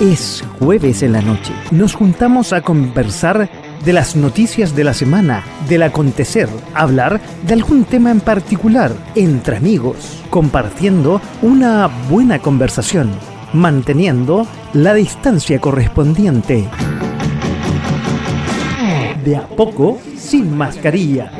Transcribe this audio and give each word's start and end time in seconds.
Es 0.00 0.44
jueves 0.58 1.02
en 1.02 1.12
la 1.12 1.22
noche. 1.22 1.54
Nos 1.70 1.94
juntamos 1.94 2.52
a 2.52 2.60
conversar 2.60 3.48
de 3.82 3.92
las 3.94 4.14
noticias 4.14 4.76
de 4.76 4.84
la 4.84 4.92
semana, 4.92 5.42
del 5.70 5.84
acontecer, 5.84 6.50
hablar 6.74 7.18
de 7.46 7.54
algún 7.54 7.84
tema 7.84 8.10
en 8.10 8.20
particular, 8.20 8.92
entre 9.14 9.56
amigos, 9.56 10.22
compartiendo 10.28 11.22
una 11.40 11.86
buena 12.10 12.40
conversación, 12.40 13.10
manteniendo 13.54 14.46
la 14.74 14.92
distancia 14.92 15.58
correspondiente. 15.62 16.68
De 19.24 19.34
a 19.34 19.48
poco, 19.48 19.98
sin 20.14 20.54
mascarilla. 20.58 21.32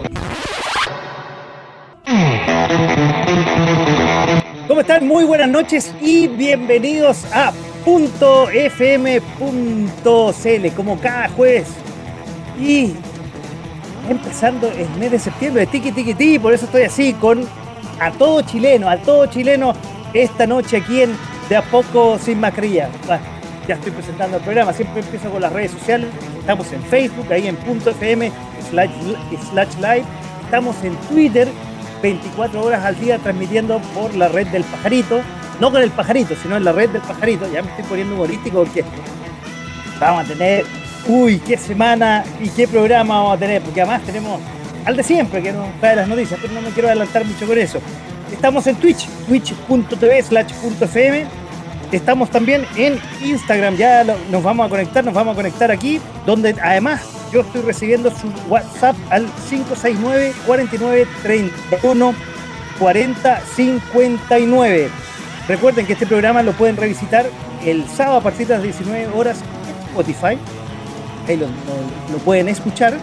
¿Cómo 4.66 4.80
están? 4.80 5.06
Muy 5.06 5.24
buenas 5.24 5.50
noches 5.50 5.94
y 6.00 6.26
bienvenidos 6.26 7.26
a 7.34 7.52
.fm.cl 7.86 8.26
como 10.76 11.00
cada 11.00 11.28
jueves 11.30 11.68
y 12.60 12.92
empezando 14.10 14.68
el 14.68 14.90
mes 14.98 15.12
de 15.12 15.18
septiembre 15.18 15.66
tiki 15.66 15.92
tiki 15.92 16.12
tiki 16.14 16.38
por 16.38 16.52
eso 16.52 16.66
estoy 16.66 16.82
así 16.82 17.14
con 17.14 17.46
a 18.00 18.10
todo 18.10 18.42
chileno 18.42 18.90
a 18.90 18.98
todo 18.98 19.26
chileno 19.26 19.72
esta 20.12 20.46
noche 20.46 20.76
aquí 20.76 21.02
en 21.02 21.16
de 21.48 21.56
a 21.56 21.62
poco 21.62 22.18
sin 22.18 22.40
mascarilla. 22.40 22.88
Ya 23.68 23.74
estoy 23.74 23.92
presentando 23.92 24.36
el 24.36 24.42
programa 24.42 24.72
siempre 24.72 25.00
empiezo 25.00 25.30
con 25.30 25.42
las 25.42 25.52
redes 25.52 25.72
sociales. 25.72 26.08
Estamos 26.38 26.72
en 26.72 26.82
Facebook 26.84 27.32
ahí 27.32 27.48
en 27.48 27.56
.fm 27.56 28.32
slash, 28.70 28.90
slash 29.50 29.74
live. 29.76 30.04
Estamos 30.44 30.76
en 30.84 30.94
Twitter 31.08 31.48
24 32.02 32.62
horas 32.62 32.84
al 32.84 32.98
día 33.00 33.18
transmitiendo 33.18 33.80
por 33.94 34.14
la 34.14 34.28
red 34.28 34.46
del 34.48 34.62
pajarito 34.64 35.20
no 35.60 35.70
con 35.70 35.82
el 35.82 35.90
pajarito, 35.90 36.34
sino 36.40 36.56
en 36.56 36.64
la 36.64 36.72
red 36.72 36.90
del 36.90 37.02
pajarito. 37.02 37.50
Ya 37.52 37.62
me 37.62 37.70
estoy 37.70 37.84
poniendo 37.84 38.14
humorístico 38.14 38.64
porque 38.64 38.84
vamos 40.00 40.24
a 40.24 40.28
tener, 40.28 40.64
uy, 41.06 41.38
qué 41.38 41.56
semana 41.56 42.24
y 42.40 42.48
qué 42.50 42.68
programa 42.68 43.18
vamos 43.18 43.36
a 43.36 43.38
tener, 43.38 43.62
porque 43.62 43.80
además 43.80 44.02
tenemos 44.02 44.40
al 44.84 44.96
de 44.96 45.02
siempre 45.02 45.42
que 45.42 45.52
nos 45.52 45.68
trae 45.80 45.96
las 45.96 46.08
noticias, 46.08 46.38
pero 46.40 46.54
no 46.54 46.60
me 46.60 46.70
quiero 46.70 46.88
adelantar 46.88 47.24
mucho 47.24 47.46
con 47.46 47.58
eso. 47.58 47.80
Estamos 48.32 48.66
en 48.66 48.76
Twitch, 48.76 49.08
twitch.tv 49.28 50.22
slash.fm. 50.22 51.26
Estamos 51.92 52.30
también 52.30 52.64
en 52.76 53.00
Instagram, 53.24 53.76
ya 53.76 54.04
nos 54.30 54.42
vamos 54.42 54.66
a 54.66 54.68
conectar, 54.68 55.04
nos 55.04 55.14
vamos 55.14 55.34
a 55.34 55.36
conectar 55.36 55.70
aquí, 55.70 56.00
donde 56.24 56.54
además 56.60 57.02
yo 57.32 57.40
estoy 57.42 57.62
recibiendo 57.62 58.10
su 58.10 58.28
WhatsApp 58.48 58.96
al 59.10 59.26
569 59.48 60.32
49 60.46 61.06
31 61.22 62.14
40 62.78 63.40
59. 63.40 64.90
Recuerden 65.48 65.86
que 65.86 65.92
este 65.92 66.06
programa 66.06 66.42
lo 66.42 66.52
pueden 66.52 66.76
revisitar 66.76 67.26
el 67.64 67.86
sábado 67.88 68.18
a 68.18 68.22
partir 68.22 68.46
de 68.48 68.54
las 68.54 68.62
19 68.62 69.08
horas 69.14 69.38
en 69.68 69.88
Spotify. 69.88 70.38
Ahí 71.28 71.36
lo, 71.36 72.18
pueden 72.18 72.48
escuchar. 72.48 72.98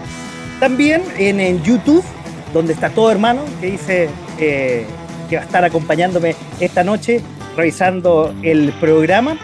También 0.60 1.04
en, 1.18 1.62
YouTube, 1.64 2.04
donde 2.54 2.74
está 2.74 2.90
todo 2.90 3.12
hermano, 3.12 3.44
que 3.62 3.72
dice 3.72 4.10
eh, 4.40 4.86
que 5.30 5.38
va 5.38 5.42
a 5.42 5.46
estar 5.46 5.64
acompañándome 5.64 6.36
esta 6.60 6.84
noche 6.84 7.22
revisando 7.56 8.34
el 8.44 8.74
programa. 8.74 9.38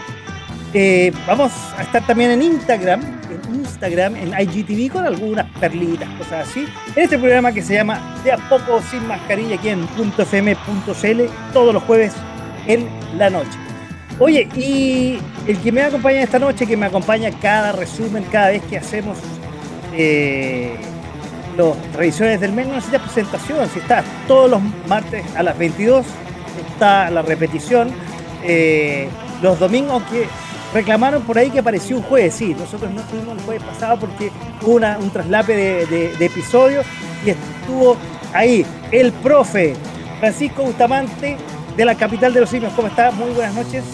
Eh, 0.72 1.12
vamos 1.26 1.52
a 1.76 1.82
estar 1.82 2.06
también 2.06 2.30
en 2.30 2.42
Instagram, 2.42 3.00
en 3.00 3.54
Instagram, 3.56 4.14
en 4.16 4.28
IGTV 4.28 4.92
con 4.92 5.04
algunas 5.04 5.46
perlitas, 5.58 6.08
cosas 6.10 6.48
así. 6.48 6.66
En 6.94 7.02
este 7.02 7.18
programa 7.18 7.52
que 7.52 7.62
se 7.62 7.74
llama 7.74 8.20
De 8.22 8.32
a 8.32 8.36
poco 8.36 8.80
sin 8.90 9.06
mascarilla 9.06 9.56
aquí 9.56 9.70
en 9.70 9.88
.fm.cl 10.16 11.22
todos 11.52 11.74
los 11.74 11.82
jueves 11.82 12.12
en 12.72 12.88
la 13.18 13.30
noche. 13.30 13.58
Oye, 14.18 14.48
y 14.54 15.18
el 15.46 15.58
que 15.58 15.72
me 15.72 15.82
acompaña 15.82 16.20
esta 16.22 16.38
noche, 16.38 16.66
que 16.66 16.76
me 16.76 16.86
acompaña 16.86 17.30
cada 17.40 17.72
resumen, 17.72 18.24
cada 18.30 18.50
vez 18.50 18.62
que 18.64 18.76
hacemos 18.76 19.18
eh, 19.94 20.74
las 21.56 21.96
revisiones 21.96 22.40
del 22.40 22.52
mes, 22.52 22.68
no 22.68 22.74
necesita 22.74 22.98
presentación, 22.98 23.68
si 23.70 23.78
está 23.78 24.04
todos 24.28 24.50
los 24.50 24.60
martes 24.86 25.24
a 25.36 25.42
las 25.42 25.56
22, 25.56 26.04
está 26.74 27.10
la 27.10 27.22
repetición. 27.22 27.90
Eh, 28.44 29.08
los 29.42 29.58
domingos 29.58 30.02
que 30.04 30.26
reclamaron 30.74 31.22
por 31.22 31.38
ahí 31.38 31.50
que 31.50 31.60
apareció 31.60 31.96
un 31.96 32.02
jueves, 32.02 32.34
sí, 32.34 32.54
nosotros 32.58 32.90
no 32.92 33.00
estuvimos 33.00 33.38
el 33.38 33.44
jueves 33.44 33.62
pasado 33.62 33.98
porque 33.98 34.30
hubo 34.62 34.76
una, 34.76 34.98
un 34.98 35.10
traslape 35.10 35.56
de, 35.86 36.14
de 36.16 36.26
episodios 36.26 36.84
y 37.24 37.30
estuvo 37.30 37.96
ahí 38.34 38.64
el 38.92 39.12
profe 39.12 39.74
Francisco 40.20 40.62
Bustamante 40.62 41.38
de 41.76 41.84
la 41.84 41.94
capital 41.94 42.32
de 42.32 42.40
los 42.40 42.50
simios. 42.50 42.72
¿Cómo 42.74 42.88
está? 42.88 43.10
Muy 43.10 43.30
buenas 43.30 43.54
noches. 43.54 43.84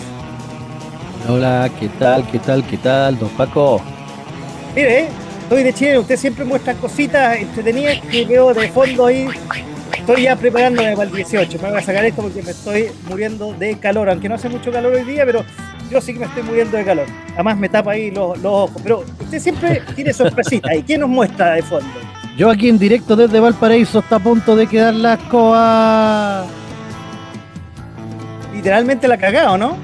Hola, 1.29 1.71
¿qué 1.81 1.89
tal? 1.89 2.27
¿Qué 2.31 2.39
tal? 2.39 2.65
¿Qué 2.67 2.77
tal, 2.77 3.19
don 3.19 3.29
Paco? 3.31 3.81
Mire, 4.75 5.01
¿eh? 5.01 5.09
estoy 5.43 5.63
de 5.63 5.73
Chile, 5.73 5.99
usted 5.99 6.17
siempre 6.17 6.45
muestra 6.45 6.75
cositas 6.75 7.37
entretenidas 7.39 8.01
que 8.11 8.25
veo 8.25 8.53
de 8.53 8.69
fondo 8.69 9.07
ahí. 9.07 9.29
Estoy 9.97 10.23
ya 10.23 10.37
preparándome 10.37 10.93
para 10.93 11.09
el 11.09 11.15
18. 11.15 11.59
Me 11.61 11.71
voy 11.71 11.79
a 11.79 11.83
sacar 11.83 12.05
esto 12.05 12.23
porque 12.23 12.43
me 12.43 12.51
estoy 12.51 12.91
muriendo 13.09 13.53
de 13.55 13.77
calor, 13.79 14.09
aunque 14.09 14.29
no 14.29 14.37
hace 14.37 14.49
mucho 14.49 14.71
calor 14.71 14.93
hoy 14.93 15.03
día, 15.03 15.25
pero 15.25 15.45
yo 15.91 16.01
sí 16.01 16.13
que 16.13 16.21
me 16.21 16.27
estoy 16.27 16.43
muriendo 16.45 16.77
de 16.77 16.85
calor. 16.85 17.07
Además 17.35 17.59
me 17.59 17.69
tapa 17.69 17.93
ahí 17.93 18.11
los, 18.11 18.39
ojos. 18.45 18.81
Pero 18.83 19.05
usted 19.21 19.41
siempre 19.41 19.83
tiene 19.95 20.13
sorpresitas. 20.13 20.77
¿Y 20.77 20.83
qué 20.83 20.97
nos 20.97 21.09
muestra 21.09 21.55
de 21.55 21.63
fondo? 21.63 21.89
Yo 22.37 22.51
aquí 22.51 22.69
en 22.69 22.79
directo 22.79 23.17
desde 23.17 23.41
Valparaíso 23.41 24.01
está 24.01 24.17
a 24.17 24.21
punto 24.21 24.55
de 24.55 24.67
quedar 24.67 24.95
la 24.95 25.15
escoba 25.15 26.47
literalmente 28.67 29.07
la 29.07 29.17
cagado, 29.17 29.57
¿no? 29.57 29.77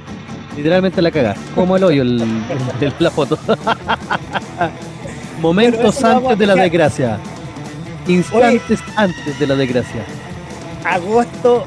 Literalmente 0.56 1.00
la 1.00 1.12
cagá, 1.12 1.36
como 1.54 1.76
el 1.76 1.84
hoyo 1.84 2.02
el, 2.02 2.18
la 2.98 3.10
foto. 3.12 3.38
Momentos 5.40 6.02
antes 6.02 6.36
de 6.36 6.46
la 6.48 6.56
desgracia. 6.56 7.16
Instantes 8.08 8.80
antes 8.96 9.38
de 9.38 9.46
la 9.46 9.54
desgracia. 9.54 10.04
Agosto, 10.84 11.64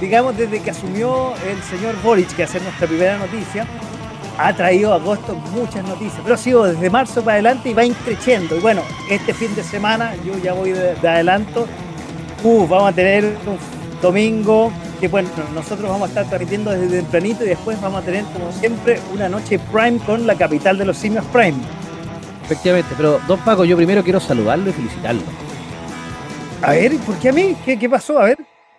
digamos 0.00 0.36
desde 0.36 0.60
que 0.60 0.70
asumió 0.70 1.32
el 1.44 1.60
señor 1.64 2.00
Boric, 2.04 2.36
que 2.36 2.44
hace 2.44 2.60
nuestra 2.60 2.86
primera 2.86 3.18
noticia, 3.18 3.66
ha 4.38 4.54
traído 4.54 4.94
agosto 4.94 5.34
muchas 5.34 5.82
noticias, 5.82 6.20
pero 6.22 6.36
ha 6.36 6.38
sido 6.38 6.64
desde 6.66 6.88
marzo 6.88 7.20
para 7.24 7.34
adelante 7.34 7.70
y 7.70 7.74
va 7.74 7.84
increciendo. 7.84 8.56
Y 8.56 8.60
bueno, 8.60 8.82
este 9.10 9.34
fin 9.34 9.52
de 9.56 9.64
semana, 9.64 10.14
yo 10.24 10.38
ya 10.38 10.52
voy 10.52 10.70
de, 10.70 10.92
adelanto, 10.92 11.66
uh, 12.44 12.68
vamos 12.68 12.90
a 12.90 12.94
tener 12.94 13.24
un 13.24 13.58
domingo 14.00 14.72
que 15.00 15.08
bueno, 15.08 15.28
nosotros 15.54 15.88
vamos 15.88 16.02
a 16.02 16.08
estar 16.08 16.26
transmitiendo 16.26 16.70
desde 16.70 16.98
tempranito 17.00 17.44
y 17.44 17.48
después 17.48 17.80
vamos 17.80 18.02
a 18.02 18.04
tener, 18.04 18.24
como 18.24 18.52
siempre, 18.52 19.00
una 19.12 19.28
noche 19.28 19.58
Prime 19.58 19.98
con 20.00 20.26
la 20.26 20.34
capital 20.34 20.78
de 20.78 20.84
los 20.84 20.96
simios 20.96 21.24
Prime. 21.26 21.58
Efectivamente, 22.44 22.94
pero 22.96 23.20
don 23.28 23.38
Paco, 23.40 23.64
yo 23.64 23.76
primero 23.76 24.02
quiero 24.02 24.20
saludarlo 24.20 24.70
y 24.70 24.72
felicitarlo. 24.72 25.22
A 26.62 26.72
ver, 26.72 26.96
¿por 26.98 27.16
qué 27.18 27.28
a 27.28 27.32
mí? 27.32 27.56
¿Qué, 27.64 27.78
qué 27.78 27.88
pasó? 27.88 28.18
A 28.18 28.24
ver. 28.24 28.38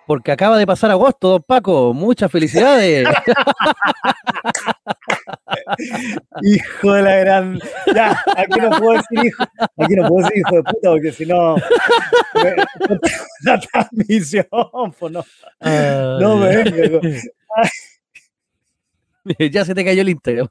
Porque 0.09 0.31
acaba 0.31 0.57
de 0.57 0.65
pasar 0.65 0.89
agosto, 0.89 1.29
don 1.29 1.43
Paco. 1.43 1.93
Muchas 1.93 2.31
felicidades. 2.31 3.07
hijo 6.41 6.93
de 6.93 7.01
la 7.03 7.15
gran. 7.17 7.59
Ya, 7.93 8.19
aquí 8.35 8.59
no 8.59 8.71
puedo 8.71 8.93
decir 8.93 9.27
hijo. 9.27 9.43
Aquí 9.77 9.93
no 9.93 10.07
puedo 10.07 10.25
decir 10.25 10.39
hijo 10.39 10.55
de 10.55 10.63
puta, 10.63 10.89
porque 10.89 11.11
si 11.11 11.27
no. 11.27 11.57
La 13.43 13.59
transmisión, 13.59 14.47
pues 14.97 15.13
no. 15.13 15.23
No 16.19 16.37
me 16.37 16.63
Ya 19.51 19.63
se 19.63 19.75
te 19.75 19.85
cayó 19.85 20.01
el 20.01 20.09
Instagram. 20.09 20.47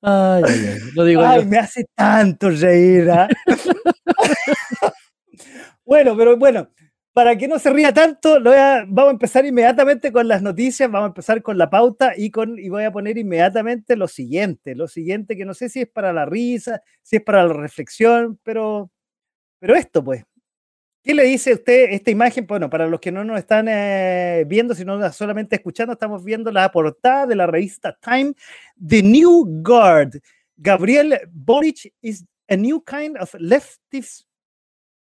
Ay, 0.00 0.44
ay, 0.46 0.46
ay. 0.46 0.78
Lo 0.94 1.04
digo 1.04 1.22
ay 1.22 1.44
me 1.44 1.58
hace 1.58 1.86
tanto 1.96 2.50
reír. 2.50 3.10
¿ah? 3.10 3.26
Bueno, 5.84 6.16
pero 6.16 6.36
bueno, 6.36 6.70
para 7.16 7.34
que 7.38 7.48
no 7.48 7.58
se 7.58 7.70
ría 7.70 7.94
tanto, 7.94 8.38
lo 8.38 8.50
vamos 8.50 9.08
a 9.08 9.10
empezar 9.10 9.46
inmediatamente 9.46 10.12
con 10.12 10.28
las 10.28 10.42
noticias, 10.42 10.90
vamos 10.90 11.06
a 11.06 11.08
empezar 11.08 11.40
con 11.40 11.56
la 11.56 11.70
pauta 11.70 12.12
y, 12.14 12.30
con, 12.30 12.58
y 12.58 12.68
voy 12.68 12.84
a 12.84 12.92
poner 12.92 13.16
inmediatamente 13.16 13.96
lo 13.96 14.06
siguiente, 14.06 14.74
lo 14.74 14.86
siguiente 14.86 15.34
que 15.34 15.46
no 15.46 15.54
sé 15.54 15.70
si 15.70 15.80
es 15.80 15.88
para 15.88 16.12
la 16.12 16.26
risa, 16.26 16.82
si 17.02 17.16
es 17.16 17.22
para 17.22 17.42
la 17.46 17.54
reflexión, 17.54 18.38
pero, 18.42 18.90
pero 19.58 19.74
esto 19.76 20.04
pues. 20.04 20.24
¿Qué 21.02 21.14
le 21.14 21.22
dice 21.22 21.54
usted 21.54 21.86
esta 21.92 22.10
imagen? 22.10 22.46
Bueno, 22.46 22.68
para 22.68 22.86
los 22.86 23.00
que 23.00 23.12
no 23.12 23.24
nos 23.24 23.38
están 23.38 23.66
eh, 23.68 24.44
viendo, 24.46 24.74
sino 24.74 25.10
solamente 25.10 25.56
escuchando, 25.56 25.94
estamos 25.94 26.22
viendo 26.22 26.52
la 26.52 26.70
portada 26.70 27.26
de 27.26 27.36
la 27.36 27.46
revista 27.46 27.96
Time, 28.02 28.34
The 28.86 29.02
New 29.02 29.62
Guard. 29.62 30.20
Gabriel 30.58 31.18
Boric 31.32 31.94
is 32.02 32.26
a 32.50 32.56
new 32.56 32.82
kind 32.84 33.16
of 33.16 33.32
leftist 33.38 34.25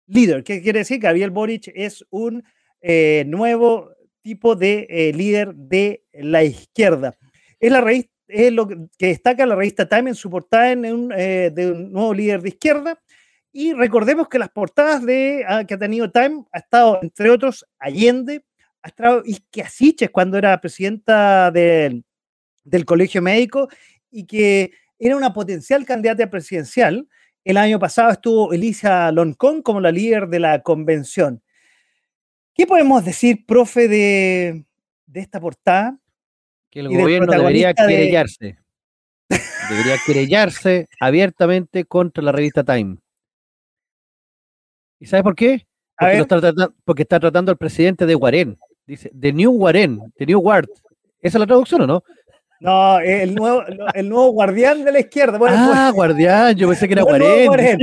líder. 0.06 0.44
¿Qué 0.44 0.62
quiere 0.62 0.80
decir? 0.80 0.98
Gabriel 0.98 1.30
Boric 1.30 1.70
es 1.74 2.04
un 2.10 2.44
eh, 2.80 3.24
nuevo 3.26 3.90
tipo 4.22 4.54
de 4.56 4.86
eh, 4.88 5.12
líder 5.12 5.54
de 5.54 6.04
la 6.12 6.44
izquierda. 6.44 7.16
Es, 7.58 7.70
la 7.70 7.80
revista, 7.80 8.12
es 8.28 8.52
lo 8.52 8.66
que 8.66 9.06
destaca 9.06 9.46
la 9.46 9.54
revista 9.54 9.88
Time 9.88 10.10
en 10.10 10.14
su 10.14 10.30
portada 10.30 10.72
un, 10.72 11.12
eh, 11.16 11.50
de 11.52 11.72
un 11.72 11.92
nuevo 11.92 12.14
líder 12.14 12.42
de 12.42 12.48
izquierda. 12.48 13.00
Y 13.52 13.74
recordemos 13.74 14.28
que 14.28 14.38
las 14.38 14.48
portadas 14.48 15.04
de, 15.04 15.44
ah, 15.46 15.64
que 15.64 15.74
ha 15.74 15.78
tenido 15.78 16.10
Time 16.10 16.44
ha 16.52 16.58
estado, 16.58 16.98
entre 17.02 17.28
otros, 17.30 17.66
Allende, 17.78 18.44
ha 18.82 18.88
estado 18.88 19.22
Isquiasiches 19.24 20.10
cuando 20.10 20.38
era 20.38 20.58
presidenta 20.60 21.50
del, 21.50 22.04
del 22.64 22.84
Colegio 22.84 23.20
Médico 23.20 23.68
y 24.10 24.26
que 24.26 24.72
era 24.98 25.16
una 25.16 25.32
potencial 25.32 25.84
candidata 25.84 26.30
presidencial. 26.30 27.08
El 27.44 27.56
año 27.56 27.78
pasado 27.78 28.10
estuvo 28.10 28.52
Elisa 28.52 29.10
Loncón 29.10 29.62
como 29.62 29.80
la 29.80 29.90
líder 29.90 30.28
de 30.28 30.40
la 30.40 30.62
convención. 30.62 31.42
¿Qué 32.54 32.66
podemos 32.66 33.04
decir, 33.04 33.44
profe, 33.46 33.88
de, 33.88 34.64
de 35.06 35.20
esta 35.20 35.40
portada? 35.40 35.98
Que 36.70 36.80
el 36.80 36.88
gobierno 36.88 37.32
debería 37.32 37.74
querellarse. 37.74 38.58
Debería 39.68 39.96
querellarse 40.04 40.88
abiertamente 41.00 41.84
contra 41.84 42.22
la 42.22 42.32
revista 42.32 42.62
Time. 42.62 42.98
¿Y 45.00 45.06
sabe 45.06 45.22
por 45.22 45.34
qué? 45.34 45.66
Porque, 45.98 47.02
está 47.02 47.20
tratando, 47.20 47.52
al 47.52 47.58
presidente 47.58 48.06
de 48.06 48.14
Guarén. 48.14 48.58
Dice, 48.86 49.10
de 49.12 49.32
New 49.32 49.52
Guarén, 49.52 50.00
de 50.16 50.26
New 50.26 50.40
Guard. 50.40 50.68
¿Esa 51.20 51.38
es 51.38 51.40
la 51.40 51.46
traducción 51.46 51.82
o 51.82 51.86
no? 51.86 52.04
No, 52.62 53.00
el 53.00 53.34
nuevo, 53.34 53.64
el 53.92 54.08
nuevo 54.08 54.30
guardián 54.30 54.84
de 54.84 54.92
la 54.92 55.00
izquierda. 55.00 55.36
ah, 55.42 55.88
pues, 55.88 55.94
guardián, 55.94 56.54
yo 56.54 56.68
pensé 56.68 56.86
que 56.86 56.94
era 56.94 57.02
Guarén. 57.02 57.80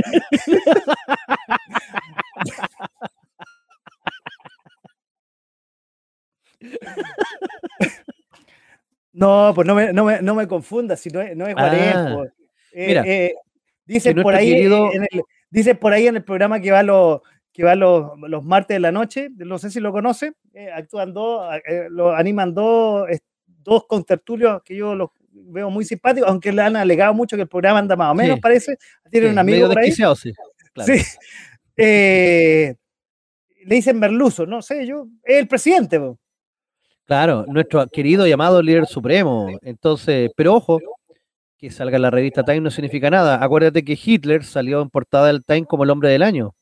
No, 9.12 9.52
pues 9.54 9.66
no 9.66 9.74
me, 9.74 9.92
no 9.92 10.06
me, 10.06 10.22
no 10.22 10.34
me 10.34 10.48
confundas, 10.48 10.98
si 10.98 11.10
no 11.10 11.20
es, 11.20 11.36
no 11.36 11.46
es 11.46 11.54
ah, 11.58 12.14
pues. 12.16 12.32
eh, 12.72 12.86
mira, 12.86 13.02
eh, 13.04 13.34
dice, 13.84 14.14
por 14.14 14.34
ahí 14.34 14.64
en 14.64 15.02
el, 15.02 15.22
dice 15.50 15.74
por 15.74 15.92
ahí 15.92 16.06
en 16.06 16.16
el 16.16 16.24
programa 16.24 16.58
que 16.58 16.70
va, 16.70 16.82
lo, 16.82 17.22
que 17.52 17.64
va 17.64 17.74
los, 17.74 18.12
los 18.18 18.42
martes 18.44 18.76
de 18.76 18.80
la 18.80 18.92
noche, 18.92 19.28
no 19.36 19.58
sé 19.58 19.70
si 19.70 19.78
lo 19.78 19.92
conoce, 19.92 20.32
eh, 20.54 20.70
actúan 20.72 21.12
dos, 21.12 21.46
lo 21.90 22.14
animan 22.14 22.54
dos, 22.54 23.10
dos 23.62 23.86
contertulios 23.86 24.62
que 24.64 24.76
yo 24.76 24.94
los 24.94 25.10
veo 25.32 25.70
muy 25.70 25.84
simpáticos, 25.84 26.28
aunque 26.28 26.52
le 26.52 26.62
han 26.62 26.76
alegado 26.76 27.14
mucho 27.14 27.36
que 27.36 27.42
el 27.42 27.48
programa 27.48 27.78
anda 27.78 27.96
más 27.96 28.12
o 28.12 28.14
menos, 28.14 28.40
parece. 28.40 28.76
Tienen 29.10 29.32
un 29.32 29.38
amigo 29.38 29.68
por 29.68 29.78
ahí. 29.78 29.92
Sí, 29.92 30.02
claro. 30.72 30.94
sí. 30.94 31.02
le 31.76 32.76
dicen 33.64 33.98
Merluzo, 33.98 34.46
no 34.46 34.62
sé, 34.62 34.86
yo, 34.86 35.06
es 35.24 35.38
el 35.38 35.48
presidente. 35.48 36.00
Claro, 37.04 37.44
nuestro 37.48 37.86
querido 37.88 38.26
llamado 38.26 38.62
líder 38.62 38.86
supremo. 38.86 39.48
Entonces, 39.62 40.30
pero 40.36 40.54
ojo, 40.54 40.78
que 41.58 41.70
salga 41.70 41.96
en 41.96 42.02
la 42.02 42.10
revista 42.10 42.44
Time 42.44 42.60
no 42.60 42.70
significa 42.70 43.10
nada. 43.10 43.42
Acuérdate 43.42 43.84
que 43.84 43.98
Hitler 44.02 44.44
salió 44.44 44.80
en 44.80 44.90
portada 44.90 45.26
del 45.26 45.44
Time 45.44 45.64
como 45.64 45.84
el 45.84 45.90
hombre 45.90 46.08
del 46.08 46.22
año. 46.22 46.54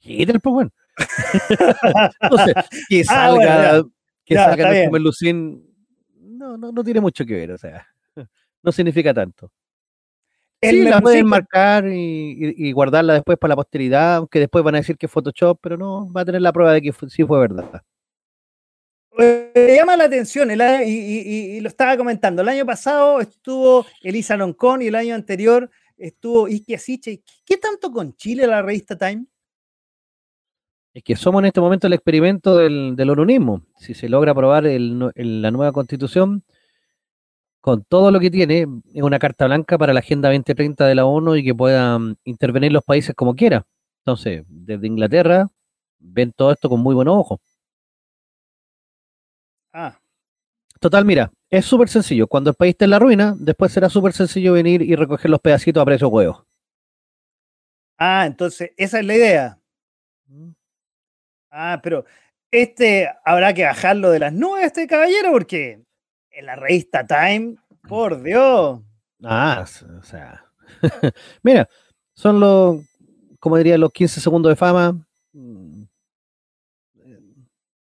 Hitler, 0.00 0.40
pues 0.40 0.52
bueno. 0.52 0.70
Entonces, 2.20 2.54
que 2.88 3.00
ah, 3.02 3.04
salga, 3.04 3.82
que 4.24 4.34
salga 4.34 4.98
Lucín, 4.98 5.64
no, 6.36 6.56
no, 6.56 6.72
no 6.72 6.84
tiene 6.84 7.00
mucho 7.00 7.24
que 7.24 7.34
ver, 7.34 7.52
o 7.52 7.58
sea, 7.58 7.86
no 8.62 8.72
significa 8.72 9.12
tanto. 9.12 9.50
Sí, 10.62 10.82
la 10.82 11.00
pueden 11.00 11.26
marcar 11.26 11.86
y, 11.86 12.72
guardarla 12.72 13.14
después 13.14 13.38
para 13.38 13.50
la 13.50 13.56
posteridad, 13.56 14.16
aunque 14.16 14.40
después 14.40 14.64
van 14.64 14.74
a 14.74 14.78
decir 14.78 14.96
que 14.96 15.06
es 15.06 15.12
Photoshop, 15.12 15.58
pero 15.60 15.76
no, 15.76 16.10
va 16.12 16.22
a 16.22 16.24
tener 16.24 16.40
la 16.40 16.52
prueba 16.52 16.72
de 16.72 16.82
que 16.82 16.92
sí 17.08 17.24
fue 17.24 17.38
verdad. 17.38 17.82
Me 19.18 19.76
llama 19.76 19.96
la 19.96 20.04
atención, 20.04 20.50
y, 20.50 21.60
lo 21.60 21.68
estaba 21.68 21.96
comentando, 21.96 22.42
el 22.42 22.48
año 22.48 22.66
pasado 22.66 23.20
estuvo 23.20 23.86
Elisa 24.02 24.36
Loncón 24.36 24.82
y 24.82 24.86
el 24.86 24.94
año 24.94 25.14
anterior 25.14 25.70
estuvo 25.96 26.46
Ike 26.46 26.74
Asiche. 26.74 27.22
¿Qué 27.44 27.58
tanto 27.58 27.90
con 27.90 28.14
Chile 28.14 28.46
la 28.46 28.62
revista 28.62 28.96
Time? 28.96 29.26
Es 30.96 31.02
que 31.02 31.14
somos 31.14 31.40
en 31.40 31.44
este 31.44 31.60
momento 31.60 31.86
el 31.86 31.92
experimento 31.92 32.56
del, 32.56 32.96
del 32.96 33.62
Si 33.76 33.92
se 33.92 34.08
logra 34.08 34.32
aprobar 34.32 34.64
la 34.64 35.50
nueva 35.50 35.70
constitución, 35.70 36.42
con 37.60 37.84
todo 37.84 38.10
lo 38.10 38.18
que 38.18 38.30
tiene, 38.30 38.66
es 38.94 39.02
una 39.02 39.18
carta 39.18 39.44
blanca 39.44 39.76
para 39.76 39.92
la 39.92 40.00
Agenda 40.00 40.30
2030 40.30 40.86
de 40.86 40.94
la 40.94 41.04
ONU 41.04 41.36
y 41.36 41.44
que 41.44 41.54
puedan 41.54 42.16
intervenir 42.24 42.72
los 42.72 42.82
países 42.82 43.14
como 43.14 43.34
quiera. 43.34 43.66
Entonces, 44.06 44.46
desde 44.48 44.86
Inglaterra, 44.86 45.48
ven 45.98 46.32
todo 46.32 46.50
esto 46.50 46.70
con 46.70 46.80
muy 46.80 46.94
buenos 46.94 47.14
ojos. 47.18 47.40
Ah. 49.74 49.98
Total, 50.80 51.04
mira, 51.04 51.30
es 51.50 51.66
súper 51.66 51.90
sencillo. 51.90 52.26
Cuando 52.26 52.48
el 52.48 52.56
país 52.56 52.70
esté 52.70 52.86
en 52.86 52.92
la 52.92 52.98
ruina, 52.98 53.34
después 53.38 53.70
será 53.70 53.90
súper 53.90 54.14
sencillo 54.14 54.54
venir 54.54 54.80
y 54.80 54.96
recoger 54.96 55.30
los 55.30 55.40
pedacitos 55.40 55.82
a 55.82 55.84
precio 55.84 56.08
huevo. 56.08 56.46
Ah, 57.98 58.24
entonces, 58.24 58.70
esa 58.78 58.98
es 58.98 59.04
la 59.04 59.14
idea. 59.14 59.60
Ah, 61.58 61.80
pero 61.82 62.04
este 62.50 63.08
habrá 63.24 63.54
que 63.54 63.64
bajarlo 63.64 64.10
de 64.10 64.18
las 64.18 64.32
nubes, 64.32 64.66
este 64.66 64.86
caballero, 64.86 65.32
porque 65.32 65.82
en 66.30 66.46
la 66.46 66.54
revista 66.54 67.06
Time, 67.06 67.56
por 67.88 68.22
Dios. 68.22 68.82
Ah, 69.24 69.64
o 69.98 70.02
sea. 70.02 70.44
mira, 71.42 71.66
son 72.12 72.40
los, 72.40 72.84
como 73.40 73.56
diría, 73.56 73.78
los 73.78 73.90
15 73.90 74.20
segundos 74.20 74.50
de 74.50 74.56
fama. 74.56 75.06
Mm. 75.32 75.84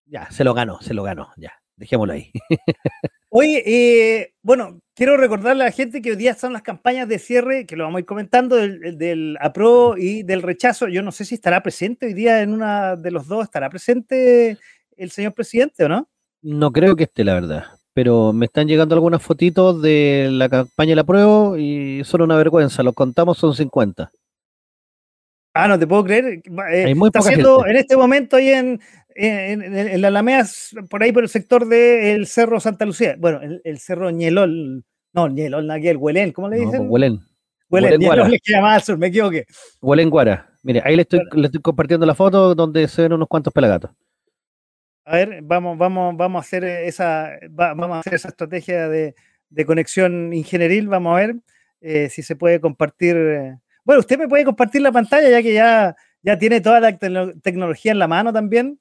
Ya, 0.06 0.30
se 0.30 0.44
lo 0.44 0.54
ganó, 0.54 0.80
se 0.80 0.94
lo 0.94 1.02
ganó, 1.02 1.32
ya 1.36 1.52
dejémoslo 1.76 2.14
ahí. 2.14 2.30
Oye, 3.36 3.64
eh, 3.66 4.32
bueno, 4.44 4.80
quiero 4.94 5.16
recordarle 5.16 5.64
a 5.64 5.66
la 5.66 5.72
gente 5.72 6.00
que 6.00 6.12
hoy 6.12 6.16
día 6.16 6.34
son 6.34 6.52
las 6.52 6.62
campañas 6.62 7.08
de 7.08 7.18
cierre, 7.18 7.66
que 7.66 7.74
lo 7.74 7.82
vamos 7.82 7.96
a 7.96 8.00
ir 8.02 8.06
comentando, 8.06 8.54
del, 8.54 8.96
del 8.96 9.36
apro 9.40 9.96
y 9.98 10.22
del 10.22 10.40
rechazo. 10.40 10.86
Yo 10.86 11.02
no 11.02 11.10
sé 11.10 11.24
si 11.24 11.34
estará 11.34 11.60
presente 11.60 12.06
hoy 12.06 12.14
día 12.14 12.42
en 12.42 12.52
una 12.52 12.94
de 12.94 13.10
los 13.10 13.26
dos, 13.26 13.42
¿estará 13.42 13.68
presente 13.70 14.56
el 14.96 15.10
señor 15.10 15.34
presidente 15.34 15.84
o 15.84 15.88
no? 15.88 16.08
No 16.42 16.70
creo 16.70 16.94
que 16.94 17.02
esté, 17.04 17.24
la 17.24 17.34
verdad. 17.34 17.64
Pero 17.92 18.32
me 18.32 18.46
están 18.46 18.68
llegando 18.68 18.94
algunas 18.94 19.20
fotitos 19.20 19.82
de 19.82 20.28
la 20.30 20.48
campaña 20.48 20.90
de 20.90 20.96
la 20.96 21.02
prueba 21.02 21.58
y 21.58 22.04
son 22.04 22.22
una 22.22 22.36
vergüenza. 22.36 22.84
Los 22.84 22.94
contamos, 22.94 23.36
son 23.36 23.52
50. 23.52 24.12
Ah, 25.54 25.68
no 25.68 25.78
te 25.78 25.86
puedo 25.86 26.04
creer. 26.04 26.42
Eh, 26.72 26.84
Hay 26.86 26.94
muy 26.96 27.08
está 27.08 27.20
haciendo 27.20 27.64
en 27.64 27.76
este 27.76 27.96
momento 27.96 28.36
ahí 28.36 28.48
en, 28.48 28.80
en, 29.14 30.00
la 30.00 30.08
Alameda, 30.08 30.44
por 30.90 31.02
ahí 31.02 31.12
por 31.12 31.22
el 31.22 31.28
sector 31.28 31.66
del 31.68 32.26
Cerro 32.26 32.58
Santa 32.58 32.84
Lucía. 32.84 33.14
Bueno, 33.18 33.40
el, 33.62 33.78
Cerro 33.78 34.10
Ñelol, 34.10 34.84
no, 35.12 35.28
Ñelol, 35.28 35.70
el 35.70 35.96
Huelén, 35.96 36.32
¿cómo 36.32 36.48
le 36.48 36.58
dicen? 36.58 36.84
No, 36.84 36.90
Huelén. 36.90 37.20
Huelén, 37.70 38.00
Ñelol 38.00 38.30
le 38.32 38.40
queda 38.44 38.60
más 38.62 38.74
al 38.74 38.82
sur, 38.82 38.98
me 38.98 39.06
equivoqué. 39.06 39.46
Huelén 39.80 40.10
Guara. 40.10 40.50
Mire, 40.64 40.82
ahí 40.84 40.96
le 40.96 41.02
estoy, 41.02 41.20
le 41.32 41.46
estoy 41.46 41.60
compartiendo 41.60 42.04
la 42.04 42.16
foto 42.16 42.54
donde 42.56 42.88
se 42.88 43.02
ven 43.02 43.12
unos 43.12 43.28
cuantos 43.28 43.52
pelagatos. 43.52 43.92
A 45.04 45.16
ver, 45.16 45.40
vamos, 45.42 45.78
vamos, 45.78 46.16
vamos 46.16 46.40
a 46.40 46.44
hacer 46.44 46.64
esa, 46.64 47.30
vamos 47.50 47.90
a 47.90 48.00
hacer 48.00 48.14
esa 48.14 48.28
estrategia 48.28 48.88
de, 48.88 49.14
conexión 49.66 50.32
ingenieril, 50.32 50.88
vamos 50.88 51.14
a 51.14 51.20
ver 51.20 51.36
eh, 51.80 52.08
si 52.08 52.22
se 52.22 52.34
puede 52.34 52.58
compartir. 52.58 53.60
Bueno, 53.84 54.00
usted 54.00 54.18
me 54.18 54.28
puede 54.28 54.44
compartir 54.44 54.80
la 54.82 54.92
pantalla 54.92 55.28
ya 55.28 55.42
que 55.42 55.52
ya, 55.52 55.94
ya 56.22 56.38
tiene 56.38 56.60
toda 56.60 56.80
la 56.80 56.96
tecnología 56.96 57.92
en 57.92 57.98
la 57.98 58.08
mano 58.08 58.32
también. 58.32 58.80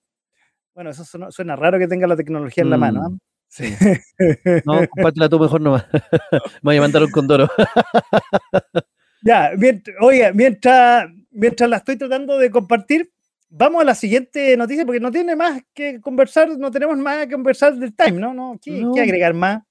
Bueno, 0.73 0.89
eso 0.89 1.03
suena, 1.29 1.55
raro 1.55 1.77
que 1.77 1.87
tenga 1.87 2.07
la 2.07 2.15
tecnología 2.15 2.63
en 2.63 2.69
la 2.69 2.77
mano. 2.77 3.01
¿ah? 3.03 3.09
Mm, 3.09 3.19
sí. 3.47 3.75
no, 4.65 4.87
compártela 4.89 5.29
tú 5.29 5.39
mejor 5.39 5.61
nomás. 5.61 5.85
Me 6.61 6.69
voy 6.69 6.77
a 6.77 6.81
mandar 6.81 7.03
un 7.03 7.11
condoro. 7.11 7.49
ya, 9.21 9.51
oiga, 9.99 10.31
mientras, 10.33 11.09
mientras 11.31 11.69
la 11.69 11.77
estoy 11.77 11.97
tratando 11.97 12.39
de 12.39 12.49
compartir, 12.49 13.11
vamos 13.49 13.81
a 13.81 13.85
la 13.85 13.95
siguiente 13.95 14.57
noticia, 14.57 14.85
porque 14.85 14.99
no 14.99 15.11
tiene 15.11 15.35
más 15.35 15.61
que 15.73 16.01
conversar, 16.01 16.57
no 16.57 16.71
tenemos 16.71 16.97
más 16.97 17.25
que 17.25 17.33
conversar 17.33 17.75
del 17.75 17.93
time, 17.93 18.19
¿no? 18.19 18.33
¿No? 18.33 18.59
¿Qué, 18.59 18.83
agregar 18.99 19.33
más? 19.33 19.61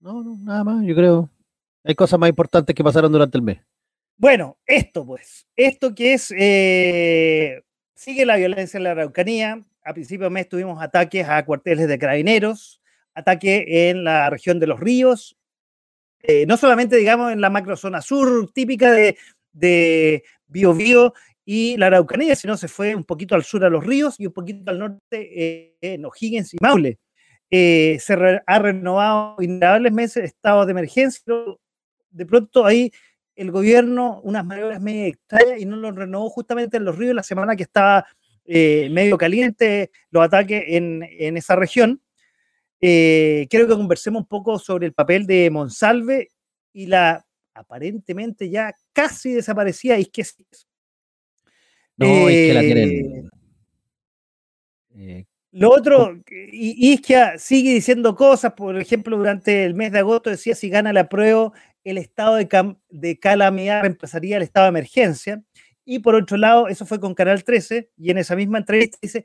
No, 0.00 0.22
no, 0.22 0.36
nada 0.38 0.62
más, 0.62 0.84
yo 0.84 0.94
creo. 0.94 1.28
Hay 1.82 1.94
cosas 1.94 2.20
más 2.20 2.28
importantes 2.28 2.74
que 2.74 2.84
pasaron 2.84 3.10
durante 3.10 3.36
el 3.36 3.42
mes. 3.42 3.58
Bueno, 4.20 4.58
esto 4.66 5.06
pues, 5.06 5.46
esto 5.54 5.94
que 5.94 6.14
es, 6.14 6.34
eh, 6.36 7.62
sigue 7.94 8.26
la 8.26 8.36
violencia 8.36 8.76
en 8.78 8.82
la 8.82 8.90
Araucanía, 8.90 9.64
a 9.84 9.94
principios 9.94 10.26
de 10.28 10.34
mes 10.34 10.48
tuvimos 10.48 10.82
ataques 10.82 11.28
a 11.28 11.44
cuarteles 11.44 11.86
de 11.86 11.98
carabineros, 11.98 12.82
ataque 13.14 13.90
en 13.90 14.02
la 14.02 14.28
región 14.28 14.58
de 14.58 14.66
los 14.66 14.80
ríos, 14.80 15.36
eh, 16.22 16.46
no 16.46 16.56
solamente, 16.56 16.96
digamos, 16.96 17.32
en 17.32 17.40
la 17.40 17.50
macrozona 17.50 18.02
sur 18.02 18.50
típica 18.52 18.92
de, 18.92 19.16
de 19.52 20.24
Biobío 20.48 21.14
y 21.44 21.76
la 21.76 21.86
Araucanía, 21.86 22.36
sino 22.36 22.56
se 22.56 22.68
fue 22.68 22.94
un 22.96 23.04
poquito 23.04 23.36
al 23.36 23.44
sur 23.44 23.64
a 23.64 23.70
los 23.70 23.86
ríos 23.86 24.16
y 24.18 24.26
un 24.26 24.32
poquito 24.32 24.70
al 24.70 24.80
norte 24.80 25.00
eh, 25.12 25.76
en 25.80 26.04
O'Higgins 26.04 26.54
y 26.54 26.58
Maule. 26.60 26.98
Eh, 27.50 27.98
se 28.00 28.14
ha 28.46 28.58
renovado 28.58 29.36
innumerables 29.40 29.92
meses 29.92 30.24
estado 30.24 30.66
de 30.66 30.72
emergencia, 30.72 31.22
pero 31.24 31.60
de 32.10 32.26
pronto 32.26 32.66
ahí 32.66 32.92
el 33.38 33.52
gobierno 33.52 34.20
unas 34.24 34.44
maniobras 34.44 34.80
medio 34.80 35.06
extrañas 35.06 35.60
y 35.60 35.64
no 35.64 35.76
lo 35.76 35.92
renovó 35.92 36.28
justamente 36.28 36.76
en 36.76 36.84
los 36.84 36.98
ríos 36.98 37.14
la 37.14 37.22
semana 37.22 37.54
que 37.54 37.62
estaba 37.62 38.04
eh, 38.44 38.88
medio 38.90 39.16
caliente 39.16 39.92
los 40.10 40.24
ataques 40.24 40.64
en, 40.66 41.04
esa 41.36 41.54
región. 41.54 42.02
Eh, 42.80 43.46
quiero 43.48 43.68
que 43.68 43.76
conversemos 43.76 44.22
un 44.22 44.28
poco 44.28 44.58
sobre 44.58 44.86
el 44.86 44.92
papel 44.92 45.24
de 45.24 45.50
Monsalve 45.50 46.30
y 46.72 46.86
la 46.86 47.24
aparentemente 47.54 48.50
ya 48.50 48.74
casi 48.92 49.32
desaparecida 49.32 49.98
Isquesias. 49.98 50.66
No, 51.96 52.28
es 52.28 52.34
que 52.34 52.54
la 52.54 52.60
tienen. 52.60 53.30
Eh, 54.96 55.26
Lo 55.52 55.70
otro, 55.70 56.20
Isquia 56.52 57.38
sigue 57.38 57.72
diciendo 57.72 58.16
cosas, 58.16 58.54
por 58.54 58.76
ejemplo, 58.80 59.16
durante 59.16 59.64
el 59.64 59.74
mes 59.74 59.92
de 59.92 60.00
agosto 60.00 60.30
decía 60.30 60.56
si 60.56 60.68
gana 60.68 60.92
la 60.92 61.08
prueba, 61.08 61.52
el 61.90 61.98
estado 61.98 62.36
de, 62.36 62.76
de 62.90 63.18
calamidad 63.18 63.82
reemplazaría 63.82 64.36
el 64.36 64.42
estado 64.42 64.64
de 64.64 64.70
emergencia. 64.70 65.42
Y 65.84 66.00
por 66.00 66.14
otro 66.14 66.36
lado, 66.36 66.68
eso 66.68 66.84
fue 66.84 67.00
con 67.00 67.14
Canal 67.14 67.44
13, 67.44 67.90
y 67.96 68.10
en 68.10 68.18
esa 68.18 68.36
misma 68.36 68.58
entrevista 68.58 68.98
dice 69.00 69.24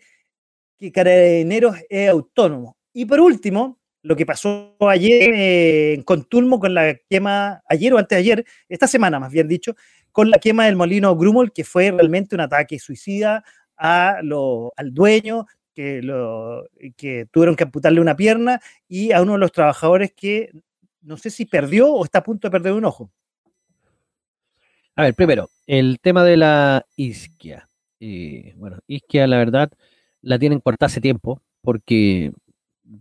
que 0.78 0.92
Carabineros 0.92 1.78
es 1.90 2.10
autónomo. 2.10 2.78
Y 2.94 3.06
por 3.06 3.20
último, 3.20 3.80
lo 4.04 4.16
que 4.16 4.26
pasó 4.26 4.76
ayer 4.80 5.34
eh, 5.34 5.94
en 5.94 6.04
Contulmo 6.04 6.60
con 6.60 6.74
la 6.74 6.96
quema, 7.10 7.62
ayer 7.68 7.94
o 7.94 7.98
antes 7.98 8.16
de 8.16 8.20
ayer, 8.20 8.46
esta 8.70 8.88
semana 8.88 9.20
más 9.20 9.32
bien 9.32 9.48
dicho, 9.48 9.76
con 10.12 10.30
la 10.30 10.38
quema 10.38 10.66
del 10.66 10.76
molino 10.76 11.16
Grumol, 11.16 11.52
que 11.52 11.64
fue 11.64 11.92
realmente 11.92 12.36
un 12.36 12.42
ataque 12.42 12.80
suicida 12.80 13.44
a 13.78 14.20
lo, 14.22 14.72
al 14.76 14.94
dueño, 14.94 15.48
que, 15.74 16.02
lo, 16.02 16.66
que 16.96 17.28
tuvieron 17.32 17.56
que 17.56 17.64
amputarle 17.64 18.00
una 18.00 18.16
pierna, 18.16 18.62
y 18.88 19.12
a 19.12 19.22
uno 19.22 19.34
de 19.34 19.40
los 19.40 19.52
trabajadores 19.52 20.14
que 20.14 20.52
no 21.04 21.18
sé 21.18 21.30
si 21.30 21.46
perdió 21.46 21.92
o 21.92 22.04
está 22.04 22.20
a 22.20 22.24
punto 22.24 22.48
de 22.48 22.52
perder 22.52 22.74
un 22.74 22.86
ojo. 22.86 23.12
A 24.96 25.04
ver, 25.04 25.16
primero, 25.16 25.50
el 25.66 26.00
tema 26.00 26.24
de 26.24 26.38
la 26.38 26.86
isquia. 26.96 27.70
Eh, 28.00 28.54
bueno, 28.58 28.80
isquia, 28.88 29.28
la 29.28 29.38
verdad, 29.38 29.72
la 30.22 30.38
tienen 30.38 30.60
cortada 30.60 30.88
hace 30.88 31.02
tiempo, 31.02 31.42
porque 31.62 32.32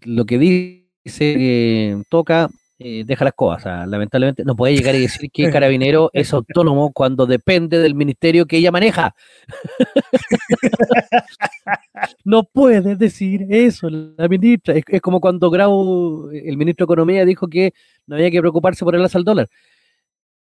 lo 0.02 0.24
que 0.24 0.38
dice 0.38 0.82
que 1.04 2.02
toca, 2.08 2.48
eh, 2.78 3.04
deja 3.06 3.24
las 3.24 3.34
cosas. 3.34 3.86
lamentablemente 3.86 4.44
no 4.44 4.56
puede 4.56 4.74
llegar 4.74 4.94
y 4.94 5.02
decir 5.02 5.30
que 5.30 5.50
Carabinero 5.50 6.10
es 6.12 6.32
autónomo 6.32 6.92
cuando 6.92 7.26
depende 7.26 7.78
del 7.78 7.94
ministerio 7.94 8.46
que 8.46 8.56
ella 8.56 8.72
maneja. 8.72 9.14
no 12.24 12.44
puede 12.44 12.96
decir 12.96 13.46
eso 13.50 13.88
la 13.90 14.28
ministra. 14.28 14.74
Es, 14.74 15.00
como 15.00 15.20
cuando 15.20 15.50
Grau, 15.50 16.30
el 16.32 16.56
ministro 16.56 16.84
de 16.84 16.92
Economía, 16.92 17.24
dijo 17.24 17.48
que 17.48 17.72
no 18.06 18.16
había 18.16 18.30
que 18.30 18.40
preocuparse 18.40 18.84
por 18.84 18.94
el 18.94 19.02
alza 19.02 19.18
al 19.18 19.24
dólar. 19.24 19.48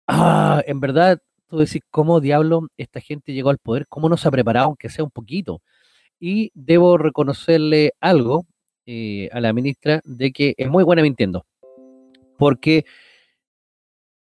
Ah, 0.07 0.61
en 0.65 0.79
verdad, 0.79 1.21
tú 1.47 1.57
decís, 1.57 1.81
¿cómo 1.89 2.19
diablo 2.19 2.67
esta 2.77 2.99
gente 3.01 3.33
llegó 3.33 3.49
al 3.49 3.57
poder? 3.59 3.87
¿Cómo 3.87 4.09
no 4.09 4.17
se 4.17 4.27
ha 4.27 4.31
preparado, 4.31 4.67
aunque 4.67 4.89
sea 4.89 5.03
un 5.03 5.11
poquito? 5.11 5.61
Y 6.19 6.51
debo 6.53 6.97
reconocerle 6.97 7.93
algo 8.01 8.45
eh, 8.85 9.29
a 9.31 9.39
la 9.41 9.53
ministra 9.53 10.01
de 10.05 10.31
que 10.31 10.55
es 10.57 10.69
muy 10.69 10.83
buena 10.83 11.01
mintiendo 11.01 11.45
porque 12.41 12.85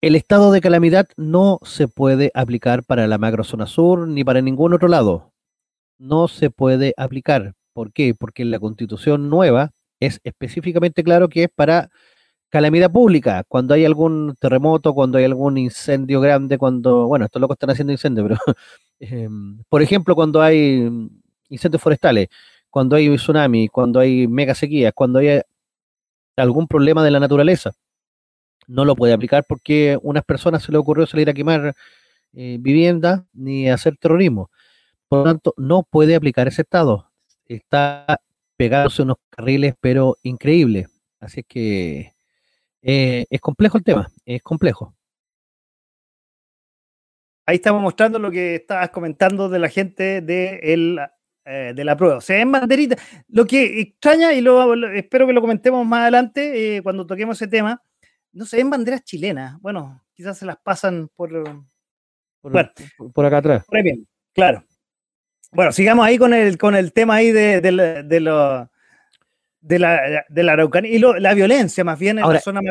el 0.01 0.15
estado 0.15 0.51
de 0.51 0.61
calamidad 0.61 1.07
no 1.17 1.57
se 1.63 1.87
puede 1.87 2.29
aplicar 2.35 2.83
para 2.83 3.07
la 3.07 3.17
macrozona 3.17 3.65
sur 3.65 4.07
ni 4.07 4.23
para 4.23 4.39
ningún 4.39 4.71
otro 4.75 4.87
lado. 4.87 5.32
No 6.03 6.27
se 6.27 6.49
puede 6.49 6.93
aplicar. 6.97 7.53
¿Por 7.73 7.93
qué? 7.93 8.13
Porque 8.13 8.45
la 8.45 8.59
constitución 8.59 9.29
nueva 9.29 9.71
es 9.99 10.19
específicamente 10.23 11.03
claro 11.03 11.29
que 11.29 11.43
es 11.45 11.49
para 11.53 11.89
calamidad 12.49 12.91
pública, 12.91 13.43
cuando 13.47 13.73
hay 13.73 13.85
algún 13.85 14.35
terremoto, 14.39 14.93
cuando 14.93 15.17
hay 15.17 15.25
algún 15.25 15.57
incendio 15.57 16.21
grande, 16.21 16.57
cuando, 16.59 17.07
bueno, 17.07 17.25
estos 17.25 17.41
locos 17.41 17.55
están 17.55 17.71
haciendo 17.71 17.93
incendios, 17.93 18.27
pero, 18.27 18.39
em, 18.99 19.63
por 19.69 19.81
ejemplo, 19.81 20.15
cuando 20.15 20.41
hay 20.41 20.89
incendios 21.49 21.81
forestales, 21.81 22.27
cuando 22.69 22.95
hay 22.95 23.15
tsunami, 23.15 23.69
cuando 23.69 23.99
hay 23.99 24.27
mega 24.27 24.55
sequías, 24.55 24.93
cuando 24.95 25.19
hay 25.19 25.41
algún 26.37 26.67
problema 26.67 27.03
de 27.03 27.11
la 27.11 27.19
naturaleza 27.19 27.71
no 28.67 28.85
lo 28.85 28.95
puede 28.95 29.13
aplicar 29.13 29.45
porque 29.47 29.93
a 29.93 29.99
unas 30.01 30.23
personas 30.23 30.63
se 30.63 30.71
le 30.71 30.77
ocurrió 30.77 31.05
salir 31.05 31.29
a 31.29 31.33
quemar 31.33 31.75
eh, 32.33 32.57
vivienda 32.59 33.25
ni 33.33 33.69
hacer 33.69 33.97
terrorismo. 33.97 34.49
Por 35.13 35.19
lo 35.19 35.25
tanto, 35.25 35.53
no 35.57 35.83
puede 35.83 36.15
aplicar 36.15 36.47
ese 36.47 36.63
estado. 36.63 37.11
Está 37.45 38.19
pegándose 38.57 39.03
unos 39.03 39.17
carriles, 39.29 39.75
pero 39.79 40.17
increíble. 40.23 40.87
Así 41.19 41.43
que 41.43 42.15
eh, 42.81 43.27
es 43.29 43.39
complejo 43.39 43.77
el 43.77 43.83
tema, 43.83 44.07
es 44.25 44.41
complejo. 44.41 44.95
Ahí 47.45 47.57
estamos 47.57 47.83
mostrando 47.83 48.17
lo 48.17 48.31
que 48.31 48.55
estabas 48.55 48.89
comentando 48.89 49.49
de 49.49 49.59
la 49.59 49.69
gente 49.69 50.21
de, 50.21 50.59
el, 50.63 50.99
eh, 51.45 51.73
de 51.75 51.83
la 51.83 51.95
prueba. 51.95 52.17
O 52.17 52.21
sea, 52.21 52.41
en 52.41 52.51
banderita. 52.51 52.95
Lo 53.27 53.45
que 53.45 53.81
extraña, 53.81 54.33
y 54.33 54.41
lo, 54.41 54.73
espero 54.93 55.27
que 55.27 55.33
lo 55.33 55.41
comentemos 55.41 55.85
más 55.85 56.01
adelante 56.01 56.81
cuando 56.81 57.05
toquemos 57.05 57.39
ese 57.39 57.47
tema, 57.47 57.83
no 58.31 58.47
se 58.47 58.57
ven 58.57 58.71
banderas 58.71 59.03
chilenas. 59.03 59.61
Bueno, 59.61 60.03
quizás 60.15 60.39
se 60.39 60.47
las 60.47 60.57
pasan 60.57 61.07
por, 61.15 61.29
por, 62.41 62.57
acá 62.57 63.37
atrás. 63.37 63.63
Por 63.67 63.83
bien, 63.83 64.07
claro. 64.33 64.63
Bueno, 65.53 65.71
sigamos 65.71 66.05
ahí 66.05 66.17
con 66.17 66.33
el, 66.33 66.57
con 66.57 66.75
el 66.75 66.93
tema 66.93 67.15
ahí 67.15 67.31
de, 67.31 67.61
de, 67.61 68.03
de, 68.03 68.19
lo, 68.19 68.69
de 69.61 69.79
la, 69.79 70.25
de 70.27 70.43
la 70.43 70.53
Araucanía 70.53 70.91
y 70.91 70.99
la 70.99 71.33
violencia 71.33 71.83
más 71.83 71.97
bien 71.97 72.19
en 72.19 72.27
la 72.27 72.39
zona 72.39 72.61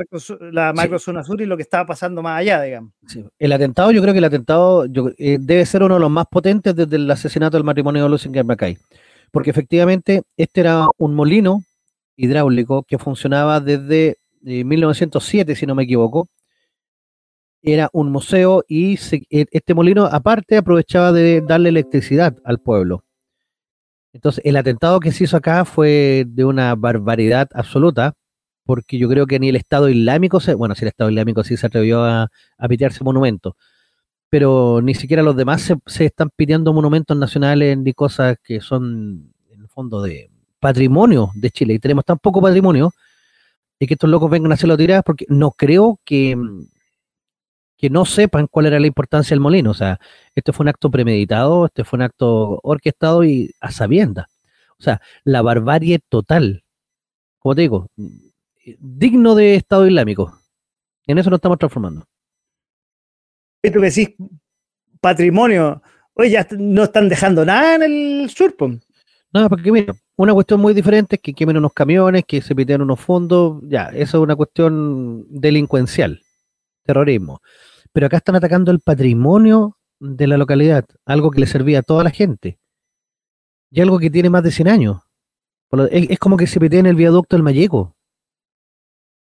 la 0.40 0.72
macrozona 0.72 1.24
sur 1.24 1.40
y 1.40 1.46
lo 1.46 1.56
que 1.56 1.62
estaba 1.62 1.86
pasando 1.86 2.22
más 2.22 2.40
allá, 2.40 2.60
digamos. 2.62 2.92
El 3.38 3.52
atentado, 3.52 3.90
yo 3.92 4.02
creo 4.02 4.12
que 4.12 4.18
el 4.18 4.24
atentado 4.24 4.84
eh, 4.84 5.38
debe 5.40 5.66
ser 5.66 5.82
uno 5.82 5.94
de 5.94 6.00
los 6.00 6.10
más 6.10 6.26
potentes 6.30 6.74
desde 6.74 6.96
el 6.96 7.10
asesinato 7.10 7.56
del 7.56 7.64
matrimonio 7.64 8.02
de 8.02 8.08
Lucinger 8.08 8.44
Mackay. 8.44 8.76
Porque 9.30 9.50
efectivamente 9.50 10.22
este 10.36 10.60
era 10.60 10.86
un 10.98 11.14
molino 11.14 11.62
hidráulico 12.16 12.82
que 12.82 12.98
funcionaba 12.98 13.60
desde 13.60 14.18
de 14.42 14.64
1907, 14.64 15.54
si 15.54 15.66
no 15.66 15.74
me 15.74 15.84
equivoco. 15.84 16.28
Era 17.62 17.88
un 17.92 18.10
museo 18.10 18.64
y 18.68 18.98
e, 19.30 19.46
este 19.50 19.74
molino, 19.74 20.06
aparte, 20.06 20.56
aprovechaba 20.56 21.12
de 21.12 21.40
darle 21.40 21.68
electricidad 21.68 22.36
al 22.44 22.58
pueblo. 22.58 23.04
Entonces, 24.12 24.44
el 24.44 24.56
atentado 24.56 25.00
que 25.00 25.12
se 25.12 25.24
hizo 25.24 25.36
acá 25.36 25.64
fue 25.64 26.24
de 26.26 26.44
una 26.44 26.74
barbaridad 26.74 27.48
absoluta, 27.54 28.14
porque 28.64 28.98
yo 28.98 29.08
creo 29.08 29.26
que 29.26 29.38
ni 29.38 29.48
el 29.48 29.56
Estado 29.56 29.88
Islámico, 29.88 30.40
se, 30.40 30.54
bueno, 30.54 30.74
si 30.74 30.84
el 30.84 30.88
Estado 30.88 31.10
Islámico 31.10 31.44
sí 31.44 31.56
se 31.56 31.66
atrevió 31.66 32.04
a, 32.04 32.28
a 32.58 32.68
pitearse 32.68 33.04
monumentos, 33.04 33.54
pero 34.30 34.80
ni 34.82 34.94
siquiera 34.94 35.22
los 35.22 35.36
demás 35.36 35.62
se, 35.62 35.76
se, 35.86 36.06
están 36.06 36.30
piteando 36.34 36.72
monumentos 36.72 37.16
nacionales 37.16 37.76
ni 37.78 37.92
cosas 37.92 38.38
que 38.42 38.60
son, 38.60 39.32
en 39.50 39.60
el 39.60 39.68
fondo, 39.68 40.02
de 40.02 40.30
patrimonio 40.60 41.30
de 41.34 41.50
Chile. 41.50 41.74
Y 41.74 41.78
tenemos 41.78 42.04
tan 42.04 42.18
poco 42.18 42.40
patrimonio 42.40 42.92
y 43.78 43.86
que 43.86 43.94
estos 43.94 44.08
locos 44.08 44.30
vengan 44.30 44.52
a 44.52 44.54
hacerlo 44.54 44.76
tiradas 44.76 45.04
porque 45.04 45.26
no 45.28 45.50
creo 45.50 45.98
que, 46.04 46.36
que 47.82 47.90
no 47.90 48.04
sepan 48.04 48.46
cuál 48.46 48.66
era 48.66 48.78
la 48.78 48.86
importancia 48.86 49.34
del 49.34 49.40
molino. 49.40 49.72
O 49.72 49.74
sea, 49.74 49.98
este 50.36 50.52
fue 50.52 50.62
un 50.62 50.68
acto 50.68 50.88
premeditado, 50.88 51.66
este 51.66 51.82
fue 51.82 51.96
un 51.96 52.02
acto 52.02 52.60
orquestado 52.62 53.24
y 53.24 53.52
a 53.60 53.72
sabiendas. 53.72 54.26
O 54.78 54.82
sea, 54.84 55.02
la 55.24 55.42
barbarie 55.42 55.98
total. 56.08 56.62
Como 57.40 57.56
te 57.56 57.62
digo, 57.62 57.88
digno 58.78 59.34
de 59.34 59.56
Estado 59.56 59.88
Islámico. 59.88 60.38
En 61.08 61.18
eso 61.18 61.28
nos 61.28 61.38
estamos 61.38 61.58
transformando. 61.58 62.06
Y 63.60 63.70
tú 63.72 63.80
decís 63.80 64.10
patrimonio. 65.00 65.82
Oye, 66.14 66.30
ya 66.30 66.46
no 66.56 66.84
están 66.84 67.08
dejando 67.08 67.44
nada 67.44 67.74
en 67.74 67.82
el 67.82 68.30
sur, 68.30 68.54
No, 69.32 69.48
porque 69.48 69.72
mira, 69.72 69.92
una 70.14 70.34
cuestión 70.34 70.60
muy 70.60 70.72
diferente 70.72 71.16
es 71.16 71.22
que 71.22 71.34
quemen 71.34 71.56
unos 71.56 71.72
camiones, 71.72 72.22
que 72.28 72.42
se 72.42 72.54
piten 72.54 72.82
unos 72.82 73.00
fondos, 73.00 73.60
ya, 73.64 73.86
eso 73.86 74.18
es 74.18 74.22
una 74.22 74.36
cuestión 74.36 75.26
delincuencial, 75.30 76.22
terrorismo. 76.84 77.40
Pero 77.92 78.06
acá 78.06 78.18
están 78.18 78.36
atacando 78.36 78.70
el 78.70 78.80
patrimonio 78.80 79.76
de 80.00 80.26
la 80.26 80.36
localidad, 80.36 80.84
algo 81.04 81.30
que 81.30 81.40
le 81.40 81.46
servía 81.46 81.80
a 81.80 81.82
toda 81.82 82.04
la 82.04 82.10
gente, 82.10 82.58
y 83.70 83.80
algo 83.80 83.98
que 83.98 84.10
tiene 84.10 84.30
más 84.30 84.42
de 84.42 84.50
100 84.50 84.68
años. 84.68 84.98
Es, 85.90 86.18
como 86.18 86.36
que 86.36 86.46
se 86.46 86.58
en 86.60 86.86
el 86.86 86.96
viaducto 86.96 87.34
del 87.34 87.42
Mayeco. 87.42 87.96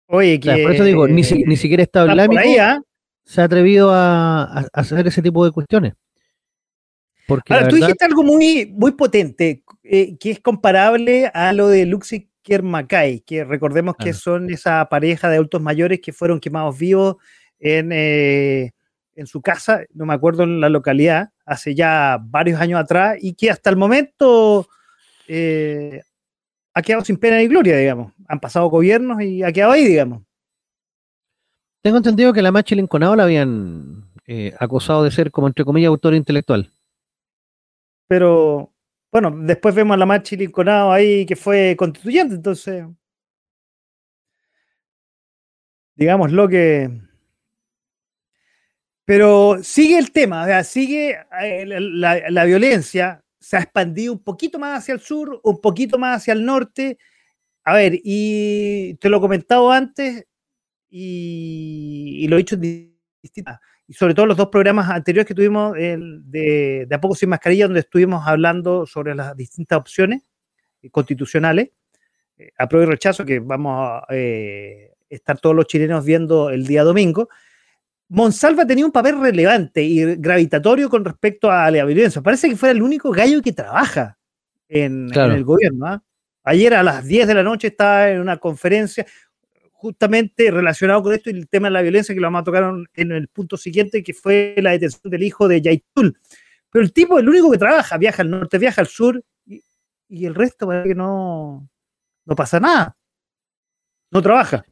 Oye, 0.09 0.39
que, 0.39 0.63
por 0.63 0.73
eso 0.73 0.85
digo, 0.85 1.09
ni, 1.09 1.25
siquiera 1.25 1.83
Estado 1.83 2.09
Islámico 2.09 2.43
¿ah? 2.61 2.81
se 3.25 3.41
ha 3.41 3.45
atrevido 3.45 3.91
a 3.93 4.67
hacer 4.73 5.07
ese 5.07 5.23
tipo 5.23 5.45
de 5.45 5.51
cuestiones. 5.51 5.95
Ahora, 7.29 7.69
tú 7.69 7.77
dijiste 7.77 8.05
algo 8.05 8.23
muy, 8.23 8.67
muy 8.67 8.93
potente, 8.93 9.65
eh, 9.83 10.17
que 10.19 10.31
es 10.31 10.41
comparable 10.41 11.31
a 11.35 11.53
lo 11.53 11.69
de 11.69 11.87
Luxi 11.87 12.31
Kermakai, 12.43 13.21
que 13.21 13.45
recordemos 13.45 13.97
que 13.97 14.13
son 14.13 14.51
esa 14.51 14.89
pareja 14.89 15.29
de 15.29 15.37
adultos 15.37 15.61
mayores 15.61 16.01
que 16.01 16.13
fueron 16.13 16.39
quemados 16.39 16.79
vivos 16.79 17.17
en, 17.59 17.91
eh, 17.93 18.73
en 19.15 19.27
su 19.27 19.41
casa, 19.41 19.83
no 19.95 20.07
me 20.07 20.15
acuerdo 20.15 20.43
en 20.45 20.61
la 20.61 20.69
localidad, 20.69 21.31
hace 21.45 21.75
ya 21.75 22.19
varios 22.21 22.61
años 22.61 22.81
atrás, 22.81 23.17
y 23.21 23.35
que 23.35 23.51
hasta 23.51 23.71
el 23.71 23.77
momento 23.77 24.69
eh, 25.29 26.03
ha 26.75 26.83
quedado 26.83 27.05
sin 27.05 27.17
pena 27.17 27.39
ni 27.39 27.49
gloria, 27.49 27.77
digamos. 27.77 28.13
Han 28.29 28.41
pasado 28.41 28.69
gobiernos 28.69 29.23
y 29.23 29.43
ha 29.43 29.53
quedado 29.53 29.73
ahí, 29.73 29.85
digamos. 29.85 30.23
Tengo 31.83 31.99
entendido 31.99 32.33
que 32.33 32.43
la 32.43 32.53
Machi 32.53 32.75
Linconado 32.75 33.17
la 33.17 33.25
habían 33.25 34.05
acusado 34.59 35.05
de 35.05 35.13
ser, 35.13 35.31
como 35.31 35.47
entre 35.47 35.65
comillas, 35.65 35.89
autor 35.89 36.15
intelectual 36.15 36.69
pero 38.07 38.73
bueno, 39.13 39.33
después 39.37 39.75
vemos 39.75 39.95
a 39.95 39.99
la 39.99 40.07
Machi 40.07 40.37
Lincolnado 40.37 40.93
ahí 40.93 41.27
que 41.27 41.37
fue 41.37 41.75
constituyente, 41.79 42.35
entonces, 42.35 42.85
digamos 45.95 46.33
lo 46.33 46.49
que... 46.49 47.06
Pero 49.07 49.63
sigue 49.63 49.97
el 49.99 50.11
tema, 50.13 50.43
o 50.43 50.47
sea, 50.47 50.65
sigue 50.65 51.17
eh, 51.41 51.65
la, 51.67 52.45
violencia, 52.45 53.25
se 53.41 53.57
ha 53.57 53.61
expandido 53.61 54.13
un 54.13 54.23
poquito 54.23 54.59
más 54.59 54.81
hacia 54.81 54.95
el 54.95 55.01
sur, 55.01 55.41
un 55.43 55.61
poquito 55.61 55.97
más 55.97 56.19
hacia 56.19 56.35
el 56.35 56.45
norte. 56.45 56.99
A 57.65 57.75
ver, 57.75 58.01
y 58.05 58.95
te 58.97 59.09
lo 59.09 59.17
he 59.17 59.21
comentado 59.21 59.71
antes 59.71 60.27
y, 60.91 62.27
lo 62.29 62.37
he 62.37 62.39
dicho 62.39 62.57
distintas, 62.57 63.61
y 63.87 63.95
sobre 63.95 64.13
todo 64.13 64.27
los 64.27 64.37
dos 64.37 64.49
programas 64.49 64.91
anteriores 64.91 65.27
que 65.27 65.35
tuvimos 65.35 65.75
de, 65.75 66.87
de 66.87 66.95
A 66.95 67.01
Poco 67.01 67.15
Sin 67.15 67.31
Mascarilla, 67.31 67.67
donde 67.67 67.81
estuvimos 67.81 68.27
hablando 68.27 68.87
sobre 68.87 69.15
las 69.15 69.37
distintas 69.37 69.79
opciones 69.79 70.23
constitucionales, 70.91 71.71
eh, 72.39 72.53
apruebo 72.59 72.87
y 72.87 72.91
rechazo, 72.91 73.25
que 73.25 73.39
vamos 73.39 73.73
a 73.81 74.07
eh, 74.11 74.93
estar 75.09 75.39
todos 75.39 75.57
los 75.57 75.67
chilenos 75.67 76.05
viendo 76.05 76.51
el 76.51 76.67
día 76.67 76.85
domingo. 76.85 77.29
Monsalva 78.09 78.67
tenía 78.67 78.87
un 78.87 78.93
papel 78.93 79.21
relevante 79.21 79.83
y 79.83 80.17
gravitatorio 80.17 80.89
con 80.89 81.05
respecto 81.05 81.51
a 81.51 81.71
la 81.71 81.85
violencia. 81.85 82.23
Parece 82.23 82.49
que 82.49 82.57
fuera 82.57 82.73
el 82.73 82.83
único 82.83 83.11
gallo 83.11 83.43
que 83.43 83.53
trabaja 83.53 84.17
en, 84.69 85.11
el 85.13 85.45
gobierno. 85.45 85.87
¿ah? 85.87 86.03
Ayer 86.45 86.75
a 86.75 86.83
las 86.83 87.05
10 87.05 87.27
de 87.27 87.35
la 87.35 87.43
noche 87.43 87.69
estaba 87.69 88.11
en 88.11 88.21
una 88.21 88.37
conferencia 88.37 89.05
justamente 89.73 90.51
relacionado 90.51 91.03
con 91.03 91.13
esto 91.13 91.31
y 91.31 91.35
el 91.35 91.49
tema 91.49 91.69
de 91.69 91.73
la 91.73 91.83
violencia 91.83 92.15
que 92.15 92.21
lo 92.21 92.29
vamos 92.29 92.43
a 92.43 92.45
tocar 92.45 92.73
en 92.95 93.13
el 93.13 93.29
punto 93.29 93.57
siguiente, 93.57 94.03
que 94.03 94.15
fue 94.15 94.55
la 94.59 94.71
detención 94.71 95.11
del 95.11 95.23
hijo 95.23 95.49
de 95.49 95.61
Yaitul. 95.61 96.19
Pero 96.71 96.85
el 96.85 96.93
tipo 96.93 97.19
es 97.19 97.23
el 97.23 97.29
único 97.29 97.51
que 97.51 97.59
trabaja, 97.59 97.99
viaja 97.99 98.23
al 98.23 98.31
norte, 98.31 98.59
viaja 98.59 98.81
al 98.81 98.87
sur 98.87 99.23
y, 99.45 99.63
y 100.09 100.27
el 100.27 100.35
resto 100.35 100.67
parece 100.67 100.89
que 100.89 100.95
no, 100.95 101.69
no 102.25 102.37
pasa 102.37 102.61
nada. 102.61 102.97
No 104.11 104.23
trabaja. 104.23 104.65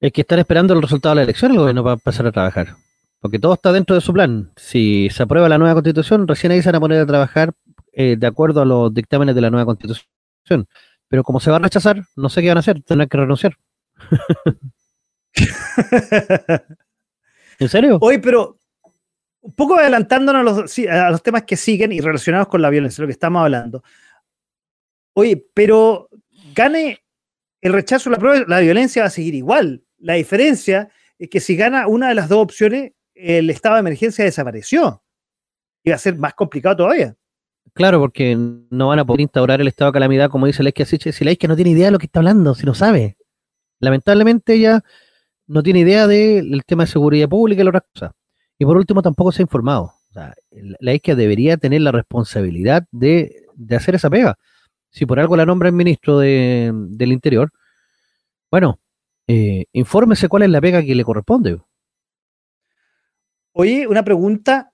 Es 0.00 0.12
que 0.12 0.20
están 0.20 0.38
esperando 0.38 0.74
el 0.74 0.82
resultado 0.82 1.14
de 1.14 1.16
la 1.16 1.22
elección 1.22 1.52
el 1.52 1.58
gobierno 1.58 1.82
va 1.82 1.92
a 1.92 1.94
empezar 1.94 2.26
a 2.26 2.32
trabajar. 2.32 2.74
Porque 3.20 3.38
todo 3.38 3.54
está 3.54 3.72
dentro 3.72 3.94
de 3.94 4.02
su 4.02 4.12
plan. 4.12 4.52
Si 4.56 5.08
se 5.10 5.22
aprueba 5.22 5.48
la 5.48 5.56
nueva 5.58 5.74
constitución, 5.74 6.26
recién 6.28 6.52
ahí 6.52 6.62
se 6.62 6.68
van 6.68 6.76
a 6.76 6.80
poner 6.80 7.00
a 7.00 7.06
trabajar 7.06 7.54
eh, 7.92 8.16
de 8.18 8.26
acuerdo 8.26 8.60
a 8.60 8.66
los 8.66 8.92
dictámenes 8.92 9.34
de 9.34 9.40
la 9.40 9.50
nueva 9.50 9.64
constitución. 9.64 10.68
Pero 11.08 11.24
como 11.24 11.40
se 11.40 11.50
va 11.50 11.56
a 11.56 11.60
rechazar, 11.60 12.02
no 12.14 12.28
sé 12.28 12.42
qué 12.42 12.48
van 12.48 12.58
a 12.58 12.60
hacer, 12.60 12.82
tendrán 12.82 13.08
que 13.08 13.16
renunciar. 13.16 13.56
¿En 17.58 17.68
serio? 17.68 17.98
Hoy, 18.02 18.18
pero 18.18 18.58
un 19.40 19.54
poco 19.54 19.78
adelantándonos 19.78 20.40
a 20.40 20.44
los, 20.44 20.78
a 20.90 21.10
los 21.10 21.22
temas 21.22 21.44
que 21.44 21.56
siguen 21.56 21.92
y 21.92 22.00
relacionados 22.00 22.48
con 22.48 22.60
la 22.60 22.68
violencia, 22.68 23.00
lo 23.00 23.08
que 23.08 23.12
estamos 23.12 23.42
hablando. 23.42 23.82
Oye, 25.14 25.42
pero 25.54 26.10
gane 26.54 27.02
el 27.62 27.72
rechazo, 27.72 28.10
la 28.10 28.18
prueba, 28.18 28.44
la 28.46 28.60
violencia 28.60 29.00
va 29.02 29.08
a 29.08 29.10
seguir 29.10 29.34
igual. 29.34 29.85
La 29.98 30.14
diferencia 30.14 30.90
es 31.18 31.28
que 31.28 31.40
si 31.40 31.56
gana 31.56 31.86
una 31.86 32.08
de 32.08 32.14
las 32.14 32.28
dos 32.28 32.38
opciones, 32.42 32.92
el 33.14 33.50
estado 33.50 33.76
de 33.76 33.80
emergencia 33.80 34.24
desapareció. 34.24 35.02
Y 35.82 35.90
va 35.90 35.96
a 35.96 35.98
ser 35.98 36.16
más 36.16 36.34
complicado 36.34 36.76
todavía. 36.76 37.16
Claro, 37.72 38.00
porque 38.00 38.36
no 38.36 38.88
van 38.88 38.98
a 38.98 39.04
poder 39.04 39.20
instaurar 39.22 39.60
el 39.60 39.68
estado 39.68 39.90
de 39.90 39.94
calamidad, 39.94 40.30
como 40.30 40.46
dice 40.46 40.62
Leisky 40.62 40.82
Asiche, 40.82 41.12
si 41.12 41.36
que 41.36 41.48
no 41.48 41.56
tiene 41.56 41.70
idea 41.70 41.86
de 41.86 41.92
lo 41.92 41.98
que 41.98 42.06
está 42.06 42.20
hablando, 42.20 42.54
si 42.54 42.64
no 42.64 42.74
sabe. 42.74 43.16
Lamentablemente 43.80 44.54
ella 44.54 44.82
no 45.46 45.62
tiene 45.62 45.80
idea 45.80 46.06
del 46.06 46.62
tema 46.66 46.84
de 46.84 46.90
seguridad 46.90 47.28
pública 47.28 47.60
y 47.60 47.64
la 47.64 47.70
otra 47.70 47.84
cosa. 47.92 48.12
Y 48.58 48.64
por 48.64 48.76
último, 48.76 49.02
tampoco 49.02 49.32
se 49.32 49.42
ha 49.42 49.44
informado. 49.44 49.92
O 50.10 50.12
sea, 50.12 50.34
la 50.80 50.94
ISCA 50.94 51.14
debería 51.14 51.56
tener 51.56 51.82
la 51.82 51.92
responsabilidad 51.92 52.86
de, 52.90 53.44
de 53.54 53.76
hacer 53.76 53.94
esa 53.94 54.08
pega 54.08 54.38
si 54.96 55.04
por 55.04 55.20
algo 55.20 55.36
la 55.36 55.44
nombra 55.44 55.68
el 55.68 55.74
ministro 55.74 56.18
del 56.18 57.12
Interior, 57.12 57.52
bueno, 58.50 58.80
eh, 59.28 59.64
infórmese 59.72 60.28
cuál 60.28 60.44
es 60.44 60.50
la 60.50 60.60
pega 60.60 60.82
que 60.82 60.94
le 60.94 61.04
corresponde. 61.04 61.58
Oye, 63.52 63.86
una 63.86 64.04
pregunta. 64.04 64.72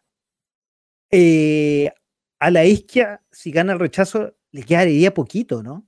Eh, 1.11 1.91
a 2.39 2.51
la 2.51 2.65
isquia, 2.65 3.23
si 3.31 3.53
gana 3.53 3.75
el 3.75 3.79
rechazo, 3.79 4.35
le 4.51 4.65
quedaría 4.65 5.15
poquito, 5.15 5.63
¿no? 5.63 5.87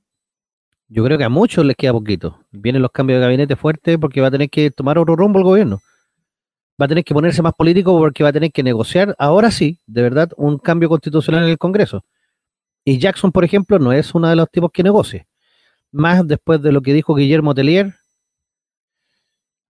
Yo 0.87 1.03
creo 1.03 1.19
que 1.19 1.25
a 1.25 1.29
muchos 1.29 1.65
les 1.65 1.77
queda 1.77 1.93
poquito. 1.93 2.39
Vienen 2.53 2.83
los 2.83 2.93
cambios 2.93 3.19
de 3.19 3.25
gabinete 3.25 3.57
fuertes 3.57 3.99
porque 3.99 4.21
va 4.21 4.29
a 4.29 4.31
tener 4.31 4.49
que 4.49 4.71
tomar 4.71 4.99
otro 4.99 5.17
rumbo 5.17 5.41
el 5.41 5.45
gobierno. 5.45 5.81
Va 6.81 6.87
a 6.87 6.89
tener 6.89 7.05
que 7.05 7.15
ponerse 7.15 7.43
más 7.43 7.55
político 7.55 7.99
porque 7.99 8.23
va 8.23 8.29
a 8.29 8.33
tener 8.33 8.53
que 8.53 8.63
negociar, 8.63 9.17
ahora 9.19 9.51
sí, 9.51 9.81
de 9.87 10.03
verdad, 10.03 10.31
un 10.37 10.59
cambio 10.59 10.89
constitucional 10.89 11.45
en 11.45 11.51
el 11.51 11.59
Congreso. 11.59 12.05
Y 12.85 12.99
Jackson, 12.99 13.33
por 13.33 13.45
ejemplo, 13.45 13.79
no 13.79 13.93
es 13.93 14.15
uno 14.15 14.29
de 14.29 14.37
los 14.37 14.51
tipos 14.51 14.71
que 14.71 14.83
negocie. 14.83 15.27
Más 15.91 16.27
después 16.27 16.61
de 16.63 16.71
lo 16.71 16.83
que 16.83 16.93
dijo 16.93 17.15
Guillermo 17.15 17.55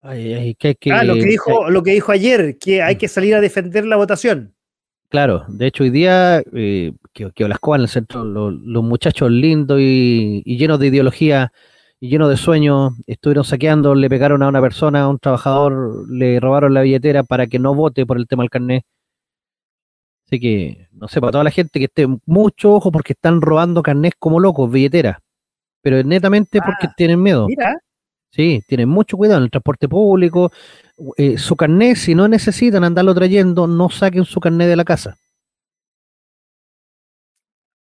Que, 0.07 0.75
ah, 0.91 1.03
lo 1.03 1.15
que, 1.15 1.25
dijo, 1.25 1.69
lo 1.69 1.83
que 1.83 1.91
dijo 1.91 2.11
ayer, 2.11 2.57
que 2.57 2.81
hay 2.81 2.95
mm. 2.95 2.97
que 2.97 3.07
salir 3.07 3.35
a 3.35 3.41
defender 3.41 3.85
la 3.85 3.97
votación. 3.97 4.53
Claro, 5.09 5.45
de 5.47 5.67
hecho 5.67 5.83
hoy 5.83 5.89
día, 5.89 6.41
eh, 6.53 6.93
que, 7.13 7.31
que 7.31 7.45
Olascoa 7.45 7.77
en 7.77 7.83
el 7.83 7.87
centro, 7.87 8.23
los 8.25 8.83
muchachos 8.83 9.31
lindos 9.31 9.79
y, 9.81 10.43
llenos 10.45 10.79
de 10.79 10.87
ideología 10.87 11.51
y 11.99 12.09
llenos 12.09 12.29
de 12.29 12.37
sueños, 12.37 12.93
estuvieron 13.05 13.43
saqueando, 13.43 13.95
le 13.95 14.09
pegaron 14.09 14.43
a 14.43 14.49
una 14.49 14.61
persona, 14.61 15.03
a 15.03 15.07
un 15.07 15.19
trabajador, 15.19 16.09
le 16.09 16.39
robaron 16.39 16.73
la 16.73 16.81
billetera 16.81 17.23
para 17.23 17.47
que 17.47 17.59
no 17.59 17.73
vote 17.73 18.05
por 18.05 18.17
el 18.17 18.27
tema 18.27 18.43
del 18.43 18.49
carnet. 18.49 18.83
Así 20.25 20.39
que, 20.41 20.87
no 20.91 21.07
sé, 21.07 21.21
para 21.21 21.31
toda 21.31 21.43
la 21.45 21.51
gente 21.51 21.79
que 21.79 21.85
esté 21.85 22.05
mucho 22.25 22.73
ojo 22.73 22.91
porque 22.91 23.13
están 23.13 23.41
robando 23.41 23.81
carnés 23.81 24.13
como 24.19 24.41
locos, 24.41 24.69
billeteras. 24.69 25.17
Pero 25.81 26.03
netamente 26.03 26.59
porque 26.59 26.87
ah, 26.87 26.93
tienen 26.97 27.23
miedo. 27.23 27.47
Mira. 27.47 27.77
Sí, 28.37 28.63
tienen 28.67 28.87
mucho 28.87 29.17
cuidado 29.17 29.39
en 29.39 29.45
el 29.45 29.49
transporte 29.49 29.89
público. 29.89 30.51
Eh, 31.17 31.39
su 31.39 31.55
carnet, 31.55 31.97
si 31.97 32.13
no 32.13 32.27
necesitan 32.27 32.83
andarlo 32.83 33.15
trayendo, 33.15 33.65
no 33.65 33.89
saquen 33.89 34.25
su 34.25 34.39
carnet 34.39 34.67
de 34.67 34.75
la 34.75 34.85
casa. 34.85 35.17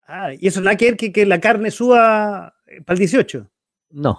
Ah, 0.07 0.31
¿y 0.33 0.47
eso 0.47 0.63
nada 0.63 0.75
que 0.77 0.93
ver 0.93 0.97
que, 0.97 1.27
la 1.27 1.41
carne 1.41 1.71
suba 1.71 2.55
para 2.87 2.95
el 2.95 2.99
18? 2.99 3.47
No. 3.91 4.19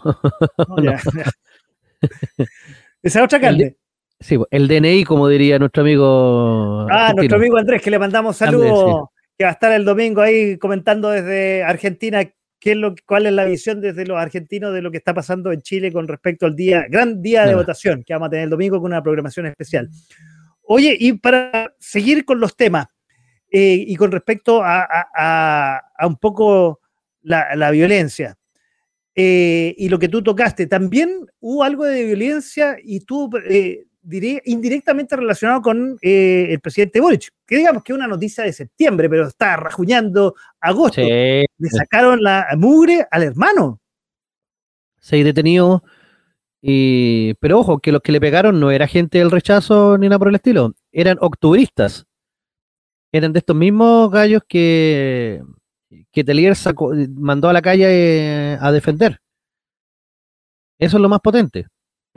Esa 3.01 3.23
otra 3.23 3.41
carne. 3.41 3.75
Sí, 4.19 4.37
el 4.51 4.67
DNI, 4.67 5.05
como 5.05 5.27
diría 5.27 5.57
nuestro 5.57 5.81
amigo. 5.81 6.85
Ah, 6.91 7.13
nuestro 7.15 7.37
amigo 7.37 7.57
Andrés, 7.57 7.81
que 7.81 7.89
le 7.89 7.97
mandamos 7.97 8.37
saludos, 8.37 9.09
que 9.35 9.43
va 9.43 9.49
a 9.49 9.53
estar 9.53 9.71
el 9.71 9.85
domingo 9.85 10.21
ahí 10.21 10.59
comentando 10.59 11.09
desde 11.09 11.63
Argentina 11.63 12.23
qué 12.59 12.71
es 12.71 12.77
lo, 12.77 12.95
cuál 13.05 13.25
es 13.25 13.33
la 13.33 13.45
visión 13.45 13.81
desde 13.81 14.05
los 14.05 14.17
argentinos 14.17 14.73
de 14.73 14.81
lo 14.81 14.91
que 14.91 14.97
está 14.97 15.13
pasando 15.13 15.51
en 15.51 15.61
Chile 15.61 15.91
con 15.91 16.07
respecto 16.07 16.45
al 16.45 16.55
día, 16.55 16.85
gran 16.89 17.21
día 17.21 17.45
de 17.45 17.55
votación 17.55 18.03
que 18.03 18.13
vamos 18.13 18.27
a 18.27 18.29
tener 18.31 18.45
el 18.45 18.49
domingo 18.49 18.77
con 18.77 18.91
una 18.91 19.03
programación 19.03 19.45
especial. 19.45 19.89
Oye, 20.63 20.95
y 20.99 21.13
para 21.13 21.73
seguir 21.79 22.25
con 22.25 22.39
los 22.39 22.55
temas 22.55 22.87
eh, 23.49 23.85
y 23.87 23.95
con 23.95 24.11
respecto 24.11 24.61
a, 24.63 25.81
un 26.05 26.17
poco 26.17 26.81
la, 27.21 27.71
violencia. 27.71 28.37
Eh, 29.15 29.73
y 29.77 29.89
lo 29.89 29.97
que 29.97 30.09
tú 30.09 30.21
tocaste, 30.21 30.67
también 30.67 31.25
hubo 31.39 31.63
algo 31.63 31.85
de 31.85 32.05
violencia 32.05 32.77
y 32.83 32.99
tú 32.99 33.29
eh, 33.49 33.85
diré, 34.07 34.41
indirectamente 34.45 35.15
relacionado 35.15 35.61
con 35.61 35.97
eh, 36.01 36.47
el 36.49 36.59
presidente 36.61 37.01
Boric, 37.01 37.29
que 37.45 37.57
digamos 37.57 37.83
que 37.83 37.91
es 37.91 37.97
una 37.97 38.07
noticia 38.07 38.43
de 38.43 38.53
septiembre, 38.53 39.09
pero 39.09 39.27
está 39.27 39.57
rajuñando 39.57 40.35
agosto. 40.61 41.01
Le 41.01 41.47
sacaron 41.69 42.21
la 42.23 42.47
mugre 42.57 43.05
al 43.11 43.23
hermano. 43.23 43.79
Seis 44.99 45.25
detenidos. 45.25 45.81
Y, 46.61 47.33
pero 47.35 47.59
ojo, 47.59 47.79
que 47.79 47.91
los 47.91 48.01
que 48.01 48.11
le 48.11 48.19
pegaron 48.19 48.59
no 48.59 48.71
era 48.71 48.87
gente 48.87 49.19
del 49.19 49.31
rechazo 49.31 49.97
ni 49.97 50.07
nada 50.07 50.19
por 50.19 50.29
el 50.29 50.35
estilo, 50.35 50.73
eran 50.91 51.17
octubristas. 51.21 52.05
Eran 53.11 53.33
de 53.33 53.39
estos 53.39 53.55
mismos 53.55 54.09
gallos 54.11 54.41
que, 54.47 55.41
que 56.11 56.23
Telier 56.23 56.55
mandó 57.15 57.49
a 57.49 57.53
la 57.53 57.61
calle 57.61 57.85
eh, 57.87 58.57
a 58.59 58.71
defender. 58.71 59.19
Eso 60.79 60.97
es 60.97 61.01
lo 61.01 61.09
más 61.09 61.21
potente 61.21 61.67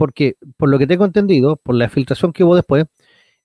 porque 0.01 0.35
por 0.57 0.67
lo 0.67 0.79
que 0.79 0.87
tengo 0.87 1.05
entendido, 1.05 1.57
por 1.57 1.75
la 1.75 1.87
filtración 1.87 2.33
que 2.33 2.43
hubo 2.43 2.55
después, 2.55 2.85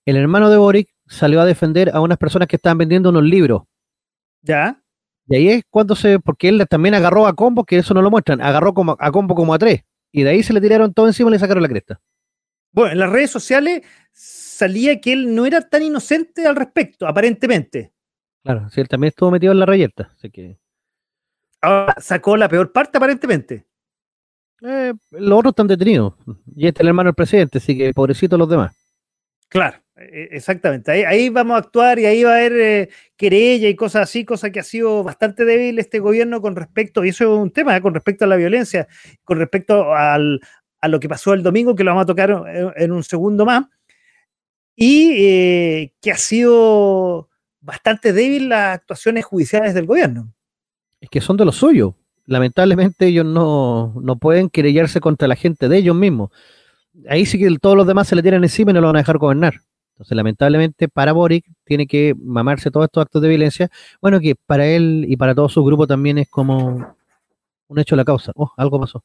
el 0.07 0.17
hermano 0.17 0.49
de 0.49 0.57
Boric 0.57 0.89
salió 1.07 1.43
a 1.43 1.45
defender 1.45 1.91
a 1.93 2.01
unas 2.01 2.17
personas 2.17 2.49
que 2.49 2.57
estaban 2.57 2.79
vendiendo 2.79 3.11
unos 3.11 3.25
libros. 3.25 3.65
¿Ya? 4.41 4.83
Y 5.29 5.37
ahí 5.37 5.49
es 5.51 5.65
cuando 5.69 5.95
se, 5.95 6.19
porque 6.19 6.49
él 6.49 6.67
también 6.67 6.95
agarró 6.95 7.27
a 7.27 7.35
combo, 7.35 7.65
que 7.65 7.77
eso 7.77 7.93
no 7.93 8.01
lo 8.01 8.11
muestran, 8.11 8.41
agarró 8.41 8.73
como, 8.73 8.97
a 8.99 9.13
combo 9.13 9.35
como 9.35 9.53
a 9.53 9.59
tres. 9.59 9.83
Y 10.11 10.23
de 10.23 10.31
ahí 10.31 10.43
se 10.43 10.55
le 10.55 10.63
tiraron 10.63 10.95
todo 10.95 11.09
encima 11.09 11.29
y 11.29 11.33
le 11.35 11.39
sacaron 11.39 11.63
la 11.63 11.69
cresta. 11.69 12.01
Bueno, 12.73 12.93
en 12.93 13.01
las 13.01 13.11
redes 13.11 13.31
sociales 13.31 13.83
salía 14.15 14.99
que 14.99 15.13
él 15.13 15.35
no 15.35 15.45
era 15.45 15.61
tan 15.61 15.83
inocente 15.83 16.47
al 16.47 16.57
respecto, 16.57 17.07
aparentemente. 17.07 17.93
Claro, 18.43 18.71
sí, 18.71 18.81
él 18.81 18.89
también 18.89 19.11
estuvo 19.11 19.31
metido 19.31 19.53
en 19.53 19.59
la 19.59 19.67
rayeta, 19.67 20.11
así 20.17 20.31
que. 20.31 20.59
Ahora 21.61 21.97
sacó 22.01 22.35
la 22.39 22.49
peor 22.49 22.73
parte, 22.73 22.97
aparentemente. 22.97 23.67
Eh, 24.63 24.95
los 25.11 25.39
otros 25.39 25.53
están 25.53 25.67
detenidos. 25.67 26.15
Y 26.55 26.67
este 26.67 26.79
es 26.79 26.81
el 26.83 26.89
hermano 26.89 27.09
del 27.09 27.15
presidente, 27.15 27.59
así 27.59 27.77
que 27.77 27.93
pobrecito 27.93 28.39
los 28.39 28.49
demás. 28.49 28.75
Claro, 29.49 29.79
e, 29.97 30.29
exactamente. 30.33 31.07
Ahí, 31.07 31.29
vamos 31.29 31.57
a 31.57 31.59
actuar 31.59 31.99
y 31.99 32.07
ahí 32.07 32.23
va 32.25 32.33
a 32.33 32.37
haber 32.37 32.53
eh, 32.53 32.89
querella 33.17 33.69
y 33.69 33.77
cosas 33.77 34.05
así, 34.05 34.25
cosa 34.25 34.51
que 34.51 34.61
ha 34.61 34.65
sido 34.65 35.05
bastante 35.05 35.45
débil 35.45 35.79
este 35.79 35.99
gobierno 35.99 36.41
con 36.41 36.57
respecto, 36.57 37.05
y 37.05 37.11
eso 37.11 37.25
es 37.25 37.41
un 37.41 37.51
tema, 37.51 37.77
eh, 37.77 37.83
con 37.83 37.95
respecto 37.95 38.25
a 38.25 38.29
la 38.29 38.37
violencia, 38.37 38.89
con 39.25 39.39
respecto 39.39 39.95
al, 39.95 40.41
a 40.81 40.89
lo 40.89 41.01
que 41.01 41.09
pasó 41.09 41.35
el 41.35 41.43
domingo, 41.43 41.75
que 41.75 41.85
lo 41.85 41.91
vamos 41.91 42.05
a 42.05 42.07
tocar 42.07 42.75
en, 42.77 42.93
un 42.93 43.05
segundo 43.05 43.45
más, 43.45 43.67
y 44.75 45.89
que 46.03 46.11
ha 46.11 46.19
sido 46.19 47.31
bastante 47.61 48.13
débil 48.13 48.51
las 48.51 48.77
actuaciones 48.77 49.25
judiciales 49.25 49.75
del 49.75 49.87
gobierno. 49.87 50.33
Es 51.01 51.09
que 51.09 51.21
son 51.21 51.37
de 51.37 51.45
lo 51.45 51.53
suyo. 51.53 51.97
Lamentablemente 52.27 53.07
ellos 53.07 53.25
no, 53.25 53.95
no 54.03 54.17
pueden 54.17 54.51
querellarse 54.51 55.01
contra 55.01 55.29
la 55.29 55.37
gente 55.37 55.69
de 55.69 55.79
ellos 55.79 55.95
mismos. 55.95 56.31
Ahí 57.09 57.25
sí 57.25 57.39
que 57.39 57.57
todos 57.61 57.77
los 57.77 57.87
demás 57.87 58.09
se 58.09 58.17
le 58.17 58.23
tiran 58.23 58.43
encima 58.43 58.73
y 58.73 58.75
no 58.75 58.81
lo 58.81 58.89
van 58.89 58.97
a 58.97 59.01
dejar 59.01 59.19
gobernar. 59.19 59.61
Entonces, 59.97 60.15
lamentablemente, 60.15 60.89
para 60.89 61.13
Boric 61.13 61.47
tiene 61.65 61.87
que 61.87 62.15
mamarse 62.19 62.71
todos 62.71 62.85
estos 62.85 63.03
actos 63.03 63.23
de 63.23 63.29
violencia. 63.29 63.71
Bueno, 64.03 64.21
que 64.21 64.35
para 64.35 64.67
él 64.67 65.07
y 65.09 65.17
para 65.17 65.35
todo 65.35 65.49
su 65.49 65.65
grupo 65.65 65.87
también 65.87 66.19
es 66.19 66.29
como 66.29 66.95
un 67.69 67.79
hecho 67.79 67.95
de 67.95 67.99
la 67.99 68.05
causa. 68.05 68.33
Oh, 68.35 68.53
algo 68.57 68.81
pasó. 68.81 69.03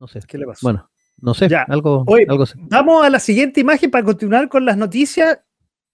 No 0.00 0.08
sé. 0.08 0.20
¿Qué 0.26 0.38
le 0.38 0.46
pasó? 0.46 0.60
Bueno, 0.62 0.90
no 1.20 1.34
sé. 1.34 1.48
Algo, 1.68 2.04
algo 2.28 2.44
Vamos 2.56 3.04
a 3.04 3.10
la 3.10 3.20
siguiente 3.20 3.60
imagen 3.60 3.90
para 3.90 4.04
continuar 4.04 4.48
con 4.48 4.64
las 4.64 4.76
noticias. 4.76 5.38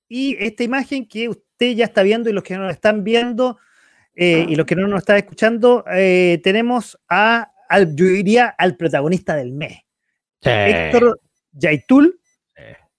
Y 0.09 0.37
esta 0.39 0.63
imagen 0.63 1.07
que 1.07 1.29
usted 1.29 1.75
ya 1.75 1.87
está 1.87 2.03
viendo 2.03 2.31
y 2.31 2.33
los 2.33 2.45
que 2.45 2.57
no 2.57 2.65
la 2.65 2.73
están 2.73 3.05
viendo 3.05 3.59
eh, 4.15 4.47
y 4.49 4.55
los 4.55 4.67
que 4.67 4.77
no 4.77 4.87
nos 4.87 5.01
están 5.01 5.17
escuchando, 5.17 5.85
eh, 5.93 6.41
tenemos 6.43 6.99
a, 7.09 7.53
al, 7.69 7.95
yo 7.97 8.07
diría, 8.07 8.55
al 8.57 8.77
protagonista 8.77 9.35
del 9.35 9.53
mes. 9.53 9.81
Héctor 10.41 11.21
Yaitul, 11.53 12.21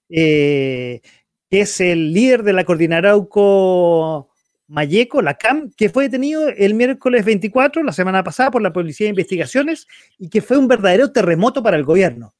eh, 0.08 1.00
que 1.48 1.60
es 1.60 1.80
el 1.80 2.12
líder 2.12 2.42
de 2.42 2.52
la 2.52 2.64
Coordinarauco 2.64 4.30
Mayeco, 4.68 5.22
la 5.22 5.34
CAM, 5.34 5.70
que 5.76 5.88
fue 5.88 6.04
detenido 6.04 6.48
el 6.48 6.74
miércoles 6.74 7.24
24, 7.24 7.82
la 7.82 7.92
semana 7.92 8.24
pasada, 8.24 8.50
por 8.50 8.62
la 8.62 8.72
Policía 8.72 9.06
de 9.06 9.10
Investigaciones 9.10 9.86
y 10.18 10.28
que 10.28 10.42
fue 10.42 10.58
un 10.58 10.68
verdadero 10.68 11.12
terremoto 11.12 11.62
para 11.62 11.76
el 11.76 11.84
gobierno. 11.84 12.34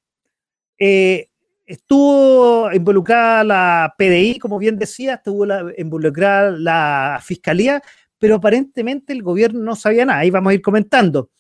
Eh, 0.78 1.28
estuvo 1.64 2.72
involucrada 2.72 3.44
la 3.44 3.94
PDI, 3.96 4.38
como 4.38 4.58
bien 4.58 4.76
decía, 4.76 5.14
estuvo 5.14 5.46
involucrada 5.78 6.50
la 6.50 7.20
Fiscalía, 7.22 7.82
pero 8.18 8.36
aparentemente 8.36 9.12
el 9.12 9.22
gobierno 9.22 9.60
no 9.60 9.76
sabía 9.76 10.04
nada. 10.04 10.20
Ahí 10.20 10.30
vamos 10.30 10.50
a 10.50 10.54
ir 10.54 10.62
comentando. 10.62 11.30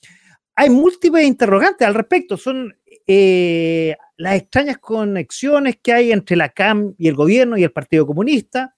Hay 0.54 0.70
múltiples 0.70 1.26
interrogantes 1.26 1.86
al 1.86 1.94
respecto. 1.94 2.36
Son 2.36 2.74
eh, 3.06 3.96
las 4.16 4.36
extrañas 4.36 4.78
conexiones 4.78 5.78
que 5.82 5.92
hay 5.92 6.12
entre 6.12 6.36
la 6.36 6.48
CAM 6.48 6.94
y 6.98 7.08
el 7.08 7.14
gobierno 7.14 7.56
y 7.56 7.62
el 7.62 7.72
Partido 7.72 8.06
Comunista, 8.06 8.74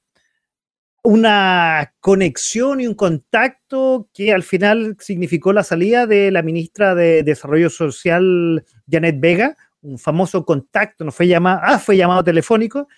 una 1.03 1.95
conexión 2.01 2.81
y 2.81 2.87
un 2.87 2.95
contacto 2.95 4.11
que 4.13 4.33
al 4.33 4.43
final 4.43 4.97
significó 4.99 5.53
la 5.53 5.63
salida 5.63 6.07
de 6.07 6.31
la 6.31 6.43
ministra 6.43 6.95
de 6.95 7.23
Desarrollo 7.23 7.71
Social, 7.71 8.65
Janet 8.91 9.21
Vega, 9.21 9.57
un 9.81 9.99
famoso 9.99 10.45
contacto, 10.45 11.05
no 11.05 11.13
fue 11.13 11.29
llamado, 11.29 11.61
ah, 11.63 11.79
fue 11.79 11.97
llamado 11.97 12.25
telefónico, 12.25 12.89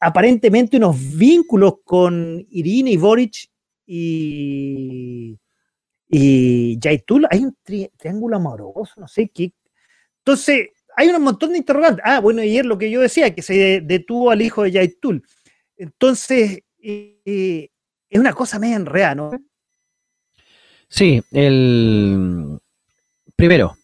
aparentemente 0.00 0.76
unos 0.76 0.96
vínculos 1.16 1.76
con 1.84 2.44
Irina 2.50 2.90
y 2.90 2.96
Boric 2.96 3.48
y, 3.86 5.38
y 6.08 6.78
Jaitul, 6.82 7.26
hay 7.30 7.44
un 7.44 7.56
triángulo 7.62 8.36
amoroso, 8.36 9.00
no 9.00 9.08
sé 9.08 9.28
qué. 9.28 9.52
Entonces, 10.18 10.70
hay 10.96 11.08
un 11.08 11.22
montón 11.22 11.52
de 11.52 11.58
interrogantes. 11.58 12.02
Ah, 12.04 12.20
bueno, 12.20 12.42
ayer 12.42 12.64
lo 12.64 12.78
que 12.78 12.90
yo 12.90 13.00
decía, 13.00 13.34
que 13.34 13.42
se 13.42 13.80
detuvo 13.82 14.30
al 14.30 14.42
hijo 14.42 14.62
de 14.62 14.72
Yaitul. 14.72 15.22
Entonces, 15.76 16.62
eh, 16.82 17.70
es 18.08 18.20
una 18.20 18.32
cosa 18.32 18.58
media 18.58 18.76
enredada, 18.76 19.14
¿no? 19.14 19.30
Sí, 20.88 21.22
el 21.32 22.58
primero, 23.34 23.76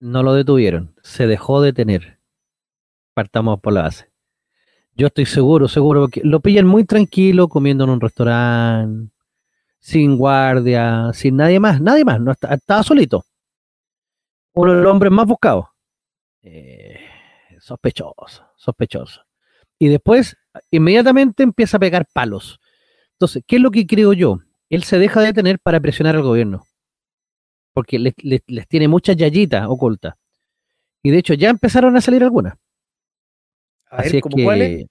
no 0.00 0.22
lo 0.22 0.34
detuvieron, 0.34 0.94
se 1.02 1.26
dejó 1.26 1.62
detener. 1.62 2.18
Partamos 3.14 3.60
por 3.60 3.72
la 3.72 3.82
base. 3.82 4.09
Yo 4.96 5.06
estoy 5.06 5.26
seguro, 5.26 5.68
seguro, 5.68 6.08
que 6.08 6.20
lo 6.24 6.40
pillan 6.40 6.66
muy 6.66 6.84
tranquilo, 6.84 7.48
comiendo 7.48 7.84
en 7.84 7.90
un 7.90 8.00
restaurante, 8.00 9.12
sin 9.78 10.16
guardia, 10.16 11.10
sin 11.14 11.36
nadie 11.36 11.58
más, 11.58 11.80
nadie 11.80 12.04
más, 12.04 12.20
no 12.20 12.32
estaba 12.32 12.82
solito 12.82 13.24
uno 14.52 14.74
de 14.74 14.82
los 14.82 14.92
hombres 14.92 15.12
más 15.12 15.26
buscados. 15.26 15.66
Eh, 16.42 16.98
sospechoso, 17.60 18.46
sospechoso. 18.56 19.22
Y 19.78 19.88
después, 19.88 20.36
inmediatamente 20.70 21.42
empieza 21.42 21.76
a 21.76 21.80
pegar 21.80 22.06
palos. 22.12 22.60
Entonces, 23.12 23.42
¿qué 23.46 23.56
es 23.56 23.62
lo 23.62 23.70
que 23.70 23.86
creo 23.86 24.12
yo? 24.12 24.38
Él 24.68 24.84
se 24.84 24.98
deja 24.98 25.20
de 25.20 25.28
detener 25.28 25.58
para 25.58 25.80
presionar 25.80 26.16
al 26.16 26.22
gobierno. 26.22 26.66
Porque 27.72 27.98
les, 27.98 28.68
tiene 28.68 28.88
muchas 28.88 29.16
yayitas 29.16 29.66
ocultas. 29.68 30.14
Y 31.02 31.10
de 31.10 31.18
hecho, 31.18 31.34
ya 31.34 31.48
empezaron 31.50 31.96
a 31.96 32.00
salir 32.00 32.22
algunas. 32.22 32.54
A 33.90 34.02
ver, 34.02 34.20
¿cómo 34.20 34.36
cuáles? 34.42 34.86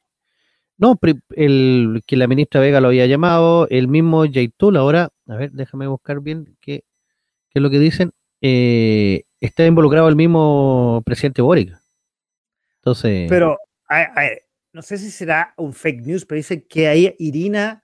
No, 0.78 0.98
el, 1.36 2.02
que 2.06 2.16
la 2.16 2.28
ministra 2.28 2.62
Vega 2.62 2.80
lo 2.80 2.88
había 2.88 3.06
llamado, 3.06 3.68
el 3.70 3.90
mismo 3.90 4.26
Yaitul, 4.26 4.78
ahora, 4.78 5.10
a 5.28 5.36
ver, 5.36 5.52
déjame 5.52 5.88
buscar 5.88 6.22
bien 6.22 6.56
qué, 6.62 6.84
qué 7.50 7.60
es 7.60 7.62
lo 7.62 7.70
que 7.70 7.80
dicen. 7.80 8.12
Eh, 8.42 9.24
está 9.42 9.66
involucrado 9.66 10.08
el 10.08 10.16
mismo 10.16 11.02
presidente 11.06 11.42
Boric. 11.42 11.78
Entonces. 12.78 13.28
Pero, 13.30 13.58
no 14.72 14.82
sé 14.82 14.98
si 14.98 15.12
será 15.12 15.54
un 15.58 15.74
fake 15.74 16.06
news, 16.06 16.26
pero 16.26 16.38
dice 16.38 16.66
que 16.66 16.88
ahí 16.88 17.14
Irina 17.20 17.84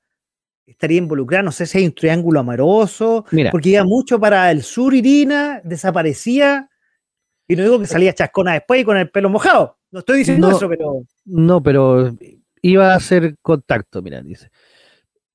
estaría 0.66 1.00
involucrada. 1.00 1.44
No 1.44 1.52
sé 1.52 1.66
si 1.66 1.80
hay 1.80 1.86
un 1.86 1.96
triángulo 1.96 2.40
amoroso. 2.40 3.26
Mira. 3.32 3.52
Porque 3.52 3.70
iba 3.70 3.84
mucho 3.84 4.20
para 4.20 4.50
el 4.52 4.64
sur, 4.64 4.94
Irina, 4.94 5.62
desaparecía. 5.64 6.70
Y 7.48 7.56
no 7.56 7.64
digo 7.64 7.80
que 7.80 7.88
salía 7.88 8.14
chascona 8.14 8.54
después 8.54 8.82
y 8.82 8.86
con 8.86 8.98
el 8.98 9.12
pelo 9.12 9.30
mojado. 9.30 9.78
No 9.96 10.00
estoy 10.00 10.18
diciendo 10.18 10.50
eso, 10.50 10.68
pero. 10.68 11.06
No, 11.24 11.64
pero 11.64 12.14
iba 12.62 12.92
a 12.92 12.98
hacer 12.98 13.38
contacto, 13.42 14.02
mira, 14.02 14.22
dice. 14.22 14.52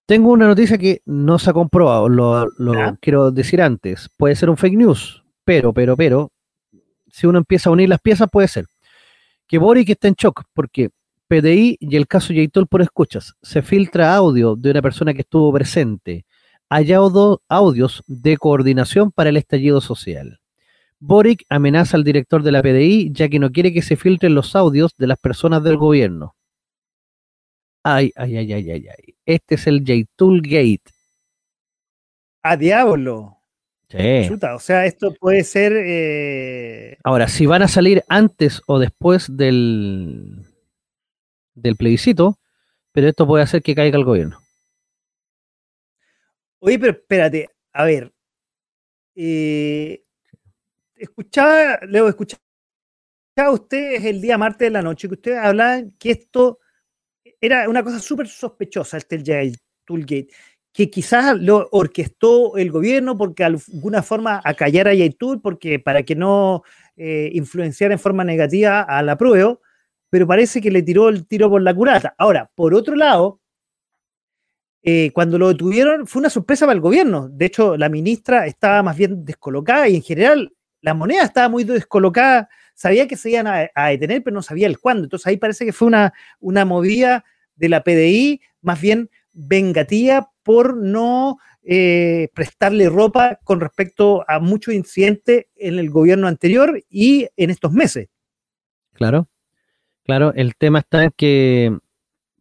Tengo 0.05 0.33
una 0.33 0.47
noticia 0.47 0.77
que 0.77 1.01
no 1.07 1.39
se 1.39 1.49
ha 1.49 1.55
comprobado, 1.55 2.11
lo, 2.11 2.45
lo 2.59 2.99
quiero 3.01 3.31
decir 3.31 3.63
antes. 3.63 4.11
Puede 4.19 4.37
ser 4.37 4.51
un 4.51 4.59
fake 4.59 4.77
news, 4.77 5.25
pero, 5.47 5.73
pero, 5.73 5.97
pero, 5.97 6.31
si 7.11 7.27
uno 7.27 7.39
empieza 7.39 7.71
a 7.71 7.73
unir 7.73 7.89
las 7.89 8.03
piezas, 8.03 8.29
puede 8.31 8.49
ser 8.49 8.67
que 9.49 9.57
Boric 9.57 9.89
está 9.89 10.09
en 10.09 10.15
shock, 10.15 10.43
porque 10.53 10.91
PDI 11.27 11.79
y 11.81 11.97
el 11.97 12.07
caso 12.07 12.35
Yaitol 12.35 12.67
por 12.67 12.83
escuchas, 12.83 13.33
se 13.41 13.63
filtra 13.63 14.15
audio 14.15 14.57
de 14.57 14.73
una 14.73 14.83
persona 14.83 15.15
que 15.15 15.23
estuvo 15.23 15.51
presente, 15.55 16.27
hay 16.69 16.93
audios 16.93 18.05
de 18.07 18.37
coordinación 18.37 19.11
para 19.11 19.31
el 19.31 19.39
estallido 19.39 19.81
social. 19.81 20.39
Boric 21.01 21.45
amenaza 21.49 21.97
al 21.97 22.05
director 22.05 22.43
de 22.43 22.53
la 22.53 22.63
PDI 22.63 23.11
ya 23.13 23.29
que 23.29 23.39
no 23.39 23.51
quiere 23.51 23.73
que 23.73 23.83
se 23.83 23.97
filtren 23.97 24.35
los 24.35 24.55
audios 24.55 24.93
de 24.97 25.07
las 25.07 25.19
personas 25.19 25.65
del 25.65 25.77
gobierno. 25.77 26.37
Ay, 27.83 28.13
ay, 28.15 28.37
ay, 28.37 28.53
ay, 28.53 28.71
ay, 28.71 28.87
ay. 28.89 29.15
Este 29.25 29.55
es 29.55 29.67
el 29.67 29.83
Gate. 29.83 30.93
A 32.43 32.57
diablo 32.57 33.41
o 33.93 34.59
sea, 34.61 34.87
esto 34.87 35.15
puede 35.15 35.43
ser. 35.43 35.73
Eh, 35.77 36.97
Ahora, 37.03 37.27
si 37.27 37.47
van 37.47 37.63
a 37.63 37.69
salir 37.69 38.05
antes 38.09 38.63
o 38.67 38.79
después 38.79 39.37
del, 39.37 40.47
del 41.55 41.77
plebiscito, 41.77 42.39
pero 42.93 43.09
esto 43.09 43.27
puede 43.27 43.43
hacer 43.43 43.63
que 43.63 43.75
caiga 43.75 43.99
el 43.99 44.05
gobierno. 44.05 44.39
Oye, 46.61 46.79
pero 46.79 46.93
espérate, 46.93 47.49
a 47.73 47.85
ver. 47.85 48.13
Eh, 49.17 50.05
escuchaba, 51.01 51.79
Leo, 51.89 52.09
escuchaba 52.09 52.41
ustedes 53.53 54.05
el 54.05 54.21
día 54.21 54.39
martes 54.39 54.67
de 54.67 54.71
la 54.71 54.83
noche 54.83 55.09
que 55.09 55.15
ustedes 55.15 55.39
hablaban 55.39 55.93
que 55.99 56.11
esto 56.11 56.59
era 57.41 57.69
una 57.69 57.83
cosa 57.83 57.99
súper 57.99 58.29
sospechosa, 58.29 58.99
este 58.99 59.17
el 59.17 59.57
Toolgate 59.85 60.29
que 60.73 60.89
quizás 60.89 61.37
lo 61.41 61.69
orquestó 61.73 62.57
el 62.57 62.71
gobierno 62.71 63.17
porque 63.17 63.43
de 63.43 63.49
alguna 63.49 64.03
forma 64.03 64.41
acallara 64.45 64.91
a 64.91 64.95
Yaitul 64.95 65.41
porque 65.41 65.79
para 65.79 66.05
que 66.05 66.15
no 66.15 66.63
eh, 66.97 67.31
influenciara 67.33 67.95
en 67.95 67.99
forma 67.99 68.25
negativa 68.25 68.83
a 68.83 69.03
la 69.03 69.17
prueba, 69.17 69.59
pero 70.09 70.27
parece 70.27 70.61
que 70.61 70.71
le 70.71 70.83
tiró 70.83 71.09
el 71.09 71.27
tiro 71.27 71.51
por 71.51 71.63
la 71.63 71.75
curata. 71.75 72.15
Ahora, 72.19 72.51
por 72.55 72.75
otro 72.75 72.95
lado, 72.95 73.41
eh, 74.83 75.11
cuando 75.13 75.39
lo 75.39 75.49
detuvieron 75.49 76.07
fue 76.07 76.21
una 76.21 76.31
sorpresa 76.31 76.67
para 76.67 76.75
el 76.75 76.81
gobierno. 76.81 77.29
De 77.29 77.47
hecho, 77.47 77.77
la 77.77 77.89
ministra 77.89 78.47
estaba 78.47 78.83
más 78.83 78.97
bien 78.97 79.25
descolocada 79.25 79.89
y 79.89 79.97
en 79.97 80.03
general 80.03 80.53
la 80.81 80.95
moneda 80.95 81.25
estaba 81.25 81.49
muy 81.49 81.65
descolocada. 81.65 82.49
Sabía 82.75 83.07
que 83.07 83.17
se 83.17 83.31
iban 83.31 83.47
a, 83.47 83.89
detener, 83.89 84.23
pero 84.23 84.35
no 84.35 84.43
sabía 84.43 84.67
el 84.67 84.79
cuándo. 84.79 85.05
Entonces 85.05 85.27
ahí 85.27 85.37
parece 85.37 85.65
que 85.65 85.73
fue 85.73 85.89
una, 85.89 86.13
una 86.39 86.65
movida 86.65 87.25
de 87.57 87.69
la 87.69 87.83
PDI, 87.83 88.41
más 88.63 88.81
bien 88.81 89.11
vengativa 89.33 90.31
por 90.43 90.77
no 90.77 91.39
eh, 91.63 92.29
prestarle 92.35 92.89
ropa 92.89 93.39
con 93.45 93.61
respecto 93.61 94.25
a 94.27 94.41
muchos 94.41 94.75
incidentes 94.75 95.47
en 95.57 95.79
el 95.79 95.91
gobierno 95.91 96.27
anterior 96.27 96.83
y 96.89 97.29
en 97.37 97.51
estos 97.51 97.73
meses. 97.73 98.09
Claro, 98.95 99.29
claro, 100.05 100.33
el 100.35 100.57
tema 100.57 100.81
está 100.81 101.05
en 101.05 101.13
que 101.17 101.77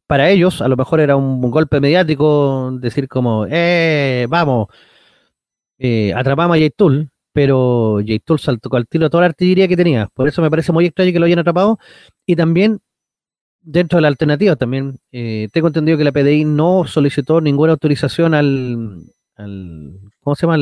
para 0.08 0.30
ellos 0.30 0.62
a 0.62 0.67
lo 0.67 0.78
mejor 0.78 1.02
era 1.02 1.15
un, 1.15 1.41
golpe 1.52 1.80
mediático 1.80 2.71
decir 2.80 3.08
como, 3.08 3.45
eh, 3.49 4.25
vamos, 4.30 4.67
eh, 5.78 6.13
atrapamos 6.15 6.56
a 6.56 6.60
Yaitul, 6.60 7.12
pero 7.33 8.01
Yaitul 8.01 8.39
saltó 8.39 8.75
al 8.75 8.87
tiro 8.87 9.09
toda 9.09 9.21
la 9.21 9.27
artillería 9.27 9.67
que 9.67 9.77
tenía, 9.77 10.07
por 10.13 10.27
eso 10.27 10.41
me 10.41 10.49
parece 10.49 10.71
muy 10.71 10.85
extraño 10.85 11.11
que 11.13 11.19
lo 11.19 11.25
hayan 11.25 11.39
atrapado 11.39 11.79
y 12.25 12.35
también 12.35 12.81
dentro 13.61 13.97
de 13.97 14.01
la 14.01 14.07
alternativa 14.07 14.55
también, 14.55 14.99
eh, 15.11 15.47
tengo 15.51 15.67
entendido 15.67 15.97
que 15.97 16.03
la 16.03 16.11
PDI 16.11 16.45
no 16.45 16.85
solicitó 16.85 17.41
ninguna 17.41 17.73
autorización 17.73 18.33
al, 18.33 19.03
al 19.35 19.99
¿cómo 20.21 20.35
se 20.35 20.47
llama? 20.47 20.57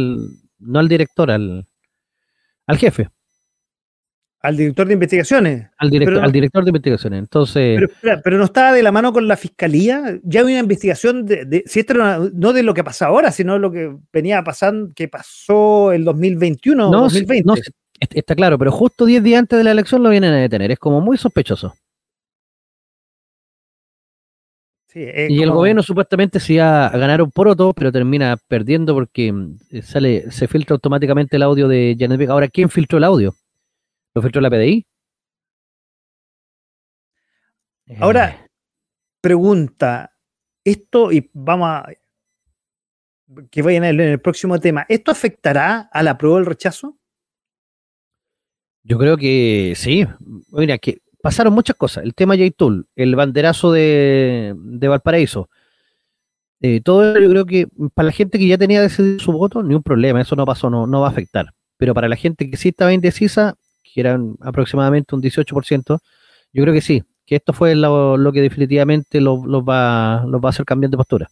no 0.59 0.79
al 0.79 0.87
director, 0.87 1.31
al, 1.31 1.65
al 2.65 2.77
jefe. 2.77 3.09
Al 4.39 4.55
director 4.55 4.87
de 4.87 4.93
investigaciones. 4.93 5.67
Al, 5.77 5.89
director, 5.89 6.23
al 6.23 6.31
director 6.31 6.63
de 6.63 6.69
investigaciones. 6.69 7.19
Entonces. 7.19 7.81
Pero, 8.23 8.37
no 8.37 8.45
estaba 8.45 8.71
de 8.71 8.83
la 8.83 8.91
mano 8.91 9.11
con 9.11 9.27
la 9.27 9.35
fiscalía. 9.35 10.19
Ya 10.23 10.41
hay 10.41 10.45
una 10.45 10.59
investigación 10.59 11.25
de, 11.25 11.63
si 11.65 11.79
esto 11.79 11.95
no 11.95 12.53
de 12.53 12.63
lo 12.63 12.73
que 12.73 12.83
pasa 12.83 13.07
ahora, 13.07 13.31
sino 13.31 13.57
lo 13.57 13.71
que 13.71 13.95
venía 14.13 14.43
pasando, 14.43 14.93
que 14.95 15.07
pasó 15.07 15.91
el 15.91 16.05
2021 16.05 16.91
no, 16.91 17.01
2020. 17.01 17.47
No, 17.47 17.55
está 17.99 18.35
claro, 18.35 18.59
pero 18.59 18.71
justo 18.71 19.05
10 19.05 19.23
días 19.23 19.39
antes 19.39 19.57
de 19.57 19.63
la 19.63 19.71
elección 19.71 20.03
lo 20.03 20.11
vienen 20.11 20.33
a 20.33 20.37
detener. 20.37 20.71
Es 20.71 20.79
como 20.79 21.01
muy 21.01 21.17
sospechoso. 21.17 21.73
y 24.93 25.41
el 25.41 25.51
gobierno 25.51 25.81
supuestamente 25.81 26.39
se 26.39 26.53
iba 26.53 26.85
a 26.85 26.97
ganar 26.97 27.23
un 27.23 27.31
poroto, 27.31 27.73
pero 27.73 27.91
termina 27.91 28.37
perdiendo 28.47 28.93
porque 28.93 29.33
eh, 29.71 29.81
sale, 29.81 30.31
se 30.31 30.47
filtra 30.47 30.75
automáticamente 30.75 31.37
el 31.37 31.43
audio 31.43 31.67
de 31.67 31.95
Janet. 31.99 32.29
Ahora, 32.29 32.47
¿quién 32.47 32.69
filtró 32.69 32.99
el 32.99 33.03
audio? 33.03 33.35
¿Lo 34.17 34.23
filtró 34.23 34.41
la 34.41 34.49
PDI? 34.49 34.83
Ahora, 37.99 38.29
eh. 38.29 38.47
pregunta, 39.21 40.11
esto, 40.63 41.11
y 41.11 41.29
vamos 41.33 41.69
a 41.69 41.87
que 43.51 43.61
vayan 43.61 43.83
en 43.83 43.99
el, 43.99 44.19
próximo 44.19 44.59
tema, 44.59 44.87
¿esto 44.89 45.11
afectará 45.11 45.87
a 45.93 46.01
la 46.01 46.17
prueba 46.17 46.37
del 46.37 46.47
rechazo? 46.47 46.97
Yo 48.81 48.97
creo 48.97 49.17
que 49.17 49.73
sí. 49.75 50.07
Mira, 50.49 50.79
que 50.79 50.97
pasaron 51.21 51.53
muchas 51.53 51.75
cosas. 51.75 52.03
El 52.03 52.15
tema 52.15 52.35
J-Tool, 52.35 52.87
el 52.95 53.15
banderazo 53.15 53.71
de, 53.71 54.55
Valparaíso. 54.57 55.47
Eh, 56.59 56.81
todo 56.81 57.19
yo 57.19 57.29
creo 57.29 57.45
que 57.45 57.67
para 57.93 58.07
la 58.07 58.13
gente 58.13 58.39
que 58.39 58.47
ya 58.47 58.57
tenía 58.57 58.81
decidido 58.81 59.19
su 59.19 59.31
voto, 59.31 59.61
ni 59.61 59.75
un 59.75 59.83
problema, 59.83 60.21
eso 60.21 60.35
no 60.35 60.43
pasó, 60.43 60.71
no, 60.71 60.87
no 60.87 61.01
va 61.01 61.07
a 61.07 61.11
afectar. 61.11 61.53
Pero 61.77 61.93
para 61.93 62.09
la 62.09 62.15
gente 62.15 62.49
que 62.49 62.57
sí 62.57 62.69
estaba 62.69 62.93
indecisa, 62.93 63.55
que 63.93 64.01
eran 64.01 64.35
aproximadamente 64.41 65.15
un 65.15 65.21
18%, 65.21 65.99
yo 66.53 66.63
creo 66.63 66.73
que 66.73 66.81
sí, 66.81 67.03
que 67.25 67.35
esto 67.35 67.53
fue 67.53 67.75
lo, 67.75 68.31
que 68.33 68.41
definitivamente 68.41 69.21
los 69.21 69.39
va, 69.43 70.25
va 70.25 70.39
a 70.43 70.49
hacer 70.49 70.65
cambiar 70.65 70.91
de 70.91 70.97
postura. 70.97 71.29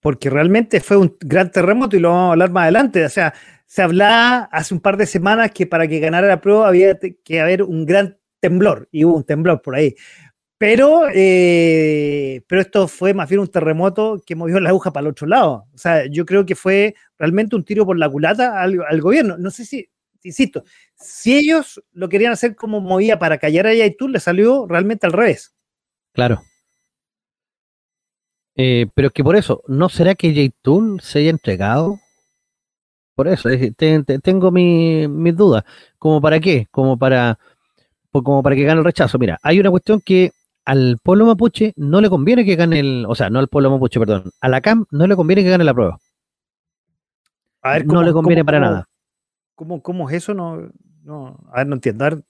Porque 0.00 0.30
realmente 0.30 0.80
fue 0.80 0.96
un 0.96 1.16
gran 1.20 1.52
terremoto 1.52 1.96
y 1.96 2.00
lo 2.00 2.08
vamos 2.08 2.30
a 2.30 2.32
hablar 2.32 2.50
más 2.50 2.62
adelante. 2.64 3.04
O 3.04 3.08
sea, 3.08 3.32
se 3.66 3.82
hablaba 3.82 4.48
hace 4.50 4.74
un 4.74 4.80
par 4.80 4.96
de 4.96 5.06
semanas 5.06 5.52
que 5.52 5.64
para 5.66 5.86
que 5.86 6.00
ganara 6.00 6.26
la 6.26 6.40
prueba 6.40 6.66
había 6.66 6.98
que 6.98 7.40
haber 7.40 7.62
un 7.62 7.86
gran 7.86 8.18
temblor, 8.40 8.88
y 8.90 9.04
hubo 9.04 9.14
un 9.16 9.24
temblor 9.24 9.62
por 9.62 9.76
ahí. 9.76 9.94
Pero, 10.62 11.08
eh, 11.12 12.40
pero 12.46 12.60
esto 12.60 12.86
fue 12.86 13.14
más 13.14 13.28
bien 13.28 13.40
un 13.40 13.48
terremoto 13.48 14.22
que 14.24 14.36
movió 14.36 14.60
la 14.60 14.68
aguja 14.68 14.92
para 14.92 15.02
el 15.02 15.10
otro 15.10 15.26
lado. 15.26 15.66
O 15.74 15.76
sea, 15.76 16.06
yo 16.06 16.24
creo 16.24 16.46
que 16.46 16.54
fue 16.54 16.94
realmente 17.18 17.56
un 17.56 17.64
tiro 17.64 17.84
por 17.84 17.98
la 17.98 18.08
culata 18.08 18.62
al, 18.62 19.00
gobierno. 19.00 19.36
No 19.36 19.50
sé 19.50 19.64
si, 19.64 19.88
insisto, 20.22 20.62
si 20.94 21.36
ellos 21.36 21.82
lo 21.90 22.08
querían 22.08 22.32
hacer 22.32 22.54
como 22.54 22.80
movía 22.80 23.18
para 23.18 23.38
callar 23.38 23.66
a 23.66 23.74
Yaitul, 23.74 24.12
le 24.12 24.20
salió 24.20 24.68
realmente 24.68 25.04
al 25.04 25.12
revés. 25.12 25.52
Claro. 26.12 26.40
Eh, 28.54 28.86
pero 28.94 29.08
es 29.08 29.14
que 29.14 29.24
por 29.24 29.34
eso, 29.34 29.64
¿no 29.66 29.88
será 29.88 30.14
que 30.14 30.32
Yaitul 30.32 31.00
se 31.00 31.18
haya 31.18 31.30
entregado? 31.30 31.98
Por 33.16 33.26
eso, 33.26 33.48
tengo 34.22 34.52
mis 34.52 35.36
dudas. 35.36 35.64
¿Como 35.98 36.20
para 36.20 36.38
qué? 36.38 36.68
Como 36.70 36.96
para, 36.96 37.36
como 38.12 38.44
para 38.44 38.54
que 38.54 38.62
gane 38.62 38.78
el 38.78 38.84
rechazo. 38.84 39.18
Mira, 39.18 39.40
hay 39.42 39.58
una 39.58 39.72
cuestión 39.72 40.00
que 40.00 40.30
al 40.64 40.98
pueblo 41.02 41.26
mapuche 41.26 41.72
no 41.76 42.00
le 42.00 42.08
conviene 42.08 42.44
que 42.44 42.56
gane 42.56 42.80
el, 42.80 43.04
o 43.08 43.14
sea, 43.14 43.30
no 43.30 43.38
al 43.38 43.48
pueblo 43.48 43.70
mapuche, 43.70 43.98
perdón, 43.98 44.30
a 44.40 44.48
la 44.48 44.60
CAM 44.60 44.86
no 44.90 45.06
le 45.06 45.16
conviene 45.16 45.42
que 45.42 45.50
gane 45.50 45.64
la 45.64 45.74
prueba. 45.74 45.98
A 47.62 47.72
ver, 47.72 47.86
no 47.86 48.02
le 48.02 48.12
conviene 48.12 48.44
para 48.44 48.60
nada. 48.60 48.88
¿cómo, 49.54 49.82
¿Cómo 49.82 50.08
es 50.10 50.16
eso? 50.16 50.34
No, 50.34 50.70
no, 51.04 51.38
a 51.52 51.58
ver, 51.58 51.66
no 51.66 51.74
entiendo. 51.74 52.22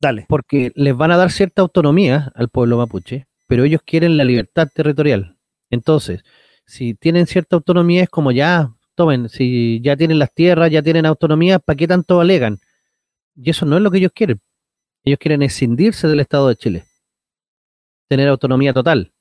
dale. 0.00 0.26
Porque 0.28 0.72
les 0.74 0.96
van 0.96 1.10
a 1.10 1.16
dar 1.16 1.30
cierta 1.30 1.62
autonomía 1.62 2.32
al 2.34 2.48
pueblo 2.48 2.76
mapuche, 2.76 3.26
pero 3.46 3.64
ellos 3.64 3.80
quieren 3.84 4.16
la 4.16 4.24
libertad 4.24 4.68
territorial. 4.72 5.38
Entonces, 5.70 6.22
si 6.66 6.94
tienen 6.94 7.26
cierta 7.26 7.56
autonomía, 7.56 8.02
es 8.02 8.08
como 8.10 8.32
ya, 8.32 8.72
tomen, 8.94 9.28
si 9.28 9.80
ya 9.82 9.96
tienen 9.96 10.18
las 10.18 10.32
tierras, 10.32 10.70
ya 10.70 10.82
tienen 10.82 11.06
autonomía, 11.06 11.58
¿para 11.58 11.76
qué 11.76 11.88
tanto 11.88 12.20
alegan? 12.20 12.58
Y 13.34 13.50
eso 13.50 13.66
no 13.66 13.76
es 13.76 13.82
lo 13.82 13.90
que 13.90 13.98
ellos 13.98 14.12
quieren. 14.14 14.40
Ellos 15.04 15.18
quieren 15.18 15.42
escindirse 15.42 16.08
del 16.08 16.20
Estado 16.20 16.48
de 16.48 16.56
Chile 16.56 16.85
tener 18.08 18.28
autonomía 18.28 18.72
total. 18.72 19.12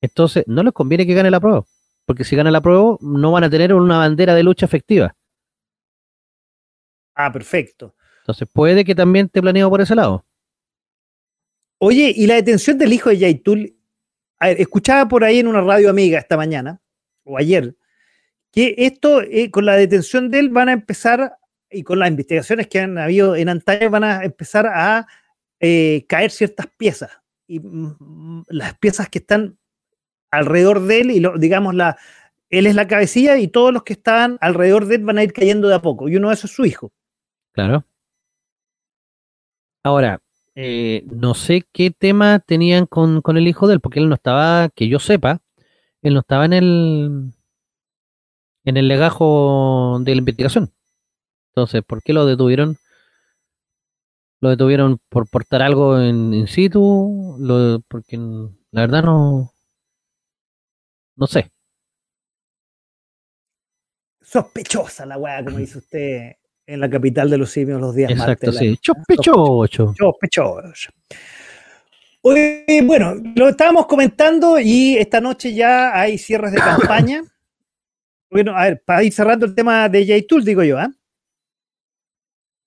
Entonces, 0.00 0.44
no 0.46 0.62
les 0.62 0.72
conviene 0.72 1.06
que 1.06 1.14
gane 1.14 1.30
la 1.30 1.40
prueba, 1.40 1.64
porque 2.04 2.24
si 2.24 2.34
gana 2.34 2.50
la 2.50 2.60
prueba, 2.60 2.98
no 3.00 3.32
van 3.32 3.44
a 3.44 3.50
tener 3.50 3.72
una 3.72 3.98
bandera 3.98 4.34
de 4.34 4.42
lucha 4.42 4.66
efectiva. 4.66 5.14
Ah, 7.14 7.32
perfecto. 7.32 7.94
Entonces, 8.22 8.48
puede 8.52 8.84
que 8.84 8.94
también 8.94 9.28
te 9.28 9.40
planeo 9.40 9.70
por 9.70 9.80
ese 9.80 9.94
lado. 9.94 10.24
Oye, 11.78 12.12
y 12.14 12.26
la 12.26 12.34
detención 12.34 12.78
del 12.78 12.92
hijo 12.92 13.10
de 13.10 13.18
Yaitul, 13.18 13.76
a 14.38 14.48
ver, 14.48 14.60
escuchaba 14.60 15.08
por 15.08 15.24
ahí 15.24 15.38
en 15.38 15.46
una 15.46 15.60
radio 15.60 15.90
amiga 15.90 16.18
esta 16.18 16.36
mañana, 16.36 16.80
o 17.24 17.38
ayer, 17.38 17.76
que 18.50 18.74
esto, 18.78 19.22
eh, 19.22 19.50
con 19.50 19.66
la 19.66 19.76
detención 19.76 20.30
de 20.30 20.40
él, 20.40 20.48
van 20.50 20.68
a 20.68 20.72
empezar, 20.72 21.36
y 21.70 21.84
con 21.84 22.00
las 22.00 22.08
investigaciones 22.08 22.66
que 22.66 22.80
han 22.80 22.98
habido 22.98 23.36
en 23.36 23.48
Antalya, 23.48 23.88
van 23.88 24.04
a 24.04 24.24
empezar 24.24 24.66
a 24.66 25.06
eh, 25.60 26.04
caer 26.08 26.32
ciertas 26.32 26.66
piezas 26.76 27.21
y 27.52 27.60
mm, 27.60 28.44
las 28.48 28.78
piezas 28.78 29.08
que 29.08 29.18
están 29.18 29.58
alrededor 30.30 30.80
de 30.86 31.00
él 31.00 31.10
y 31.10 31.20
lo, 31.20 31.36
digamos 31.38 31.74
la 31.74 31.98
él 32.48 32.66
es 32.66 32.74
la 32.74 32.86
cabecilla 32.86 33.38
y 33.38 33.48
todos 33.48 33.72
los 33.72 33.82
que 33.82 33.94
están 33.94 34.38
alrededor 34.40 34.86
de 34.86 34.96
él 34.96 35.04
van 35.04 35.18
a 35.18 35.22
ir 35.22 35.32
cayendo 35.32 35.68
de 35.68 35.74
a 35.74 35.82
poco 35.82 36.08
y 36.08 36.16
uno 36.16 36.28
de 36.28 36.34
esos 36.34 36.50
es 36.50 36.56
su 36.56 36.64
hijo. 36.64 36.92
Claro. 37.52 37.84
Ahora, 39.82 40.20
eh, 40.54 41.04
no 41.06 41.34
sé 41.34 41.64
qué 41.72 41.90
tema 41.90 42.38
tenían 42.38 42.86
con, 42.86 43.22
con, 43.22 43.36
el 43.36 43.48
hijo 43.48 43.66
de 43.66 43.74
él, 43.74 43.80
porque 43.80 44.00
él 44.00 44.08
no 44.08 44.14
estaba, 44.14 44.68
que 44.68 44.88
yo 44.88 44.98
sepa, 44.98 45.40
él 46.02 46.14
no 46.14 46.20
estaba 46.20 46.44
en 46.44 46.52
el 46.52 47.32
en 48.64 48.76
el 48.76 48.86
legajo 48.86 49.98
de 50.02 50.14
la 50.14 50.18
investigación. 50.18 50.72
Entonces, 51.50 51.82
¿por 51.82 52.02
qué 52.02 52.12
lo 52.12 52.26
detuvieron? 52.26 52.76
Lo 54.42 54.50
detuvieron 54.50 54.98
por 55.08 55.28
portar 55.30 55.62
algo 55.62 56.00
en, 56.00 56.48
situ, 56.48 57.36
lo, 57.38 57.80
porque 57.86 58.16
la 58.16 58.80
verdad 58.80 59.04
no, 59.04 59.54
no 61.14 61.26
sé. 61.28 61.52
Sospechosa 64.20 65.06
la 65.06 65.16
weá, 65.16 65.44
como 65.44 65.58
dice 65.58 65.78
usted 65.78 66.32
en 66.66 66.80
la 66.80 66.90
capital 66.90 67.30
de 67.30 67.38
los 67.38 67.50
simios 67.50 67.80
los 67.80 67.94
días 67.94 68.10
Exacto, 68.10 68.50
sí. 68.52 68.76
Sospechoso. 68.82 69.94
Sospechoso. 69.96 70.90
bueno, 72.22 73.14
lo 73.36 73.48
estábamos 73.48 73.86
comentando 73.86 74.58
y 74.58 74.96
esta 74.96 75.20
noche 75.20 75.54
ya 75.54 75.96
hay 75.96 76.18
cierres 76.18 76.50
de 76.50 76.58
campaña. 76.58 77.22
Bueno, 78.28 78.56
a 78.56 78.64
ver, 78.64 78.82
para 78.84 79.04
ir 79.04 79.12
cerrando 79.12 79.46
el 79.46 79.54
tema 79.54 79.88
de 79.88 80.04
J-Tool, 80.04 80.44
digo 80.44 80.64
yo, 80.64 80.78
¿ah? 80.78 80.90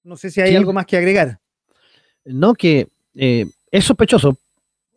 No 0.03 0.15
sé 0.15 0.31
si 0.31 0.39
hay 0.39 0.55
algo 0.55 0.71
más 0.71 0.85
que 0.85 0.95
agregar. 0.95 1.41
No, 2.25 2.53
que 2.53 2.87
eh, 3.15 3.45
es 3.71 3.85
sospechoso 3.85 4.37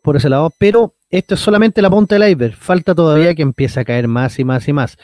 por 0.03 0.17
ese 0.17 0.29
lado, 0.29 0.53
pero 0.59 0.95
esto 1.11 1.35
es 1.35 1.41
solamente 1.41 1.83
la 1.83 1.91
punta 1.91 2.17
del 2.19 2.31
iceberg. 2.31 2.55
Falta 2.55 2.95
todavía 2.95 3.35
que 3.35 3.43
empiece 3.43 3.81
a 3.81 3.85
caer 3.85 4.09
más 4.09 4.39
y 4.39 4.45
más 4.45 4.67
y 4.69 4.73
más. 4.73 4.99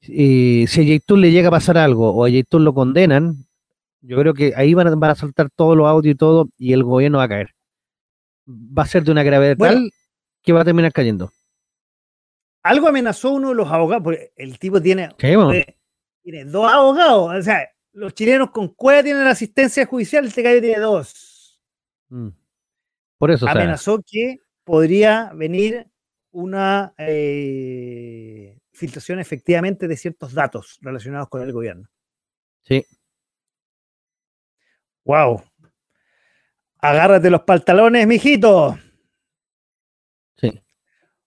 si 0.00 0.64
a 0.64 0.98
J 0.98 1.16
le 1.16 1.32
llega 1.32 1.48
a 1.48 1.52
pasar 1.52 1.78
algo 1.78 2.10
o 2.10 2.24
a 2.24 2.30
J 2.30 2.58
lo 2.58 2.74
condenan, 2.74 3.46
yo 4.00 4.18
creo 4.18 4.34
que 4.34 4.52
ahí 4.56 4.74
van 4.74 4.86
a, 5.02 5.14
saltar 5.14 5.48
todos 5.50 5.76
los 5.76 5.86
audios 5.86 6.14
y 6.14 6.18
todo 6.18 6.48
y 6.58 6.72
el 6.72 6.84
gobierno 6.84 7.18
va 7.18 7.24
a 7.24 7.28
caer. 7.28 7.50
Va 8.46 8.82
a 8.82 8.86
ser 8.86 9.02
de 9.02 9.12
una 9.12 9.22
gravedad 9.22 9.56
tal 9.56 9.90
que 10.42 10.52
va 10.52 10.60
a 10.60 10.64
terminar 10.64 10.92
cayendo. 10.92 11.32
Algo 12.62 12.88
amenazó 12.88 13.32
uno 13.32 13.48
de 13.50 13.54
los 13.54 13.70
abogados, 13.70 14.04
porque 14.04 14.32
el 14.36 14.58
tipo 14.58 14.80
tiene, 14.80 15.08
tiene 15.18 16.44
dos 16.44 16.70
abogados. 16.70 17.34
O 17.34 17.42
sea, 17.42 17.68
los 17.92 18.14
chilenos 18.14 18.50
con 18.50 18.68
cueva 18.68 19.02
tienen 19.02 19.26
asistencia 19.26 19.86
judicial, 19.86 20.26
este 20.26 20.42
gallo 20.42 20.60
tiene 20.60 20.80
dos. 20.80 21.33
Mm. 22.14 22.28
Por 23.18 23.30
eso. 23.32 23.48
Amenazó 23.48 24.00
que 24.06 24.38
podría 24.62 25.32
venir 25.34 25.88
una 26.30 26.94
eh, 26.96 28.56
filtración 28.72 29.18
efectivamente 29.18 29.88
de 29.88 29.96
ciertos 29.96 30.32
datos 30.32 30.78
relacionados 30.80 31.28
con 31.28 31.42
el 31.42 31.52
gobierno. 31.52 31.88
Sí. 32.62 32.84
Wow. 35.04 35.42
Agárrate 36.78 37.30
los 37.30 37.42
pantalones, 37.42 38.06
mijito. 38.06 38.78
Sí. 40.36 40.62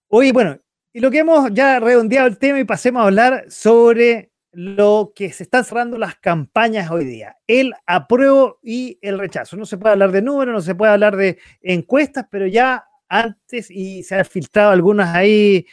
Oye, 0.08 0.32
bueno, 0.32 0.58
y 0.92 1.00
lo 1.00 1.10
que 1.10 1.18
hemos 1.18 1.52
ya 1.52 1.80
redondeado 1.80 2.28
el 2.28 2.38
tema 2.38 2.60
y 2.60 2.64
pasemos 2.64 3.02
a 3.02 3.06
hablar 3.06 3.50
sobre 3.50 4.27
lo 4.52 5.12
que 5.14 5.32
se 5.32 5.42
están 5.42 5.64
cerrando 5.64 5.98
las 5.98 6.16
campañas 6.16 6.90
hoy 6.90 7.04
día, 7.04 7.36
el 7.46 7.74
apruebo 7.86 8.58
y 8.62 8.98
el 9.02 9.18
rechazo. 9.18 9.56
No 9.56 9.66
se 9.66 9.78
puede 9.78 9.92
hablar 9.92 10.12
de 10.12 10.22
números, 10.22 10.54
no 10.54 10.60
se 10.60 10.74
puede 10.74 10.92
hablar 10.92 11.16
de 11.16 11.38
encuestas, 11.60 12.26
pero 12.30 12.46
ya 12.46 12.84
antes 13.08 13.70
y 13.70 14.02
se 14.02 14.16
han 14.16 14.24
filtrado 14.24 14.70
algunas 14.70 15.14
ahí 15.14 15.66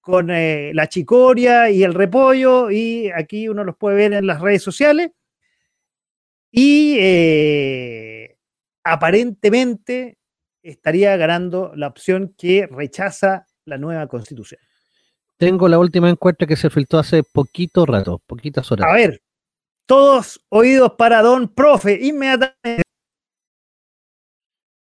con 0.00 0.30
eh, 0.30 0.70
la 0.74 0.88
chicoria 0.88 1.68
y 1.70 1.82
el 1.82 1.94
repollo 1.94 2.70
y 2.70 3.10
aquí 3.10 3.48
uno 3.48 3.64
los 3.64 3.76
puede 3.76 3.96
ver 3.96 4.12
en 4.12 4.26
las 4.26 4.40
redes 4.40 4.62
sociales. 4.62 5.10
Y 6.50 6.96
eh, 6.98 8.36
aparentemente 8.84 10.18
estaría 10.62 11.16
ganando 11.16 11.72
la 11.74 11.88
opción 11.88 12.34
que 12.36 12.66
rechaza 12.70 13.46
la 13.64 13.78
nueva 13.78 14.06
constitución. 14.06 14.60
Tengo 15.38 15.68
la 15.68 15.78
última 15.78 16.08
encuesta 16.08 16.46
que 16.46 16.56
se 16.56 16.70
filtró 16.70 16.98
hace 16.98 17.22
poquito 17.22 17.84
rato, 17.84 18.22
poquitas 18.26 18.70
horas. 18.72 18.88
A 18.88 18.94
ver, 18.94 19.22
todos 19.84 20.40
oídos 20.48 20.92
para 20.96 21.20
Don 21.20 21.48
Profe, 21.48 21.98
inmediatamente. 22.00 22.82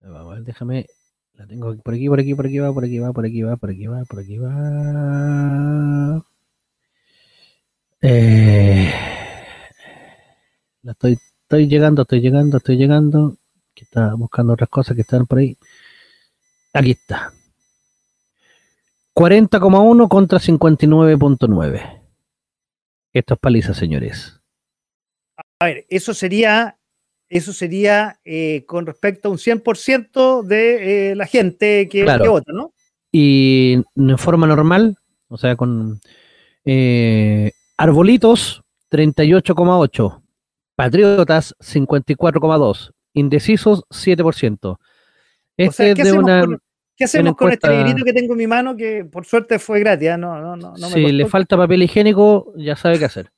Vamos 0.00 0.32
a 0.32 0.34
ver, 0.34 0.44
déjame. 0.44 0.86
La 1.32 1.46
tengo 1.48 1.76
por 1.78 1.94
aquí, 1.94 2.08
por 2.08 2.20
aquí, 2.20 2.34
por 2.34 2.46
aquí 2.46 2.58
va, 2.60 2.72
por 2.72 2.84
aquí 2.84 2.98
va, 3.00 3.12
por 3.12 3.24
aquí 3.24 3.42
va, 3.42 3.56
por 3.56 3.70
aquí 3.70 3.86
va, 3.86 4.04
por 4.04 4.20
aquí 4.20 4.38
va. 4.38 6.24
Eh, 8.00 8.92
la 10.82 10.92
estoy, 10.92 11.18
estoy 11.42 11.66
llegando, 11.66 12.02
estoy 12.02 12.20
llegando, 12.20 12.58
estoy 12.58 12.76
llegando. 12.76 13.36
Que 13.74 13.82
está 13.82 14.14
buscando 14.14 14.52
otras 14.52 14.68
cosas 14.68 14.94
que 14.94 15.02
están 15.02 15.26
por 15.26 15.38
ahí. 15.38 15.58
Aquí 16.72 16.92
está. 16.92 17.32
40,1 19.14 20.08
contra 20.08 20.38
59,9. 20.38 22.02
Esto 23.12 23.34
es 23.34 23.40
paliza, 23.40 23.74
señores. 23.74 24.40
A 25.58 25.66
ver, 25.66 25.86
eso 25.88 26.14
sería, 26.14 26.78
eso 27.28 27.52
sería 27.52 28.18
eh, 28.24 28.64
con 28.66 28.86
respecto 28.86 29.28
a 29.28 29.30
un 29.30 29.38
100% 29.38 30.42
de 30.42 31.10
eh, 31.10 31.14
la 31.14 31.26
gente 31.26 31.88
que, 31.88 32.04
vota, 32.04 32.52
¿no? 32.52 32.72
Y 33.12 33.78
en 33.94 34.18
forma 34.18 34.48
normal, 34.48 34.96
o 35.28 35.38
sea, 35.38 35.54
con 35.54 36.00
eh, 36.64 37.52
arbolitos 37.76 38.64
38,8, 38.90 40.22
patriotas 40.74 41.54
54,2, 41.60 42.92
indecisos 43.12 43.84
7%. 43.90 44.78
Este 45.56 45.92
es 45.92 45.96
de 45.98 46.12
una... 46.12 46.46
¿Qué 46.96 47.04
hacemos 47.04 47.34
con 47.34 47.50
este 47.50 47.68
librito 47.68 48.04
que 48.04 48.12
tengo 48.12 48.34
en 48.34 48.38
mi 48.38 48.46
mano 48.46 48.76
que 48.76 49.04
por 49.04 49.24
suerte 49.24 49.58
fue 49.58 49.80
gratis? 49.80 50.10
¿ah? 50.10 50.16
No, 50.16 50.40
no, 50.40 50.56
no, 50.56 50.76
si 50.76 51.12
le 51.12 51.26
falta 51.26 51.56
papel 51.56 51.82
higiénico, 51.82 52.52
ya 52.56 52.76
sabe 52.76 52.98
qué 52.98 53.06
hacer. 53.06 53.30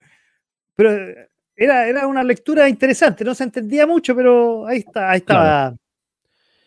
Pero 0.76 0.92
eh, 0.92 1.28
era, 1.56 1.88
era 1.88 2.06
una 2.06 2.22
lectura 2.22 2.68
interesante, 2.68 3.24
no 3.24 3.34
se 3.34 3.44
entendía 3.44 3.86
mucho, 3.86 4.14
pero 4.14 4.64
ahí 4.64 4.78
está, 4.78 5.10
ahí 5.10 5.18
estaba. 5.18 5.74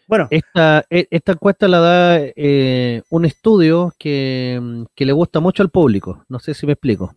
Bueno. 0.05 0.27
Esta, 0.29 0.83
e, 0.89 1.07
esta 1.09 1.31
encuesta 1.31 1.69
la 1.69 1.79
da 1.79 2.19
eh, 2.19 3.01
un 3.09 3.23
estudio 3.23 3.93
que, 3.97 4.83
que, 4.93 5.05
le 5.05 5.13
gusta 5.13 5.39
mucho 5.39 5.63
al 5.63 5.69
público. 5.69 6.25
No 6.27 6.39
sé 6.39 6.53
si 6.53 6.65
me 6.65 6.73
explico. 6.73 7.15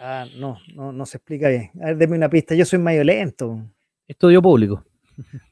Ah, 0.00 0.26
no, 0.34 0.58
no, 0.74 0.90
no 0.90 1.06
se 1.06 1.18
explica 1.18 1.48
bien. 1.48 1.70
A 1.80 1.86
ver, 1.86 1.98
deme 1.98 2.16
una 2.16 2.28
pista. 2.28 2.56
Yo 2.56 2.64
soy 2.64 2.80
medio 2.80 3.04
lento. 3.04 3.60
Estudio 4.08 4.42
público. 4.42 4.82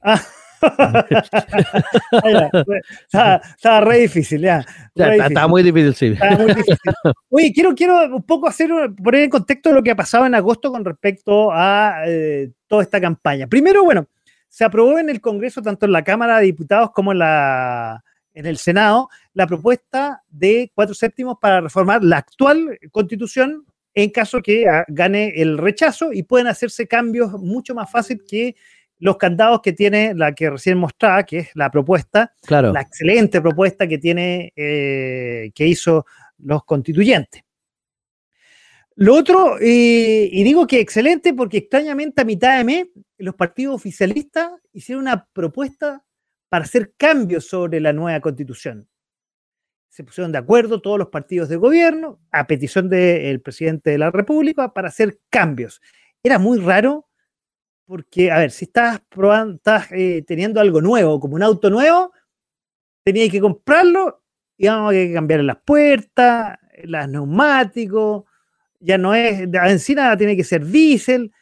Ah. 0.03 0.21
estaba, 3.03 3.81
re 3.81 3.99
difícil, 3.99 4.41
ya. 4.41 4.65
Estaba 4.95 5.49
muy 5.49 5.63
difícil, 5.63 5.95
sí. 5.95 6.15
muy 6.39 6.47
difícil. 6.47 6.77
Oye, 7.31 7.53
quiero, 7.53 7.75
quiero 7.75 8.17
un 8.17 8.23
poco 8.23 8.49
hacer, 8.49 8.71
poner 9.03 9.25
en 9.25 9.31
contexto 9.31 9.73
lo 9.73 9.83
que 9.83 9.91
ha 9.91 9.97
pasado 9.97 10.27
en 10.27 10.35
agosto 10.35 10.73
con 10.73 10.85
respecto 10.85 11.51
a 11.53 12.03
eh, 12.07 12.51
toda 12.67 12.83
esta 12.83 13.01
campaña. 13.01 13.47
Primero, 13.47 13.85
bueno, 13.85 14.07
se 14.49 14.65
aprobó 14.65 14.99
en 14.99 15.11
el 15.11 15.21
Congreso, 15.21 15.63
tanto 15.63 15.87
en 15.87 15.93
la 15.93 16.05
Cámara 16.05 16.39
de 16.39 16.47
Diputados 16.47 16.91
como 16.93 17.13
en, 17.13 17.19
la, 17.19 18.03
en 18.35 18.47
el 18.47 18.57
Senado, 18.57 19.09
la 19.35 19.47
propuesta 19.47 20.23
de 20.29 20.71
cuatro 20.75 20.95
séptimos 20.95 21.37
para 21.41 21.61
reformar 21.61 22.03
la 22.03 22.19
actual 22.19 22.79
constitución 22.91 23.65
en 23.95 24.11
caso 24.11 24.41
que 24.41 24.69
ah, 24.69 24.85
gane 24.87 25.33
el 25.37 25.59
rechazo 25.59 26.13
y 26.13 26.23
pueden 26.23 26.47
hacerse 26.47 26.87
cambios 26.87 27.33
mucho 27.33 27.75
más 27.75 27.91
fácil 27.91 28.23
que 28.29 28.55
los 28.99 29.17
candados 29.17 29.61
que 29.63 29.73
tiene 29.73 30.15
la 30.15 30.35
que 30.35 30.51
recién 30.51 30.79
mostraba, 30.79 31.25
que 31.25 31.39
es 31.39 31.51
la 31.55 31.71
propuesta, 31.71 32.35
la 32.49 32.81
excelente 32.81 33.41
propuesta 33.41 33.87
que 33.87 33.99
tiene, 33.99 34.53
eh, 34.57 35.51
que 35.55 35.67
hizo 35.67 36.05
los 36.39 36.65
constituyentes. 36.65 37.43
Lo 38.97 39.15
otro, 39.15 39.59
y 39.61 40.43
digo 40.43 40.67
que 40.67 40.81
excelente 40.81 41.33
porque 41.33 41.59
extrañamente 41.59 42.21
a 42.21 42.25
mitad 42.25 42.59
de 42.59 42.65
mes 42.65 42.89
los 43.17 43.37
partidos 43.37 43.77
oficialistas 43.77 44.51
hicieron 44.73 45.03
una 45.03 45.25
propuesta 45.33 46.05
para 46.49 46.65
hacer 46.65 46.95
cambios 46.97 47.47
sobre 47.47 47.81
la 47.81 47.93
nueva 47.93 48.21
constitución. 48.21 48.89
Se 49.89 50.05
pusieron 50.05 50.33
de 50.33 50.39
acuerdo 50.39 50.81
todos 50.81 50.99
los 50.99 51.09
partidos 51.09 51.49
de 51.49 51.57
gobierno 51.57 52.21
a 52.31 52.47
petición 52.47 52.89
del 52.89 53.41
presidente 53.41 53.91
de 53.91 53.99
la 53.99 54.11
República 54.11 54.73
para 54.73 54.89
hacer 54.89 55.19
cambios. 55.31 55.81
Era 56.23 56.39
muy 56.39 56.59
raro 56.59 57.08
porque, 57.89 58.31
a 58.31 58.39
ver, 58.39 58.51
si 58.51 58.67
estás 58.67 59.01
probando, 59.09 59.55
estás 59.55 59.91
eh, 59.93 60.23
teniendo 60.27 60.61
algo 60.61 60.83
nuevo, 60.83 61.19
como 61.19 61.37
un 61.37 61.43
auto 61.43 61.71
nuevo, 61.71 62.13
tenías 63.03 63.31
que 63.31 63.41
comprarlo 63.41 64.23
y 64.59 64.69
vamos 64.69 64.95
a 64.95 65.15
cambiar 65.15 65.41
las 65.41 65.57
puertas, 65.65 66.59
los 66.85 67.09
neumáticos, 67.09 68.25
ya 68.79 68.99
no 68.99 69.15
es, 69.15 69.49
la 69.49 69.65
benzina 69.65 70.15
tiene 70.19 70.37
que 70.37 70.45
ser 70.45 70.67
diésel, 70.67 71.33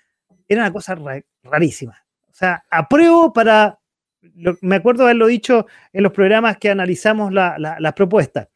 era 0.47 0.63
una 0.63 0.73
cosa 0.73 0.97
rarísima. 1.43 2.01
O 2.31 2.33
sea, 2.33 2.65
apruebo 2.71 3.33
para, 3.33 3.81
me 4.61 4.77
acuerdo 4.77 5.03
haberlo 5.03 5.27
dicho 5.27 5.67
en 5.93 6.05
los 6.05 6.13
programas 6.13 6.59
que 6.59 6.71
analizamos 6.71 7.33
las 7.33 7.93
propuestas, 7.95 8.47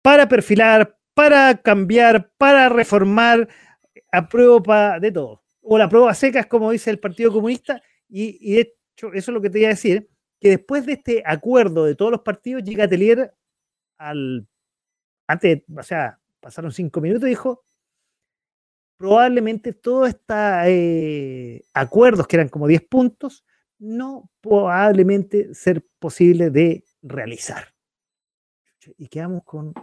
para 0.00 0.26
perfilar, 0.26 0.96
para 1.12 1.58
cambiar, 1.58 2.30
para 2.38 2.70
reformar, 2.70 3.48
apruebo 4.10 4.62
para 4.62 4.98
de 4.98 5.12
todo 5.12 5.45
o 5.68 5.78
la 5.78 5.88
prueba 5.88 6.14
secas, 6.14 6.46
como 6.46 6.70
dice 6.70 6.90
el 6.90 7.00
Partido 7.00 7.32
Comunista, 7.32 7.82
y, 8.08 8.54
de 8.54 8.60
hecho, 8.60 9.12
eso 9.12 9.30
es 9.30 9.34
lo 9.34 9.40
que 9.40 9.50
te 9.50 9.58
iba 9.58 9.68
a 9.68 9.70
decir, 9.70 10.08
que 10.40 10.50
después 10.50 10.86
de 10.86 10.92
este 10.92 11.22
acuerdo 11.26 11.84
de 11.84 11.96
todos 11.96 12.12
los 12.12 12.20
partidos, 12.20 12.62
llega 12.62 12.88
Telier 12.88 13.34
al, 13.98 14.46
antes, 15.26 15.62
o 15.76 15.82
sea, 15.82 16.20
pasaron 16.40 16.70
cinco 16.70 17.00
minutos 17.00 17.26
y 17.26 17.30
dijo, 17.30 17.64
probablemente 18.96 19.72
todos 19.72 20.08
estos 20.08 20.36
eh, 20.66 21.62
acuerdos, 21.74 22.28
que 22.28 22.36
eran 22.36 22.48
como 22.48 22.68
10 22.68 22.82
puntos, 22.86 23.44
no 23.78 24.30
probablemente 24.40 25.52
ser 25.52 25.84
posible 25.98 26.50
de 26.50 26.84
realizar. 27.02 27.74
Y 28.96 29.08
quedamos 29.08 29.42
con 29.42 29.74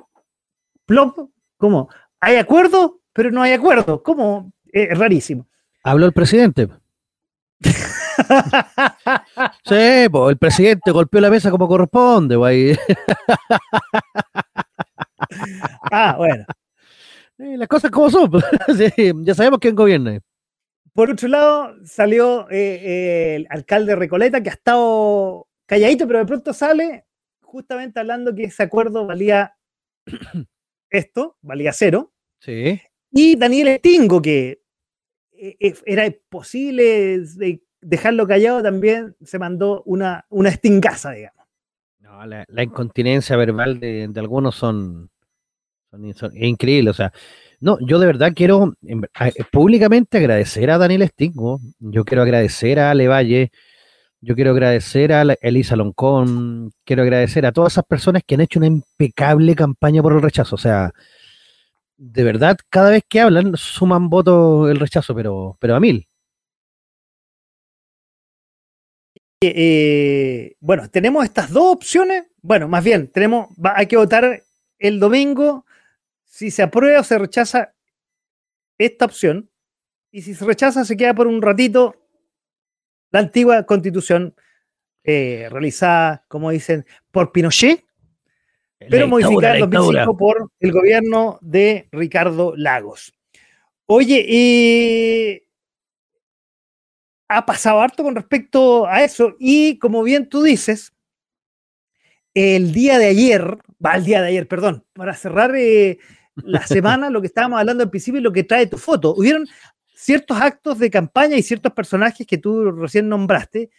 plop, 0.86 1.30
¿cómo? 1.58 1.90
Hay 2.22 2.38
acuerdo, 2.38 3.02
pero 3.12 3.32
no 3.32 3.42
hay 3.42 3.52
acuerdo. 3.52 4.02
¿Cómo? 4.02 4.54
Es 4.72 4.98
rarísimo. 4.98 5.48
Habló 5.84 6.06
el 6.06 6.14
presidente. 6.14 6.70
sí, 9.66 9.76
el 9.76 10.38
presidente 10.38 10.92
golpeó 10.92 11.20
la 11.20 11.30
mesa 11.30 11.52
como 11.52 11.68
corresponde, 11.68 12.38
güey. 12.38 12.78
ah, 15.92 16.16
bueno. 16.18 16.46
las 17.38 17.68
cosas 17.68 17.92
como 17.92 18.10
son. 18.10 18.32
ya 19.26 19.36
sabemos 19.36 19.60
quién 19.60 19.76
gobierna. 19.76 20.20
Por 20.94 21.12
otro 21.12 21.28
lado, 21.28 21.76
salió 21.84 22.50
eh, 22.50 22.80
eh, 22.82 23.36
el 23.36 23.48
alcalde 23.50 23.96
Recoleta, 23.96 24.42
que 24.42 24.50
ha 24.50 24.54
estado 24.54 25.50
calladito, 25.66 26.08
pero 26.08 26.20
de 26.20 26.26
pronto 26.26 26.54
sale 26.54 27.06
justamente 27.42 28.00
hablando 28.00 28.34
que 28.34 28.46
ese 28.46 28.64
acuerdo 28.64 29.06
valía 29.06 29.58
esto, 30.90 31.38
valía 31.42 31.74
cero. 31.74 32.14
Sí. 32.40 32.82
Y 33.12 33.36
Daniel 33.36 33.68
Estingo, 33.68 34.22
que 34.22 34.63
era 35.86 36.06
imposible 36.06 37.22
dejarlo 37.82 38.28
callado, 38.28 38.64
también 38.64 39.16
se 39.24 39.40
mandó 39.40 39.84
una, 39.86 40.26
una 40.30 40.50
estingaza, 40.50 41.12
digamos. 41.12 41.46
No, 42.00 42.26
la, 42.26 42.64
incontinencia 42.64 43.36
verbal 43.36 43.80
de, 43.80 44.10
algunos 44.16 44.56
son, 44.56 45.10
son, 46.16 46.38
increíble. 46.38 46.90
O 46.90 46.94
sea, 46.94 47.12
no, 47.60 47.78
yo 47.82 48.00
de 48.00 48.06
verdad 48.06 48.34
quiero 48.36 48.74
públicamente 49.52 50.18
agradecer 50.18 50.70
a 50.70 50.78
Daniel 50.78 51.02
Estingo, 51.04 51.60
yo 51.80 52.04
quiero 52.04 52.24
agradecer 52.24 52.80
a 52.80 52.92
Ale 52.92 53.08
Valle, 53.08 53.52
yo 54.22 54.36
quiero 54.36 54.52
agradecer 54.52 55.12
a 55.12 55.24
Elisa 55.42 55.76
Loncón, 55.76 56.72
quiero 56.86 57.04
agradecer 57.04 57.46
a 57.46 57.52
todas 57.52 57.74
esas 57.74 57.86
personas 57.86 58.24
que 58.26 58.36
han 58.36 58.42
hecho 58.42 58.60
una 58.60 58.68
impecable 58.68 59.56
campaña 59.56 60.02
por 60.02 60.14
el 60.14 60.22
rechazo. 60.22 60.56
O 60.56 60.60
sea, 60.60 60.92
de 62.06 62.24
verdad, 62.24 62.58
cada 62.70 62.90
vez 62.92 63.04
que 63.08 63.22
hablan, 63.22 63.56
suman 63.56 64.10
votos 64.10 64.70
el 64.70 64.78
rechazo, 64.78 65.16
pero, 65.16 65.58
pero 65.60 65.76
a 65.76 65.80
mil. 65.80 66.06
Eh, 69.42 70.56
bueno, 70.60 70.90
tenemos 70.90 71.24
estas 71.24 71.50
dos 71.50 71.76
opciones. 71.76 72.26
Bueno, 72.42 72.68
más 72.68 72.84
bien, 72.84 73.08
tenemos, 73.10 73.48
hay 73.76 73.88
que 73.88 73.96
votar 73.96 74.44
el 74.80 75.00
domingo 75.00 75.66
si 76.26 76.52
se 76.52 76.64
aprueba 76.64 77.00
o 77.00 77.04
se 77.04 77.18
rechaza 77.18 77.74
esta 78.78 79.06
opción, 79.06 79.50
y 80.12 80.24
si 80.24 80.34
se 80.34 80.44
rechaza 80.46 80.84
se 80.84 80.98
queda 80.98 81.14
por 81.14 81.28
un 81.28 81.42
ratito 81.42 81.96
la 83.12 83.20
antigua 83.20 83.64
constitución 83.64 84.36
eh, 85.06 85.48
realizada, 85.50 86.26
como 86.28 86.50
dicen, 86.50 86.86
por 87.12 87.32
Pinochet, 87.32 87.86
pero 88.90 89.08
modificada 89.08 89.58
en 89.58 89.70
2005 89.70 90.18
por 90.18 90.52
el 90.60 90.72
gobierno 90.72 91.40
de 91.42 91.88
Ricardo 91.92 92.54
Lagos. 92.56 93.14
Oye, 93.86 95.44
ha 97.28 97.46
pasado 97.46 97.82
harto 97.82 98.04
con 98.04 98.16
respecto 98.16 98.88
a 98.88 99.04
eso, 99.04 99.36
y 99.40 99.78
como 99.80 100.04
bien 100.04 100.30
tú 100.30 100.44
dices, 100.44 100.94
el 102.34 102.74
día 102.74 102.98
de 102.98 103.08
ayer, 103.08 103.58
va 103.84 103.96
el 103.96 104.06
día 104.06 104.22
de 104.22 104.30
ayer, 104.30 104.48
perdón, 104.48 104.86
para 104.94 105.14
cerrar 105.14 105.56
eh, 105.56 106.00
la 106.36 106.66
semana, 106.68 107.10
lo 107.10 107.22
que 107.22 107.28
estábamos 107.28 107.60
hablando 107.60 107.84
al 107.84 107.90
principio 107.90 108.20
y 108.20 108.24
lo 108.24 108.32
que 108.32 108.44
trae 108.44 108.68
tu 108.68 108.78
foto. 108.78 109.14
Hubieron 109.16 109.48
ciertos 109.96 110.40
actos 110.40 110.80
de 110.80 110.90
campaña 110.90 111.38
y 111.38 111.44
ciertos 111.44 111.74
personajes 111.74 112.26
que 112.26 112.38
tú 112.38 112.72
recién 112.72 113.08
nombraste 113.08 113.70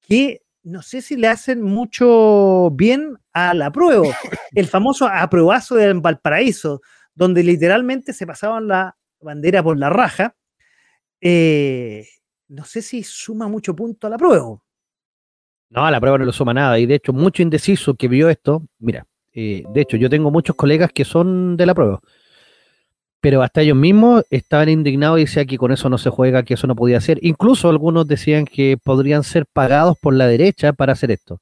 que 0.00 0.42
no 0.68 0.82
sé 0.82 1.00
si 1.00 1.16
le 1.16 1.28
hacen 1.28 1.62
mucho 1.62 2.70
bien 2.72 3.16
a 3.32 3.54
la 3.54 3.70
prueba. 3.70 4.04
El 4.52 4.66
famoso 4.66 5.06
apruebazo 5.06 5.76
de 5.76 5.94
Valparaíso, 5.94 6.82
donde 7.14 7.42
literalmente 7.42 8.12
se 8.12 8.26
pasaban 8.26 8.68
la 8.68 8.96
bandera 9.20 9.62
por 9.62 9.78
la 9.78 9.88
raja. 9.88 10.36
Eh, 11.20 12.06
no 12.48 12.64
sé 12.64 12.82
si 12.82 13.02
suma 13.02 13.48
mucho 13.48 13.74
punto 13.74 14.06
a 14.06 14.10
la 14.10 14.18
prueba. 14.18 14.58
No, 15.70 15.84
a 15.86 15.90
la 15.90 16.00
prueba 16.00 16.18
no 16.18 16.26
le 16.26 16.32
suma 16.32 16.52
nada. 16.52 16.78
Y 16.78 16.84
de 16.84 16.96
hecho, 16.96 17.12
mucho 17.14 17.42
indeciso 17.42 17.94
que 17.94 18.08
vio 18.08 18.28
esto, 18.28 18.62
mira, 18.78 19.06
eh, 19.32 19.64
de 19.72 19.80
hecho, 19.80 19.96
yo 19.96 20.10
tengo 20.10 20.30
muchos 20.30 20.54
colegas 20.54 20.92
que 20.92 21.04
son 21.04 21.56
de 21.56 21.64
la 21.64 21.74
prueba. 21.74 22.00
Pero 23.20 23.42
hasta 23.42 23.62
ellos 23.62 23.76
mismos 23.76 24.24
estaban 24.30 24.68
indignados 24.68 25.18
y 25.18 25.22
decían 25.22 25.46
que 25.46 25.58
con 25.58 25.72
eso 25.72 25.88
no 25.88 25.98
se 25.98 26.10
juega, 26.10 26.44
que 26.44 26.54
eso 26.54 26.66
no 26.66 26.76
podía 26.76 27.00
ser. 27.00 27.18
Incluso 27.22 27.68
algunos 27.68 28.06
decían 28.06 28.44
que 28.44 28.76
podrían 28.82 29.24
ser 29.24 29.46
pagados 29.52 29.96
por 30.00 30.14
la 30.14 30.26
derecha 30.26 30.72
para 30.72 30.92
hacer 30.92 31.10
esto. 31.10 31.40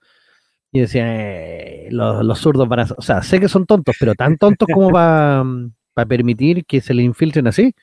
Y 0.72 0.81
decían, 0.81 1.09
eh, 1.11 1.89
los, 1.91 2.39
zurdos 2.39 2.68
van 2.68 2.81
a... 2.81 2.87
O 2.97 3.03
sea, 3.03 3.22
sé 3.22 3.41
que 3.41 3.49
son 3.49 3.66
tontos, 3.66 3.97
pero 4.01 4.14
tan 4.14 4.39
tontos 4.39 4.68
como 4.72 4.91
para 4.91 6.07
permitir 6.09 6.64
que 6.64 6.81
se 6.81 6.95
le 6.95 7.03
infiltren 7.03 7.47
así 7.47 7.74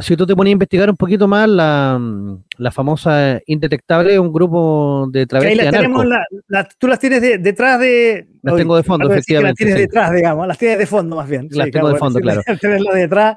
si 0.00 0.16
tú 0.16 0.26
te 0.26 0.34
ponías 0.34 0.52
a 0.52 0.54
investigar 0.54 0.88
un 0.88 0.96
poquito 0.96 1.28
más, 1.28 1.48
la, 1.48 2.00
la 2.56 2.70
famosa 2.70 3.40
Indetectable 3.46 4.18
un 4.18 4.32
grupo 4.32 5.06
de 5.10 5.26
travestis 5.26 5.62
las 5.62 5.72
tenemos, 5.72 6.06
tú 6.78 6.88
las 6.88 6.98
tienes 6.98 7.20
detrás 7.20 7.78
de... 7.78 8.26
Las 8.42 8.56
tengo 8.56 8.76
de 8.76 8.82
fondo, 8.82 9.10
efectivamente. 9.10 9.64
Las 9.64 9.74
tienes 9.74 9.76
detrás, 9.76 10.12
digamos, 10.12 10.46
las 10.46 10.58
tienes 10.58 10.78
de 10.78 10.86
fondo 10.86 11.16
más 11.16 11.28
bien. 11.28 11.48
Las 11.50 11.70
tengo 11.70 11.92
de 11.92 11.98
fondo, 11.98 12.18
claro. 12.20 12.42
Tenerlo 12.60 12.94
detrás. 12.94 13.36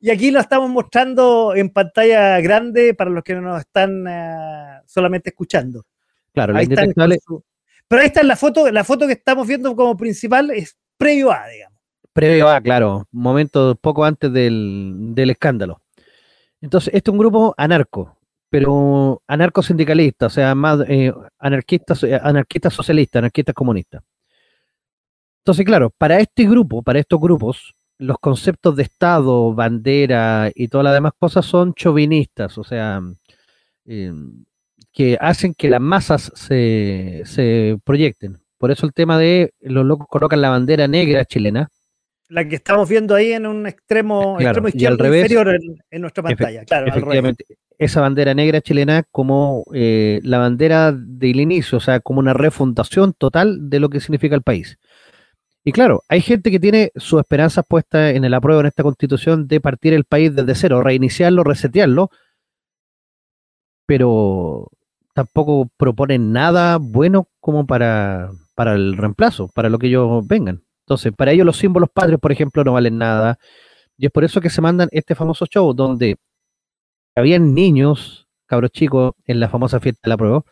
Y 0.00 0.10
aquí 0.10 0.30
lo 0.30 0.40
estamos 0.40 0.68
mostrando 0.68 1.54
en 1.54 1.70
pantalla 1.70 2.40
grande 2.40 2.92
para 2.92 3.10
los 3.10 3.24
que 3.24 3.34
no 3.34 3.40
nos 3.40 3.60
están 3.60 4.04
eh, 4.06 4.80
solamente 4.86 5.30
escuchando. 5.30 5.86
Claro, 6.34 6.52
la 6.52 6.62
Indetectable... 6.64 7.18
Pero 7.88 8.00
ahí 8.00 8.06
está 8.06 8.22
la 8.22 8.36
foto, 8.36 8.70
la 8.70 8.84
foto 8.84 9.06
que 9.06 9.12
estamos 9.12 9.46
viendo 9.46 9.74
como 9.76 9.96
principal 9.96 10.50
es 10.50 10.76
previo 10.96 11.30
a, 11.30 11.46
digamos 11.48 11.71
previo 12.12 12.48
a, 12.48 12.60
claro, 12.60 13.06
momento 13.12 13.76
poco 13.76 14.04
antes 14.04 14.32
del, 14.32 15.14
escándalo. 15.16 15.80
Entonces, 16.60 16.94
este 16.94 17.10
es 17.10 17.12
un 17.12 17.18
grupo 17.18 17.54
anarco, 17.56 18.18
pero 18.50 19.22
anarco 19.26 19.62
sindicalista, 19.62 20.26
o 20.26 20.30
sea, 20.30 20.54
más 20.54 20.80
eh, 20.88 21.12
anarquistas, 21.38 22.04
eh, 22.04 22.18
anarquistas 22.22 22.74
socialistas, 22.74 23.20
anarquistas 23.20 23.54
comunistas. 23.54 24.02
Entonces, 25.40 25.66
claro, 25.66 25.90
para 25.90 26.20
este 26.20 26.44
grupo, 26.46 26.82
para 26.82 27.00
estos 27.00 27.20
grupos, 27.20 27.74
los 27.98 28.18
conceptos 28.18 28.76
de 28.76 28.84
Estado, 28.84 29.54
bandera 29.54 30.50
y 30.54 30.68
todas 30.68 30.84
las 30.84 30.94
demás 30.94 31.12
cosas 31.18 31.46
son 31.46 31.74
chauvinistas, 31.74 32.58
o 32.58 32.64
sea, 32.64 33.00
em, 33.86 34.44
que 34.92 35.16
hacen 35.20 35.54
que 35.54 35.70
las 35.70 35.80
masas 35.80 36.32
se, 36.34 37.22
se 37.24 37.78
proyecten. 37.84 38.42
Por 38.58 38.70
eso 38.70 38.86
el 38.86 38.92
tema 38.92 39.18
de 39.18 39.54
los 39.60 39.84
locos 39.84 40.06
colocan 40.08 40.40
la 40.40 40.50
bandera 40.50 40.86
negra 40.88 41.24
chilena, 41.24 41.68
la 42.32 42.48
que 42.48 42.56
estamos 42.56 42.88
viendo 42.88 43.14
ahí 43.14 43.32
en 43.32 43.46
un 43.46 43.66
extremo, 43.66 44.40
extremo 44.40 44.68
izquierdo 44.68 45.06
inferior 45.06 45.58
en, 45.90 46.00
nuestra 46.00 46.22
pantalla. 46.22 46.64
Claro, 46.64 46.86
efectivamente, 46.86 47.44
esa 47.78 48.00
bandera 48.00 48.32
negra 48.32 48.62
chilena 48.62 49.02
como 49.10 49.64
eh, 49.74 50.18
la 50.22 50.38
bandera 50.38 50.92
del 50.92 51.40
inicio, 51.40 51.76
o 51.76 51.80
sea, 51.80 52.00
como 52.00 52.20
una 52.20 52.32
refundación 52.32 53.12
total 53.12 53.68
de 53.68 53.80
lo 53.80 53.90
que 53.90 54.00
significa 54.00 54.34
el 54.34 54.42
país. 54.42 54.78
Y 55.62 55.72
claro, 55.72 56.02
hay 56.08 56.22
gente 56.22 56.50
que 56.50 56.58
tiene 56.58 56.90
sus 56.96 57.20
esperanzas 57.20 57.66
puestas 57.68 58.14
en 58.14 58.24
el 58.24 58.32
apruebo 58.32 58.60
en 58.60 58.66
esta 58.66 58.82
constitución 58.82 59.46
de 59.46 59.60
partir 59.60 59.92
el 59.92 60.04
país 60.04 60.34
desde 60.34 60.54
cero, 60.54 60.82
reiniciarlo, 60.82 61.44
resetearlo, 61.44 62.10
pero 63.84 64.68
tampoco 65.12 65.68
proponen 65.76 66.32
nada 66.32 66.78
bueno 66.78 67.28
como 67.40 67.66
para, 67.66 68.30
para 68.54 68.72
el 68.72 68.96
reemplazo, 68.96 69.48
para 69.48 69.68
lo 69.68 69.78
que 69.78 69.88
ellos 69.88 70.26
vengan. 70.26 70.62
Entonces, 70.92 71.12
para 71.16 71.32
ellos 71.32 71.46
los 71.46 71.56
símbolos 71.56 71.88
patrios, 71.90 72.20
por 72.20 72.32
ejemplo, 72.32 72.62
no 72.64 72.74
valen 72.74 72.98
nada. 72.98 73.38
Y 73.96 74.06
es 74.06 74.12
por 74.12 74.24
eso 74.24 74.40
que 74.40 74.50
se 74.50 74.60
mandan 74.60 74.88
este 74.92 75.14
famoso 75.14 75.46
show 75.46 75.72
donde 75.72 76.16
habían 77.16 77.54
niños, 77.54 78.28
cabros 78.46 78.70
chicos, 78.72 79.12
en 79.24 79.40
la 79.40 79.48
famosa 79.48 79.80
fiesta 79.80 80.00
de 80.04 80.08
la 80.10 80.16
prueba, 80.16 80.42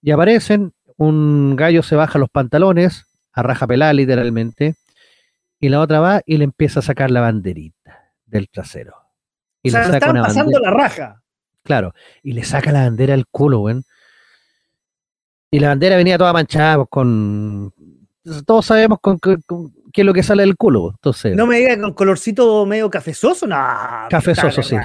y 0.00 0.10
aparecen, 0.10 0.72
un 0.96 1.54
gallo 1.54 1.82
se 1.82 1.96
baja 1.96 2.18
los 2.18 2.30
pantalones, 2.30 3.06
a 3.32 3.42
raja 3.42 3.66
pelada 3.66 3.92
literalmente, 3.92 4.76
y 5.60 5.68
la 5.68 5.80
otra 5.80 6.00
va 6.00 6.22
y 6.24 6.38
le 6.38 6.44
empieza 6.44 6.80
a 6.80 6.82
sacar 6.82 7.10
la 7.10 7.20
banderita 7.20 8.12
del 8.24 8.48
trasero. 8.48 8.94
Y 9.62 9.68
o 9.68 9.72
sea, 9.72 9.86
le 9.86 9.92
saca 9.92 10.12
pasando 10.12 10.58
la 10.60 10.70
raja. 10.70 11.22
Claro, 11.62 11.92
y 12.22 12.32
le 12.32 12.44
saca 12.44 12.72
la 12.72 12.84
bandera 12.84 13.12
al 13.12 13.26
culo, 13.26 13.58
güey. 13.58 13.82
Y 15.50 15.58
la 15.58 15.68
bandera 15.68 15.96
venía 15.96 16.16
toda 16.16 16.32
manchada 16.32 16.76
pues, 16.76 16.88
con, 16.90 17.72
todos 18.46 18.66
sabemos 18.66 18.98
con, 19.00 19.18
qué 19.18 20.00
es 20.00 20.04
lo 20.04 20.12
que 20.12 20.22
sale 20.22 20.42
del 20.42 20.56
culo. 20.56 20.90
Entonces, 20.94 21.36
no 21.36 21.46
me 21.46 21.58
digas 21.58 21.78
con 21.78 21.94
colorcito 21.94 22.66
medio 22.66 22.90
cafezoso, 22.90 23.46
no. 23.46 23.56
Cafezoso, 24.10 24.62
sí. 24.62 24.76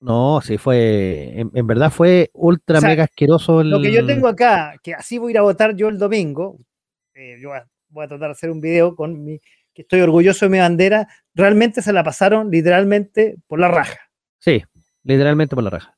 No, 0.00 0.40
sí, 0.40 0.58
fue, 0.58 1.46
en, 1.54 1.66
verdad 1.66 1.90
fue 1.90 2.30
ultra 2.34 2.80
mega 2.80 3.04
asqueroso. 3.04 3.62
Lo 3.62 3.80
que 3.80 3.92
yo 3.92 4.04
tengo 4.04 4.26
acá, 4.26 4.74
que 4.82 4.94
así 4.94 5.16
voy 5.16 5.30
a 5.30 5.32
ir 5.32 5.38
a 5.38 5.42
votar 5.42 5.76
yo 5.76 5.88
el 5.88 5.96
domingo, 5.96 6.58
eh, 7.14 7.38
yo 7.40 7.50
voy 7.88 8.04
a, 8.04 8.08
tratar 8.08 8.28
de 8.28 8.32
hacer 8.32 8.50
un 8.50 8.60
video 8.60 8.96
con 8.96 9.22
mi, 9.22 9.38
que 9.72 9.82
estoy 9.82 10.00
orgulloso 10.00 10.46
de 10.46 10.50
mi 10.50 10.58
bandera, 10.58 11.06
realmente 11.34 11.82
se 11.82 11.92
la 11.92 12.02
pasaron 12.02 12.50
literalmente 12.50 13.36
por 13.46 13.60
la 13.60 13.68
raja. 13.68 14.00
Sí, 14.40 14.64
literalmente 15.04 15.54
por 15.54 15.62
la 15.62 15.70
raja. 15.70 15.96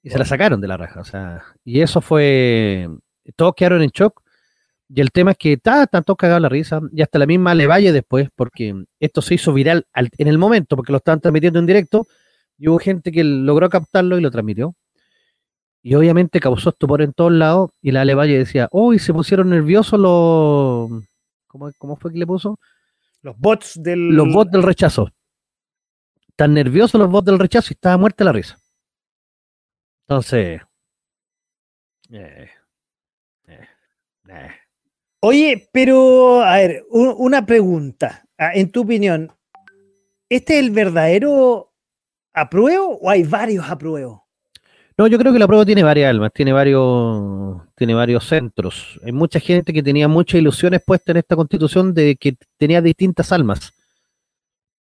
Y 0.00 0.10
se 0.10 0.18
la 0.18 0.24
sacaron 0.24 0.60
de 0.60 0.68
la 0.68 0.76
raja, 0.76 1.00
o 1.00 1.04
sea, 1.04 1.42
y 1.64 1.80
eso 1.80 2.00
fue, 2.00 2.88
todos 3.34 3.54
quedaron 3.56 3.82
en 3.82 3.90
shock 3.90 4.21
y 4.94 5.00
el 5.00 5.10
tema 5.10 5.30
es 5.30 5.38
que 5.38 5.54
está 5.54 5.86
tanto 5.86 6.16
cagado 6.16 6.40
la 6.40 6.50
risa, 6.50 6.80
y 6.92 7.00
hasta 7.00 7.18
la 7.18 7.24
misma 7.24 7.54
le 7.54 7.66
vaya 7.66 7.92
después, 7.92 8.28
porque 8.34 8.84
esto 9.00 9.22
se 9.22 9.34
hizo 9.34 9.54
viral 9.54 9.86
en 9.94 10.28
el 10.28 10.36
momento, 10.36 10.76
porque 10.76 10.92
lo 10.92 10.98
estaban 10.98 11.20
transmitiendo 11.20 11.58
en 11.58 11.66
directo, 11.66 12.06
y 12.58 12.68
hubo 12.68 12.78
gente 12.78 13.10
que 13.10 13.24
logró 13.24 13.70
captarlo 13.70 14.18
y 14.18 14.20
lo 14.20 14.30
transmitió. 14.30 14.74
Y 15.82 15.94
obviamente 15.94 16.40
causó 16.40 16.70
estupor 16.70 17.00
en 17.00 17.14
todos 17.14 17.32
lados, 17.32 17.70
y 17.80 17.90
la 17.90 18.04
Valle 18.14 18.36
decía, 18.36 18.68
uy, 18.70 18.98
se 18.98 19.14
pusieron 19.14 19.48
nerviosos 19.48 19.98
los... 19.98 20.90
¿Cómo, 21.46 21.70
¿Cómo 21.78 21.96
fue 21.96 22.12
que 22.12 22.18
le 22.18 22.26
puso? 22.26 22.58
Los 23.22 23.38
bots 23.38 23.82
del... 23.82 24.10
Los 24.10 24.30
bots 24.30 24.50
del 24.50 24.62
rechazo. 24.62 25.10
Tan 26.36 26.52
nerviosos 26.52 27.00
los 27.00 27.10
bots 27.10 27.26
del 27.26 27.38
rechazo 27.38 27.68
y 27.70 27.74
estaba 27.74 27.96
muerta 27.96 28.24
la 28.24 28.32
risa. 28.32 28.58
Entonces... 30.06 30.60
Eh, 32.10 32.50
eh, 33.46 33.68
eh. 34.28 34.61
Oye, 35.24 35.68
pero, 35.70 36.42
a 36.42 36.56
ver, 36.56 36.84
una 36.90 37.46
pregunta. 37.46 38.24
Ah, 38.36 38.50
en 38.54 38.72
tu 38.72 38.80
opinión, 38.82 39.30
¿este 40.28 40.54
es 40.54 40.64
el 40.64 40.72
verdadero 40.72 41.72
apruebo 42.32 42.98
o 43.00 43.08
hay 43.08 43.22
varios 43.22 43.70
apruebos? 43.70 44.22
No, 44.98 45.06
yo 45.06 45.20
creo 45.20 45.32
que 45.32 45.38
la 45.38 45.46
prueba 45.46 45.64
tiene 45.64 45.84
varias 45.84 46.10
almas, 46.10 46.32
tiene 46.32 46.52
varios, 46.52 47.62
tiene 47.76 47.94
varios 47.94 48.26
centros. 48.26 48.98
Hay 49.04 49.12
mucha 49.12 49.38
gente 49.38 49.72
que 49.72 49.80
tenía 49.84 50.08
muchas 50.08 50.40
ilusiones 50.40 50.82
puestas 50.84 51.14
en 51.14 51.18
esta 51.18 51.36
constitución 51.36 51.94
de 51.94 52.16
que 52.16 52.36
tenía 52.58 52.82
distintas 52.82 53.30
almas. 53.30 53.72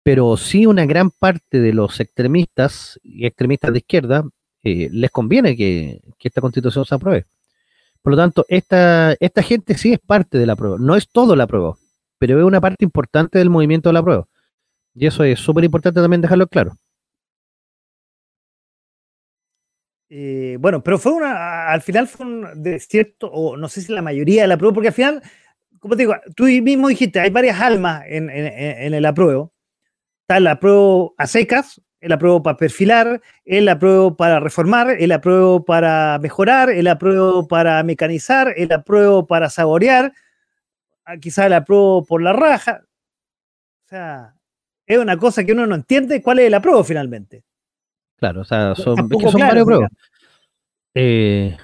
Pero 0.01 0.35
sí 0.37 0.65
una 0.65 0.87
gran 0.87 1.11
parte 1.11 1.59
de 1.59 1.71
los 1.71 1.99
extremistas 1.99 2.99
y 3.03 3.27
extremistas 3.27 3.73
de 3.73 3.77
izquierda 3.77 4.23
eh, 4.63 4.89
les 4.91 5.11
conviene 5.11 5.55
que 5.55 6.01
esta 6.19 6.41
constitución 6.41 6.83
se 6.83 6.95
apruebe. 6.95 7.27
Por 8.01 8.11
lo 8.11 8.17
tanto, 8.17 8.45
esta, 8.47 9.13
esta 9.19 9.43
gente 9.43 9.77
sí 9.77 9.93
es 9.93 9.99
parte 9.99 10.37
de 10.37 10.45
la 10.45 10.55
prueba. 10.55 10.77
No 10.79 10.95
es 10.95 11.09
todo 11.09 11.35
la 11.35 11.47
prueba, 11.47 11.75
pero 12.17 12.39
es 12.39 12.45
una 12.45 12.61
parte 12.61 12.83
importante 12.85 13.39
del 13.39 13.49
movimiento 13.49 13.89
de 13.89 13.93
la 13.93 14.03
prueba. 14.03 14.27
Y 14.95 15.05
eso 15.05 15.23
es 15.23 15.39
súper 15.39 15.63
importante 15.63 16.01
también 16.01 16.21
dejarlo 16.21 16.47
claro. 16.47 16.75
Eh, 20.09 20.57
bueno, 20.59 20.83
pero 20.83 20.99
fue 20.99 21.13
una, 21.13 21.69
al 21.69 21.81
final 21.81 22.07
fue 22.07 22.25
un 22.25 22.61
de 22.61 22.79
cierto, 22.79 23.27
o 23.31 23.55
no 23.55 23.69
sé 23.69 23.81
si 23.81 23.93
la 23.93 24.01
mayoría 24.01 24.41
de 24.41 24.49
la 24.49 24.57
prueba, 24.57 24.73
porque 24.73 24.89
al 24.89 24.93
final 24.93 25.23
como 25.81 25.95
te 25.95 26.03
digo, 26.03 26.15
tú 26.35 26.43
mismo 26.43 26.87
dijiste, 26.89 27.19
hay 27.19 27.31
varias 27.31 27.59
almas 27.59 28.03
en, 28.05 28.29
el 28.29 29.05
apruebo. 29.05 29.51
Está 30.21 30.37
el 30.37 30.45
apruebo 30.45 31.15
a 31.17 31.25
secas, 31.25 31.81
el 32.01 32.11
apruebo 32.11 32.43
para 32.43 32.57
perfilar, 32.57 33.21
el 33.45 33.69
apruebo 33.69 34.17
para 34.17 34.39
reformar, 34.39 34.89
el 34.99 35.11
apruebo 35.11 35.63
para 35.63 36.19
mejorar, 36.19 36.69
el 36.71 36.87
apruebo 36.87 37.47
para 37.47 37.81
mecanizar, 37.83 38.53
el 38.57 38.71
apruebo 38.73 39.27
para 39.27 39.49
saborear, 39.49 40.11
ah, 41.05 41.17
quizás 41.17 41.45
el 41.45 41.53
apruebo 41.53 42.03
por 42.03 42.21
la 42.21 42.33
raja. 42.33 42.83
O 43.85 43.87
sea, 43.87 44.35
es 44.85 44.97
una 44.97 45.15
cosa 45.15 45.43
que 45.43 45.53
uno 45.53 45.67
no 45.67 45.75
entiende 45.75 46.21
cuál 46.21 46.39
es 46.39 46.47
el 46.47 46.53
apruebo 46.55 46.83
finalmente. 46.83 47.43
Claro, 48.17 48.41
o 48.41 48.45
sea, 48.45 48.75
son, 48.75 49.07
varios 49.07 49.65
pruebas. 49.65 49.91
Eh, 50.93 51.55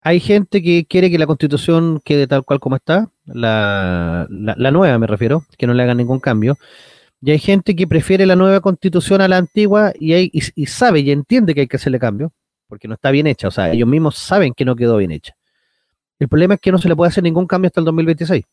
hay 0.00 0.20
gente 0.20 0.62
que 0.62 0.86
quiere 0.86 1.10
que 1.10 1.18
la 1.18 1.26
constitución 1.26 2.00
quede 2.04 2.26
tal 2.26 2.44
cual 2.44 2.60
como 2.60 2.76
está, 2.76 3.10
la, 3.26 4.26
nueva 4.28 4.98
me 4.98 5.06
refiero, 5.06 5.44
que 5.56 5.66
no 5.66 5.74
le 5.74 5.82
hagan 5.82 5.96
ningún 5.96 6.20
cambio. 6.20 6.56
Y 7.20 7.32
hay 7.32 7.38
gente 7.38 7.74
que 7.74 7.86
prefiere 7.86 8.26
la 8.26 8.36
nueva 8.36 8.60
constitución 8.60 9.20
a 9.20 9.28
la 9.28 9.38
antigua 9.38 9.92
y, 9.98 10.12
hay, 10.12 10.30
y, 10.32 10.66
sabe 10.66 11.00
y 11.00 11.10
entiende 11.10 11.54
que 11.54 11.62
hay 11.62 11.66
que 11.66 11.76
hacerle 11.76 11.98
cambio, 11.98 12.32
porque 12.68 12.86
no 12.86 12.94
está 12.94 13.10
bien 13.10 13.26
hecha. 13.26 13.48
O 13.48 13.50
sea, 13.50 13.72
ellos 13.72 13.88
mismos 13.88 14.16
saben 14.16 14.54
que 14.54 14.64
no 14.64 14.76
quedó 14.76 14.96
bien 14.98 15.10
hecha. 15.10 15.34
El 16.18 16.28
problema 16.28 16.54
es 16.54 16.60
que 16.60 16.72
no 16.72 16.78
se 16.78 16.88
le 16.88 16.96
puede 16.96 17.08
hacer 17.08 17.24
ningún 17.24 17.46
cambio 17.46 17.68
hasta 17.68 17.80
el 17.80 17.86
2026, 17.86 18.44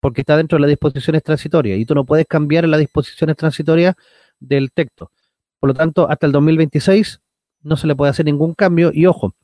porque 0.00 0.22
está 0.22 0.36
dentro 0.36 0.56
de 0.56 0.62
las 0.62 0.70
disposiciones 0.70 1.22
transitorias 1.22 1.78
y 1.78 1.84
tú 1.84 1.94
no 1.94 2.04
puedes 2.04 2.26
cambiar 2.26 2.66
las 2.68 2.80
disposiciones 2.80 3.36
transitorias 3.36 3.94
del 4.38 4.70
texto. 4.72 5.10
Por 5.58 5.68
lo 5.68 5.74
tanto, 5.74 6.08
hasta 6.10 6.26
el 6.26 6.32
2026 6.32 7.20
no 7.62 7.76
se 7.76 7.86
le 7.86 7.94
puede 7.94 8.10
hacer 8.10 8.24
ningún 8.24 8.54
cambio 8.54 8.90
y 8.92 9.06
ojo, 9.06 9.34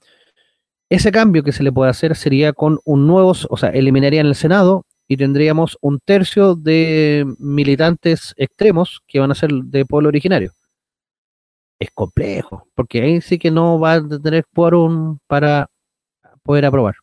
ese 0.88 1.10
cambio 1.12 1.42
que 1.42 1.52
se 1.52 1.62
le 1.62 1.72
puede 1.72 1.90
hacer 1.90 2.14
sería 2.16 2.52
con 2.52 2.78
un 2.84 3.06
nuevo, 3.06 3.34
o 3.50 3.56
sea, 3.56 3.70
eliminaría 3.70 4.20
en 4.20 4.26
el 4.26 4.34
Senado 4.34 4.86
y 5.08 5.16
tendríamos 5.16 5.78
un 5.80 6.00
tercio 6.00 6.54
de 6.54 7.24
militantes 7.38 8.34
extremos 8.36 9.00
que 9.06 9.20
van 9.20 9.30
a 9.30 9.34
ser 9.34 9.50
de 9.52 9.84
pueblo 9.84 10.08
originario. 10.08 10.52
Es 11.78 11.90
complejo, 11.92 12.66
porque 12.74 13.02
ahí 13.02 13.20
sí 13.20 13.38
que 13.38 13.50
no 13.50 13.78
va 13.78 13.94
a 13.94 14.08
tener 14.22 14.44
quórum 14.54 15.18
para 15.26 15.68
poder 16.42 16.64
aprobar 16.64 16.96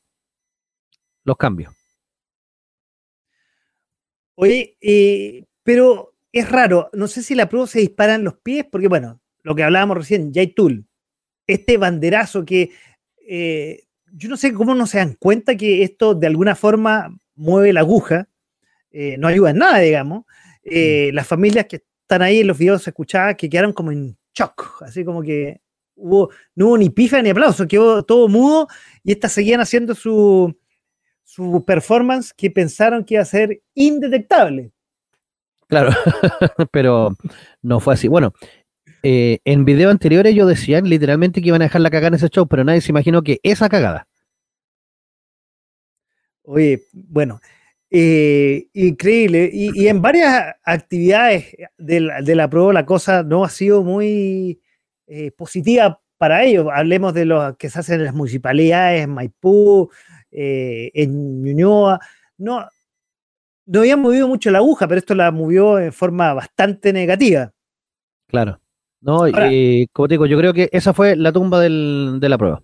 los 1.23 1.37
cambios. 1.37 1.73
Oye, 4.35 4.77
eh, 4.81 5.45
pero 5.63 6.15
es 6.31 6.49
raro, 6.49 6.89
no 6.93 7.07
sé 7.07 7.21
si 7.21 7.35
la 7.35 7.47
prueba 7.47 7.67
se 7.67 7.79
dispara 7.79 8.15
en 8.15 8.23
los 8.23 8.37
pies, 8.39 8.65
porque 8.69 8.87
bueno, 8.87 9.21
lo 9.43 9.55
que 9.55 9.63
hablábamos 9.63 9.97
recién, 9.97 10.33
Tool, 10.55 10.87
este 11.45 11.77
banderazo 11.77 12.43
que 12.43 12.71
eh, 13.27 13.83
yo 14.11 14.29
no 14.29 14.37
sé 14.37 14.53
cómo 14.53 14.73
no 14.73 14.87
se 14.87 14.97
dan 14.97 15.13
cuenta 15.13 15.55
que 15.55 15.83
esto 15.83 16.15
de 16.15 16.27
alguna 16.27 16.55
forma 16.55 17.15
mueve 17.35 17.73
la 17.73 17.81
aguja, 17.81 18.27
eh, 18.91 19.17
no 19.17 19.27
ayuda 19.27 19.51
en 19.51 19.57
nada, 19.57 19.79
digamos. 19.79 20.25
Eh, 20.63 21.09
mm. 21.11 21.15
Las 21.15 21.27
familias 21.27 21.65
que 21.65 21.83
están 22.01 22.21
ahí 22.21 22.39
en 22.39 22.47
los 22.47 22.57
videos 22.57 22.87
escuchadas 22.87 23.35
que 23.35 23.49
quedaron 23.49 23.73
como 23.73 23.91
en 23.91 24.17
shock, 24.33 24.81
así 24.81 25.03
como 25.03 25.21
que 25.21 25.61
hubo, 25.95 26.29
no 26.55 26.67
hubo 26.67 26.77
ni 26.77 26.89
pifa 26.89 27.21
ni 27.21 27.29
aplauso, 27.29 27.67
quedó 27.67 28.03
todo 28.03 28.27
mudo 28.27 28.67
y 29.03 29.11
estas 29.11 29.31
seguían 29.31 29.61
haciendo 29.61 29.95
su, 29.95 30.55
su 31.23 31.63
performance 31.65 32.33
que 32.33 32.51
pensaron 32.51 33.03
que 33.03 33.15
iba 33.15 33.23
a 33.23 33.25
ser 33.25 33.61
indetectable. 33.73 34.71
Claro, 35.67 35.91
pero 36.71 37.15
no 37.61 37.79
fue 37.79 37.95
así. 37.95 38.07
Bueno, 38.07 38.33
eh, 39.01 39.39
en 39.43 39.65
videos 39.65 39.91
anteriores 39.91 40.33
ellos 40.33 40.47
decían 40.47 40.87
literalmente 40.87 41.41
que 41.41 41.47
iban 41.47 41.61
a 41.61 41.65
dejar 41.65 41.81
la 41.81 41.89
cagada 41.89 42.09
en 42.09 42.13
ese 42.15 42.29
show, 42.29 42.47
pero 42.47 42.63
nadie 42.63 42.81
se 42.81 42.91
imaginó 42.91 43.23
que 43.23 43.39
esa 43.43 43.69
cagada. 43.69 44.07
Oye, 46.43 46.83
bueno, 46.91 47.39
eh, 47.89 48.67
increíble. 48.73 49.49
Y, 49.51 49.87
en 49.87 50.01
varias 50.01 50.55
actividades 50.63 51.55
de 51.77 52.35
la, 52.35 52.49
prueba 52.49 52.73
la 52.73 52.85
cosa 52.85 53.23
no 53.23 53.43
ha 53.43 53.49
sido 53.49 53.83
muy 53.83 54.61
eh, 55.07 55.31
positiva 55.31 56.01
para 56.17 56.43
ellos. 56.43 56.67
Hablemos 56.73 57.13
de 57.13 57.25
lo 57.25 57.57
que 57.57 57.69
se 57.69 57.79
hacen 57.79 57.99
en 57.99 58.05
las 58.05 58.15
municipalidades, 58.15 59.03
en 59.03 59.11
Maipú, 59.11 59.89
en 60.31 61.43
Ñuñoa. 61.43 61.99
No, 62.37 62.65
no 63.65 63.79
habían 63.79 64.01
movido 64.01 64.27
mucho 64.27 64.51
la 64.51 64.59
aguja, 64.59 64.87
pero 64.87 64.99
esto 64.99 65.15
la 65.15 65.31
movió 65.31 65.79
en 65.79 65.93
forma 65.93 66.33
bastante 66.33 66.91
negativa. 66.93 67.53
Claro. 68.27 68.59
No, 69.01 69.27
y 69.27 69.87
como 69.91 70.07
te 70.07 70.13
digo, 70.13 70.25
yo 70.25 70.37
creo 70.37 70.53
que 70.53 70.69
esa 70.71 70.93
fue 70.93 71.17
la 71.17 71.33
tumba 71.33 71.59
de 71.59 72.29
la 72.29 72.37
prueba. 72.37 72.61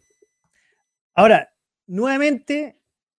Ahora, 1.13 1.49
nuevamente, 1.85 2.78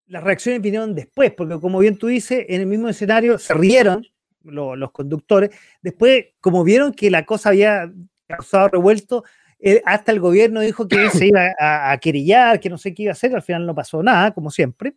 las 0.09 0.23
reacciones 0.23 0.61
vinieron 0.61 0.95
después, 0.95 1.31
porque 1.31 1.59
como 1.59 1.79
bien 1.79 1.97
tú 1.97 2.07
dices, 2.07 2.45
en 2.49 2.61
el 2.61 2.67
mismo 2.67 2.89
escenario 2.89 3.37
se 3.37 3.53
rieron 3.53 4.05
los 4.41 4.91
conductores. 4.91 5.51
Después, 5.81 6.25
como 6.41 6.63
vieron 6.63 6.93
que 6.93 7.11
la 7.11 7.25
cosa 7.25 7.49
había 7.49 7.91
causado 8.27 8.69
revuelto, 8.69 9.23
eh, 9.59 9.81
hasta 9.85 10.11
el 10.11 10.19
gobierno 10.19 10.61
dijo 10.61 10.87
que 10.87 11.09
se 11.11 11.27
iba 11.27 11.53
a, 11.59 11.95
querillar, 11.99 12.59
que 12.59 12.69
no 12.69 12.77
sé 12.77 12.93
qué 12.93 13.03
iba 13.03 13.11
a 13.11 13.13
hacer, 13.13 13.35
al 13.35 13.43
final 13.43 13.65
no 13.65 13.75
pasó 13.75 14.01
nada, 14.01 14.33
como 14.33 14.49
siempre. 14.49 14.95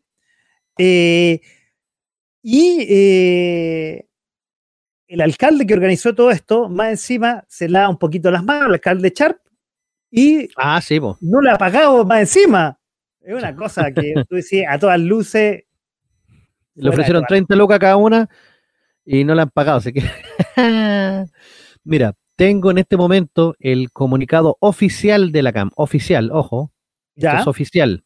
Eh, 0.78 1.40
y 2.42 2.86
eh, 2.88 4.06
el 5.08 5.20
alcalde 5.20 5.66
que 5.66 5.74
organizó 5.74 6.14
todo 6.14 6.30
esto, 6.30 6.70
más 6.70 6.90
encima, 6.90 7.44
se 7.48 7.68
lava 7.68 7.90
un 7.90 7.98
poquito 7.98 8.30
las 8.30 8.44
manos, 8.44 8.68
el 8.68 8.74
alcalde 8.74 9.12
Sharp, 9.14 9.38
y 10.10 10.48
ah, 10.56 10.80
sí, 10.80 11.00
no 11.20 11.40
le 11.40 11.50
ha 11.50 11.58
pagado 11.58 12.04
más 12.04 12.20
encima. 12.20 12.78
Es 13.24 13.34
una 13.34 13.54
cosa 13.54 13.92
que 13.92 14.14
tú 14.28 14.36
decías 14.36 14.72
a 14.74 14.78
todas 14.78 15.00
luces. 15.00 15.64
Le 16.74 16.88
ofrecieron 16.88 17.24
30 17.26 17.54
lucas 17.56 17.78
cada 17.78 17.96
una 17.96 18.28
y 19.04 19.24
no 19.24 19.34
le 19.34 19.42
han 19.42 19.50
pagado, 19.50 19.78
así 19.78 19.92
que. 19.92 20.02
Mira, 21.84 22.14
tengo 22.36 22.70
en 22.70 22.78
este 22.78 22.96
momento 22.96 23.54
el 23.58 23.90
comunicado 23.92 24.56
oficial 24.60 25.32
de 25.32 25.42
la 25.42 25.52
CAM. 25.52 25.70
Oficial, 25.76 26.30
ojo. 26.32 26.72
Ya. 27.14 27.40
es 27.40 27.46
oficial. 27.46 28.04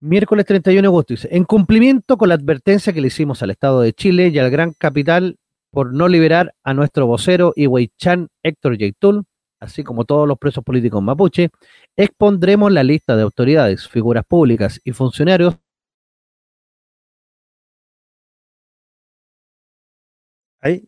Miércoles 0.00 0.44
31 0.44 0.82
de 0.82 0.86
agosto 0.88 1.14
dice, 1.14 1.28
en 1.30 1.44
cumplimiento 1.44 2.18
con 2.18 2.28
la 2.28 2.34
advertencia 2.34 2.92
que 2.92 3.00
le 3.00 3.06
hicimos 3.06 3.42
al 3.42 3.50
Estado 3.50 3.80
de 3.80 3.92
Chile 3.92 4.28
y 4.28 4.38
al 4.38 4.50
gran 4.50 4.72
capital 4.72 5.38
por 5.70 5.94
no 5.94 6.08
liberar 6.08 6.54
a 6.62 6.74
nuestro 6.74 7.06
vocero 7.06 7.54
Chan 7.96 8.28
Héctor 8.42 8.76
Yaitul, 8.76 9.24
así 9.64 9.82
como 9.82 10.04
todos 10.04 10.28
los 10.28 10.38
presos 10.38 10.62
políticos 10.64 11.02
mapuche, 11.02 11.50
expondremos 11.96 12.70
la 12.72 12.82
lista 12.82 13.16
de 13.16 13.22
autoridades, 13.22 13.88
figuras 13.88 14.24
públicas 14.26 14.80
y 14.84 14.92
funcionarios 14.92 15.56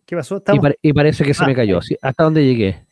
¿Qué 0.07 0.17
pasó? 0.17 0.43
Y, 0.81 0.93
parece 0.95 1.25
que 1.25 1.35
se 1.35 1.45
me 1.45 1.53
ah, 1.53 1.57
cayó. 1.57 1.81
¿Hasta 2.01 2.25
dónde 2.25 2.45
llegué? 2.45 2.87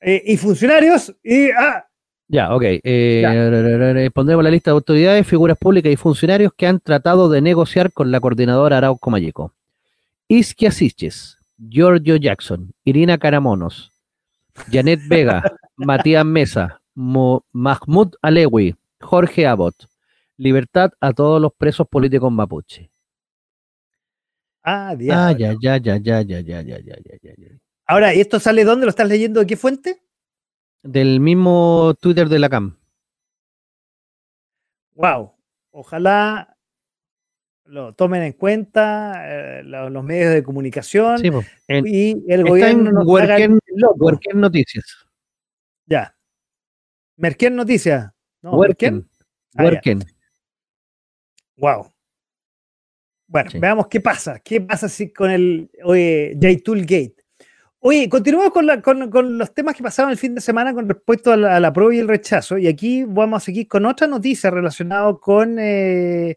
Eh, 0.00 0.22
y 0.26 0.36
funcionarios 0.36 1.14
y... 1.22 1.50
Ah. 1.50 1.86
Ya, 2.28 2.54
ok. 2.54 2.62
Eh, 2.82 4.10
pondremos 4.12 4.44
la 4.44 4.50
lista 4.50 4.70
de 4.70 4.74
autoridades, 4.74 5.26
figuras 5.26 5.56
públicas 5.56 5.90
y 5.90 5.96
funcionarios 5.96 6.52
que 6.54 6.66
han 6.66 6.80
tratado 6.80 7.28
de 7.30 7.40
negociar 7.40 7.92
con 7.92 8.10
la 8.10 8.20
coordinadora 8.20 8.78
Arauco 8.78 9.10
Mayeco. 9.10 9.54
Isquia 10.28 10.72
Siches, 10.72 11.38
Giorgio 11.56 12.16
Jackson, 12.16 12.72
Irina 12.84 13.16
Caramonos, 13.16 13.92
Janet 14.70 15.00
Vega, 15.08 15.42
Matías 15.76 16.24
Mesa, 16.24 16.80
Mahmoud 16.94 18.14
Alewi, 18.22 18.74
Jorge 19.00 19.46
Abbott. 19.46 19.88
Libertad 20.38 20.90
a 21.00 21.12
todos 21.12 21.40
los 21.40 21.52
presos 21.54 21.88
políticos 21.88 22.30
mapuche. 22.30 22.90
Ah, 24.62 24.90
ah 24.90 25.32
ya, 25.32 25.32
ya, 25.32 25.76
ya, 25.78 25.96
ya, 25.96 25.96
ya, 25.96 26.40
ya, 26.40 26.40
ya, 26.40 26.60
ya, 26.60 26.80
ya, 26.82 27.32
ya. 27.36 27.48
Ahora, 27.86 28.12
¿y 28.12 28.20
esto 28.20 28.40
sale 28.40 28.64
dónde? 28.64 28.84
¿Lo 28.84 28.90
estás 28.90 29.08
leyendo? 29.08 29.40
¿De 29.40 29.46
qué 29.46 29.56
fuente? 29.56 30.02
Del 30.82 31.20
mismo 31.20 31.94
Twitter 32.00 32.28
de 32.28 32.38
la 32.38 32.48
CAM. 32.48 32.76
Wow. 34.94 35.32
Ojalá 35.70 36.55
lo 37.68 37.92
tomen 37.94 38.22
en 38.22 38.32
cuenta 38.32 39.14
eh, 39.24 39.62
los, 39.64 40.04
medios 40.04 40.32
de 40.32 40.42
comunicación 40.42 41.20
y 41.24 42.32
el 42.32 42.44
gobierno 42.44 42.92
nos 42.92 44.18
Noticias. 44.34 45.06
Ya. 45.86 46.16
Merken 47.16 47.56
Noticias. 47.56 48.10
¿No? 48.42 48.58
Merken. 49.54 50.04
Wow. 51.56 51.92
Bueno, 53.28 53.50
veamos 53.58 53.88
qué 53.88 54.00
pasa. 54.00 54.38
¿Qué 54.38 54.60
pasa 54.60 54.88
si 54.88 55.12
con 55.12 55.30
el 55.30 55.70
J-Tool 55.82 56.80
Gate? 56.82 57.16
Oye, 57.80 58.08
continuamos 58.08 58.52
con, 58.52 59.38
los 59.38 59.54
temas 59.54 59.76
que 59.76 59.82
pasaron 59.82 60.10
el 60.10 60.18
fin 60.18 60.34
de 60.34 60.40
semana 60.40 60.74
con 60.74 60.88
respecto 60.88 61.32
a 61.32 61.36
la, 61.36 61.72
prueba 61.72 61.94
y 61.94 61.98
el 61.98 62.08
rechazo. 62.08 62.58
Y 62.58 62.66
aquí 62.66 63.04
vamos 63.04 63.42
a 63.42 63.44
seguir 63.44 63.68
con 63.68 63.86
otra 63.86 64.06
noticia 64.06 64.50
relacionada 64.50 65.14
con 65.14 65.56
eh, 65.58 66.36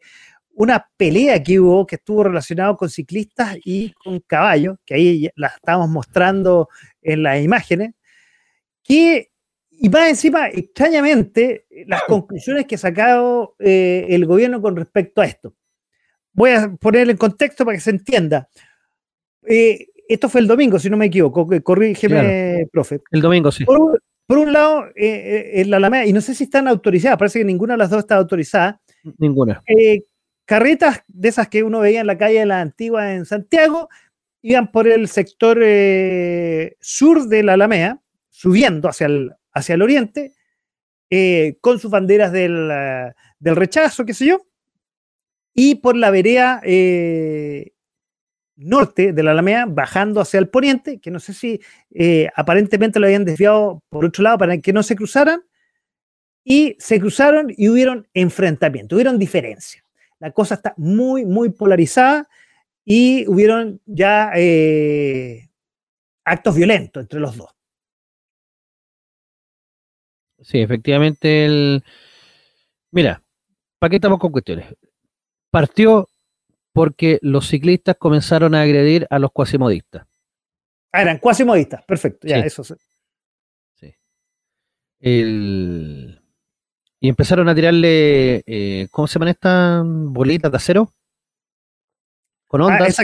una 0.59 0.89
pelea 0.97 1.41
que 1.41 1.57
hubo 1.57 1.87
que 1.87 1.95
estuvo 1.95 2.25
relacionado 2.25 2.75
con 2.75 2.89
ciclistas 2.89 3.57
y 3.63 3.93
con 3.93 4.19
caballos, 4.19 4.77
que 4.85 4.93
ahí 4.93 5.29
la 5.35 5.47
estamos 5.47 5.87
mostrando 5.87 6.67
en 7.01 7.23
las 7.23 7.41
imágenes, 7.41 7.93
que, 8.83 9.29
y 9.71 9.87
más 9.87 10.09
encima, 10.09 10.49
extrañamente, 10.49 11.65
las 11.87 12.03
conclusiones 12.03 12.65
que 12.65 12.75
ha 12.75 12.77
sacado 12.77 13.55
eh, 13.57 14.07
el 14.09 14.25
gobierno 14.25 14.61
con 14.61 14.75
respecto 14.75 15.21
a 15.21 15.27
esto. 15.27 15.55
voy 16.33 16.51
a 16.51 16.69
poner 16.75 17.09
en 17.09 17.15
contexto 17.15 17.63
para 17.63 17.77
que 17.77 17.81
se 17.81 17.91
entienda. 17.91 18.49
Eh, 19.47 19.87
esto 20.09 20.27
fue 20.27 20.41
el 20.41 20.47
domingo, 20.47 20.77
si 20.77 20.89
no 20.89 20.97
me 20.97 21.05
equivoco, 21.05 21.47
corrígeme, 21.63 22.67
profe. 22.69 22.99
El 23.11 23.21
domingo, 23.21 23.49
sí. 23.49 23.63
Por, 23.63 24.37
un 24.37 24.51
lado, 24.51 24.87
en 24.93 25.69
la 25.69 25.77
Alameda, 25.77 26.05
y 26.05 26.11
no 26.11 26.19
sé 26.19 26.35
si 26.35 26.43
están 26.43 26.67
autorizadas, 26.67 27.17
parece 27.17 27.39
que 27.39 27.45
ninguna 27.45 27.75
de 27.75 27.77
las 27.77 27.89
dos 27.89 27.99
está 27.99 28.17
autorizada. 28.17 28.81
Ninguna. 29.17 29.63
Carretas 30.49 31.03
de 31.07 31.29
esas 31.29 31.47
que 31.47 31.61
uno 31.61 31.79
veía 31.79 32.01
en 32.01 32.07
la 32.07 32.17
calle 32.17 32.39
de 32.39 32.47
la 32.47 32.59
Antigua 32.59 33.13
en 33.13 33.27
Santiago, 33.27 33.87
iban 34.41 34.71
por 34.71 34.87
el 34.87 35.07
sector 35.07 35.57
sur 36.79 37.27
de 37.27 37.43
la 37.43 37.53
Alameda, 37.53 38.01
subiendo 38.31 38.89
hacia 38.89 39.05
el, 39.05 39.33
hacia 39.53 39.75
el 39.75 39.83
oriente, 39.83 40.33
con 41.61 41.77
sus 41.77 41.91
banderas 41.91 42.31
del, 42.31 42.67
del 43.37 43.55
rechazo, 43.55 44.05
qué 44.05 44.15
sé 44.15 44.25
yo, 44.25 44.47
y 45.53 45.75
por 45.75 45.95
la 45.95 46.09
vereda 46.09 46.61
eh, 46.63 47.73
norte 48.55 49.13
de 49.13 49.21
la 49.21 49.31
Alameda, 49.31 49.67
bajando 49.67 50.19
hacia 50.19 50.39
el 50.39 50.49
poniente, 50.49 50.99
que 50.99 51.11
no 51.11 51.19
sé 51.19 51.35
si 51.35 51.61
eh, 51.91 52.27
aparentemente 52.35 52.99
lo 52.99 53.05
habían 53.05 53.23
desviado 53.23 53.83
por 53.89 54.03
otro 54.03 54.23
lado 54.23 54.39
para 54.39 54.57
que 54.57 54.73
no 54.73 54.81
se 54.81 54.95
cruzaran, 54.95 55.43
y 56.43 56.75
se 56.79 56.99
cruzaron 56.99 57.53
y 57.55 57.69
hubieron 57.69 58.07
enfrentamientos, 58.15 58.95
hubieron 58.95 59.19
diferencias. 59.19 59.83
La 60.19 60.31
cosa 60.31 60.55
está 60.55 60.73
muy, 60.77 61.25
muy 61.25 61.49
polarizada 61.49 62.27
y 62.85 63.27
hubieron 63.27 63.81
ya 63.85 64.31
eh, 64.35 65.49
actos 66.25 66.55
violentos 66.55 67.01
entre 67.01 67.19
los 67.19 67.37
dos. 67.37 67.55
Sí, 70.41 70.59
efectivamente, 70.59 71.45
el... 71.45 71.83
Mira, 72.91 73.21
¿para 73.77 73.89
qué 73.89 73.95
estamos 73.97 74.19
con 74.19 74.31
cuestiones? 74.31 74.73
Partió 75.51 76.09
porque 76.73 77.19
los 77.21 77.47
ciclistas 77.47 77.97
comenzaron 77.97 78.55
a 78.55 78.61
agredir 78.61 79.05
a 79.09 79.19
los 79.19 79.31
cuasimodistas. 79.31 80.07
Ah, 80.91 81.01
eran 81.01 81.19
cuasimodistas, 81.19 81.83
perfecto, 81.85 82.27
ya, 82.27 82.39
eso 82.39 82.63
sí. 82.63 82.73
sí. 83.75 83.95
Y 86.99 87.09
empezaron 87.09 87.47
a 87.47 87.55
tirarle, 87.55 88.43
eh, 88.45 88.87
¿cómo 88.91 89.07
se 89.07 89.15
llaman 89.15 89.29
estas 89.29 89.83
bolitas 89.85 90.51
de 90.51 90.57
acero? 90.57 90.93
Con 92.47 92.61
ah, 92.61 92.65
ondas. 92.65 92.97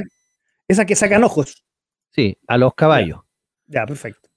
esa, 0.68 0.86
que 0.86 0.96
sacan 0.96 1.24
ojos. 1.24 1.64
Sí, 2.12 2.38
a 2.48 2.58
los 2.58 2.74
caballos. 2.74 3.20
Ya, 3.68 3.86
perfecto. 3.86 4.30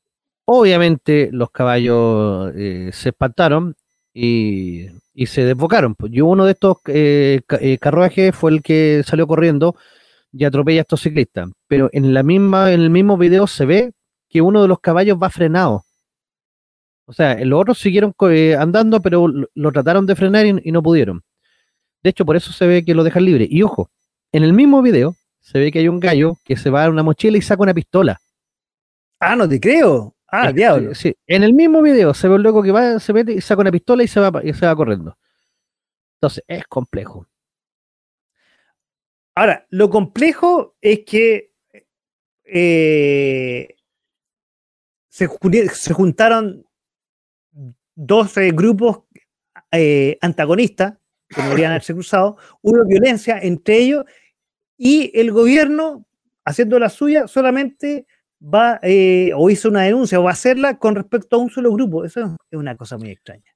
Obviamente 0.44 1.28
los 1.32 1.50
caballos 1.50 2.52
eh, 2.56 2.90
se 2.92 3.10
espantaron 3.10 3.74
y, 4.14 4.86
se 5.26 5.44
desbocaron. 5.44 5.94
Pues. 5.94 6.12
Y 6.12 6.20
uno 6.20 6.44
de 6.44 6.52
estos 6.52 6.78
eh, 6.86 7.40
eh, 7.60 7.78
carruajes 7.78 8.34
fue 8.34 8.52
el 8.52 8.62
que 8.62 9.02
salió 9.06 9.26
corriendo 9.26 9.76
y 10.32 10.44
atropella 10.44 10.80
a 10.80 10.82
estos 10.82 11.02
ciclistas. 11.02 11.48
Pero 11.66 11.88
en 11.92 12.14
la 12.14 12.22
misma, 12.22 12.72
en 12.72 12.80
el 12.80 12.90
mismo 12.90 13.16
video 13.16 13.46
se 13.46 13.66
ve 13.66 13.92
que 14.28 14.40
uno 14.40 14.62
de 14.62 14.68
los 14.68 14.80
caballos 14.80 15.18
va 15.22 15.30
frenado. 15.30 15.84
O 17.08 17.14
sea, 17.14 17.42
los 17.42 17.58
otros 17.58 17.78
siguieron 17.78 18.14
eh, 18.30 18.54
andando, 18.54 19.00
pero 19.00 19.26
lo, 19.28 19.72
trataron 19.72 20.04
de 20.04 20.14
frenar 20.14 20.44
y, 20.44 20.70
no 20.70 20.82
pudieron. 20.82 21.24
De 22.02 22.10
hecho, 22.10 22.26
por 22.26 22.36
eso 22.36 22.52
se 22.52 22.66
ve 22.66 22.84
que 22.84 22.92
lo 22.92 23.02
dejan 23.02 23.24
libre. 23.24 23.48
Y 23.48 23.62
ojo, 23.62 23.90
en 24.30 24.44
el 24.44 24.52
mismo 24.52 24.82
video 24.82 25.16
se 25.40 25.58
ve 25.58 25.72
que 25.72 25.78
hay 25.78 25.88
un 25.88 26.00
gallo 26.00 26.36
que 26.44 26.58
se 26.58 26.68
va 26.68 26.84
a 26.84 26.90
una 26.90 27.02
mochila 27.02 27.38
y 27.38 27.40
saca 27.40 27.62
una 27.62 27.72
pistola. 27.72 28.20
Ah, 29.20 29.34
no 29.36 29.48
te 29.48 29.58
creo. 29.58 30.14
Ah, 30.26 30.52
diablo. 30.52 30.94
Sí, 30.94 31.16
en 31.26 31.44
el 31.44 31.54
mismo 31.54 31.80
video 31.80 32.12
se 32.12 32.28
ve 32.28 32.34
un 32.34 32.42
loco 32.42 32.62
que 32.62 32.72
va, 32.72 33.00
se 33.00 33.14
mete 33.14 33.32
y 33.32 33.40
saca 33.40 33.62
una 33.62 33.72
pistola 33.72 34.02
y 34.02 34.08
se 34.08 34.20
va, 34.20 34.44
y 34.44 34.52
se 34.52 34.66
va 34.66 34.76
corriendo. 34.76 35.16
Entonces, 36.16 36.44
es 36.46 36.66
complejo. 36.66 37.26
Ahora, 39.34 39.66
lo 39.70 39.88
complejo 39.88 40.76
es 40.82 41.06
que 41.06 41.54
eh, 42.44 43.74
se, 45.08 45.26
se, 45.72 45.94
juntaron 45.94 46.67
12 47.98 48.52
grupos 48.52 49.00
eh, 49.72 50.18
antagonistas 50.20 50.94
que 51.28 51.42
deberían 51.42 51.70
haberse 51.72 51.92
cruzado, 51.92 52.36
hubo 52.62 52.86
violencia 52.86 53.38
entre 53.40 53.78
ellos 53.78 54.04
y 54.76 55.10
el 55.18 55.32
gobierno, 55.32 56.06
haciendo 56.44 56.78
la 56.78 56.88
suya, 56.88 57.26
solamente 57.26 58.06
va 58.40 58.78
eh, 58.82 59.32
o 59.34 59.50
hizo 59.50 59.68
una 59.68 59.82
denuncia 59.82 60.20
o 60.20 60.22
va 60.22 60.30
a 60.30 60.34
hacerla 60.34 60.78
con 60.78 60.94
respecto 60.94 61.36
a 61.36 61.40
un 61.40 61.50
solo 61.50 61.72
grupo. 61.72 62.04
Eso 62.04 62.36
es 62.50 62.58
una 62.58 62.76
cosa 62.76 62.96
muy 62.96 63.10
extraña. 63.10 63.52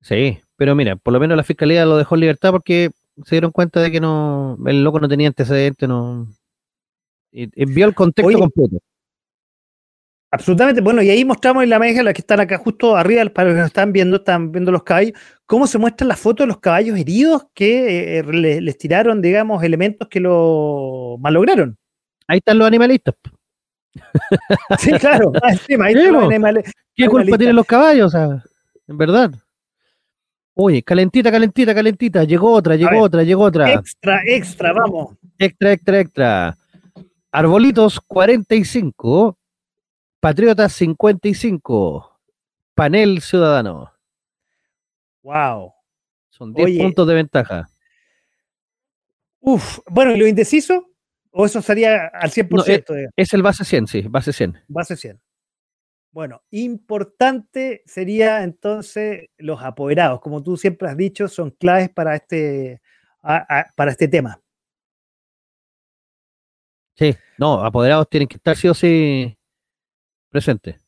Sí, 0.00 0.40
pero 0.56 0.74
mira, 0.74 0.96
por 0.96 1.12
lo 1.12 1.20
menos 1.20 1.36
la 1.36 1.44
fiscalía 1.44 1.86
lo 1.86 1.96
dejó 1.96 2.16
en 2.16 2.22
libertad 2.22 2.50
porque 2.50 2.90
se 3.24 3.36
dieron 3.36 3.52
cuenta 3.52 3.80
de 3.80 3.92
que 3.92 4.00
no 4.00 4.58
el 4.66 4.82
loco 4.82 4.98
no 4.98 5.08
tenía 5.08 5.28
antecedentes, 5.28 5.88
no 5.88 6.26
envió 7.32 7.86
el 7.86 7.94
contexto 7.94 8.38
completo. 8.38 8.78
Absolutamente, 10.34 10.80
bueno, 10.80 11.00
y 11.00 11.10
ahí 11.10 11.24
mostramos 11.24 11.62
en 11.62 11.70
la 11.70 11.78
media, 11.78 12.02
las 12.02 12.12
que 12.12 12.20
están 12.20 12.40
acá 12.40 12.58
justo 12.58 12.96
arriba, 12.96 13.24
para 13.26 13.50
los 13.50 13.60
que 13.60 13.66
están 13.66 13.92
viendo, 13.92 14.16
están 14.16 14.50
viendo 14.50 14.72
los 14.72 14.82
caballos, 14.82 15.12
cómo 15.46 15.68
se 15.68 15.78
muestran 15.78 16.08
las 16.08 16.18
fotos 16.18 16.42
de 16.42 16.48
los 16.48 16.58
caballos 16.58 16.98
heridos 16.98 17.46
que 17.54 18.18
eh, 18.18 18.24
les, 18.60 18.76
tiraron, 18.76 19.22
digamos, 19.22 19.62
elementos 19.62 20.08
que 20.08 20.18
lo 20.18 21.18
malograron. 21.20 21.78
Ahí 22.26 22.38
están 22.38 22.58
los 22.58 22.66
animalistas. 22.66 23.14
Sí, 24.80 24.90
claro. 24.94 25.30
Ah, 25.40 25.52
¿Qué 26.96 27.06
culpa 27.06 27.38
tienen 27.38 27.54
los 27.54 27.66
caballos? 27.66 28.12
en 28.12 28.98
verdad. 28.98 29.30
Oye, 30.54 30.82
calentita, 30.82 31.30
calentita, 31.30 31.72
calentita. 31.72 32.24
Llegó 32.24 32.50
otra, 32.50 32.74
llegó 32.74 33.02
otra, 33.02 33.22
llegó 33.22 33.44
otra. 33.44 33.72
Extra, 33.72 34.20
extra, 34.26 34.72
vamos. 34.72 35.14
Extra, 35.38 35.72
extra, 35.74 36.00
extra. 36.00 36.56
Arbolitos 37.30 38.00
45. 38.00 39.38
Patriotas 40.24 40.72
55. 40.72 42.18
Panel 42.74 43.20
Ciudadano. 43.20 43.92
Wow. 45.22 45.74
Son 46.30 46.54
10 46.54 46.78
puntos 46.78 47.06
de 47.06 47.14
ventaja. 47.14 47.68
Uf, 49.40 49.80
bueno, 49.86 50.12
¿y 50.12 50.18
lo 50.18 50.26
indeciso? 50.26 50.88
¿O 51.30 51.44
eso 51.44 51.60
sería 51.60 52.06
al 52.06 52.30
100%? 52.30 52.96
Eh, 52.96 53.08
es, 53.14 53.34
el 53.34 53.42
base 53.42 53.66
100, 53.66 53.86
sí, 53.86 54.00
base 54.08 54.32
100. 54.32 54.62
Base 54.66 54.96
100. 54.96 55.20
Bueno, 56.10 56.42
importante 56.52 57.82
sería 57.84 58.44
entonces 58.44 59.28
los 59.36 59.62
apoderados, 59.62 60.22
como 60.22 60.42
tú 60.42 60.56
siempre 60.56 60.88
has 60.88 60.96
dicho, 60.96 61.28
son 61.28 61.50
claves 61.50 61.90
para 61.90 62.16
este, 62.16 62.80
para 63.20 63.90
este 63.90 64.08
tema. 64.08 64.40
Sí, 66.94 67.14
no, 67.36 67.62
apoderados 67.62 68.08
tienen 68.08 68.26
que 68.26 68.36
estar 68.36 68.56
sí 68.56 68.68
o 68.68 68.72
sí 68.72 69.36
presentes. 70.34 70.84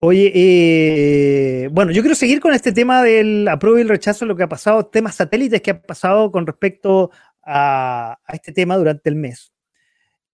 Oye, 0.00 0.32
eh, 0.34 1.68
bueno, 1.70 1.92
yo 1.92 2.02
quiero 2.02 2.16
seguir 2.16 2.40
con 2.40 2.52
este 2.52 2.72
tema 2.72 3.00
del 3.04 3.46
apruebo 3.46 3.78
y 3.78 3.82
el 3.82 3.88
rechazo, 3.88 4.26
lo 4.26 4.34
que 4.34 4.42
ha 4.42 4.48
pasado, 4.48 4.86
temas 4.86 5.14
satélites 5.14 5.62
que 5.62 5.70
ha 5.70 5.80
pasado 5.80 6.32
con 6.32 6.48
respecto 6.48 7.12
a, 7.44 8.18
este 8.32 8.50
tema 8.50 8.76
durante 8.76 9.08
el 9.08 9.14
mes, 9.14 9.52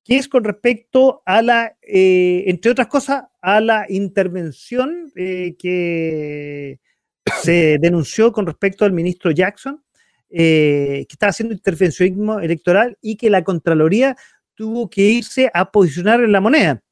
que 0.02 0.16
es 0.16 0.28
con 0.28 0.44
respecto 0.44 1.22
a 1.26 1.42
la, 1.42 1.76
eh, 1.82 2.44
entre 2.46 2.70
otras 2.70 2.86
cosas, 2.86 3.24
a 3.42 3.60
la 3.60 3.84
intervención 3.90 5.12
eh, 5.14 5.56
que 5.58 6.80
se 7.42 7.76
denunció 7.78 8.32
con 8.32 8.46
respecto 8.46 8.86
al 8.86 8.92
ministro 8.94 9.30
Jackson, 9.30 9.84
eh, 10.30 11.04
que 11.06 11.12
estaba 11.12 11.30
haciendo 11.30 11.54
intervencionismo 11.54 12.40
electoral 12.40 12.96
y 13.02 13.16
que 13.16 13.28
la 13.28 13.44
Contraloría 13.44 14.16
tuvo 14.54 14.88
que 14.88 15.02
irse 15.02 15.50
a 15.52 15.70
posicionar 15.70 16.20
en 16.22 16.32
la 16.32 16.40
moneda. 16.40 16.82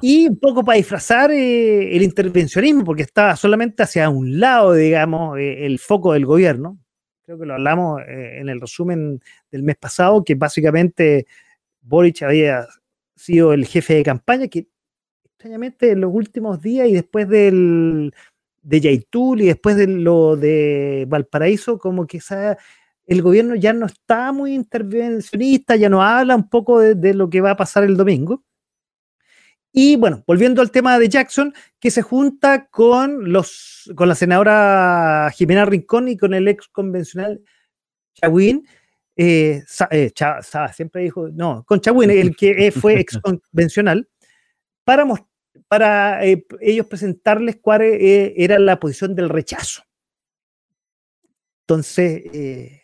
Y 0.00 0.28
un 0.28 0.38
poco 0.38 0.64
para 0.64 0.78
disfrazar 0.78 1.30
el 1.30 2.02
intervencionismo, 2.02 2.84
porque 2.84 3.02
estaba 3.02 3.36
solamente 3.36 3.82
hacia 3.82 4.08
un 4.08 4.40
lado, 4.40 4.72
digamos, 4.72 5.38
el 5.38 5.78
foco 5.78 6.14
del 6.14 6.24
gobierno, 6.24 6.78
creo 7.26 7.38
que 7.38 7.46
lo 7.46 7.54
hablamos 7.54 8.00
eh, 8.02 8.38
en 8.40 8.48
el 8.48 8.60
resumen 8.60 9.20
del 9.50 9.64
mes 9.64 9.76
pasado, 9.76 10.24
que 10.24 10.36
básicamente 10.36 11.26
Boric 11.82 12.22
había 12.22 12.66
sido 13.16 13.52
el 13.52 13.66
jefe 13.66 13.94
de 13.94 14.02
campaña, 14.04 14.48
que 14.48 14.68
extrañamente 15.24 15.90
en 15.90 16.00
los 16.00 16.14
últimos 16.14 16.62
días 16.62 16.88
y 16.88 16.92
después 16.92 17.28
del, 17.28 18.14
de 18.62 18.80
Yaitul 18.80 19.42
y 19.42 19.46
después 19.46 19.76
de 19.76 19.88
lo 19.88 20.36
de 20.36 21.04
Valparaíso, 21.08 21.78
como 21.78 22.06
que 22.06 22.20
el 23.06 23.22
gobierno 23.22 23.56
ya 23.56 23.72
no 23.72 23.86
está 23.86 24.32
muy 24.32 24.54
intervencionista, 24.54 25.76
ya 25.76 25.88
no 25.88 26.02
habla 26.02 26.36
un 26.36 26.48
poco 26.48 26.80
de 26.80 27.14
lo 27.14 27.28
que 27.28 27.40
va 27.40 27.52
a 27.52 27.56
pasar 27.56 27.84
el 27.84 27.96
domingo. 27.96 28.42
Y 29.78 29.96
bueno, 29.96 30.24
volviendo 30.26 30.62
al 30.62 30.70
tema 30.70 30.98
de 30.98 31.06
Jackson, 31.06 31.52
que 31.78 31.90
se 31.90 32.00
junta 32.00 32.66
con, 32.68 33.30
los, 33.30 33.92
con 33.94 34.08
la 34.08 34.14
senadora 34.14 35.30
Jimena 35.34 35.66
Rincón 35.66 36.08
y 36.08 36.16
con 36.16 36.32
el 36.32 36.48
ex 36.48 36.66
convencional 36.68 37.42
Chawin. 38.14 38.66
Eh, 39.16 39.62
eh 39.90 40.12
siempre 40.72 41.02
dijo, 41.02 41.28
no, 41.28 41.62
con 41.66 41.82
Chawin, 41.82 42.08
el 42.08 42.34
que 42.34 42.72
fue 42.72 43.00
ex 43.00 43.18
convencional, 43.22 44.08
para, 44.82 45.04
para 45.68 46.24
eh, 46.24 46.46
ellos 46.62 46.86
presentarles 46.86 47.58
cuál 47.60 47.82
eh, 47.82 48.32
era 48.34 48.58
la 48.58 48.80
posición 48.80 49.14
del 49.14 49.28
rechazo. 49.28 49.82
Entonces, 51.66 52.80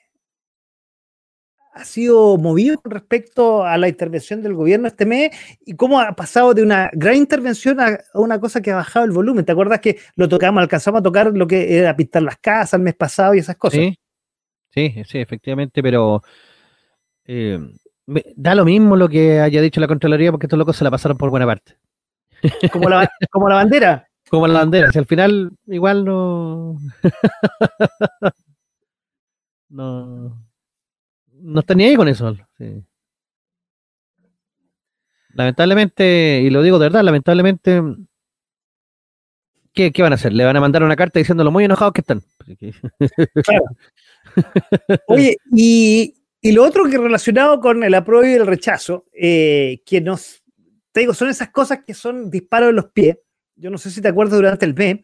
ha 1.75 1.85
sido 1.85 2.37
movido 2.37 2.79
con 2.81 2.93
respecto 2.93 3.65
a 3.65 3.79
la 3.79 3.89
intervención 3.89 4.43
del 4.43 4.55
gobierno 4.55 4.89
este 4.89 5.07
mes 5.07 5.35
y 5.65 5.75
cómo 5.75 6.01
ha 6.01 6.13
pasado 6.13 6.53
de 6.53 6.63
una 6.63 6.91
gran 6.93 7.17
intervención 7.17 7.81
a, 7.81 7.99
una 8.15 8.39
cosa 8.39 8.61
que 8.61 8.71
ha 8.71 8.77
bajado 8.77 9.07
el 9.07 9.13
volumen. 9.13 9.45
¿Te 9.45 9.53
acuerdas 9.53 9.81
que 9.81 9.99
lo 10.17 10.29
tocamos, 10.29 10.61
alcanzamos 10.61 11.01
a 11.01 11.03
tocar 11.03 11.33
lo 11.33 11.47
que 11.47 11.79
era 11.79 11.97
pintar 11.97 12.23
las 12.23 12.37
casas 12.37 12.75
el 12.75 12.83
mes 12.83 12.95
pasado 12.95 13.35
y 13.35 13.39
esas 13.39 13.57
cosas? 13.57 13.81
Sí, 13.81 13.99
sí, 14.71 15.03
sí 15.07 15.19
efectivamente, 15.19 15.83
pero 15.83 16.23
eh, 17.25 17.59
da 18.37 18.55
lo 18.55 18.65
mismo 18.65 18.97
lo 18.97 19.09
que 19.09 19.41
haya 19.41 19.63
dicho 19.63 19.81
la 19.81 19.89
Contraloría 19.89 20.31
porque 20.31 20.47
estos 20.47 20.59
locos 20.59 20.77
se 20.77 20.85
la 20.85 20.91
pasaron 20.91 21.17
por 21.17 21.31
buena 21.31 21.47
parte. 21.47 21.79
Como 22.71 22.89
la, 22.91 23.11
como 23.31 23.49
la 23.49 23.55
bandera. 23.57 24.07
Como 24.29 24.47
la 24.47 24.61
bandera, 24.61 24.93
si 24.93 24.99
al 24.99 25.07
final 25.07 25.53
igual 25.67 26.05
no... 26.05 26.77
no 29.71 30.52
no 31.43 31.61
está 31.61 31.75
ni 31.75 31.85
ahí 31.85 31.97
con 31.97 32.09
eso. 32.09 32.37
Lamentablemente, 35.35 36.41
y 36.43 36.51
lo 36.51 36.63
digo 36.63 36.79
de 36.79 36.87
verdad, 36.87 37.03
lamentablemente, 37.03 37.83
¿qué, 39.73 39.93
van 39.99 40.13
a 40.13 40.15
hacer? 40.15 40.33
¿Le 40.33 40.45
van 40.45 40.57
a 40.57 40.61
mandar 40.61 40.83
una 40.83 40.97
carta 40.97 41.19
diciendo 41.19 41.45
lo 41.45 41.51
muy 41.51 41.65
enojados 41.65 41.95
que 41.95 42.01
están? 42.03 42.23
Claro. 43.43 43.65
Oye, 45.09 45.37
y, 45.53 46.15
lo 46.53 46.65
otro 46.65 46.89
que 46.89 46.99
relacionado 46.99 47.61
con 47.61 47.83
el 47.83 47.95
apruebo 47.95 48.27
y 48.27 48.35
el 48.35 48.47
rechazo, 48.47 49.07
eh, 49.13 49.83
que 49.87 50.01
nos, 50.01 50.43
te 50.93 51.01
digo, 51.01 51.15
son 51.15 51.29
esas 51.29 51.51
cosas 51.51 51.81
que 51.85 51.95
son 51.95 52.31
disparos 52.31 52.71
en 52.71 52.77
los 52.77 52.87
pies. 52.87 53.19
Yo 53.57 53.71
no 53.71 53.79
sé 53.79 53.91
si 53.91 54.01
te 54.01 54.09
acuerdas 54.09 54.37
durante 54.37 54.67
el 54.67 54.75
mes, 54.75 55.01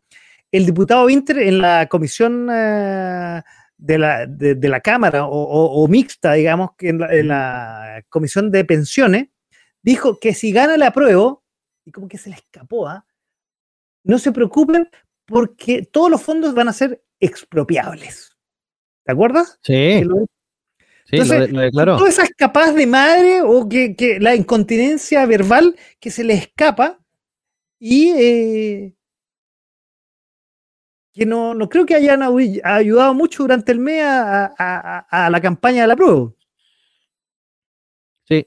el 0.50 0.66
diputado 0.66 1.06
Winter 1.06 1.38
en 1.38 1.58
la 1.58 1.86
comisión... 1.88 2.48
Eh, 2.52 3.42
de 3.78 3.98
la, 3.98 4.26
de, 4.26 4.68
la 4.68 4.80
Cámara 4.80 5.26
o, 5.26 5.86
mixta, 5.88 6.34
digamos, 6.34 6.70
que 6.76 6.88
en 6.90 7.28
la, 7.28 8.04
Comisión 8.08 8.50
de 8.50 8.64
Pensiones, 8.64 9.28
dijo 9.82 10.18
que 10.18 10.34
si 10.34 10.52
gana 10.52 10.74
el 10.74 10.82
apruebo, 10.82 11.44
y 11.84 11.92
como 11.92 12.08
que 12.08 12.18
se 12.18 12.30
le 12.30 12.36
escapó, 12.36 12.88
¿ah? 12.88 13.06
no 14.04 14.18
se 14.18 14.32
preocupen 14.32 14.88
porque 15.24 15.82
todos 15.90 16.10
los 16.10 16.22
fondos 16.22 16.54
van 16.54 16.68
a 16.68 16.72
ser 16.72 17.02
expropiables. 17.20 18.36
¿Te 19.04 19.12
acuerdas? 19.12 19.58
Sí. 19.62 20.02
Sí, 21.04 21.16
Entonces, 21.16 21.50
lo, 21.50 21.60
declaró. 21.60 22.06
esa 22.06 22.22
escapadas 22.24 22.74
de 22.74 22.86
madre 22.86 23.40
o 23.40 23.66
que, 23.66 23.96
que, 23.96 24.20
la 24.20 24.34
incontinencia 24.34 25.24
verbal 25.24 25.74
que 26.00 26.10
se 26.10 26.22
le 26.22 26.34
escapa 26.34 27.00
y 27.78 28.10
eh, 28.10 28.97
que 31.18 31.26
no, 31.26 31.52
no 31.52 31.68
creo 31.68 31.84
que 31.84 31.96
hayan 31.96 32.22
ayudado 32.22 33.12
mucho 33.12 33.42
durante 33.42 33.72
el 33.72 33.80
mes 33.80 34.02
a, 34.06 35.28
la 35.30 35.40
campaña 35.40 35.82
de 35.82 35.88
la 35.88 35.96
prueba. 35.96 36.32
Sí. 38.24 38.46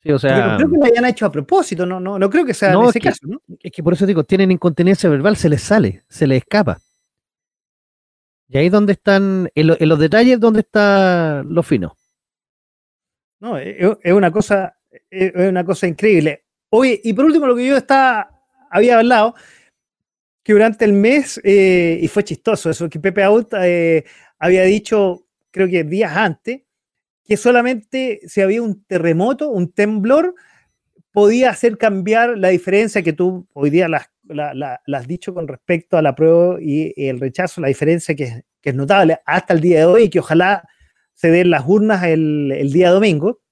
Sí, 0.00 0.12
o 0.12 0.18
sea. 0.18 0.52
no 0.52 0.56
creo 0.56 0.70
que 0.70 0.76
lo 0.78 0.84
hayan 0.84 1.04
hecho 1.06 1.26
a 1.26 1.32
propósito, 1.32 1.84
no, 1.84 1.98
no, 1.98 2.20
no 2.20 2.30
creo 2.30 2.46
que 2.46 2.54
sea 2.54 2.72
ese 2.88 3.00
caso, 3.00 3.26
¿no? 3.26 3.42
Es 3.60 3.72
que 3.72 3.82
por 3.82 3.94
eso 3.94 4.06
digo, 4.06 4.22
tienen 4.22 4.52
incontinencia 4.52 5.10
verbal, 5.10 5.36
se 5.36 5.48
les 5.48 5.60
sale, 5.60 6.04
se 6.08 6.26
les 6.28 6.38
escapa. 6.38 6.78
Y 8.46 8.56
ahí 8.56 8.66
es 8.66 8.72
donde 8.72 8.92
están, 8.92 9.50
en, 9.54 9.88
los 9.88 9.98
detalles, 9.98 10.38
donde 10.38 10.60
está 10.60 11.42
lo 11.42 11.64
fino. 11.64 11.96
No, 13.40 13.58
es, 13.58 14.12
una 14.12 14.30
cosa, 14.30 14.78
es 15.10 15.32
una 15.34 15.64
cosa 15.64 15.88
increíble. 15.88 16.44
Oye, 16.70 17.00
y 17.02 17.12
por 17.12 17.24
último, 17.24 17.46
lo 17.46 17.56
que 17.56 17.66
yo 17.66 17.76
está, 17.76 18.30
había 18.70 18.98
hablado, 18.98 19.34
que 20.48 20.54
durante 20.54 20.86
el 20.86 20.94
mes, 20.94 21.38
eh, 21.44 21.98
y 22.00 22.08
fue 22.08 22.24
chistoso 22.24 22.70
eso, 22.70 22.88
que 22.88 22.98
Pepe 22.98 23.22
Out 23.22 23.52
eh, 23.60 24.04
había 24.38 24.62
dicho, 24.62 25.26
creo 25.50 25.68
que 25.68 25.84
días 25.84 26.16
antes, 26.16 26.62
que 27.22 27.36
solamente 27.36 28.20
si 28.26 28.40
había 28.40 28.62
un 28.62 28.82
terremoto, 28.84 29.50
un 29.50 29.70
temblor, 29.70 30.34
podía 31.12 31.50
hacer 31.50 31.76
cambiar 31.76 32.38
la 32.38 32.48
diferencia 32.48 33.02
que 33.02 33.12
tú 33.12 33.46
hoy 33.52 33.68
día 33.68 33.90
la, 33.90 34.10
has 34.86 35.06
dicho 35.06 35.34
con 35.34 35.48
respecto 35.48 35.98
a 35.98 36.02
la 36.02 36.14
prueba 36.14 36.56
y, 36.62 36.94
el 36.96 37.20
rechazo, 37.20 37.60
la 37.60 37.68
diferencia 37.68 38.16
que, 38.16 38.44
es 38.62 38.74
notable 38.74 39.18
hasta 39.26 39.52
el 39.52 39.60
día 39.60 39.80
de 39.80 39.84
hoy 39.84 40.02
y 40.04 40.08
que 40.08 40.20
ojalá 40.20 40.66
se 41.12 41.30
den 41.30 41.50
las 41.50 41.64
urnas 41.66 42.04
el, 42.04 42.70
día 42.72 42.88
domingo. 42.88 43.42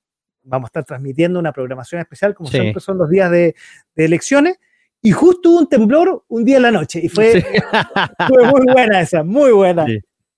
Vamos 0.44 0.68
a 0.68 0.70
estar 0.70 0.84
transmitiendo 0.84 1.38
una 1.38 1.53
programación 1.53 2.01
especial, 2.01 2.34
como 2.34 2.49
siempre 2.49 2.80
son 2.80 2.97
los 2.97 3.11
días 3.11 3.30
de, 3.30 3.55
de 3.94 4.05
elecciones. 4.07 4.59
Y 5.03 5.12
justo 5.12 5.51
hubo 5.51 5.59
un 5.61 5.68
temblor 5.68 6.24
un 6.28 6.44
día 6.44 6.57
en 6.57 6.62
la 6.62 6.72
noche. 6.72 7.01
Y 7.03 7.09
fue, 7.09 7.32
muy 8.55 8.64
buena 8.72 9.01
esa, 9.01 9.22
muy 9.22 9.53
buena. 9.53 9.86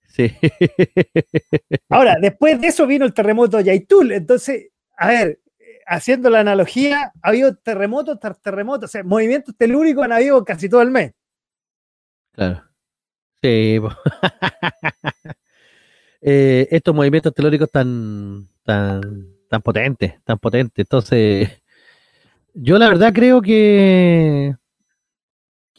Sí. 0.09 0.32
Ahora, 1.88 2.16
después 2.20 2.61
de 2.61 2.68
eso 2.68 2.86
vino 2.86 3.04
el 3.04 3.14
terremoto 3.14 3.56
de 3.56 3.64
Yaitul. 3.64 4.12
Entonces, 4.12 4.68
a 4.96 5.09
ver, 5.09 5.40
haciendo 5.86 6.28
la 6.28 6.40
analogía, 6.40 7.12
ha 7.22 7.28
habido 7.28 7.56
terremotos 7.56 8.18
tras 8.20 8.40
terremotos. 8.40 8.90
O 8.90 8.92
sea, 8.92 9.02
movimientos 9.04 9.56
telúricos 9.56 10.04
han 10.04 10.12
habido 10.12 10.44
casi 10.44 10.68
todo 10.68 10.82
el 10.82 10.90
mes. 10.90 11.12
Claro. 12.32 12.62
Sí. 13.42 13.80
Eh, 16.20 16.66
estos 16.72 16.96
movimientos 16.96 17.32
telúricos 17.32 17.70
tan, 17.70 18.48
tan, 18.64 19.00
tan 19.48 19.62
potentes, 19.62 20.20
tan 20.24 20.36
potentes. 20.36 20.84
Entonces, 20.84 21.62
yo 22.55 22.78
la 22.78 22.88
verdad 22.88 23.12
creo 23.12 23.40
que, 23.42 24.55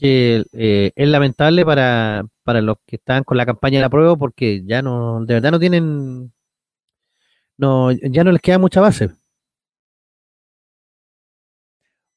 eh, 0.01 0.91
es 0.95 1.07
lamentable 1.07 1.65
para, 1.65 2.23
los 2.45 2.77
que 2.85 2.95
están 2.95 3.23
con 3.23 3.37
la 3.37 3.45
campaña 3.45 3.79
de 3.79 3.83
la 3.83 3.89
prueba 3.89 4.15
porque 4.15 4.63
ya 4.65 4.81
no, 4.81 5.23
de 5.25 5.35
verdad 5.35 5.51
no 5.51 5.59
tienen, 5.59 6.33
no, 7.57 7.91
ya 7.91 8.23
no 8.23 8.31
les 8.31 8.41
queda 8.41 8.57
mucha 8.57 8.81
base. 8.81 9.09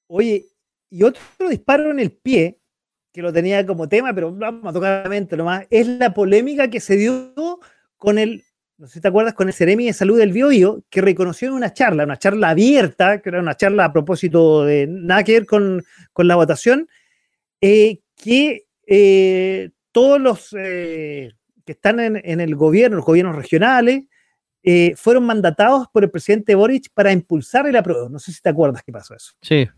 Oye, 0.06 0.46
y 0.90 1.02
otro 1.04 1.22
disparo 1.48 1.90
en 1.90 1.98
el 2.00 2.12
pie, 2.12 2.60
que 3.12 3.22
lo 3.22 3.32
tenía 3.32 3.66
como 3.66 3.88
tema, 3.88 4.14
pero 4.14 4.32
vamos 4.32 4.66
a 4.66 4.72
tocar 4.72 5.02
la 5.04 5.08
mente 5.08 5.36
nomás, 5.36 5.66
es 5.70 5.86
la 5.86 6.12
polémica 6.14 6.68
que 6.68 6.80
se 6.80 6.96
dio 6.96 7.60
con 7.96 8.18
el 8.18 8.44
no 8.82 8.88
sé 8.88 8.94
si 8.94 9.00
te 9.00 9.06
acuerdas, 9.06 9.34
con 9.34 9.46
el 9.46 9.54
Ceremi 9.54 9.86
de 9.86 9.92
Salud 9.92 10.18
del 10.18 10.32
Bioio, 10.32 10.82
que 10.90 11.00
reconoció 11.00 11.46
en 11.46 11.54
una 11.54 11.72
charla, 11.72 12.02
una 12.02 12.16
charla 12.16 12.48
abierta, 12.48 13.22
que 13.22 13.28
era 13.28 13.38
una 13.38 13.56
charla 13.56 13.84
a 13.84 13.92
propósito 13.92 14.64
de 14.64 14.88
nada 14.88 15.22
que 15.22 15.34
ver 15.34 15.46
con, 15.46 15.84
la 16.16 16.34
votación, 16.34 16.88
eh, 17.60 18.00
que 18.16 18.66
eh, 18.84 19.70
todos 19.92 20.20
los 20.20 20.52
eh, 20.58 21.30
que 21.64 21.70
están 21.70 22.00
en, 22.00 22.40
el 22.40 22.56
gobierno, 22.56 22.96
los 22.96 23.06
gobiernos 23.06 23.36
regionales, 23.36 24.02
fueron 24.96 25.26
mandatados 25.26 25.86
por 25.92 26.02
el 26.02 26.10
presidente 26.10 26.56
Boric 26.56 26.88
para 26.92 27.12
impulsar 27.12 27.68
el 27.68 27.76
apruebo. 27.76 28.08
No 28.08 28.18
sé 28.18 28.32
si 28.32 28.42
te 28.42 28.48
acuerdas 28.48 28.82
qué 28.82 28.90
pasó 28.90 29.14
eso. 29.14 29.32
Sí. 29.42 29.68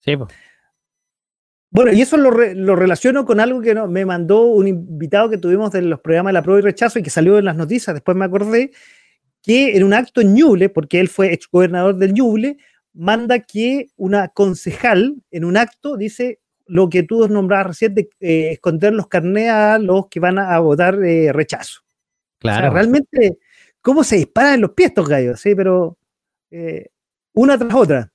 Sí. 0.00 0.18
Bueno, 1.70 1.92
y 1.92 2.00
eso 2.00 2.16
lo, 2.16 2.30
relaciono 2.30 3.24
con 3.24 3.40
algo 3.40 3.60
que 3.60 3.74
me 3.74 4.04
mandó 4.06 4.42
un 4.42 4.68
invitado 4.68 5.28
que 5.28 5.38
tuvimos 5.38 5.72
de 5.72 5.82
los 5.82 6.00
programas 6.00 6.30
de 6.30 6.34
la 6.34 6.42
prueba 6.42 6.60
y 6.60 6.62
rechazo 6.62 6.98
y 6.98 7.02
que 7.02 7.10
salió 7.10 7.38
en 7.38 7.44
las 7.44 7.56
noticias, 7.56 7.94
después 7.94 8.16
me 8.16 8.24
acordé, 8.24 8.70
que 9.42 9.76
en 9.76 9.84
un 9.84 9.92
acto 9.92 10.20
en 10.20 10.34
Ñuble, 10.34 10.68
porque 10.68 11.00
él 11.00 11.08
fue 11.08 11.32
exgobernador 11.32 11.96
del 11.96 12.14
Ñuble, 12.14 12.56
manda 12.94 13.40
que 13.40 13.88
una 13.96 14.28
concejal 14.28 15.16
en 15.30 15.44
un 15.44 15.56
acto 15.56 15.96
dice 15.96 16.40
lo 16.66 16.88
que 16.88 17.02
tú 17.02 17.28
nombrabas 17.28 17.68
recién 17.68 17.94
de 17.94 18.08
eh, 18.20 18.52
esconder 18.52 18.92
los 18.92 19.08
carnés 19.08 19.50
a 19.50 19.78
los 19.78 20.08
que 20.08 20.18
van 20.18 20.38
a, 20.38 20.58
votar 20.58 21.02
eh, 21.04 21.32
rechazo. 21.32 21.82
Claro. 22.38 22.72
realmente, 22.72 23.38
¿cómo 23.80 24.04
se 24.04 24.16
disparan 24.16 24.54
en 24.54 24.60
los 24.62 24.72
pies 24.72 24.88
estos 24.88 25.08
gallos? 25.08 25.40
Sí, 25.40 25.54
pero 25.54 25.96
eh, 26.50 26.88
una 27.34 27.58
tras 27.58 27.74
otra 27.74 28.12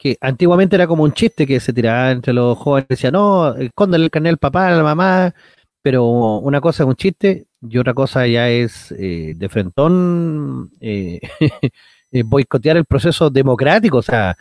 que 0.00 0.16
antiguamente 0.22 0.76
era 0.76 0.86
como 0.86 1.04
un 1.04 1.12
chiste 1.12 1.46
que 1.46 1.60
se 1.60 1.74
tiraba 1.74 2.10
entre 2.10 2.32
los 2.32 2.56
jóvenes, 2.56 2.88
decía, 2.88 3.10
no, 3.10 3.54
escóndale 3.54 4.04
el 4.04 4.10
canal 4.10 4.30
al 4.30 4.38
papá, 4.38 4.68
a 4.68 4.70
la 4.70 4.82
mamá, 4.82 5.34
pero 5.82 6.06
una 6.38 6.62
cosa 6.62 6.84
es 6.84 6.88
un 6.88 6.96
chiste 6.96 7.48
y 7.60 7.76
otra 7.76 7.92
cosa 7.92 8.26
ya 8.26 8.48
es 8.48 8.92
eh, 8.92 9.34
de 9.36 9.48
frentón 9.50 10.70
eh, 10.80 11.20
eh, 12.12 12.22
boicotear 12.22 12.78
el 12.78 12.86
proceso 12.86 13.28
democrático, 13.28 13.98
o 13.98 14.02
sea, 14.02 14.38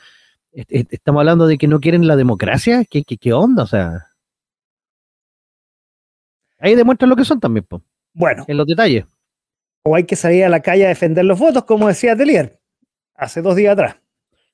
estamos 0.54 1.20
hablando 1.20 1.46
de 1.46 1.58
que 1.58 1.68
no 1.68 1.82
quieren 1.82 2.08
la 2.08 2.16
democracia, 2.16 2.86
¿qué, 2.90 3.04
qué, 3.04 3.34
onda? 3.34 3.64
O 3.64 3.68
sea, 3.68 4.08
ahí 6.60 6.74
demuestran 6.74 7.10
lo 7.10 7.18
que 7.18 7.26
son 7.26 7.42
también, 7.42 7.68
bueno, 8.14 8.46
en 8.48 8.56
los 8.56 8.66
detalles. 8.66 9.04
O 9.84 9.94
hay 9.94 10.06
que 10.06 10.16
salir 10.16 10.46
a 10.46 10.50
la 10.50 10.62
calle 10.62 10.86
a 10.86 10.90
defender 10.90 11.26
los 11.26 11.38
votos, 11.38 11.66
como 11.66 11.90
decía 11.90 12.16
Telier, 12.16 12.62
hace 13.14 13.42
dos 13.42 13.58
días 13.58 13.74
atrás. 13.74 13.98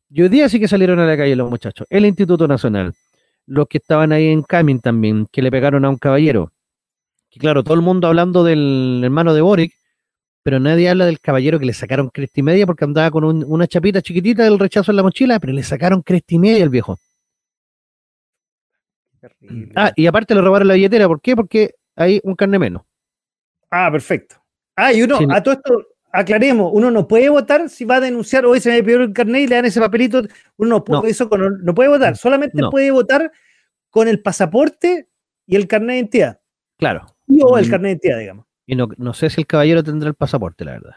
Y 0.09 0.21
hoy 0.21 0.29
día 0.29 0.49
sí 0.49 0.59
que 0.59 0.67
salieron 0.67 0.99
a 0.99 1.05
la 1.05 1.17
calle 1.17 1.35
los 1.35 1.49
muchachos. 1.49 1.87
El 1.89 2.05
Instituto 2.05 2.47
Nacional, 2.47 2.93
los 3.47 3.67
que 3.67 3.79
estaban 3.79 4.11
ahí 4.11 4.27
en 4.27 4.43
Camin 4.43 4.79
también, 4.79 5.27
que 5.31 5.41
le 5.41 5.51
pegaron 5.51 5.83
a 5.85 5.89
un 5.89 5.97
caballero. 5.97 6.51
Que 7.29 7.39
claro, 7.39 7.63
todo 7.63 7.73
el 7.73 7.81
mundo 7.81 8.07
hablando 8.07 8.43
del 8.43 9.01
hermano 9.03 9.33
de 9.33 9.41
Boric, 9.41 9.73
pero 10.43 10.59
nadie 10.59 10.89
habla 10.89 11.07
del 11.07 11.19
caballero 11.19 11.59
que 11.59 11.65
le 11.65 11.73
sacaron 11.73 12.09
cresta 12.09 12.39
y 12.39 12.43
media 12.43 12.67
porque 12.67 12.85
andaba 12.85 13.09
con 13.09 13.23
una 13.23 13.67
chapita 13.67 14.01
chiquitita 14.01 14.43
del 14.43 14.59
rechazo 14.59 14.91
en 14.91 14.97
la 14.97 15.03
mochila, 15.03 15.39
pero 15.39 15.53
le 15.53 15.63
sacaron 15.63 16.03
cresta 16.03 16.35
y 16.35 16.39
media 16.39 16.63
al 16.63 16.69
viejo. 16.69 16.99
Ah, 19.75 19.91
y 19.95 20.05
aparte 20.05 20.35
le 20.35 20.41
robaron 20.41 20.67
la 20.67 20.75
billetera. 20.75 21.07
¿Por 21.07 21.19
qué? 21.19 21.35
Porque 21.35 21.75
hay 21.95 22.21
un 22.23 22.35
carne 22.35 22.59
menos. 22.59 22.83
Ah, 23.71 23.89
perfecto. 23.91 24.35
Ah, 24.75 24.93
y 24.93 25.01
uno, 25.01 25.17
a 25.29 25.41
todo 25.41 25.55
esto, 25.55 25.87
aclaremos, 26.15 26.71
uno 26.73 26.91
no 26.91 27.07
puede 27.07 27.29
votar 27.29 27.69
si 27.69 27.85
va 27.85 27.97
a 27.97 28.01
denunciar, 28.01 28.45
hoy 28.45 28.59
se 28.59 28.69
me 28.69 28.83
pidió 28.83 29.01
el 29.01 29.13
carnet 29.13 29.43
y 29.43 29.47
le 29.47 29.55
dan 29.55 29.65
ese 29.65 29.79
papelito, 29.79 30.21
uno 30.57 30.69
no 30.69 30.83
puede, 30.83 31.09
Eso 31.09 31.29
no 31.29 31.75
puede 31.75 31.89
votar, 31.89 32.17
solamente 32.17 32.61
puede 32.71 32.91
votar 32.91 33.31
con 33.89 34.07
el 34.07 34.21
pasaporte 34.21 35.07
y 35.45 35.55
el 35.55 35.67
carnet 35.67 35.89
de 35.89 35.97
identidad. 35.97 36.41
Claro. 36.77 37.05
Y 37.27 37.41
o 37.43 37.57
el 37.57 37.67
mm. 37.67 37.69
carnet 37.69 37.87
de 37.87 37.91
identidad, 37.91 38.19
digamos. 38.19 38.45
Y 38.67 38.75
no, 38.75 38.87
no 38.97 39.13
sé 39.13 39.29
si 39.29 39.41
el 39.41 39.47
caballero 39.47 39.83
tendrá 39.83 40.09
el 40.09 40.15
pasaporte, 40.15 40.65
la 40.65 40.71
verdad. 40.71 40.95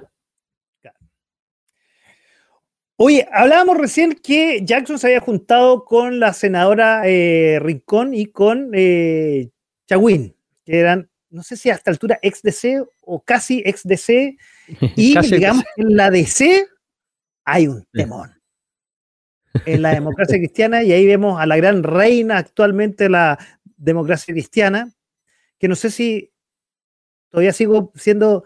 Oye, 3.01 3.29
hablábamos 3.31 3.77
recién 3.77 4.19
que 4.21 4.65
Jackson 4.65 4.99
se 4.99 5.07
había 5.07 5.21
juntado 5.21 5.85
con 5.85 6.19
la 6.19 6.33
senadora 6.33 7.03
eh, 7.05 7.61
Rincón 7.63 8.13
y 8.13 8.27
con 8.27 8.73
eh, 8.75 9.51
Chagüín, 9.87 10.35
que 10.65 10.81
eran, 10.81 11.08
no 11.31 11.43
sé 11.43 11.57
si 11.57 11.71
hasta 11.71 11.91
altura 11.91 12.19
ex 12.23 12.43
DC 12.43 12.85
o 13.03 13.23
casi 13.23 13.63
ex 13.65 13.83
DC, 13.85 14.37
y 14.97 15.19
digamos 15.21 15.65
en 15.77 15.97
la 15.97 16.11
DC 16.11 16.67
hay 17.45 17.67
un 17.67 17.87
temón. 17.93 18.35
En 19.65 19.83
la 19.83 19.91
democracia 19.91 20.37
cristiana, 20.37 20.83
y 20.83 20.93
ahí 20.93 21.07
vemos 21.07 21.41
a 21.41 21.47
la 21.47 21.57
gran 21.57 21.83
reina 21.83 22.37
actualmente 22.37 23.05
de 23.05 23.11
la 23.11 23.39
democracia 23.77 24.33
cristiana, 24.33 24.93
que 25.59 25.69
no 25.69 25.75
sé 25.75 25.91
si 25.91 26.33
todavía 27.31 27.53
sigo 27.53 27.93
siendo 27.97 28.45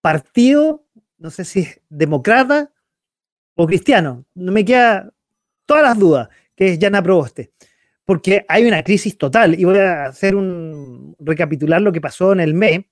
partido, 0.00 0.86
no 1.18 1.30
sé 1.30 1.44
si 1.44 1.60
es 1.60 1.80
demócrata 1.88 2.70
o 3.54 3.66
cristiano. 3.66 4.26
No 4.34 4.52
me 4.52 4.64
queda 4.64 5.12
todas 5.66 5.82
las 5.82 5.98
dudas 5.98 6.28
que 6.54 6.74
es 6.74 6.78
Jana 6.78 7.02
Proboste. 7.02 7.52
Porque 8.04 8.44
hay 8.48 8.64
una 8.64 8.82
crisis 8.82 9.16
total. 9.16 9.58
Y 9.58 9.64
voy 9.64 9.78
a 9.78 10.06
hacer 10.06 10.34
un 10.34 11.16
recapitular 11.18 11.80
lo 11.80 11.92
que 11.92 12.00
pasó 12.00 12.32
en 12.32 12.40
el 12.40 12.54
ME, 12.54 12.90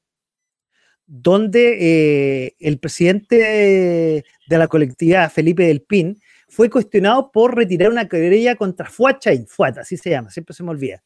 donde 1.06 2.46
eh, 2.46 2.56
el 2.58 2.78
presidente 2.78 3.36
de 3.36 4.58
la 4.58 4.68
colectividad, 4.68 5.30
Felipe 5.30 5.64
del 5.64 5.82
Pin, 5.82 6.18
fue 6.48 6.68
cuestionado 6.68 7.30
por 7.32 7.56
retirar 7.56 7.90
una 7.90 8.08
querella 8.08 8.56
contra 8.56 8.88
Fuachain, 8.88 9.46
Fuat, 9.46 9.78
así 9.78 9.96
se 9.96 10.10
llama, 10.10 10.30
siempre 10.30 10.54
se 10.54 10.62
me 10.62 10.70
olvida. 10.70 11.02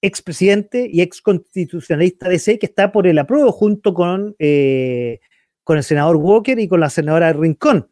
Expresidente 0.00 0.88
y 0.90 1.00
ex 1.02 1.22
constitucionalista 1.22 2.28
de 2.28 2.38
C, 2.38 2.58
que 2.58 2.66
está 2.66 2.90
por 2.90 3.06
el 3.06 3.18
apruebo 3.18 3.52
junto 3.52 3.94
con, 3.94 4.34
eh, 4.38 5.20
con 5.62 5.76
el 5.76 5.84
senador 5.84 6.16
Walker 6.16 6.58
y 6.58 6.66
con 6.66 6.80
la 6.80 6.90
senadora 6.90 7.32
Rincón 7.32 7.90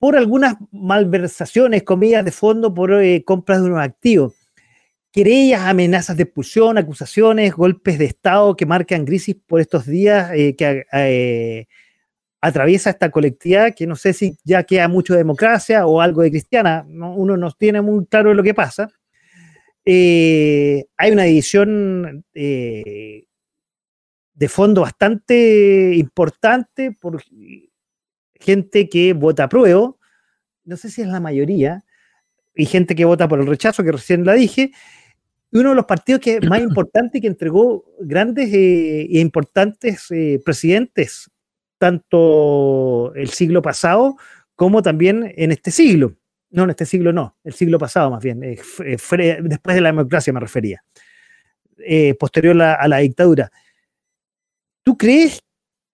por 0.00 0.16
algunas 0.16 0.56
malversaciones, 0.72 1.82
comillas 1.82 2.24
de 2.24 2.32
fondo, 2.32 2.72
por 2.72 2.92
eh, 2.94 3.22
compras 3.22 3.60
de 3.60 3.66
unos 3.66 3.84
activos. 3.84 4.34
Querellas, 5.12 5.60
amenazas 5.60 6.16
de 6.16 6.22
expulsión, 6.22 6.78
acusaciones, 6.78 7.54
golpes 7.54 7.98
de 7.98 8.06
Estado 8.06 8.56
que 8.56 8.64
marcan 8.64 9.04
crisis 9.04 9.36
por 9.46 9.60
estos 9.60 9.84
días 9.84 10.30
eh, 10.34 10.56
que 10.56 10.84
eh, 10.92 11.66
atraviesa 12.40 12.90
esta 12.90 13.10
colectividad, 13.10 13.74
que 13.74 13.86
no 13.86 13.94
sé 13.94 14.14
si 14.14 14.38
ya 14.42 14.62
queda 14.62 14.88
mucho 14.88 15.12
de 15.12 15.18
democracia 15.18 15.86
o 15.86 16.00
algo 16.00 16.22
de 16.22 16.30
cristiana, 16.30 16.86
uno 16.88 17.36
no 17.36 17.52
tiene 17.52 17.82
muy 17.82 18.06
claro 18.06 18.32
lo 18.32 18.42
que 18.42 18.54
pasa. 18.54 18.88
hay 19.84 21.12
una 21.12 21.24
división 21.24 22.24
de 22.32 23.26
fondo 24.48 24.80
bastante 24.80 25.92
importante 25.96 26.96
por 26.98 27.22
gente 28.40 28.88
que 28.88 29.12
vota 29.12 29.48
prueba, 29.48 29.94
no 30.64 30.76
sé 30.76 30.90
si 30.90 31.02
es 31.02 31.08
la 31.08 31.20
mayoría, 31.20 31.84
y 32.54 32.66
gente 32.66 32.94
que 32.94 33.04
vota 33.04 33.28
por 33.28 33.40
el 33.40 33.46
rechazo, 33.46 33.84
que 33.84 33.92
recién 33.92 34.24
la 34.24 34.34
dije, 34.34 34.72
uno 35.52 35.70
de 35.70 35.74
los 35.74 35.84
partidos 35.84 36.20
que 36.20 36.40
más 36.40 36.60
importante 36.60 37.20
que 37.20 37.26
entregó 37.26 37.84
grandes 38.00 38.52
e 38.52 39.08
importantes 39.20 40.06
eh, 40.10 40.40
presidentes, 40.44 41.30
tanto 41.78 43.12
el 43.14 43.30
siglo 43.30 43.62
pasado 43.62 44.16
como 44.54 44.82
también 44.82 45.32
en 45.36 45.52
este 45.52 45.70
siglo. 45.70 46.16
No, 46.50 46.64
en 46.64 46.70
este 46.70 46.84
siglo 46.84 47.12
no, 47.12 47.36
el 47.44 47.52
siglo 47.54 47.78
pasado 47.78 48.10
más 48.10 48.22
bien, 48.22 48.40
después 48.40 49.18
de 49.18 49.80
la 49.80 49.88
democracia 49.88 50.32
me 50.32 50.40
refería, 50.40 50.82
posterior 52.18 52.60
a 52.60 52.88
la 52.88 52.98
dictadura. 52.98 53.50
¿Tú 54.82 54.96
crees 54.98 55.40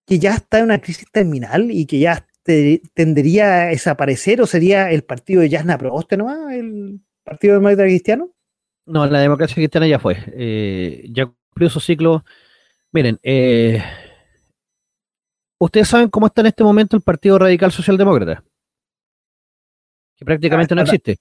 que 0.07 0.19
ya 0.19 0.35
está 0.35 0.59
en 0.59 0.65
una 0.65 0.81
crisis 0.81 1.07
terminal 1.13 1.71
y 1.71 1.85
que 1.87 1.99
ya 1.99 2.26
tendería 2.95 3.63
a 3.63 3.67
desaparecer 3.67 4.41
o 4.41 4.47
sería 4.47 4.91
el 4.91 5.03
partido 5.03 5.43
de 5.43 5.51
Jasna 5.51 5.79
Proboste 5.79 6.17
nomás, 6.17 6.53
el 6.53 7.01
partido 7.25 7.55
demócrata 7.55 7.85
cristiano? 7.85 8.31
No, 8.87 9.07
la 9.07 9.21
democracia 9.21 9.57
cristiana 9.57 9.87
ya 9.87 9.99
fue. 9.99 10.17
Eh, 10.29 11.07
ya 11.11 11.27
cumplió 11.27 11.69
su 11.69 11.81
ciclo. 11.81 12.25
Miren, 12.93 13.19
eh, 13.23 13.83
ustedes 15.59 15.89
saben 15.89 16.09
cómo 16.09 16.27
está 16.27 16.41
en 16.43 16.47
este 16.47 16.63
momento 16.63 16.97
el 16.97 17.03
Partido 17.03 17.39
Radical 17.39 17.73
Socialdemócrata, 17.73 18.45
que 20.17 20.25
prácticamente 20.25 20.75
no 20.75 20.83
ah, 20.83 20.85
existe. 20.85 21.19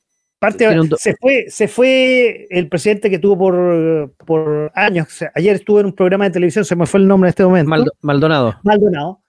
se, 0.98 1.16
fue, 1.16 1.46
se 1.50 1.68
fue 1.68 2.48
el 2.52 2.70
presidente 2.70 3.10
que 3.10 3.20
tuvo 3.20 3.38
por, 3.38 4.14
por 4.26 4.72
años. 4.76 5.08
ayer 5.34 5.56
estuvo 5.56 5.80
en 5.80 5.88
un 5.88 5.94
programa 5.94 6.26
de 6.26 6.32
televisión, 6.32 6.64
se 6.64 6.76
me 6.76 6.86
fue 6.86 7.00
el 7.00 7.08
nombre 7.08 7.30
en 7.30 7.32
este 7.32 7.44
momento. 7.44 7.92
Maldonado. 8.02 8.60
Maldonado 8.64 9.25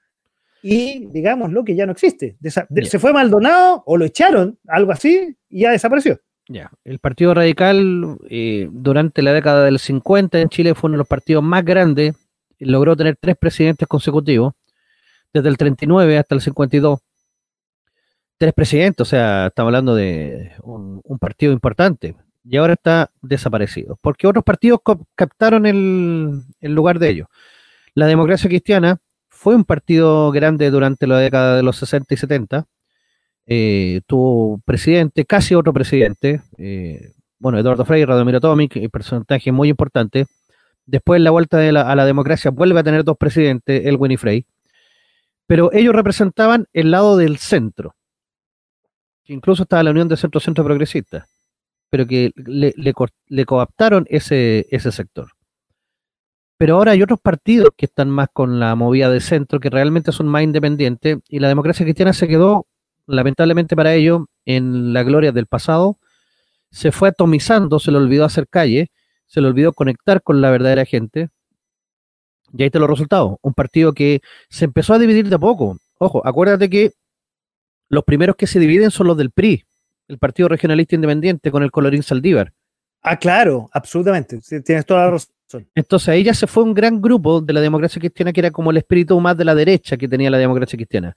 y 0.62 1.09
lo 1.48 1.64
que 1.64 1.76
ya 1.76 1.86
no 1.86 1.92
existe. 1.92 2.36
se 2.42 2.98
fue 2.98 3.12
Maldonado 3.12 3.82
o 3.86 3.96
lo 3.96 4.04
echaron, 4.04 4.59
algo 4.66 4.92
así, 4.92 5.36
y 5.48 5.61
ya 5.61 5.70
desapareció. 5.70 6.20
Ya, 6.48 6.70
el 6.84 7.00
Partido 7.00 7.34
Radical 7.34 8.18
eh, 8.30 8.68
durante 8.70 9.22
la 9.22 9.32
década 9.32 9.64
del 9.64 9.78
50 9.78 10.40
en 10.40 10.48
Chile 10.48 10.74
fue 10.74 10.88
uno 10.88 10.94
de 10.94 10.98
los 10.98 11.09
partidos 11.09 11.42
más 11.42 11.64
grandes, 11.64 12.14
logró 12.59 12.96
tener 12.96 13.16
tres 13.20 13.36
presidentes 13.36 13.88
consecutivos, 13.88 14.54
desde 15.32 15.48
el 15.48 15.57
39 15.57 16.18
hasta 16.18 16.34
el 16.34 16.40
52. 16.40 17.00
Tres 18.38 18.52
presidentes, 18.52 19.00
o 19.00 19.04
sea, 19.04 19.46
estamos 19.46 19.68
hablando 19.68 19.94
de 19.94 20.52
un, 20.62 21.02
partido 21.18 21.52
importante, 21.52 22.14
y 22.44 22.57
ahora 22.57 22.74
está 22.74 23.11
desaparecido, 23.22 23.98
porque 24.00 24.26
otros 24.26 24.44
partidos 24.44 24.80
captaron 25.16 25.66
el, 25.66 26.42
el 26.61 26.74
lugar 26.74 26.98
de 26.98 27.11
ellos. 27.11 27.28
La 27.94 28.07
democracia 28.07 28.48
cristiana 28.48 29.00
fue 29.37 29.55
un 29.55 29.64
partido 29.64 30.32
grande 30.32 30.70
durante 30.70 31.07
la 31.07 31.18
década 31.18 31.57
de 31.57 31.62
los 31.62 31.76
60 31.76 32.14
y 32.14 32.16
70. 32.16 32.66
Eh, 33.47 34.01
tuvo 34.07 34.59
presidente, 34.64 35.24
casi 35.24 35.55
otro 35.55 35.72
presidente, 35.72 36.41
eh, 36.59 37.12
bueno, 37.39 37.59
Eduardo 37.59 37.84
Frei, 37.84 38.05
Radomiro 38.05 38.41
Tomic, 38.41 38.76
eh, 38.76 38.89
personaje 38.89 39.53
muy 39.53 39.68
importante. 39.68 40.26
Después, 40.87 41.20
la 41.20 41.30
vuelta 41.30 41.59
a 41.59 41.95
la 41.95 42.07
democracia, 42.07 42.51
vuelve 42.51 42.80
a 42.80 42.82
tener 42.82 43.05
dos 43.05 43.16
presidentes, 43.16 43.84
Elwin 43.87 44.12
y 44.12 44.16
Frey. 44.16 44.47
Pero 45.47 45.72
ellos 45.72 45.95
representaban 45.95 46.66
el 46.72 46.91
lado 46.91 47.16
del 47.16 47.37
centro, 47.39 47.95
que 49.24 49.32
incluso 49.32 49.64
estaba 49.64 49.82
la 49.82 49.91
Unión 49.91 50.09
de 50.09 50.16
Centro-Centro 50.16 50.64
Progresista, 50.64 51.28
pero 51.91 52.07
que 52.07 52.32
le, 52.37 53.45
coaptaron 53.45 54.07
ese, 54.09 54.66
ese 54.70 54.91
sector. 54.91 55.36
Pero 56.59 56.76
ahora 56.76 56.92
hay 56.92 57.02
otros 57.02 57.20
partidos 57.20 57.70
que 57.76 57.86
están 57.86 58.09
más 58.09 58.28
con 58.32 58.59
la 58.59 58.74
movida 58.74 59.11
de 59.11 59.20
centro, 59.20 59.61
que 59.61 59.70
realmente 59.70 60.12
son 60.12 60.26
más 60.26 60.42
independientes, 60.42 61.18
y 61.28 61.38
la 61.38 61.48
democracia 61.48 61.84
cristiana 61.84 62.12
se 62.12 62.28
quedó, 62.28 62.66
lamentablemente 63.07 63.76
para 63.76 63.94
ellos, 63.94 64.22
en 64.46 64.92
la 64.92 65.02
gloria 65.02 65.32
del 65.32 65.46
pasado, 65.46 65.98
se 66.70 66.92
fue 66.92 67.11
atomizando, 67.11 67.78
se 67.78 67.90
le 67.90 67.98
olvidó 67.98 68.24
hacer 68.24 68.48
calle, 68.48 68.90
se 69.26 69.40
le 69.40 69.48
olvidó 69.48 69.72
conectar 69.72 70.22
con 70.22 70.40
la 70.40 70.50
verdadera 70.50 70.84
gente, 70.84 71.28
y 72.52 72.62
ahí 72.62 72.70
te 72.70 72.78
los 72.78 72.88
resultados. 72.88 73.36
Un 73.42 73.54
partido 73.54 73.92
que 73.92 74.20
se 74.48 74.64
empezó 74.64 74.94
a 74.94 74.98
dividir 74.98 75.28
de 75.28 75.36
a 75.36 75.38
poco. 75.38 75.78
Ojo, 75.98 76.26
acuérdate 76.26 76.70
que 76.70 76.92
los 77.88 78.04
primeros 78.04 78.36
que 78.36 78.46
se 78.46 78.59
dividen 78.59 78.90
son 78.90 79.09
los 79.09 79.16
del 79.16 79.30
PRI, 79.30 79.64
el 80.09 80.18
Partido 80.18 80.48
Regionalista 80.48 80.94
Independiente, 80.94 81.50
con 81.50 81.62
el 81.62 81.70
colorín 81.70 82.02
Saldívar. 82.02 82.52
Ah, 83.09 83.16
claro, 83.16 83.70
absolutamente. 83.72 84.40
Tienes 84.64 84.84
toda 84.84 85.04
la 85.04 85.11
razón. 85.12 85.68
Entonces 85.76 86.09
ahí 86.09 86.24
ya 86.24 86.34
se 86.34 86.48
fue 86.48 86.64
un 86.64 86.74
gran 86.74 87.00
grupo 87.00 87.40
de 87.40 87.52
la 87.52 87.61
democracia 87.61 88.00
cristiana 88.00 88.32
que 88.32 88.40
era 88.40 88.50
como 88.50 88.72
el 88.72 88.78
espíritu 88.78 89.20
más 89.20 89.36
de 89.36 89.44
la 89.44 89.54
derecha 89.54 89.96
que 89.96 90.09
tenía 90.09 90.28
la 90.28 90.38
democracia 90.38 90.76
cristiana. 90.76 91.16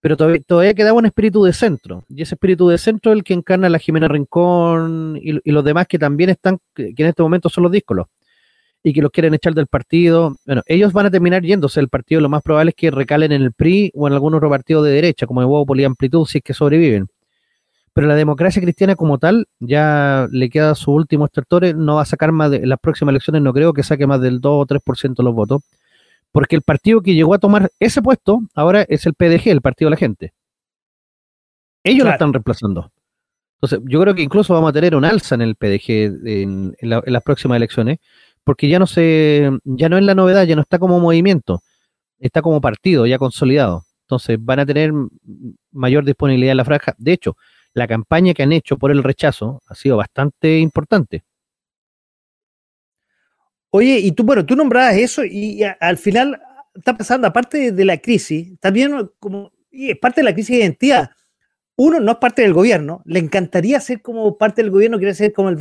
Pero 0.00 0.16
todavía, 0.16 0.74
quedaba 0.74 0.98
un 0.98 1.06
espíritu 1.06 1.44
de 1.44 1.52
centro. 1.52 2.04
Y 2.08 2.22
ese 2.22 2.34
espíritu 2.34 2.68
de 2.68 2.76
centro 2.76 3.12
es 3.12 3.18
el 3.18 3.22
que 3.22 3.34
encarna 3.34 3.68
la 3.68 3.78
Jimena 3.78 4.08
Rincón 4.08 5.16
y, 5.22 5.38
los 5.48 5.64
demás 5.64 5.86
que 5.86 5.96
también 5.96 6.30
están, 6.30 6.58
que 6.74 6.92
en 6.96 7.06
este 7.06 7.22
momento 7.22 7.48
son 7.48 7.62
los 7.62 7.70
díscolos. 7.70 8.08
Y 8.82 8.92
que 8.92 9.00
los 9.00 9.12
quieren 9.12 9.32
echar 9.32 9.54
del 9.54 9.68
partido. 9.68 10.34
Bueno, 10.44 10.62
ellos 10.66 10.92
van 10.92 11.06
a 11.06 11.10
terminar 11.12 11.42
yéndose 11.42 11.78
del 11.78 11.88
partido. 11.88 12.20
Lo 12.20 12.28
más 12.28 12.42
probable 12.42 12.70
es 12.70 12.74
que 12.74 12.90
recalen 12.90 13.30
en 13.30 13.42
el 13.42 13.52
PRI 13.52 13.92
o 13.94 14.08
en 14.08 14.12
algún 14.12 14.34
otro 14.34 14.50
partido 14.50 14.82
de 14.82 14.90
derecha, 14.90 15.24
como 15.24 15.40
el 15.40 15.46
Huevo 15.46 15.66
Poliamplitud, 15.66 16.26
si 16.26 16.38
es 16.38 16.44
que 16.44 16.52
sobreviven 16.52 17.06
pero 17.96 18.08
la 18.08 18.14
democracia 18.14 18.60
cristiana 18.60 18.94
como 18.94 19.16
tal 19.16 19.48
ya 19.58 20.28
le 20.30 20.50
queda 20.50 20.74
su 20.74 20.92
último 20.92 21.24
estertores, 21.24 21.74
no 21.74 21.94
va 21.94 22.02
a 22.02 22.04
sacar 22.04 22.30
más 22.30 22.50
de 22.50 22.58
en 22.58 22.68
las 22.68 22.78
próximas 22.78 23.10
elecciones, 23.10 23.40
no 23.40 23.54
creo 23.54 23.72
que 23.72 23.82
saque 23.82 24.06
más 24.06 24.20
del 24.20 24.42
2 24.42 24.52
o 24.52 24.66
3% 24.66 25.14
de 25.16 25.24
los 25.24 25.34
votos, 25.34 25.62
porque 26.30 26.56
el 26.56 26.60
partido 26.60 27.00
que 27.00 27.14
llegó 27.14 27.32
a 27.32 27.38
tomar 27.38 27.70
ese 27.80 28.02
puesto 28.02 28.40
ahora 28.54 28.84
es 28.86 29.06
el 29.06 29.14
PDG, 29.14 29.48
el 29.48 29.62
Partido 29.62 29.86
de 29.88 29.92
la 29.92 29.96
Gente. 29.96 30.34
Ellos 31.84 32.04
lo 32.04 32.12
están 32.12 32.34
reemplazando. 32.34 32.92
Entonces, 33.54 33.80
yo 33.90 33.98
creo 34.02 34.14
que 34.14 34.20
incluso 34.20 34.52
vamos 34.52 34.68
a 34.68 34.72
tener 34.74 34.94
un 34.94 35.06
alza 35.06 35.34
en 35.34 35.40
el 35.40 35.56
PDG 35.56 36.26
en, 36.26 36.76
las 36.82 37.22
próximas 37.22 37.56
elecciones, 37.56 38.00
porque 38.44 38.68
ya 38.68 38.78
no 38.78 38.86
se, 38.86 39.50
ya 39.64 39.88
no 39.88 39.96
es 39.96 40.04
la 40.04 40.14
novedad, 40.14 40.44
ya 40.44 40.54
no 40.54 40.60
está 40.60 40.78
como 40.78 41.00
movimiento. 41.00 41.62
está 42.18 42.42
como 42.42 42.60
partido 42.60 43.06
ya 43.06 43.16
consolidado. 43.16 43.84
Entonces 44.02 44.36
van 44.38 44.58
a 44.58 44.66
tener 44.66 44.92
mayor 45.72 46.04
disponibilidad 46.04 46.50
en 46.50 46.58
la 46.58 46.66
franja. 46.66 46.94
De 46.98 47.14
hecho, 47.14 47.38
la 47.76 47.86
campaña 47.86 48.32
que 48.32 48.42
han 48.42 48.52
hecho 48.52 48.78
por 48.78 48.90
el 48.90 49.02
rechazo 49.02 49.62
ha 49.68 49.74
sido 49.74 49.98
bastante 49.98 50.58
importante. 50.60 51.24
Oye, 53.68 53.98
y 53.98 54.12
tú, 54.12 54.24
bueno, 54.24 54.46
tú 54.46 54.56
nombrabas 54.56 54.96
eso 54.96 55.22
y, 55.26 55.62
al 55.62 55.98
final 55.98 56.40
está 56.74 56.96
pasando, 56.96 57.26
aparte 57.26 57.72
de, 57.72 57.84
la 57.84 57.98
crisis, 57.98 58.58
también 58.60 59.10
como, 59.18 59.52
es 59.70 59.98
parte 59.98 60.22
de 60.22 60.24
la 60.24 60.32
crisis 60.32 60.56
de 60.56 60.62
identidad. 60.62 61.10
Uno 61.76 62.00
no 62.00 62.12
es 62.12 62.16
parte 62.16 62.40
del 62.40 62.54
gobierno, 62.54 63.02
le 63.04 63.18
encantaría 63.18 63.78
ser 63.80 64.00
como 64.00 64.38
parte 64.38 64.62
del 64.62 64.70
gobierno, 64.70 64.96
quiere 64.96 65.12
ser 65.12 65.34
como 65.34 65.50
el, 65.50 65.58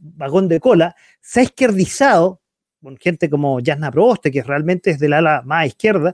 vagón 0.00 0.48
de 0.48 0.58
cola, 0.58 0.96
se 1.20 1.38
ha 1.38 1.42
izquierdizado 1.44 2.40
con 2.82 2.96
gente 2.96 3.30
como 3.30 3.60
Jasna 3.64 3.92
Proboste, 3.92 4.32
que 4.32 4.42
realmente 4.42 4.90
es 4.90 4.98
del 4.98 5.12
ala 5.12 5.42
más 5.44 5.68
izquierda, 5.68 6.12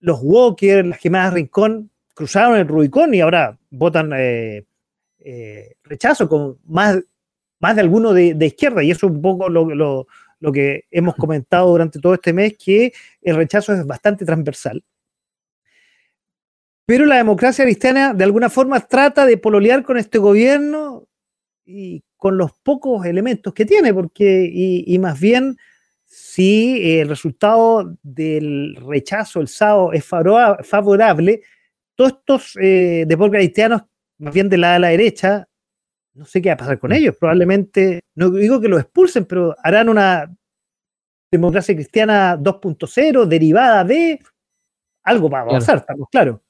los 0.00 0.20
Walker, 0.22 0.86
las 0.86 0.98
Gemelas 0.98 1.34
Rincón, 1.34 1.90
cruzaron 2.14 2.56
el 2.56 2.68
Rubicón 2.68 3.12
y 3.14 3.20
ahora 3.20 3.58
votan 3.70 4.12
eh, 4.16 4.64
eh, 5.18 5.74
rechazo 5.82 6.28
con 6.28 6.58
más, 6.64 6.98
más 7.60 7.74
de 7.74 7.80
alguno 7.82 8.12
de, 8.12 8.46
izquierda, 8.46 8.82
y 8.82 8.90
eso 8.90 9.06
es 9.06 9.12
un 9.12 9.20
poco 9.22 9.48
lo, 9.48 10.06
lo 10.44 10.52
que 10.52 10.84
hemos 10.90 11.14
comentado 11.16 11.70
durante 11.70 11.98
todo 11.98 12.14
este 12.14 12.32
mes, 12.32 12.56
que 12.58 12.92
el 13.22 13.36
rechazo 13.36 13.72
es 13.72 13.86
bastante 13.86 14.24
transversal. 14.24 14.84
Pero 16.86 17.06
la 17.06 17.16
democracia 17.16 17.64
cristiana 17.64 18.12
de 18.12 18.24
alguna 18.24 18.50
forma 18.50 18.80
trata 18.80 19.24
de 19.24 19.38
pololear 19.38 19.82
con 19.82 19.96
este 19.96 20.18
gobierno 20.18 21.08
y 21.64 22.04
con 22.16 22.36
los 22.36 22.52
pocos 22.62 23.06
elementos 23.06 23.54
que 23.54 23.64
tiene, 23.64 23.94
porque, 23.94 24.50
y, 24.52 24.98
más 24.98 25.18
bien, 25.18 25.56
si 26.04 26.98
el 26.98 27.08
resultado 27.08 27.96
del 28.02 28.76
rechazo 28.86 29.40
el 29.40 29.48
sábado 29.48 29.92
es 29.92 30.04
favorable, 30.04 31.42
todos 31.94 32.12
estos 32.12 32.56
eh, 32.60 33.04
deportes 33.06 33.38
cristianos, 33.38 33.82
más 34.18 34.34
bien 34.34 34.48
de 34.48 34.58
la, 34.58 34.74
de 34.74 34.78
la 34.80 34.88
derecha, 34.88 35.48
no 36.14 36.24
sé 36.24 36.40
qué 36.40 36.50
va 36.50 36.54
a 36.54 36.58
pasar 36.58 36.78
con 36.78 36.90
mm. 36.90 36.94
ellos. 36.94 37.16
Probablemente, 37.18 38.00
no 38.14 38.30
digo 38.30 38.60
que 38.60 38.68
lo 38.68 38.78
expulsen, 38.78 39.24
pero 39.24 39.54
harán 39.62 39.88
una 39.88 40.34
democracia 41.30 41.74
cristiana 41.74 42.36
2.0 42.38 43.26
derivada 43.26 43.84
de 43.84 44.20
algo 45.02 45.28
para 45.28 45.42
avanzar, 45.42 45.78
estamos 45.78 46.08
claros. 46.10 46.40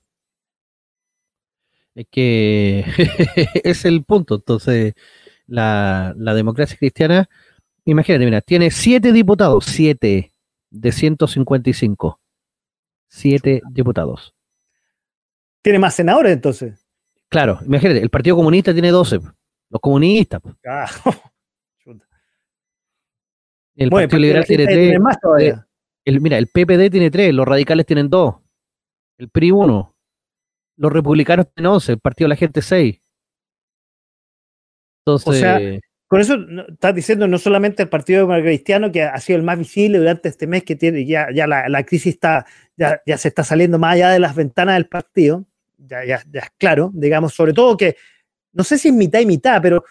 Es 1.94 2.06
que 2.10 2.84
es 3.64 3.84
el 3.84 4.04
punto. 4.04 4.36
Entonces, 4.36 4.94
la, 5.46 6.14
democracia 6.16 6.76
cristiana, 6.76 7.28
imagínate, 7.84 8.24
mira, 8.24 8.40
tiene 8.40 8.70
siete 8.70 9.12
diputados, 9.12 9.64
siete 9.64 10.32
de 10.70 10.92
155. 10.92 12.20
Siete 13.08 13.62
diputados. 13.70 14.33
Tiene 15.64 15.78
más 15.78 15.94
senadores 15.94 16.30
entonces. 16.30 16.86
Claro, 17.30 17.58
imagínate, 17.64 18.02
el 18.02 18.10
Partido 18.10 18.36
Comunista 18.36 18.74
tiene 18.74 18.90
12. 18.90 19.18
Los 19.70 19.80
comunistas. 19.80 20.42
Ah, 20.66 20.86
el 23.76 23.88
Partido 23.88 24.18
Liberal 24.18 24.44
tiene 24.44 24.66
tres. 24.66 25.00
Más 25.00 25.18
todavía. 25.18 25.66
El, 26.04 26.20
mira, 26.20 26.36
el 26.36 26.48
PPD 26.48 26.90
tiene 26.90 27.10
tres, 27.10 27.34
los 27.34 27.48
radicales 27.48 27.86
tienen 27.86 28.10
dos. 28.10 28.36
El 29.16 29.30
PRI 29.30 29.52
uno. 29.52 29.96
Los 30.76 30.92
republicanos 30.92 31.46
tienen 31.54 31.72
once, 31.72 31.92
el 31.92 31.98
Partido 31.98 32.26
de 32.26 32.34
la 32.34 32.36
Gente 32.36 32.60
seis. 32.60 33.00
Entonces. 35.00 35.28
O 35.28 35.32
sea, 35.32 35.58
con 36.08 36.20
eso 36.20 36.36
estás 36.68 36.94
diciendo 36.94 37.26
no 37.26 37.38
solamente 37.38 37.84
el 37.84 37.88
Partido 37.88 38.28
Cristiano, 38.28 38.92
que 38.92 39.02
ha 39.02 39.18
sido 39.18 39.38
el 39.38 39.44
más 39.44 39.58
visible 39.58 39.96
durante 39.96 40.28
este 40.28 40.46
mes, 40.46 40.62
que 40.62 40.76
tiene 40.76 41.06
ya, 41.06 41.28
ya 41.34 41.46
la, 41.46 41.84
crisis 41.84 42.14
está, 42.14 42.44
ya, 42.76 43.00
ya, 43.06 43.16
se 43.16 43.28
está 43.28 43.44
saliendo 43.44 43.78
más 43.78 43.94
allá 43.94 44.10
de 44.10 44.18
las 44.18 44.34
ventanas 44.36 44.74
del 44.74 44.86
partido, 44.86 45.46
ya, 45.86 46.04
ya, 46.04 46.22
ya 46.30 46.40
es 46.40 46.50
claro, 46.56 46.90
digamos, 46.94 47.34
sobre 47.34 47.52
todo 47.52 47.76
que 47.76 47.96
no 48.52 48.64
sé 48.64 48.78
si 48.78 48.88
es 48.88 48.94
mitad 48.94 49.20
y 49.20 49.26
mitad, 49.26 49.60
pero 49.60 49.84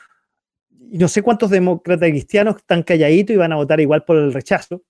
no 0.70 1.08
sé 1.08 1.22
cuántos 1.22 1.50
demócratas 1.50 2.10
cristianos 2.10 2.58
están 2.58 2.84
calladitos 2.84 3.34
y 3.34 3.38
van 3.38 3.52
a 3.52 3.56
votar 3.56 3.80
igual 3.80 4.04
por 4.04 4.18
el 4.18 4.34
rechazo. 4.34 4.84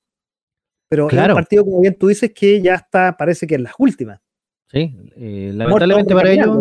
Pero 0.90 1.10
es 1.10 1.14
un 1.14 1.34
partido, 1.34 1.64
como 1.64 1.82
bien 1.82 1.96
tú 1.98 2.08
dices, 2.08 2.32
que 2.34 2.62
ya 2.62 2.76
está, 2.76 3.16
parece 3.18 3.48
que 3.48 3.56
en 3.56 3.64
las 3.64 3.74
últimas. 3.78 4.20
Sí, 4.68 4.96
eh, 5.16 5.52
lamentablemente 5.54 6.14
para 6.14 6.32
ellos, 6.32 6.58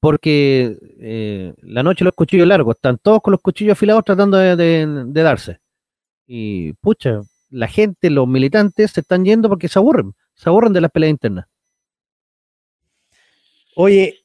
porque 0.00 0.76
eh, 1.00 1.54
la 1.62 1.82
noche 1.82 2.04
los 2.04 2.14
cuchillos 2.14 2.46
largos, 2.46 2.76
están 2.76 2.98
todos 2.98 3.20
con 3.20 3.32
los 3.32 3.40
cuchillos 3.40 3.72
afilados 3.72 4.04
tratando 4.04 4.36
de, 4.36 5.06
darse. 5.12 5.58
Y 6.26 6.74
pucha, 6.74 7.20
la 7.50 7.68
gente, 7.68 8.10
los 8.10 8.28
militantes 8.28 8.92
se 8.92 9.00
están 9.00 9.24
yendo 9.24 9.48
porque 9.48 9.68
se 9.68 9.78
aburren, 9.78 10.12
se 10.34 10.48
aburren 10.48 10.72
de 10.72 10.80
las 10.80 10.90
peleas 10.90 11.10
internas. 11.10 11.46
Oye, 13.80 14.24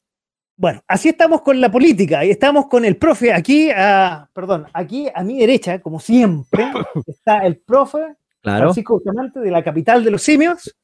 bueno, 0.56 0.82
así 0.88 1.10
estamos 1.10 1.42
con 1.42 1.60
la 1.60 1.70
política 1.70 2.24
estamos 2.24 2.66
con 2.66 2.84
el 2.84 2.96
profe 2.96 3.32
aquí, 3.32 3.70
a, 3.70 4.28
perdón, 4.32 4.66
aquí 4.72 5.06
a 5.14 5.22
mi 5.22 5.38
derecha, 5.38 5.80
como 5.80 6.00
siempre, 6.00 6.72
está 7.06 7.38
el 7.46 7.58
profe 7.58 8.16
Francisco 8.42 8.94
Bustamante 8.94 9.38
de 9.38 9.52
la 9.52 9.62
capital 9.62 10.02
de 10.02 10.10
los 10.10 10.22
simios, 10.22 10.76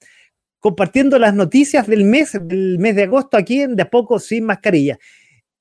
compartiendo 0.60 1.18
las 1.18 1.34
noticias 1.34 1.88
del 1.88 2.04
mes, 2.04 2.38
del 2.40 2.78
mes 2.78 2.94
de 2.94 3.02
agosto 3.02 3.36
aquí 3.36 3.60
en 3.60 3.74
De 3.74 3.82
a 3.82 3.90
poco 3.90 4.20
sin 4.20 4.44
mascarilla. 4.44 5.00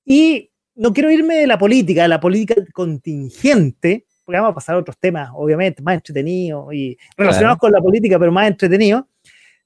Y 0.06 0.52
no 0.76 0.94
quiero 0.94 1.10
irme 1.10 1.38
de 1.38 1.48
la 1.48 1.58
política, 1.58 2.04
de 2.04 2.10
la 2.10 2.20
política 2.20 2.62
contingente, 2.74 4.06
porque 4.24 4.40
vamos 4.40 4.52
a 4.52 4.56
pasar 4.56 4.76
a 4.76 4.80
otros 4.80 5.00
temas, 5.00 5.32
obviamente, 5.34 5.82
más 5.82 5.96
entretenidos 5.96 6.72
y 6.76 6.96
relacionados 7.18 7.58
con 7.58 7.72
la 7.72 7.82
política, 7.82 8.20
pero 8.20 8.32
más 8.32 8.48
entretenidos 8.48 9.06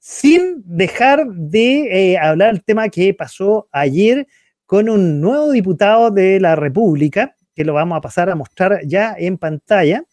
sin 0.03 0.61
dejar 0.65 1.25
de 1.27 2.11
eh, 2.11 2.17
hablar 2.17 2.49
el 2.49 2.61
tema 2.61 2.89
que 2.89 3.13
pasó 3.13 3.69
ayer 3.71 4.27
con 4.65 4.89
un 4.89 5.21
nuevo 5.21 5.51
diputado 5.51 6.11
de 6.11 6.41
la 6.41 6.57
República, 6.57 7.37
que 7.55 7.63
lo 7.63 7.73
vamos 7.73 7.97
a 7.97 8.01
pasar 8.01 8.29
a 8.29 8.35
mostrar 8.35 8.81
ya 8.85 9.15
en 9.17 9.37
pantalla, 9.37 10.03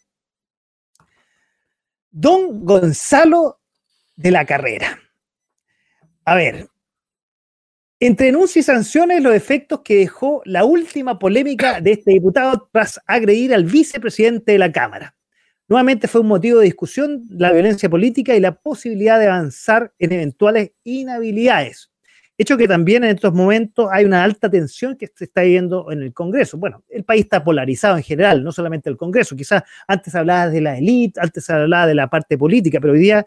don 2.09 2.65
Gonzalo 2.65 3.59
de 4.15 4.31
la 4.31 4.47
Carrera. 4.47 4.97
A 6.25 6.37
ver, 6.37 6.69
entre 7.99 8.27
denuncias 8.27 8.65
y 8.65 8.67
sanciones, 8.67 9.21
los 9.21 9.35
efectos 9.35 9.81
que 9.81 9.97
dejó 9.97 10.41
la 10.45 10.65
última 10.65 11.19
polémica 11.19 11.81
de 11.81 11.93
este 11.93 12.13
diputado 12.13 12.69
tras 12.73 13.01
agredir 13.07 13.53
al 13.53 13.65
vicepresidente 13.65 14.53
de 14.53 14.59
la 14.59 14.71
Cámara. 14.71 15.17
Nuevamente 15.71 16.09
fue 16.09 16.21
un 16.21 16.27
motivo 16.27 16.59
de 16.59 16.65
discusión 16.65 17.23
la 17.31 17.53
violencia 17.53 17.89
política 17.89 18.35
y 18.35 18.41
la 18.41 18.57
posibilidad 18.57 19.21
de 19.21 19.29
avanzar 19.29 19.93
en 20.01 20.13
eventuales 20.13 20.73
inhabilidades. 20.83 21.93
Hecho 22.37 22.57
que 22.57 22.67
también 22.67 23.05
en 23.05 23.11
estos 23.11 23.33
momentos 23.33 23.89
hay 23.93 24.05
una 24.05 24.25
alta 24.25 24.51
tensión 24.51 24.97
que 24.97 25.07
se 25.07 25.27
está 25.27 25.43
viviendo 25.43 25.93
en 25.93 26.03
el 26.03 26.13
Congreso. 26.13 26.59
Bueno, 26.59 26.83
el 26.89 27.05
país 27.05 27.23
está 27.23 27.45
polarizado 27.45 27.97
en 27.97 28.03
general, 28.03 28.43
no 28.43 28.51
solamente 28.51 28.91
el 28.91 28.97
Congreso. 28.97 29.37
Quizás 29.37 29.63
antes 29.87 30.13
hablaba 30.17 30.49
de 30.49 30.61
la 30.61 30.77
élite, 30.77 31.21
antes 31.21 31.49
hablaba 31.49 31.87
de 31.87 31.95
la 31.95 32.11
parte 32.11 32.37
política, 32.37 32.81
pero 32.81 32.95
hoy 32.95 32.99
día 32.99 33.25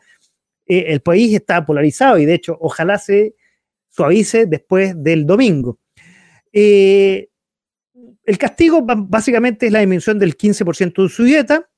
eh, 0.66 0.86
el 0.90 1.00
país 1.00 1.34
está 1.34 1.66
polarizado 1.66 2.18
y 2.18 2.26
de 2.26 2.34
hecho 2.34 2.58
ojalá 2.60 2.98
se 2.98 3.36
suavice 3.88 4.48
después 4.48 5.02
del 5.02 5.26
domingo. 5.26 5.80
Eh, 6.52 7.30
el 8.26 8.38
castigo 8.38 8.82
básicamente 8.84 9.68
es 9.68 9.72
la 9.72 9.80
disminución 9.80 10.20
del 10.20 10.36
15% 10.36 11.04
de 11.04 11.10
su 11.10 11.24
dieta 11.24 11.70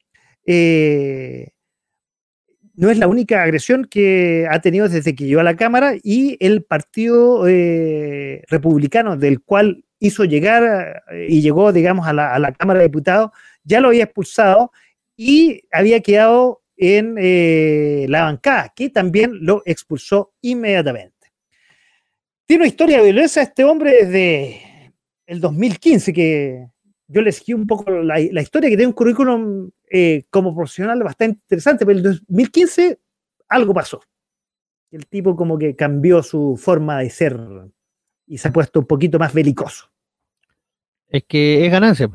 eh, 0.46 1.50
no 2.76 2.90
es 2.90 2.98
la 2.98 3.08
única 3.08 3.42
agresión 3.42 3.86
que 3.86 4.48
ha 4.50 4.60
tenido 4.60 4.90
desde 4.90 5.16
que 5.16 5.26
llegó 5.26 5.40
a 5.40 5.44
la 5.46 5.56
Cámara 5.56 5.94
y 6.04 6.38
el 6.40 6.64
Partido 6.64 7.48
eh, 7.48 8.44
Republicano, 8.50 9.18
del 9.18 9.42
cual 9.42 9.86
hizo 10.00 10.26
llegar 10.26 11.04
eh, 11.12 11.28
y 11.30 11.42
llegó, 11.42 11.72
digamos, 11.72 12.08
a 12.08 12.14
la, 12.14 12.54
Cámara 12.54 12.80
de 12.80 12.88
Diputados, 12.88 13.32
ya 13.64 13.80
lo 13.80 13.88
había 13.88 14.04
expulsado 14.04 14.72
y 15.16 15.62
había 15.72 16.02
quedado 16.02 16.62
en 16.78 17.16
la 18.12 18.24
bancada, 18.24 18.74
que 18.76 18.90
también 18.90 19.46
lo 19.46 19.62
expulsó 19.66 20.34
inmediatamente. 20.42 21.16
Tiene 22.46 22.64
una 22.64 22.68
historia 22.68 22.98
de 22.98 23.04
violencia 23.06 23.42
este 23.42 23.64
hombre 23.64 24.06
desde 24.06 24.94
el 25.26 25.40
2015, 25.40 26.14
que 26.14 26.68
yo 27.08 27.22
le 27.22 27.32
seguí 27.32 27.54
un 27.54 27.68
poco 27.68 27.90
la, 27.92 28.20
historia, 28.20 28.70
que 28.70 28.76
tiene 28.76 28.88
un 28.88 28.94
currículum 28.94 29.70
eh, 29.90 30.26
como 30.30 30.56
profesional 30.56 31.02
bastante 31.04 31.40
interesante, 31.44 31.86
pero 31.86 32.00
en 32.00 32.06
el 32.06 32.20
2015 32.28 33.00
algo 33.50 33.74
pasó. 33.74 34.02
El 34.92 35.08
tipo 35.08 35.36
como 35.36 35.58
que 35.58 35.76
cambió 35.76 36.24
su 36.24 36.58
forma 36.58 37.00
de 37.00 37.10
ser 37.10 37.40
y 38.28 38.38
se 38.38 38.48
ha 38.48 38.54
puesto 38.54 38.80
un 38.80 38.88
poquito 38.88 39.20
más 39.20 39.34
belicoso. 39.34 39.92
Es 41.08 41.24
que 41.26 41.66
es 41.66 41.72
ganancia. 41.72 42.10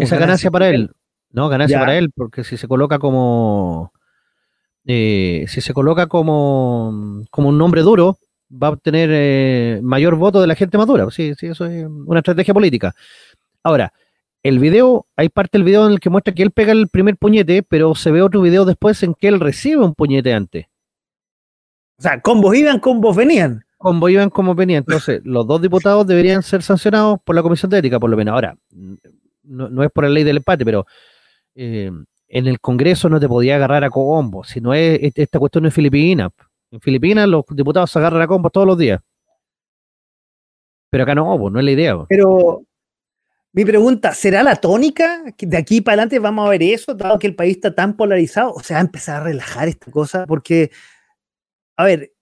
Esa 0.00 0.18
ganancia, 0.18 0.50
para 0.50 0.68
él. 0.68 0.90
No, 1.30 1.48
ganancia 1.48 1.78
para 1.78 1.96
él, 1.96 2.10
porque 2.14 2.44
si 2.44 2.56
se 2.56 2.66
coloca 2.68 2.98
como. 2.98 3.92
Eh, 4.84 5.46
si 5.48 5.60
se 5.60 5.72
coloca 5.72 6.06
como, 6.06 7.24
como 7.30 7.48
un 7.48 7.58
nombre 7.58 7.82
duro, 7.82 8.18
va 8.50 8.68
a 8.68 8.70
obtener 8.70 9.10
eh, 9.12 9.80
mayor 9.82 10.16
voto 10.16 10.40
de 10.40 10.46
la 10.46 10.54
gente 10.54 10.78
madura. 10.78 11.08
Sí, 11.10 11.34
sí, 11.38 11.46
eso 11.46 11.66
es 11.66 11.86
una 11.86 12.20
estrategia 12.20 12.54
política. 12.54 12.94
Ahora, 13.62 13.92
el 14.42 14.58
video, 14.58 15.06
hay 15.16 15.28
parte 15.28 15.58
del 15.58 15.64
video 15.64 15.86
en 15.86 15.92
el 15.92 16.00
que 16.00 16.10
muestra 16.10 16.34
que 16.34 16.42
él 16.42 16.52
pega 16.52 16.72
el 16.72 16.88
primer 16.88 17.16
puñete, 17.16 17.62
pero 17.62 17.94
se 17.94 18.10
ve 18.10 18.22
otro 18.22 18.40
video 18.40 18.64
después 18.64 19.02
en 19.02 19.14
que 19.14 19.28
él 19.28 19.40
recibe 19.40 19.84
un 19.84 19.94
puñete 19.94 20.32
antes. 20.32 20.66
O 21.98 22.02
sea, 22.02 22.20
combos 22.20 22.54
iban, 22.56 22.78
combos 22.78 23.16
venían. 23.16 23.64
Combos 23.78 24.10
iban, 24.10 24.30
como 24.30 24.54
venían. 24.54 24.84
Entonces, 24.86 25.20
los 25.24 25.46
dos 25.46 25.60
diputados 25.60 26.06
deberían 26.06 26.42
ser 26.42 26.62
sancionados 26.62 27.18
por 27.24 27.34
la 27.34 27.42
Comisión 27.42 27.70
de 27.70 27.78
Ética, 27.78 27.98
por 27.98 28.10
lo 28.10 28.16
menos. 28.16 28.34
Ahora, 28.34 28.56
no, 29.42 29.82
es 29.82 29.90
por 29.90 30.04
la 30.04 30.10
ley 30.10 30.24
del 30.24 30.38
empate, 30.38 30.64
pero 30.64 30.86
eh, 31.54 31.90
en 32.28 32.46
el 32.46 32.60
Congreso 32.60 33.08
no 33.08 33.18
te 33.18 33.28
podía 33.28 33.56
agarrar 33.56 33.84
a 33.84 33.90
combos. 33.90 34.48
Si 34.48 34.60
no 34.60 34.74
es, 34.74 35.12
esta 35.14 35.38
cuestión 35.38 35.62
no 35.62 35.68
es 35.68 35.74
Filipinas. 35.74 36.30
Filipinas 36.80 37.28
los 37.28 37.44
diputados 37.50 37.90
se 37.90 37.98
agarran 37.98 38.22
a 38.22 38.26
combos 38.26 38.52
todos 38.52 38.66
los 38.66 38.78
días. 38.78 39.00
Pero 40.90 41.04
acá 41.04 41.14
no, 41.14 41.36
pues, 41.38 41.52
no 41.52 41.58
es 41.58 41.64
la 41.64 41.70
idea. 41.70 41.96
Pero 42.08 42.62
mi 43.52 43.64
pregunta, 43.64 44.12
¿será 44.12 44.42
la 44.42 44.56
tónica? 44.56 45.24
¿De 45.38 45.56
aquí 45.56 45.80
para 45.80 45.94
adelante 45.94 46.18
vamos 46.18 46.46
a 46.46 46.50
ver 46.50 46.62
eso, 46.62 46.94
dado 46.94 47.18
que 47.18 47.26
el 47.26 47.34
país 47.34 47.56
está 47.56 47.74
tan 47.74 47.96
polarizado? 47.96 48.52
O 48.52 48.62
sea, 48.62 48.80
empezar 48.80 49.22
a 49.22 49.24
relajar 49.24 49.66
esta 49.66 49.90
cosa, 49.90 50.26
porque, 50.26 50.70
a 51.76 51.84
ver, 51.84 52.12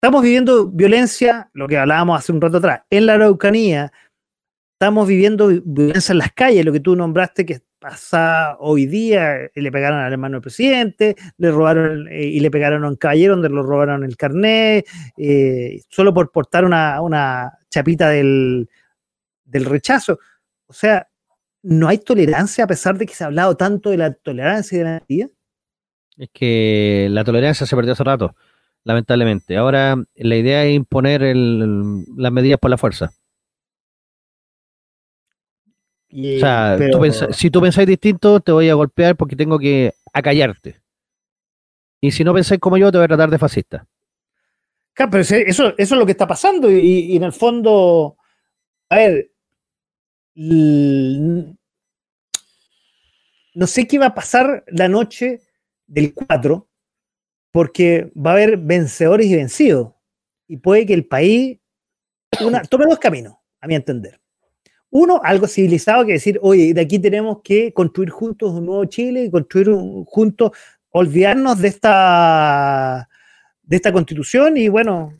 estamos 0.00 0.22
viviendo 0.22 0.68
violencia, 0.68 1.50
lo 1.54 1.66
que 1.66 1.76
hablábamos 1.76 2.20
hace 2.20 2.30
un 2.30 2.40
rato 2.40 2.58
atrás, 2.58 2.82
en 2.88 3.06
la 3.06 3.14
Araucanía, 3.14 3.92
estamos 4.78 5.08
viviendo 5.08 5.48
violencia 5.64 6.12
en 6.12 6.18
las 6.18 6.32
calles, 6.32 6.64
lo 6.64 6.72
que 6.72 6.78
tú 6.78 6.94
nombraste 6.94 7.44
que 7.44 7.62
pasa 7.80 8.56
hoy 8.60 8.86
día, 8.86 9.50
le 9.52 9.72
pegaron 9.72 9.98
al 9.98 10.12
hermano 10.12 10.36
del 10.36 10.42
presidente, 10.42 11.16
le 11.36 11.50
robaron 11.50 12.06
eh, 12.06 12.26
y 12.26 12.38
le 12.38 12.48
pegaron 12.48 12.84
a 12.84 12.88
un 12.88 12.94
caballero 12.94 13.34
donde 13.34 13.48
le 13.48 13.60
robaron 13.60 14.04
el 14.04 14.16
carnet, 14.16 14.86
eh, 15.16 15.80
solo 15.88 16.14
por 16.14 16.30
portar 16.30 16.64
una, 16.64 17.58
chapita 17.68 18.10
del, 18.10 18.68
rechazo. 19.46 20.20
O 20.68 20.72
sea, 20.72 21.08
¿no 21.62 21.88
hay 21.88 21.98
tolerancia 21.98 22.62
a 22.62 22.68
pesar 22.68 22.96
de 22.98 23.06
que 23.06 23.14
se 23.14 23.24
ha 23.24 23.26
hablado 23.26 23.56
tanto 23.56 23.90
de 23.90 23.96
la 23.96 24.12
tolerancia 24.14 24.76
y 24.76 24.78
de 24.78 24.84
la 24.84 24.90
energía? 24.90 25.28
Es 26.16 26.28
que 26.32 27.08
la 27.10 27.24
tolerancia 27.24 27.66
se 27.66 27.74
perdió 27.74 27.94
hace 27.94 28.04
rato, 28.04 28.36
lamentablemente. 28.84 29.56
Ahora 29.56 29.96
la 30.14 30.36
idea 30.36 30.64
es 30.64 30.76
imponer 30.76 31.34
las 31.34 32.32
medidas 32.32 32.60
por 32.60 32.70
la 32.70 32.78
fuerza 32.78 33.10
o 36.10 36.40
sea, 36.40 36.78
si 37.32 37.50
tú 37.50 37.60
pensáis 37.60 37.86
distinto, 37.86 38.40
te 38.40 38.52
voy 38.52 38.68
a 38.68 38.74
golpear 38.74 39.16
porque 39.16 39.36
tengo 39.36 39.58
que 39.58 39.92
acallarte. 40.12 40.80
Y 42.00 42.10
si 42.12 42.24
no 42.24 42.32
pensáis 42.32 42.60
como 42.60 42.78
yo, 42.78 42.90
te 42.90 42.98
voy 42.98 43.04
a 43.04 43.08
tratar 43.08 43.30
de 43.30 43.38
fascista. 43.38 43.86
Claro, 44.94 45.10
pero 45.10 45.22
eso, 45.22 45.36
eso 45.44 45.74
es 45.76 45.90
lo 45.90 46.06
que 46.06 46.12
está 46.12 46.26
pasando. 46.26 46.70
Y, 46.70 47.16
en 47.16 47.24
el 47.24 47.32
fondo, 47.32 48.16
a 48.88 48.96
ver, 48.96 49.30
no 50.34 51.56
sé 53.66 53.86
qué 53.86 53.98
va 53.98 54.06
a 54.06 54.14
pasar 54.14 54.64
la 54.68 54.88
noche 54.88 55.42
del 55.86 56.14
4, 56.14 56.68
porque 57.52 58.10
va 58.16 58.30
a 58.30 58.34
haber 58.34 58.56
vencedores 58.56 59.26
y 59.26 59.36
vencidos. 59.36 59.92
Y 60.46 60.56
puede 60.58 60.86
que 60.86 60.94
el 60.94 61.06
país 61.06 61.58
una, 62.40 62.62
tome 62.62 62.86
dos 62.86 62.98
caminos, 62.98 63.34
a 63.60 63.66
mi 63.66 63.74
entender. 63.74 64.20
Uno, 64.90 65.20
algo 65.22 65.46
civilizado 65.46 66.06
que 66.06 66.12
decir, 66.12 66.38
oye, 66.42 66.72
de 66.72 66.80
aquí 66.80 66.98
tenemos 66.98 67.40
que 67.42 67.72
construir 67.72 68.10
juntos 68.10 68.52
un 68.52 68.66
nuevo 68.66 68.84
Chile 68.86 69.24
y 69.24 69.30
construir 69.30 69.68
juntos, 70.06 70.52
olvidarnos 70.90 71.58
de 71.60 71.68
esta, 71.68 73.08
de 73.62 73.76
esta 73.76 73.92
constitución 73.92 74.56
y 74.56 74.68
bueno, 74.68 75.12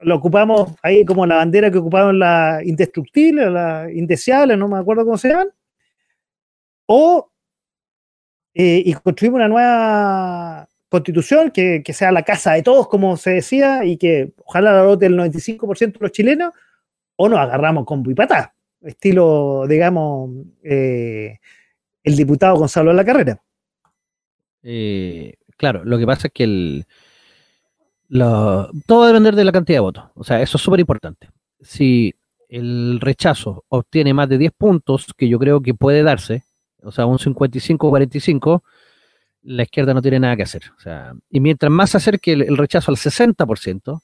lo 0.00 0.16
ocupamos 0.16 0.74
ahí 0.82 1.04
como 1.04 1.26
la 1.26 1.36
bandera 1.36 1.70
que 1.70 1.78
ocuparon 1.78 2.18
la 2.18 2.60
indestructible, 2.64 3.50
la 3.50 3.90
indeseable, 3.90 4.56
no 4.56 4.68
me 4.68 4.78
acuerdo 4.78 5.04
cómo 5.04 5.16
se 5.16 5.28
llaman. 5.30 5.48
O 6.86 7.30
eh, 8.54 8.82
y 8.84 8.92
construimos 8.94 9.38
una 9.38 9.48
nueva 9.48 10.68
constitución 10.88 11.50
que, 11.50 11.82
sea 11.92 12.12
la 12.12 12.22
casa 12.22 12.52
de 12.52 12.62
todos, 12.62 12.88
como 12.88 13.16
se 13.16 13.30
decía, 13.30 13.84
y 13.84 13.96
que 13.96 14.32
ojalá 14.44 14.72
la 14.72 14.82
vote 14.84 15.06
el 15.06 15.18
95% 15.18 15.92
de 15.94 15.98
los 16.00 16.12
chilenos, 16.12 16.52
o 17.16 17.28
nos 17.28 17.38
agarramos 17.40 17.84
con 17.84 18.02
buipatá 18.02 18.53
estilo, 18.84 19.64
digamos, 19.68 20.30
eh, 20.62 21.38
el 22.02 22.16
diputado 22.16 22.56
Gonzalo 22.56 22.90
de 22.90 22.96
la 22.96 23.04
Carrera. 23.04 23.42
Eh, 24.62 25.34
claro, 25.56 25.84
lo 25.84 25.98
que 25.98 26.06
pasa 26.06 26.28
es 26.28 26.32
que 26.32 26.44
el, 26.44 26.86
todo 28.08 29.00
va 29.00 29.04
a 29.04 29.08
depender 29.08 29.34
de 29.34 29.44
la 29.44 29.52
cantidad 29.52 29.76
de 29.76 29.80
votos. 29.80 30.04
O 30.14 30.24
sea, 30.24 30.40
eso 30.40 30.56
es 30.56 30.62
súper 30.62 30.80
importante. 30.80 31.28
Si 31.60 32.14
el 32.48 33.00
rechazo 33.00 33.64
obtiene 33.68 34.14
más 34.14 34.28
de 34.28 34.38
10 34.38 34.52
puntos, 34.56 35.12
que 35.16 35.28
yo 35.28 35.38
creo 35.38 35.60
que 35.60 35.74
puede 35.74 36.02
darse, 36.02 36.44
o 36.82 36.92
sea, 36.92 37.06
un 37.06 37.18
55-45, 37.18 38.62
la 39.42 39.62
izquierda 39.62 39.94
no 39.94 40.02
tiene 40.02 40.20
nada 40.20 40.36
que 40.36 40.42
hacer. 40.42 40.62
O 40.76 40.80
sea, 40.80 41.14
y 41.30 41.40
mientras 41.40 41.70
más 41.70 41.90
se 41.90 41.96
acerque 41.96 42.32
el 42.32 42.56
rechazo 42.56 42.90
al 42.90 42.96
60%, 42.96 44.00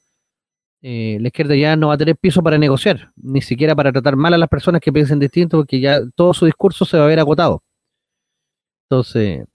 eh, 0.82 1.18
la 1.20 1.28
izquierda 1.28 1.54
ya 1.56 1.76
no 1.76 1.88
va 1.88 1.94
a 1.94 1.98
tener 1.98 2.16
piso 2.16 2.42
para 2.42 2.56
negociar, 2.58 3.12
ni 3.16 3.42
siquiera 3.42 3.76
para 3.76 3.92
tratar 3.92 4.16
mal 4.16 4.32
a 4.34 4.38
las 4.38 4.48
personas 4.48 4.80
que 4.80 4.92
piensen 4.92 5.18
distinto, 5.18 5.58
porque 5.58 5.80
ya 5.80 6.00
todo 6.14 6.32
su 6.32 6.46
discurso 6.46 6.84
se 6.84 6.96
va 6.98 7.04
a 7.04 7.08
ver 7.08 7.20
agotado. 7.20 7.62
Entonces, 8.88 9.46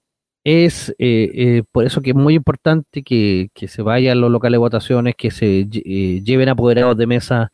es 0.44 0.90
eh, 1.00 1.32
eh, 1.36 1.64
por 1.72 1.86
eso 1.86 2.02
que 2.02 2.12
es 2.12 2.16
muy 2.16 2.36
importante 2.36 3.04
que, 3.04 3.50
se 3.68 3.82
vayan 3.82 4.22
los 4.22 4.32
locales 4.32 4.56
de 4.56 4.60
votaciones, 4.60 5.16
que 5.18 5.32
se 5.32 5.66
lleven 5.68 6.50
apoderados 6.50 6.98
de 6.98 7.08
mesa 7.08 7.52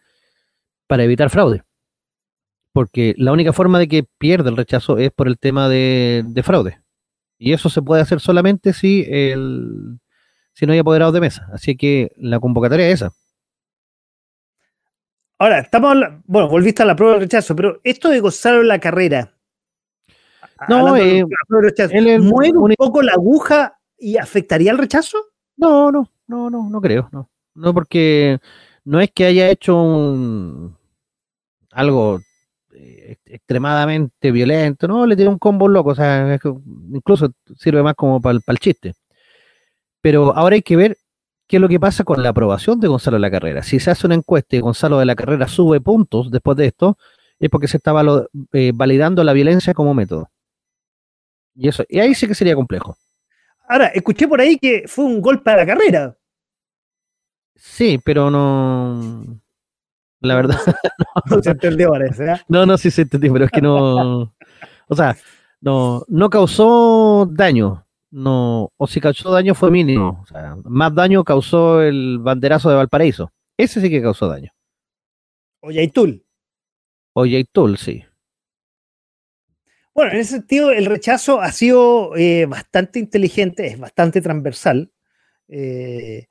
para 0.88 1.03
evitar 1.05 1.30
fraude. 1.30 1.63
Porque 2.74 3.15
la 3.17 3.32
única 3.34 3.53
forma 3.53 3.80
de 3.80 3.88
que 3.88 4.05
pierda 4.17 4.49
el 4.49 4.57
rechazo 4.57 4.97
es 4.97 5.11
por 5.11 5.28
el 5.28 5.38
tema 5.39 5.69
de, 5.69 6.41
fraude. 6.43 6.82
Y 7.38 7.53
eso 7.53 7.69
se 7.69 7.82
puede 7.82 8.01
hacer 8.01 8.19
solamente 8.19 8.74
si, 8.74 9.05
el, 9.09 9.99
si 10.53 10.65
no 10.65 10.74
hay 10.74 10.80
apoderados 10.80 11.13
de 11.13 11.22
mesa. 11.22 11.47
Así 11.53 11.76
que 11.78 12.11
la 12.17 12.39
convocatoria 12.39 12.88
es 12.89 12.95
esa 12.95 13.13
Ahora, 15.41 15.57
estamos, 15.57 15.97
bueno, 16.25 16.49
volviste 16.49 16.83
a 16.83 16.85
la 16.85 16.95
prueba 16.95 17.15
de 17.15 17.21
rechazo, 17.21 17.55
pero 17.55 17.81
esto 17.83 18.09
de 18.09 18.19
Gonzalo 18.19 18.61
la 18.61 18.79
carrera, 18.79 19.33
no, 20.69 20.95
eh, 20.95 21.25
¿mueve 22.19 22.55
un 22.55 22.75
poco 22.77 23.01
la 23.01 23.13
aguja 23.13 23.79
y 23.97 24.17
afectaría 24.17 24.69
el 24.69 24.77
rechazo? 24.77 25.17
No, 25.57 25.91
no, 25.91 26.07
no, 26.27 26.51
no, 26.51 26.69
no 26.69 26.79
creo, 26.79 27.09
no. 27.11 27.31
No, 27.55 27.73
porque 27.73 28.37
no 28.85 29.01
es 29.01 29.09
que 29.09 29.25
haya 29.25 29.49
hecho 29.49 29.81
un, 29.81 30.77
algo 31.71 32.19
eh, 32.75 33.15
extremadamente 33.25 34.29
violento, 34.31 34.87
no, 34.87 35.07
le 35.07 35.15
tiene 35.15 35.31
un 35.31 35.39
combo 35.39 35.67
loco, 35.67 35.89
o 35.89 35.95
sea, 35.95 36.39
incluso 36.93 37.33
sirve 37.57 37.81
más 37.81 37.95
como 37.95 38.21
para 38.21 38.37
el 38.45 38.59
chiste. 38.59 38.93
Pero 40.01 40.37
ahora 40.37 40.53
hay 40.53 40.61
que 40.61 40.75
ver 40.75 40.97
¿Qué 41.52 41.58
es 41.58 41.62
lo 41.62 41.68
que 41.68 41.82
pasa 41.82 42.06
con 42.06 42.24
la 42.24 42.30
aprobación 42.30 42.80
de 42.80 42.88
Gonzalo 42.88 43.18
de 43.18 43.20
la 43.20 43.30
Carrera? 43.30 43.61
Si 43.61 43.78
se 43.78 43.91
hace 43.91 44.07
una 44.07 44.15
encuesta 44.15 44.56
y 44.56 44.61
Gonzalo 44.61 44.99
de 44.99 45.06
la 45.06 45.15
Carrera 45.15 45.49
sube 45.49 45.82
puntos 45.82 46.32
después 46.32 46.56
de 46.56 46.68
esto, 46.68 46.98
es 47.41 47.49
porque 47.49 47.68
se 47.68 47.76
estaba 47.76 48.06
eh, 48.53 48.72
validando 48.73 49.22
la 49.22 49.34
violencia 49.34 49.73
como 49.73 49.94
método. 49.94 50.30
Y 51.53 51.68
eso, 51.68 51.84
y 51.90 51.99
ahí 51.99 52.15
sí 52.15 52.26
que 52.26 52.36
sería 52.36 52.56
complejo. 52.56 52.95
Ahora, 53.68 53.88
escuché 53.88 54.30
por 54.30 54.40
ahí 54.40 54.57
que 54.57 54.86
fue 54.88 55.03
un 55.03 55.19
golpe 55.19 55.52
a 55.52 55.57
la 55.57 55.65
carrera. 55.65 56.15
Sí, 57.57 57.99
pero 58.02 58.32
no. 58.32 59.41
La 60.22 60.36
verdad. 60.36 60.57
No, 61.30 61.44
se 61.44 61.49
entendió, 61.49 61.90
parece. 61.90 62.32
¿eh? 62.32 62.41
No, 62.48 62.65
no, 62.65 62.78
sí 62.78 62.90
se 62.90 63.02
entendió, 63.02 63.34
pero 63.34 63.44
es 63.44 63.52
que 63.52 63.61
no. 63.61 64.34
O 64.88 64.95
sea, 64.95 65.18
no, 65.60 66.06
no 66.07 66.30
causó 66.30 67.28
daño 67.30 67.86
no, 68.11 68.73
o 68.75 68.88
si 68.88 68.99
causó 68.99 69.31
daño 69.31 69.55
fue 69.55 69.71
mínimo. 69.71 70.19
O 70.21 70.25
sea, 70.27 70.55
más 70.65 70.93
daño 70.93 71.23
causó 71.23 71.81
el 71.81 72.19
banderazo 72.19 72.69
de 72.69 72.75
Valparaíso. 72.75 73.31
Ese 73.57 73.79
sí 73.79 73.89
que 73.89 74.01
causó 74.01 74.27
daño. 74.27 74.51
O 75.61 75.71
Yaitul. 75.71 76.25
O 77.13 77.25
Yaitul, 77.25 77.77
sí. 77.77 78.03
Bueno, 79.93 80.11
en 80.11 80.19
ese 80.19 80.35
sentido, 80.35 80.71
el 80.71 80.85
rechazo 80.85 81.41
ha 81.41 81.51
sido 81.51 82.15
eh, 82.15 82.45
bastante 82.45 82.99
inteligente, 82.99 83.67
es 83.67 83.79
bastante 83.79 84.21
transversal. 84.21 84.91
Eh, 85.47 86.27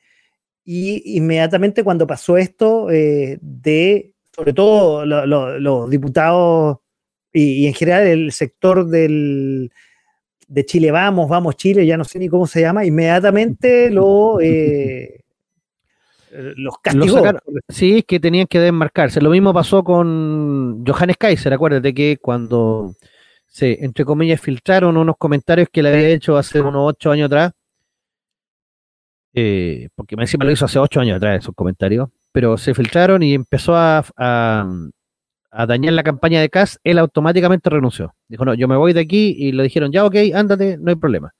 y 0.65 1.17
inmediatamente 1.17 1.85
cuando 1.85 2.07
pasó 2.07 2.37
esto, 2.37 2.91
eh, 2.91 3.39
de 3.41 4.15
sobre 4.35 4.53
todo 4.53 5.05
los 5.05 5.91
diputados 5.91 6.79
y, 7.33 7.67
en 7.67 7.75
general 7.75 8.07
el 8.07 8.33
sector 8.33 8.87
del, 8.87 9.73
de 10.51 10.67
Chile 10.67 10.91
Vamos, 10.91 11.29
Vamos 11.29 11.57
Chile, 11.57 11.87
ya 11.87 11.97
no 11.97 12.05
sé 12.05 12.19
ni 12.19 12.29
cómo 12.29 12.47
se 12.47 12.61
llama, 12.61 12.85
inmediatamente 12.85 13.89
lo, 13.89 14.41
eh, 14.41 15.23
los 16.31 16.75
castigó. 16.83 17.23
sí, 17.69 17.99
es 17.99 18.05
que 18.05 18.19
tenían 18.19 18.49
que 18.49 18.59
desmarcarse. 18.59 19.21
Lo 19.21 19.31
mismo 19.31 19.55
pasó 19.55 19.85
con 19.85 20.85
Johannes 20.85 21.17
Kaiser, 21.17 21.53
acuérdate 21.53 21.95
que 21.95 22.19
cuando 22.21 22.97
se, 23.47 23.85
entre 23.85 24.05
comillas, 24.05 24.41
filtraron 24.41 24.97
unos 24.97 25.17
comentarios 25.17 25.69
que 25.73 25.85
le 25.85 25.91
había 25.91 26.09
hecho 26.09 26.37
hace 26.37 26.61
unos 26.61 26.83
ocho 26.95 27.13
años 27.13 27.27
atrás, 27.27 27.53
eh, 29.33 29.89
porque 29.95 30.17
encima 30.19 30.45
lo 30.45 30.51
hizo 30.51 30.65
hace 30.65 30.81
ocho 30.81 30.99
años 30.99 31.19
atrás 31.19 31.39
esos 31.39 31.55
comentarios, 31.55 32.09
pero 32.33 32.59
se 32.59 32.75
filtraron 32.75 33.23
y 33.23 33.35
empezó 33.35 33.77
a, 33.77 34.05
a 34.17 34.69
dañar 35.51 35.93
la 35.95 36.03
campaña 36.03 36.41
de 36.41 36.49
Cass, 36.49 36.79
él 36.85 36.99
automáticamente 36.99 37.71
renunció. 37.71 38.15
Dijo, 38.29 38.45
no, 38.45 38.55
yo 38.55 38.69
me 38.69 38.77
voy 38.77 38.93
de 38.93 39.01
aquí 39.01 39.35
y 39.37 39.53
le 39.53 39.65
dijeron, 39.65 39.93
ya, 39.93 40.05
ok, 40.05 40.17
ándate, 40.35 40.79
no 40.79 40.91
hay 40.91 40.97
problema. 40.97 41.33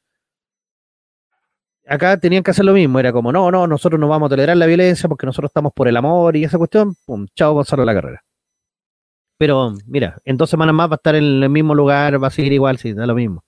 acá 1.87 2.17
tenían 2.19 2.43
que 2.43 2.53
hacer 2.53 2.65
lo 2.65 2.73
mismo, 2.73 2.99
era 3.01 3.13
como, 3.13 3.33
no, 3.33 3.51
no, 3.51 3.67
nosotros 3.67 4.01
no 4.01 4.09
vamos 4.09 4.27
a 4.27 4.31
tolerar 4.31 4.57
la 4.57 4.67
violencia 4.67 5.09
porque 5.09 5.27
nosotros 5.27 5.51
estamos 5.51 5.73
por 5.75 5.89
el 5.89 5.97
amor 5.97 6.37
y 6.37 6.45
esa 6.45 6.59
cuestión, 6.59 6.95
pum, 7.07 7.27
chao 7.35 7.55
Gonzalo 7.55 7.85
la 7.85 7.95
carrera. 7.95 8.23
Pero 9.39 9.73
mira, 9.87 10.19
en 10.25 10.37
dos 10.37 10.51
semanas 10.51 10.75
más 10.75 10.91
va 10.91 10.95
a 10.95 10.97
estar 10.97 11.15
en 11.15 11.25
el 11.43 11.49
mismo 11.49 11.75
lugar, 11.75 12.23
va 12.23 12.29
a 12.29 12.31
seguir 12.31 12.53
igual, 12.53 12.79
sí, 12.79 12.93
da 12.93 13.07
lo 13.07 13.15
mismo. 13.15 13.43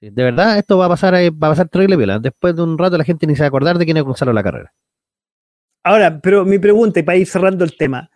De 0.00 0.22
verdad, 0.22 0.58
esto 0.58 0.76
va 0.76 0.86
a 0.86 0.88
pasar, 0.90 1.14
eh, 1.14 1.30
va 1.30 1.48
a 1.48 1.50
pasar 1.52 1.68
terrible 1.68 1.96
viola. 1.96 2.18
Después 2.18 2.54
de 2.54 2.62
un 2.62 2.76
rato 2.76 2.98
la 2.98 3.04
gente 3.04 3.26
ni 3.26 3.34
se 3.34 3.42
va 3.42 3.46
a 3.46 3.48
acordar 3.48 3.78
de 3.78 3.84
quién 3.86 3.96
es 3.96 4.02
Gonzalo 4.02 4.32
la 4.32 4.42
carrera. 4.42 4.74
Ahora, 5.82 6.20
pero 6.20 6.44
mi 6.44 6.58
pregunta, 6.58 7.00
y 7.00 7.02
para 7.02 7.16
ir 7.16 7.26
cerrando 7.26 7.64
el 7.64 7.76
tema, 7.76 8.10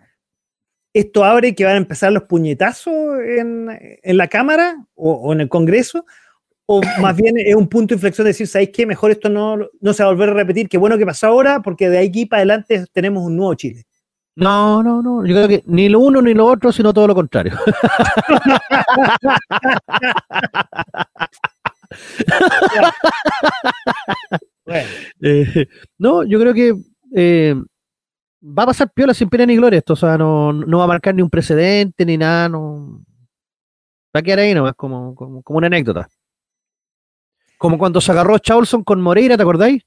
¿esto 0.99 1.25
abre 1.25 1.55
que 1.55 1.65
van 1.65 1.75
a 1.75 1.79
empezar 1.79 2.13
los 2.13 2.25
puñetazos 2.25 3.21
en, 3.21 3.69
la 4.03 4.29
Cámara 4.29 4.85
o, 4.95 5.33
en 5.33 5.41
el 5.41 5.49
Congreso? 5.49 6.05
¿O 6.67 6.81
más 7.01 7.17
bien 7.17 7.39
es 7.39 7.55
un 7.55 7.69
punto 7.69 7.95
de 7.95 7.97
inflexión 7.97 8.25
de 8.25 8.31
decir, 8.31 8.47
¿sabéis 8.47 8.71
qué? 8.73 8.87
Mejor 8.87 9.11
esto 9.11 9.29
no, 9.29 9.57
no 9.81 9.93
se 9.93 10.03
va 10.03 10.09
a 10.09 10.13
volver 10.13 10.31
a 10.31 10.35
repetir, 10.35 10.69
qué 10.69 10.79
bueno 10.79 10.99
que 10.99 11.07
pasó 11.07 11.29
ahora, 11.29 11.61
porque 11.63 11.89
de 11.89 11.99
aquí 11.99 12.27
para 12.27 12.41
adelante 12.41 12.85
tenemos 12.93 13.25
un 13.25 13.37
nuevo 13.37 13.55
Chile. 13.55 13.85
No, 14.35 14.83
no, 14.83 15.03
no. 15.03 15.27
Yo 15.27 15.35
creo 15.35 15.49
que 15.49 15.63
ni 15.67 15.89
lo 15.89 15.99
uno 15.99 16.23
ni 16.23 16.33
lo 16.33 16.47
otro, 16.47 16.71
sino 16.71 16.93
todo 16.93 17.09
lo 17.09 17.15
contrario. 17.15 17.59
Eh, 25.23 25.67
no, 25.97 26.25
yo 26.25 26.39
creo 26.39 26.53
que 26.53 26.75
eh, 27.15 27.55
va 28.43 28.63
a 28.63 28.67
pasar 28.67 28.91
piola 28.93 29.15
sin 29.15 29.29
pena 29.29 29.47
ni 29.47 29.57
gloria 29.57 29.79
esto. 29.79 29.95
O 29.95 29.97
sea, 29.97 30.17
no, 30.19 30.53
va 30.79 30.85
a 30.85 30.89
marcar 30.89 31.15
ni 31.15 31.23
un 31.23 31.31
precedente 31.31 32.05
ni 32.05 32.17
nada. 32.17 32.49
No, 32.49 33.05
va 34.15 34.21
a 34.21 34.23
quedar 34.23 34.41
ahí 34.41 34.55
nomás 34.55 34.75
como, 34.75 35.15
como, 35.15 35.43
como 35.43 35.59
una 35.59 35.67
anécdota. 35.67 36.09
Como 37.59 37.77
cuando 37.79 38.01
se 38.01 38.13
agarró 38.13 38.39
Charlson 38.39 38.85
con 38.85 39.01
Moreira, 39.01 39.37
¿te 39.37 39.43
acordáis? 39.43 39.83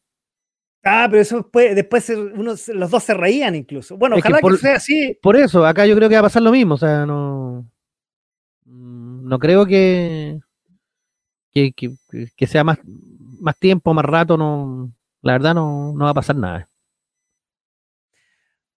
Ah, 0.84 1.08
pero 1.10 1.22
eso 1.22 1.38
después, 1.38 1.76
después 1.76 2.10
uno, 2.10 2.54
los 2.74 2.92
dos 2.92 3.04
se 3.04 3.14
reían 3.14 3.56
incluso. 3.56 3.98
Bueno, 3.98 4.16
ojalá 4.18 4.40
que, 4.42 4.58
sea 4.58 4.76
así. 4.76 5.18
Por 5.22 5.36
eso, 5.36 5.66
acá 5.66 5.86
yo 5.86 5.96
creo 5.96 6.10
que 6.10 6.16
va 6.16 6.22
a 6.22 6.24
pasar 6.24 6.42
lo 6.42 6.52
mismo. 6.52 6.74
O 6.74 6.78
sea, 6.78 7.06
no. 7.06 7.70
No 8.66 9.40
creo 9.40 9.66
que. 9.66 10.40
Que, 11.54 11.74
que, 11.74 12.48
sea 12.48 12.64
más, 12.64 12.80
más 13.40 13.58
tiempo, 13.58 13.94
más 13.94 14.06
rato, 14.06 14.38
no. 14.38 14.92
La 15.22 15.34
verdad 15.34 15.54
no, 15.54 15.94
no 15.94 16.06
va 16.06 16.12
a 16.12 16.16
pasar 16.16 16.36
nada. 16.36 16.68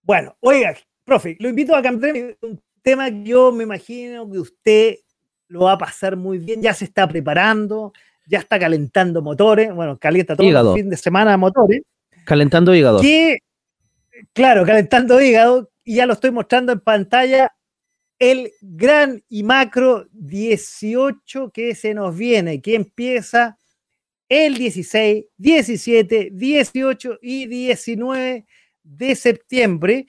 Bueno, 0.04 0.36
oiga, 0.40 0.76
profe, 1.04 1.36
lo 1.40 1.48
invito 1.48 1.74
a 1.74 1.82
cambiar 1.82 2.36
un 2.42 2.60
tema 2.82 3.10
que 3.10 3.24
yo 3.24 3.50
me 3.52 3.64
imagino 3.64 4.30
que 4.30 4.38
usted 4.38 4.96
lo 5.48 5.60
va 5.60 5.72
a 5.72 5.78
pasar 5.78 6.16
muy 6.16 6.38
bien, 6.38 6.60
ya 6.60 6.74
se 6.74 6.84
está 6.84 7.08
preparando, 7.08 7.92
ya 8.26 8.38
está 8.38 8.58
calentando 8.58 9.22
motores, 9.22 9.74
bueno, 9.74 9.98
calienta 9.98 10.36
todo 10.36 10.46
el 10.46 10.78
fin 10.78 10.90
de 10.90 10.96
semana 10.96 11.36
motores. 11.36 11.82
Calentando 12.24 12.74
hígado. 12.74 13.00
claro, 14.32 14.64
calentando 14.66 15.20
hígado, 15.20 15.70
y 15.84 15.96
ya 15.96 16.06
lo 16.06 16.12
estoy 16.12 16.30
mostrando 16.30 16.72
en 16.72 16.80
pantalla, 16.80 17.54
el 18.18 18.52
gran 18.60 19.22
y 19.28 19.42
macro 19.42 20.06
18 20.12 21.50
que 21.50 21.74
se 21.74 21.94
nos 21.94 22.16
viene, 22.16 22.60
que 22.60 22.74
empieza 22.74 23.58
el 24.28 24.56
16, 24.56 25.26
17, 25.36 26.30
18 26.32 27.18
y 27.22 27.46
19 27.46 28.46
de 28.84 29.16
septiembre, 29.16 30.06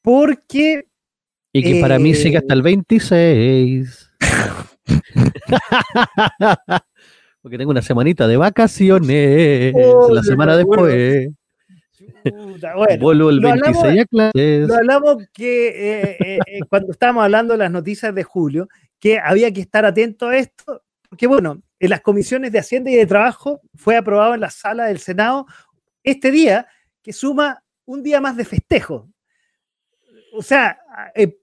porque... 0.00 0.86
Y 1.52 1.62
que 1.62 1.80
para 1.80 1.98
mí 1.98 2.14
sigue 2.14 2.38
hasta 2.38 2.54
el 2.54 2.62
26. 2.62 4.12
porque 7.42 7.58
tengo 7.58 7.72
una 7.72 7.82
semanita 7.82 8.28
de 8.28 8.36
vacaciones. 8.36 9.74
la 10.10 10.22
semana 10.22 10.56
después. 10.56 11.28
Vuelvo 13.00 13.30
el 13.30 13.40
26 13.40 14.00
a 14.00 14.04
clases. 14.06 14.68
Lo 14.68 14.74
hablamos 14.74 15.16
que 15.32 15.68
eh, 15.68 16.16
eh, 16.20 16.38
eh, 16.46 16.60
cuando 16.68 16.92
estábamos 16.92 17.24
hablando 17.24 17.54
de 17.54 17.58
las 17.58 17.70
noticias 17.70 18.14
de 18.14 18.22
julio, 18.22 18.68
que 18.98 19.18
había 19.18 19.52
que 19.52 19.60
estar 19.60 19.84
atento 19.84 20.28
a 20.28 20.36
esto, 20.36 20.82
porque 21.08 21.26
bueno, 21.26 21.60
en 21.78 21.90
las 21.90 22.00
comisiones 22.00 22.52
de 22.52 22.60
Hacienda 22.60 22.90
y 22.90 22.94
de 22.94 23.06
Trabajo 23.06 23.60
fue 23.74 23.96
aprobado 23.96 24.34
en 24.34 24.40
la 24.40 24.50
sala 24.50 24.86
del 24.86 24.98
Senado 24.98 25.46
este 26.04 26.30
día, 26.30 26.66
que 27.02 27.12
suma 27.12 27.62
un 27.84 28.02
día 28.02 28.20
más 28.20 28.36
de 28.36 28.44
festejo. 28.44 29.08
O 30.34 30.42
sea, 30.42 30.78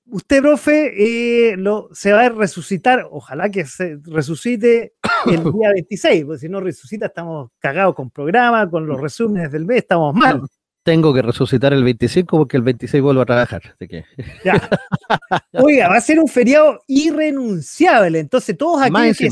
usted, 0.08 0.42
profe, 0.42 1.56
lo, 1.58 1.90
se 1.94 2.12
va 2.12 2.26
a 2.26 2.30
resucitar, 2.30 3.08
ojalá 3.12 3.50
que 3.50 3.66
se 3.66 4.00
resucite 4.04 4.94
el 5.28 5.44
día 5.54 5.72
26, 5.74 6.26
porque 6.26 6.40
si 6.40 6.50
no 6.50 6.60
resucita 6.60 7.06
estamos 7.06 7.52
cagados 7.60 7.94
con 7.94 8.10
programa, 8.10 8.68
con 8.68 8.88
los 8.88 9.00
resúmenes 9.00 9.52
del 9.52 9.66
mes, 9.66 9.80
estamos 9.80 10.16
mal 10.16 10.42
tengo 10.90 11.14
que 11.14 11.22
resucitar 11.22 11.72
el 11.72 11.84
25 11.84 12.36
porque 12.36 12.58
el 12.58 12.64
26 12.64 13.04
vuelvo 13.04 13.22
a 13.22 13.26
trabajar. 13.26 13.62
Oiga, 15.54 15.88
va 15.88 15.98
a 15.98 16.02
ser 16.02 16.20
un 16.20 16.28
feriado 16.28 16.82
irrenunciable. 16.88 18.18
Entonces, 18.18 18.58
todos 18.58 18.82
aquellos 18.82 19.18
que 19.18 19.30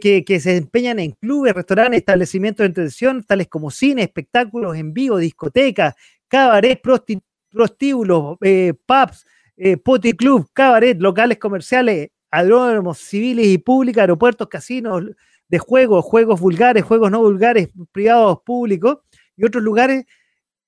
se, 0.00 0.24
que, 0.24 0.40
se 0.40 0.56
empeñan 0.56 0.98
en 0.98 1.10
clubes, 1.12 1.54
restaurantes, 1.54 1.98
establecimientos 1.98 2.64
de 2.64 2.68
entretención, 2.68 3.22
tales 3.24 3.48
como 3.48 3.70
cine, 3.70 4.02
espectáculos 4.02 4.76
en 4.76 4.94
vivo, 4.94 5.18
discotecas, 5.18 5.94
cabaret, 6.28 6.80
prostíbulos, 6.80 8.38
eh, 8.42 8.74
pubs, 8.86 9.26
eh, 9.56 9.76
club, 10.16 10.48
cabaret, 10.52 10.96
locales 11.00 11.38
comerciales, 11.38 12.10
aeródromos 12.30 12.98
civiles 12.98 13.46
y 13.46 13.58
públicos, 13.58 14.00
aeropuertos, 14.00 14.48
casinos 14.48 15.04
de 15.48 15.58
juegos, 15.58 16.04
juegos 16.04 16.40
vulgares, 16.40 16.84
juegos 16.84 17.10
no 17.10 17.20
vulgares, 17.20 17.70
privados, 17.90 18.40
públicos 18.44 18.98
y 19.36 19.44
otros 19.44 19.64
lugares 19.64 20.04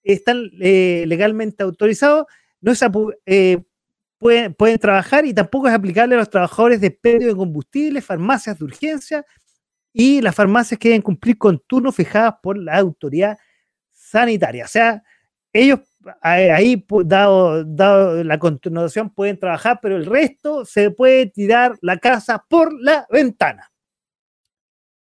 están 0.03 0.51
eh, 0.61 1.05
legalmente 1.07 1.62
autorizados, 1.62 2.27
no 2.61 2.73
eh, 3.27 3.62
pueden, 4.19 4.78
trabajar 4.78 5.27
y 5.27 5.35
tampoco 5.35 5.69
es 5.69 5.74
aplicable 5.74 6.15
a 6.15 6.19
los 6.19 6.31
trabajadores 6.31 6.81
de 6.81 6.91
predio 6.91 7.28
de 7.28 7.37
combustible, 7.37 8.01
farmacias 8.01 8.59
de 8.59 8.65
urgencia 8.65 9.24
y 9.93 10.20
las 10.20 10.35
farmacias 10.35 10.78
que 10.78 10.89
deben 10.89 11.03
cumplir 11.03 11.37
con 11.37 11.59
turnos 11.66 11.95
fijados 11.95 12.35
por 12.43 12.57
la 12.59 12.77
autoridad 12.77 13.39
sanitaria. 13.93 14.65
O 14.65 14.69
sea, 14.69 15.03
ellos 15.52 15.81
ahí, 16.22 16.85
dado, 17.05 17.64
dado 17.64 18.24
la 18.24 18.39
continuación, 18.39 19.10
pueden 19.10 19.39
trabajar, 19.39 19.78
pero 19.82 19.97
el 19.97 20.06
resto 20.06 20.64
se 20.64 20.90
puede 20.90 21.27
tirar 21.27 21.77
la 21.82 21.98
casa 21.98 22.44
por 22.48 22.72
la 22.81 23.06
ventana. 23.10 23.70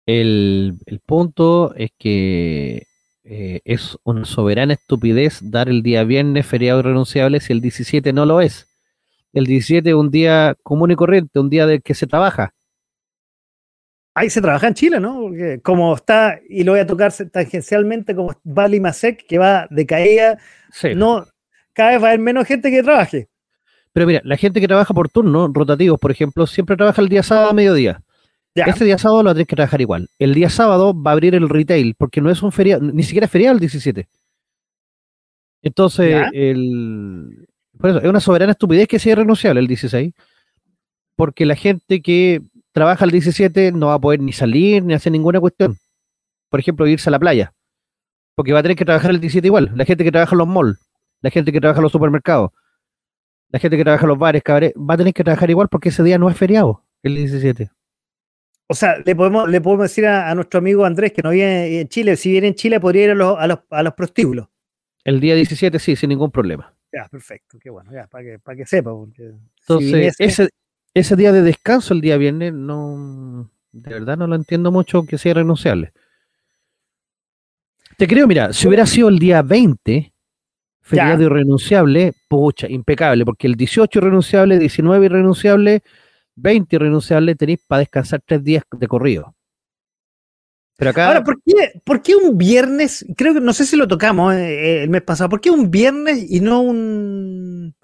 El, 0.05 0.77
el 0.85 0.99
punto 0.99 1.73
es 1.75 1.91
que 1.97 2.85
eh, 3.23 3.61
es 3.65 3.97
una 4.03 4.23
soberana 4.25 4.73
estupidez 4.73 5.39
dar 5.41 5.67
el 5.67 5.81
día 5.81 6.03
viernes 6.03 6.45
feriado 6.45 6.79
irrenunciable 6.79 7.39
si 7.39 7.53
el 7.53 7.61
17 7.61 8.13
no 8.13 8.25
lo 8.25 8.39
es. 8.39 8.67
El 9.33 9.47
17 9.47 9.89
es 9.89 9.95
un 9.95 10.11
día 10.11 10.55
común 10.61 10.91
y 10.91 10.95
corriente, 10.95 11.39
un 11.39 11.49
día 11.49 11.65
de 11.65 11.81
que 11.81 11.95
se 11.95 12.05
trabaja. 12.05 12.53
Ahí 14.15 14.29
se 14.29 14.41
trabaja 14.41 14.69
en 14.69 14.73
Chile, 14.73 14.99
¿no? 14.99 15.19
Porque 15.19 15.59
como 15.61 15.93
está, 15.93 16.39
y 16.49 16.63
lo 16.63 16.71
voy 16.71 16.79
a 16.79 16.87
tocar 16.87 17.13
tangencialmente, 17.31 18.15
como 18.15 18.33
va 18.45 18.67
Limasec, 18.67 19.27
que 19.27 19.37
va 19.37 19.67
de 19.69 19.85
caída, 19.85 20.39
no, 20.95 21.27
cada 21.73 21.91
vez 21.91 22.01
va 22.01 22.07
a 22.07 22.09
haber 22.11 22.21
menos 22.21 22.47
gente 22.47 22.71
que 22.71 22.81
trabaje. 22.81 23.27
Pero 23.91 24.07
mira, 24.07 24.21
la 24.23 24.37
gente 24.37 24.61
que 24.61 24.67
trabaja 24.67 24.93
por 24.93 25.09
turno, 25.09 25.49
rotativos, 25.53 25.99
por 25.99 26.11
ejemplo, 26.11 26.47
siempre 26.47 26.77
trabaja 26.77 27.01
el 27.01 27.09
día 27.09 27.23
sábado 27.23 27.49
a 27.49 27.53
mediodía. 27.53 28.01
Este 28.55 28.85
día 28.85 28.97
sábado 28.97 29.21
lo 29.21 29.33
tienes 29.33 29.47
que 29.47 29.55
trabajar 29.57 29.81
igual. 29.81 30.09
El 30.17 30.33
día 30.33 30.49
sábado 30.49 30.93
va 30.99 31.11
a 31.11 31.13
abrir 31.13 31.35
el 31.35 31.49
retail, 31.49 31.93
porque 31.97 32.21
no 32.21 32.31
es 32.31 32.41
un 32.41 32.53
feriado, 32.53 32.81
ni 32.81 33.03
siquiera 33.03 33.25
es 33.25 33.31
feriado 33.31 33.53
el 33.53 33.59
17. 33.59 34.07
Entonces, 35.61 36.25
el, 36.31 37.47
por 37.77 37.89
eso, 37.89 37.99
es 37.99 38.05
una 38.05 38.21
soberana 38.21 38.53
estupidez 38.53 38.87
que 38.87 38.99
sea 38.99 39.13
irrenunciable 39.13 39.59
el 39.59 39.67
16, 39.67 40.13
porque 41.17 41.45
la 41.45 41.55
gente 41.55 42.01
que 42.01 42.41
trabaja 42.75 43.05
el 43.05 43.11
17 43.11 43.71
no 43.71 43.87
va 43.87 43.93
a 43.93 43.99
poder 43.99 44.19
ni 44.19 44.33
salir 44.33 44.83
ni 44.83 44.93
hacer 44.93 45.13
ninguna 45.13 45.39
cuestión. 45.39 45.77
Por 46.49 46.59
ejemplo, 46.59 46.85
irse 46.85 47.09
a 47.09 47.11
la 47.11 47.19
playa, 47.19 47.53
porque 48.35 48.51
va 48.51 48.59
a 48.59 48.61
tener 48.61 48.77
que 48.77 48.83
trabajar 48.83 49.11
el 49.11 49.21
17 49.21 49.47
igual. 49.47 49.71
La 49.75 49.85
gente 49.85 50.03
que 50.03 50.11
trabaja 50.11 50.33
en 50.33 50.39
los 50.39 50.47
malls, 50.47 50.77
la 51.21 51.29
gente 51.31 51.53
que 51.53 51.61
trabaja 51.61 51.79
en 51.79 51.83
los 51.83 51.91
supermercados, 51.93 52.51
la 53.49 53.59
gente 53.59 53.77
que 53.77 53.83
trabaja 53.85 54.03
en 54.03 54.09
los 54.09 54.19
bares, 54.19 54.43
va 54.45 54.93
a 54.93 54.97
tener 54.97 55.13
que 55.13 55.23
trabajar 55.23 55.49
igual 55.49 55.69
porque 55.69 55.89
ese 55.89 56.03
día 56.03 56.17
no 56.17 56.29
es 56.29 56.37
feriado, 56.37 56.83
el 57.01 57.15
17 57.15 57.71
o 58.67 58.73
sea, 58.73 58.97
le 59.05 59.15
podemos, 59.15 59.47
le 59.47 59.61
podemos 59.61 59.83
decir 59.83 60.07
a, 60.07 60.33
nuestro 60.33 60.57
amigo 60.57 60.85
Andrés 60.85 61.13
que 61.13 61.21
no 61.21 61.29
viene 61.29 61.81
en 61.81 61.87
Chile, 61.87 62.15
si 62.15 62.31
viene 62.31 62.47
en 62.47 62.55
Chile 62.55 62.79
podría 62.79 63.05
ir 63.05 63.11
a 63.11 63.15
los, 63.15 63.37
a 63.37 63.47
los, 63.47 63.59
a 63.69 63.83
los 63.83 63.93
prostíbulos. 63.93 64.47
El 65.03 65.19
día 65.19 65.35
17 65.35 65.77
sí, 65.77 65.95
sin 65.95 66.09
ningún 66.09 66.31
problema. 66.31 66.73
Ya, 66.91 67.07
perfecto, 67.07 67.59
qué 67.59 67.69
bueno, 67.69 67.91
ya, 67.93 68.07
para 68.07 68.23
que, 68.23 68.39
para 68.39 68.57
que 68.57 68.65
sepa. 68.65 68.91
Entonces, 68.91 70.15
ese, 70.17 70.49
ese 70.95 71.15
día 71.17 71.31
de 71.33 71.41
descanso, 71.41 71.93
el 71.93 72.01
día 72.01 72.17
viernes, 72.17 72.53
no, 72.53 73.51
de 73.73 73.93
verdad 73.93 74.17
no 74.17 74.27
lo 74.27 74.35
entiendo 74.35 74.71
mucho 74.71 75.03
que 75.05 75.17
sea 75.17 75.35
renunciable. 75.35 75.91
Te 77.97 78.07
creo, 78.07 78.27
mira, 78.27 78.53
si 78.53 78.67
hubiera 78.67 78.85
sido 78.85 79.09
el 79.09 79.19
día 79.19 79.41
20, 79.41 80.13
feriado 80.81 81.23
irrenunciable, 81.23 82.13
pucha, 82.29 82.67
impecable, 82.69 83.25
porque 83.25 83.47
el 83.47 83.55
18 83.55 83.99
irrenunciable, 83.99 84.57
19 84.57 85.05
irrenunciable, 85.05 85.83
20 86.35 86.75
irrenunciables 86.77 87.37
tenéis 87.37 87.59
para 87.67 87.79
descansar 87.79 88.21
tres 88.25 88.43
días 88.43 88.63
de 88.71 88.87
corrido. 88.87 89.35
Pero 90.77 90.91
acá... 90.91 91.07
Ahora, 91.07 91.23
¿por 91.23 91.41
qué, 91.41 91.81
¿por 91.83 92.01
qué, 92.01 92.15
un 92.15 92.37
viernes? 92.37 93.05
Creo 93.17 93.33
que 93.33 93.41
no 93.41 93.51
sé 93.51 93.65
si 93.65 93.75
lo 93.75 93.87
tocamos 93.87 94.33
eh, 94.33 94.83
el 94.83 94.89
mes 94.89 95.01
pasado. 95.01 95.29
¿Por 95.29 95.41
qué 95.41 95.49
un 95.49 95.71
viernes 95.71 96.25
y 96.29 96.39
no 96.39 96.61
un, 96.61 97.75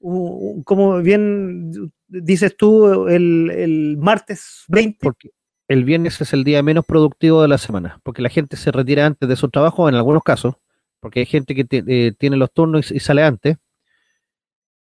como 0.00 0.98
bien 1.02 1.92
dices 2.08 2.56
tú, 2.56 3.08
el, 3.08 3.50
el, 3.50 3.96
martes 3.98 4.64
20? 4.68 4.98
Porque 5.02 5.30
el 5.68 5.84
viernes 5.84 6.20
es 6.20 6.32
el 6.32 6.42
día 6.42 6.62
menos 6.62 6.84
productivo 6.84 7.42
de 7.42 7.48
la 7.48 7.58
semana, 7.58 8.00
porque 8.02 8.22
la 8.22 8.28
gente 8.28 8.56
se 8.56 8.72
retira 8.72 9.06
antes 9.06 9.28
de 9.28 9.36
su 9.36 9.48
trabajo 9.50 9.88
en 9.88 9.94
algunos 9.94 10.22
casos, 10.22 10.56
porque 11.00 11.20
hay 11.20 11.26
gente 11.26 11.54
que 11.54 11.66
eh, 11.70 12.12
tiene 12.18 12.36
los 12.36 12.52
turnos 12.52 12.90
y, 12.90 12.98
sale 13.00 13.22
antes. 13.22 13.56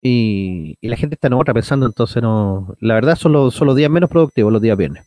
Y, 0.03 0.77
la 0.81 0.97
gente 0.97 1.15
está 1.15 1.27
en 1.27 1.35
otra 1.35 1.53
pensando, 1.53 1.87
entonces 1.87 2.23
no. 2.23 2.75
La 2.81 2.95
verdad 2.95 3.17
son 3.17 3.33
los, 3.33 3.55
son 3.55 3.67
los 3.67 3.77
días 3.77 3.91
menos 3.91 4.09
productivos, 4.09 4.53
los 4.53 4.63
días 4.63 4.79
viernes. 4.79 5.07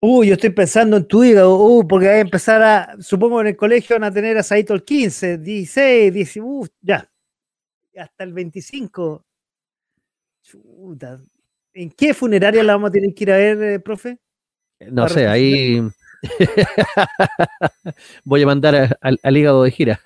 Uy, 0.00 0.28
yo 0.28 0.34
estoy 0.34 0.50
pensando 0.50 0.96
en 0.98 1.08
tu 1.08 1.24
hígado, 1.24 1.56
uh, 1.56 1.88
porque 1.88 2.08
hay 2.08 2.18
a 2.18 2.20
empezar 2.20 2.62
a, 2.62 2.96
supongo 3.00 3.40
en 3.40 3.48
el 3.48 3.56
colegio 3.56 3.96
van 3.96 4.04
a 4.04 4.12
tener 4.12 4.36
asadito 4.38 4.74
el 4.74 4.84
15, 4.84 5.38
16, 5.38 6.14
10, 6.14 6.36
uh, 6.36 6.66
ya, 6.82 7.10
hasta 7.96 8.24
el 8.24 8.32
25. 8.32 9.24
Chuta. 10.42 11.20
¿En 11.74 11.90
qué 11.90 12.14
funeraria 12.14 12.62
la 12.62 12.74
vamos 12.74 12.90
a 12.90 12.92
tener 12.92 13.14
que 13.14 13.24
ir 13.24 13.32
a 13.32 13.36
ver, 13.36 13.62
eh, 13.62 13.80
profe? 13.80 14.18
No 14.90 15.08
sé, 15.08 15.26
ahí 15.26 15.82
voy 18.24 18.42
a 18.42 18.46
mandar 18.46 18.98
al 19.00 19.36
hígado 19.36 19.62
de 19.62 19.70
gira. 19.70 20.00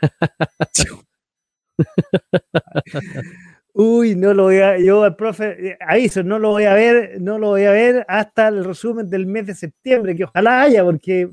Uy, 3.73 4.17
no 4.17 4.35
lo 4.35 4.43
voy 4.45 4.59
a, 4.59 4.79
yo 4.79 5.05
al 5.05 5.17
profe, 5.17 5.69
eh, 5.69 5.79
aviso, 5.81 6.23
no 6.23 6.39
lo 6.39 6.51
voy 6.51 6.65
a 6.65 6.75
ver, 6.75 7.21
no 7.21 7.39
lo 7.39 7.49
voy 7.49 7.65
a 7.65 7.71
ver 7.71 8.05
hasta 8.09 8.49
el 8.49 8.65
resumen 8.65 9.09
del 9.09 9.27
mes 9.27 9.47
de 9.47 9.55
septiembre, 9.55 10.17
que 10.17 10.25
ojalá 10.25 10.62
haya, 10.62 10.85
porque 10.85 11.31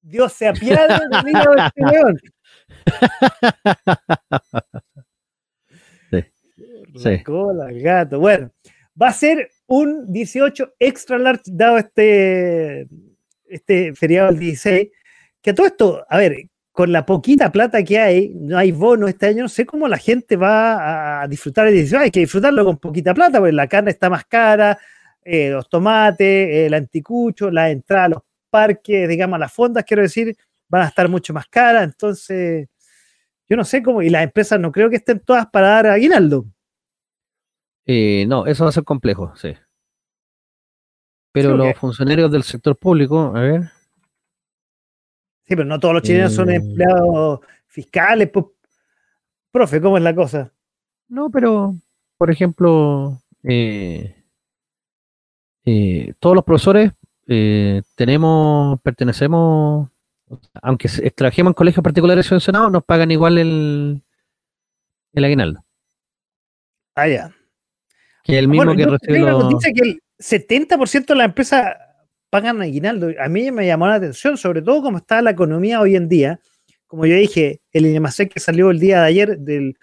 Dios 0.00 0.32
se 0.32 0.48
apiade 0.48 0.94
del 1.24 1.58
este 1.58 1.82
león. 1.92 2.18
Sí. 6.96 7.18
sí. 7.18 7.22
gato. 7.82 8.20
Bueno, 8.20 8.50
va 9.00 9.08
a 9.08 9.12
ser 9.12 9.50
un 9.66 10.12
18 10.12 10.74
extra 10.78 11.18
large 11.18 11.42
dado 11.46 11.78
este, 11.78 12.88
este 13.48 13.94
feriado 13.94 14.30
del 14.30 14.38
16. 14.38 14.88
Que 15.42 15.52
todo 15.54 15.66
esto, 15.66 16.04
a 16.08 16.18
ver, 16.18 16.50
con 16.72 16.92
la 16.92 17.04
poquita 17.04 17.50
plata 17.50 17.82
que 17.82 17.98
hay, 17.98 18.32
no 18.34 18.56
hay 18.56 18.72
bono 18.72 19.08
este 19.08 19.26
año, 19.26 19.42
no 19.42 19.48
sé 19.48 19.66
cómo 19.66 19.88
la 19.88 19.98
gente 19.98 20.36
va 20.36 21.22
a 21.22 21.28
disfrutar 21.28 21.68
y 21.68 21.72
dice, 21.72 21.96
hay 21.96 22.10
que 22.10 22.20
disfrutarlo 22.20 22.64
con 22.64 22.78
poquita 22.78 23.12
plata, 23.12 23.38
porque 23.38 23.52
la 23.52 23.66
carne 23.66 23.90
está 23.90 24.08
más 24.08 24.24
cara, 24.24 24.78
eh, 25.22 25.50
los 25.50 25.68
tomates, 25.68 26.66
el 26.66 26.74
anticucho, 26.74 27.50
la 27.50 27.70
entrada 27.70 28.04
a 28.04 28.08
los 28.08 28.22
parques, 28.48 29.08
digamos, 29.08 29.38
las 29.38 29.52
fondas, 29.52 29.84
quiero 29.84 30.02
decir, 30.02 30.36
van 30.68 30.82
a 30.82 30.88
estar 30.88 31.08
mucho 31.08 31.34
más 31.34 31.48
caras, 31.48 31.84
entonces, 31.84 32.68
yo 33.48 33.56
no 33.56 33.64
sé 33.64 33.82
cómo, 33.82 34.00
y 34.02 34.08
las 34.08 34.22
empresas 34.22 34.60
no 34.60 34.72
creo 34.72 34.88
que 34.88 34.96
estén 34.96 35.20
todas 35.20 35.46
para 35.48 35.68
dar 35.68 35.86
aguinaldo. 35.88 36.46
Eh, 37.92 38.24
no, 38.28 38.46
eso 38.46 38.62
va 38.62 38.70
a 38.70 38.72
ser 38.72 38.84
complejo, 38.84 39.34
sí. 39.34 39.52
Pero 41.32 41.56
los 41.56 41.76
funcionarios 41.76 42.30
del 42.30 42.44
sector 42.44 42.76
público, 42.76 43.32
a 43.34 43.40
ver, 43.40 43.62
Sí, 45.50 45.56
pero 45.56 45.64
no 45.64 45.80
todos 45.80 45.94
los 45.94 46.04
chilenos 46.04 46.32
son 46.32 46.48
eh. 46.50 46.54
empleados 46.54 47.40
fiscales. 47.66 48.30
Pues. 48.30 48.46
Profe, 49.50 49.80
¿cómo 49.80 49.96
es 49.96 50.04
la 50.04 50.14
cosa? 50.14 50.52
No, 51.08 51.28
pero, 51.30 51.74
por 52.16 52.30
ejemplo, 52.30 53.20
eh, 53.42 54.14
eh, 55.64 56.14
todos 56.20 56.36
los 56.36 56.44
profesores 56.44 56.92
tenemos, 57.96 58.80
pertenecemos, 58.82 59.90
aunque 60.62 60.88
trabajemos 61.10 61.50
en 61.50 61.54
colegios 61.54 61.82
particulares 61.82 62.26
subvencionados, 62.26 62.70
nos 62.70 62.84
pagan 62.84 63.10
igual 63.10 63.38
el, 63.38 64.00
el 65.12 65.24
aguinaldo. 65.24 65.64
Ah, 66.94 67.08
ya. 67.08 67.34
Que 68.24 68.38
el 68.38 68.48
mismo 68.48 68.74
que 68.74 68.86
recibe. 68.86 69.18
Los... 69.20 69.48
Dice 69.48 69.72
que 69.72 69.88
el 69.88 70.02
70% 70.18 71.06
de 71.06 71.14
la 71.14 71.24
empresa 71.24 71.76
pagan 72.30 72.62
aguinaldo. 72.62 73.10
A 73.18 73.28
mí 73.28 73.50
me 73.50 73.66
llamó 73.66 73.86
la 73.86 73.94
atención, 73.94 74.36
sobre 74.36 74.62
todo 74.62 74.82
cómo 74.82 74.98
está 74.98 75.20
la 75.20 75.30
economía 75.30 75.80
hoy 75.80 75.96
en 75.96 76.08
día. 76.08 76.40
Como 76.86 77.06
yo 77.06 77.16
dije, 77.16 77.60
el 77.72 77.86
INEMASEC 77.86 78.32
que 78.32 78.40
salió 78.40 78.70
el 78.70 78.78
día 78.78 79.00
de 79.00 79.06
ayer 79.06 79.38
del 79.38 79.76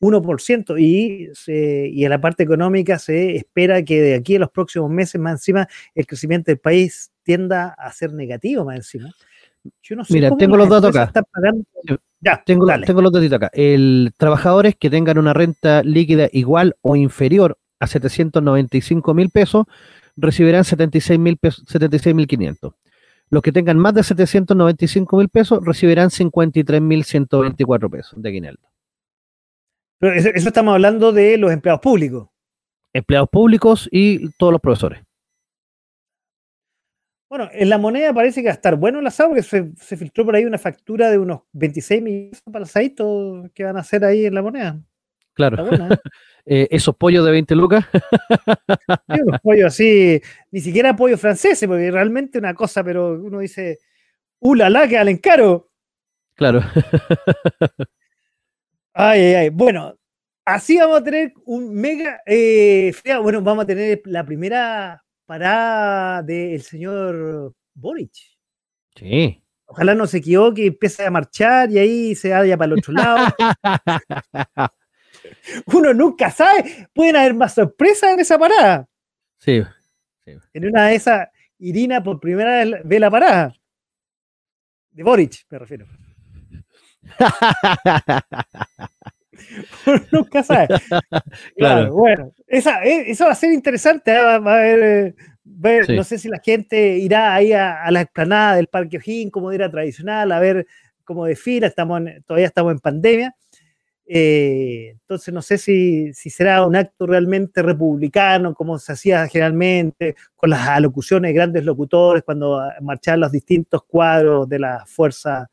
1% 0.00 0.80
y, 0.80 1.30
y 1.46 2.04
en 2.04 2.10
la 2.10 2.20
parte 2.20 2.42
económica 2.42 2.98
se 2.98 3.36
espera 3.36 3.82
que 3.82 4.00
de 4.00 4.14
aquí 4.14 4.36
a 4.36 4.40
los 4.40 4.50
próximos 4.50 4.90
meses 4.90 5.20
más 5.20 5.34
encima 5.34 5.68
el 5.94 6.06
crecimiento 6.06 6.50
del 6.50 6.58
país 6.58 7.10
tienda 7.22 7.74
a 7.78 7.90
ser 7.92 8.12
negativo 8.12 8.64
más 8.64 8.76
encima. 8.76 9.12
Mira, 10.10 10.30
tengo 10.36 10.56
los 10.56 10.68
datos 10.68 10.94
acá. 10.94 11.10
Ya, 12.20 12.42
tengo, 12.44 12.66
tengo 12.84 13.00
los 13.00 13.12
datos 13.12 13.32
acá. 13.32 13.50
El 13.52 14.12
trabajadores 14.16 14.76
que 14.76 14.90
tengan 14.90 15.18
una 15.18 15.32
renta 15.32 15.82
líquida 15.82 16.28
igual 16.32 16.76
o 16.82 16.96
inferior 16.96 17.58
a 17.80 17.86
795 17.86 19.14
mil 19.14 19.30
pesos 19.30 19.66
recibirán 20.16 20.64
76.500. 20.64 22.74
Los 23.30 23.42
que 23.42 23.52
tengan 23.52 23.78
más 23.78 23.94
de 23.94 24.02
795 24.02 25.16
mil 25.16 25.28
pesos 25.28 25.64
recibirán 25.64 26.10
53.124 26.10 27.90
pesos 27.90 28.22
de 28.22 28.28
aguinaldo. 28.28 28.68
Pero 29.98 30.14
eso, 30.14 30.30
estamos 30.34 30.74
hablando 30.74 31.12
de 31.12 31.38
los 31.38 31.50
empleados 31.50 31.80
públicos. 31.80 32.28
Empleados 32.92 33.28
públicos 33.30 33.88
y 33.90 34.30
todos 34.32 34.52
los 34.52 34.60
profesores. 34.60 35.02
Bueno, 37.28 37.48
en 37.52 37.68
la 37.68 37.78
moneda 37.78 38.12
parece 38.12 38.42
que 38.42 38.48
va 38.48 38.52
a 38.52 38.54
estar 38.54 38.76
bueno 38.76 39.00
el 39.00 39.06
asado 39.06 39.30
porque 39.30 39.42
se, 39.42 39.96
filtró 39.96 40.24
por 40.24 40.36
ahí 40.36 40.44
una 40.44 40.58
factura 40.58 41.10
de 41.10 41.18
unos 41.18 41.40
26 41.52 42.02
millones 42.02 42.42
para 42.42 42.58
el 42.58 42.64
asadito 42.64 43.50
que 43.54 43.64
van 43.64 43.76
a 43.76 43.80
hacer 43.80 44.04
ahí 44.04 44.26
en 44.26 44.34
la 44.34 44.42
moneda. 44.42 44.80
Claro. 45.32 45.66
¿eh? 45.66 45.68
Eh, 46.46 46.68
esos 46.70 46.94
pollos 46.96 47.24
de 47.24 47.30
20 47.30 47.54
lucas. 47.54 47.86
unos 49.08 49.40
pollos 49.40 49.66
así, 49.66 50.20
ni 50.50 50.60
siquiera 50.60 50.94
pollos 50.94 51.20
franceses, 51.20 51.66
porque 51.66 51.90
realmente 51.90 52.38
una 52.38 52.54
cosa, 52.54 52.84
pero 52.84 53.14
uno 53.14 53.38
dice, 53.38 53.78
¡uh, 54.40 54.54
la, 54.54 54.68
la 54.68 54.86
que 54.86 54.98
al 54.98 55.08
encaro! 55.08 55.70
Claro. 56.34 56.62
ay, 58.92 59.20
ay, 59.20 59.34
ay. 59.34 59.48
Bueno, 59.50 59.96
así 60.44 60.78
vamos 60.78 60.98
a 60.98 61.04
tener 61.04 61.32
un 61.46 61.72
mega. 61.74 62.20
Eh, 62.26 62.92
bueno, 63.22 63.40
vamos 63.40 63.64
a 63.64 63.66
tener 63.66 64.02
la 64.04 64.24
primera 64.24 65.02
parada 65.24 66.22
del 66.22 66.60
señor 66.62 67.54
Boric. 67.74 68.12
Sí. 68.96 69.40
Ojalá 69.66 69.94
no 69.94 70.06
se 70.06 70.18
equivoque 70.18 70.64
y 70.64 70.66
empiece 70.66 71.06
a 71.06 71.10
marchar 71.10 71.70
y 71.70 71.78
ahí 71.78 72.14
se 72.14 72.30
vaya 72.30 72.56
para 72.56 72.72
el 72.72 72.78
otro 72.78 72.92
lado. 72.92 73.26
uno 75.66 75.94
nunca 75.94 76.30
sabe. 76.30 76.88
Pueden 76.92 77.16
haber 77.16 77.34
más 77.34 77.54
sorpresas 77.54 78.12
en 78.12 78.20
esa 78.20 78.38
parada. 78.38 78.88
Sí. 79.38 79.62
En 80.26 80.66
una 80.66 80.86
de 80.88 80.94
esas, 80.94 81.28
Irina 81.58 82.02
por 82.02 82.20
primera 82.20 82.64
vez 82.64 82.80
ve 82.84 82.98
la 82.98 83.10
parada. 83.10 83.54
De 84.90 85.02
Boric, 85.02 85.44
me 85.50 85.58
refiero. 85.58 85.86
uno 89.86 90.00
nunca 90.10 90.42
sabe. 90.42 90.68
Claro. 91.56 91.92
bueno, 91.92 92.32
esa, 92.46 92.82
eh, 92.84 93.10
eso 93.10 93.26
va 93.26 93.32
a 93.32 93.36
ser 93.36 93.52
interesante. 93.52 94.12
¿eh? 94.12 94.20
Va, 94.20 94.34
a 94.34 94.58
haber, 94.58 95.14
ver, 95.42 95.90
no 95.90 96.04
sé 96.04 96.18
si 96.18 96.28
la 96.28 96.40
gente 96.42 96.96
irá 96.98 97.34
ahí 97.34 97.52
a, 97.52 97.90
la 97.90 98.00
explanada 98.00 98.56
del 98.56 98.68
Parque 98.68 98.96
O'Higgins, 98.96 99.32
como 99.32 99.52
era 99.52 99.70
tradicional, 99.70 100.32
a 100.32 100.40
ver 100.40 100.66
cómo 101.04 101.26
desfila. 101.26 101.66
Estamos 101.66 102.00
todavía 102.26 102.46
estamos 102.46 102.72
en 102.72 102.78
pandemia 102.78 103.34
eh, 104.06 104.90
entonces 104.90 105.32
no 105.32 105.40
sé 105.40 105.56
si, 105.56 106.12
será 106.12 106.66
un 106.66 106.76
acto 106.76 107.06
realmente 107.06 107.62
republicano, 107.62 108.54
como 108.54 108.78
se 108.78 108.92
hacía 108.92 109.26
generalmente, 109.28 110.14
con 110.36 110.50
las 110.50 110.68
alocuciones 110.68 111.30
de 111.30 111.34
grandes 111.34 111.64
locutores 111.64 112.22
cuando 112.22 112.60
marchaban 112.82 113.20
los 113.20 113.32
distintos 113.32 113.82
cuadros 113.84 114.48
de 114.48 114.58
la 114.58 114.84
Fuerza 114.86 115.48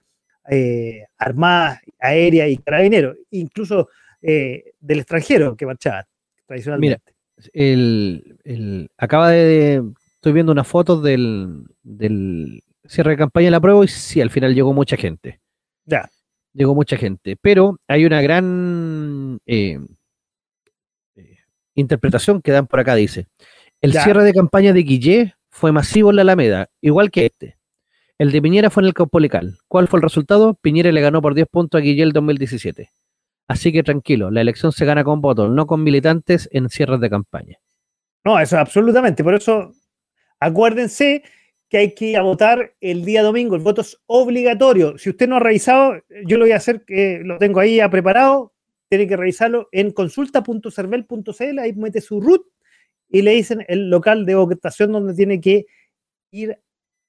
eh, 0.49 1.05
Armada, 1.17 1.81
Aérea 1.99 2.47
y 2.47 2.57
Carabineros, 2.57 3.17
incluso 3.29 3.89
eh, 4.21 4.73
del 4.79 4.99
extranjero 4.99 5.55
que 5.55 5.65
marchaban 5.65 6.03
tradicionalmente. 6.45 7.13
Mira, 7.53 8.87
acaba 8.97 9.29
de, 9.29 9.81
estoy 10.15 10.33
viendo 10.33 10.51
una 10.51 10.63
foto 10.63 10.99
del, 10.99 11.63
del 11.83 12.63
cierre 12.85 13.11
de 13.11 13.17
campaña 13.17 13.45
de 13.45 13.51
la 13.51 13.61
prueba 13.61 13.83
y 13.85 13.87
sí, 13.87 14.19
al 14.19 14.29
final 14.29 14.53
llegó 14.53 14.73
mucha 14.73 14.97
gente. 14.97 15.39
Ya 15.85 16.09
llegó 16.53 16.75
mucha 16.75 16.97
gente, 16.97 17.37
pero 17.41 17.79
hay 17.87 18.05
una 18.05 18.21
gran 18.21 19.39
eh, 19.45 19.79
eh, 21.15 21.37
interpretación 21.75 22.41
que 22.41 22.51
dan 22.51 22.67
por 22.67 22.79
acá, 22.79 22.95
dice, 22.95 23.27
el 23.81 23.93
cierre 23.93 24.23
de 24.23 24.33
campaña 24.33 24.73
de 24.73 24.83
Guillé 24.83 25.35
fue 25.49 25.71
masivo 25.71 26.09
en 26.11 26.17
la 26.17 26.21
Alameda, 26.21 26.69
igual 26.81 27.11
que 27.11 27.25
este. 27.25 27.57
El 28.17 28.31
de 28.31 28.41
Piñera 28.41 28.69
fue 28.69 28.83
en 28.83 28.87
el 28.87 28.93
Caupolicán. 28.93 29.57
¿Cuál 29.67 29.87
fue 29.87 29.97
el 29.97 30.03
resultado? 30.03 30.53
Piñera 30.53 30.91
le 30.91 31.01
ganó 31.01 31.23
por 31.23 31.33
10 31.33 31.47
puntos 31.47 31.79
a 31.79 31.81
Guillé 31.81 32.03
el 32.03 32.13
2017. 32.13 32.91
Así 33.47 33.73
que 33.73 33.81
tranquilo, 33.81 34.29
la 34.29 34.41
elección 34.41 34.71
se 34.71 34.85
gana 34.85 35.03
con 35.03 35.19
votos, 35.19 35.49
no 35.49 35.65
con 35.65 35.83
militantes 35.83 36.47
en 36.51 36.69
cierres 36.69 36.99
de 36.99 37.09
campaña. 37.09 37.57
No, 38.23 38.39
eso 38.39 38.59
absolutamente. 38.59 39.23
Por 39.23 39.33
eso, 39.33 39.73
acuérdense 40.39 41.23
que 41.71 41.77
hay 41.77 41.95
que 41.95 42.07
ir 42.07 42.17
a 42.17 42.21
votar 42.21 42.75
el 42.81 43.05
día 43.05 43.23
domingo. 43.23 43.55
El 43.55 43.61
voto 43.61 43.79
es 43.79 43.97
obligatorio. 44.05 44.97
Si 44.97 45.09
usted 45.09 45.29
no 45.29 45.37
ha 45.37 45.39
revisado, 45.39 46.03
yo 46.25 46.37
lo 46.37 46.43
voy 46.43 46.51
a 46.51 46.57
hacer, 46.57 46.83
que 46.83 47.21
lo 47.23 47.37
tengo 47.37 47.61
ahí 47.61 47.77
ya 47.77 47.89
preparado. 47.89 48.51
Tiene 48.89 49.07
que 49.07 49.15
revisarlo 49.15 49.69
en 49.71 49.91
consulta.cervel.cl. 49.91 51.59
Ahí 51.59 51.71
mete 51.71 52.01
su 52.01 52.19
root 52.19 52.45
y 53.09 53.21
le 53.21 53.31
dicen 53.31 53.63
el 53.69 53.89
local 53.89 54.25
de 54.25 54.35
votación 54.35 54.91
donde 54.91 55.13
tiene 55.13 55.39
que 55.39 55.65
ir 56.31 56.59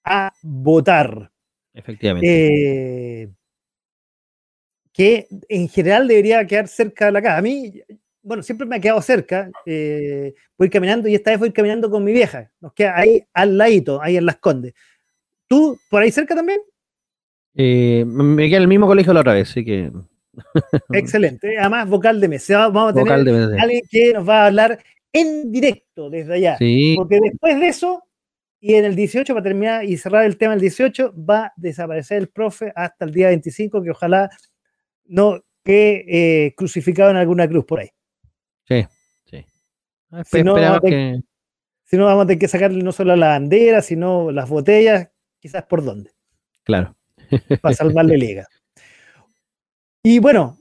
a 0.05 0.33
votar. 0.43 1.33
Efectivamente. 1.75 3.23
Eh, 3.23 3.31
que 4.93 5.27
en 5.49 5.69
general 5.69 6.07
debería 6.07 6.47
quedar 6.47 6.69
cerca 6.69 7.07
de 7.07 7.13
la 7.13 7.21
casa. 7.21 7.39
A 7.39 7.43
mí, 7.43 7.83
bueno, 8.23 8.43
siempre 8.43 8.67
me 8.67 8.77
ha 8.77 8.81
quedado 8.81 9.03
cerca. 9.03 9.51
Eh, 9.67 10.35
voy 10.57 10.71
caminando 10.71 11.09
y 11.09 11.15
esta 11.15 11.31
vez 11.31 11.41
voy 11.41 11.53
caminando 11.53 11.91
con 11.91 12.05
mi 12.05 12.13
vieja. 12.13 12.51
Nos 12.61 12.73
queda 12.73 12.99
ahí 12.99 13.23
al 13.33 13.59
ladito, 13.59 14.01
ahí 14.03 14.17
en 14.17 14.27
Las 14.27 14.37
Condes. 14.37 14.75
¿Tú 15.47 15.79
por 15.91 16.03
ahí 16.03 16.11
cerca 16.11 16.35
también? 16.35 16.61
Eh, 17.55 18.05
me 18.07 18.49
queda 18.49 18.59
en 18.59 18.63
el 18.63 18.69
mismo 18.69 18.87
colegio 18.87 19.13
la 19.13 19.21
otra 19.21 19.35
vez, 19.35 19.51
así 19.51 19.65
que. 19.65 19.91
Excelente. 20.93 21.59
Además, 21.59 21.89
vocal 21.89 22.21
de 22.21 22.29
mesa. 22.29 22.69
Vamos 22.69 22.93
a 22.93 22.95
tener 22.95 23.13
alguien 23.13 23.83
que 23.91 24.13
nos 24.15 24.27
va 24.27 24.45
a 24.45 24.47
hablar 24.47 24.79
en 25.13 25.53
directo 25.53 26.09
desde 26.09 26.35
allá. 26.35 26.57
Porque 26.97 27.21
después 27.21 27.61
de 27.61 27.69
eso, 27.69 28.05
y 28.61 28.75
en 28.75 28.85
el 28.85 28.97
18, 28.97 29.35
para 29.35 29.45
terminar 29.45 29.85
y 29.85 29.97
cerrar 29.97 30.25
el 30.25 30.39
tema, 30.39 30.55
el 30.55 30.61
18 30.61 31.13
va 31.29 31.47
a 31.47 31.53
desaparecer 31.57 32.19
el 32.19 32.29
profe 32.29 32.73
hasta 32.75 33.05
el 33.05 33.13
día 33.13 33.29
25, 33.29 33.83
que 33.83 33.91
ojalá 33.91 34.31
no 35.05 35.43
que 35.65 36.05
eh, 36.09 36.55
crucificado 36.57 37.11
en 37.11 37.17
alguna 37.17 37.49
cruz 37.49 37.65
por 37.65 37.81
ahí. 37.81 37.91
Sí, 38.73 38.87
sí. 39.25 39.47
Si 40.25 40.43
no, 40.43 40.57
si 41.85 41.97
no, 41.99 42.07
vamos 42.07 42.25
a 42.25 42.27
tener 42.27 42.39
que 42.39 42.49
sacarle 42.49 42.83
no 42.83 42.93
solo 42.93 43.15
la 43.17 43.29
bandera, 43.29 43.83
sino 43.83 44.31
las 44.31 44.49
botellas, 44.49 45.11
quizás 45.41 45.65
por 45.65 45.85
dónde. 45.85 46.11
Claro. 46.65 46.97
Para 47.61 47.75
salvarle 47.75 48.17
liga. 48.17 48.47
Y 50.03 50.19
bueno, 50.19 50.59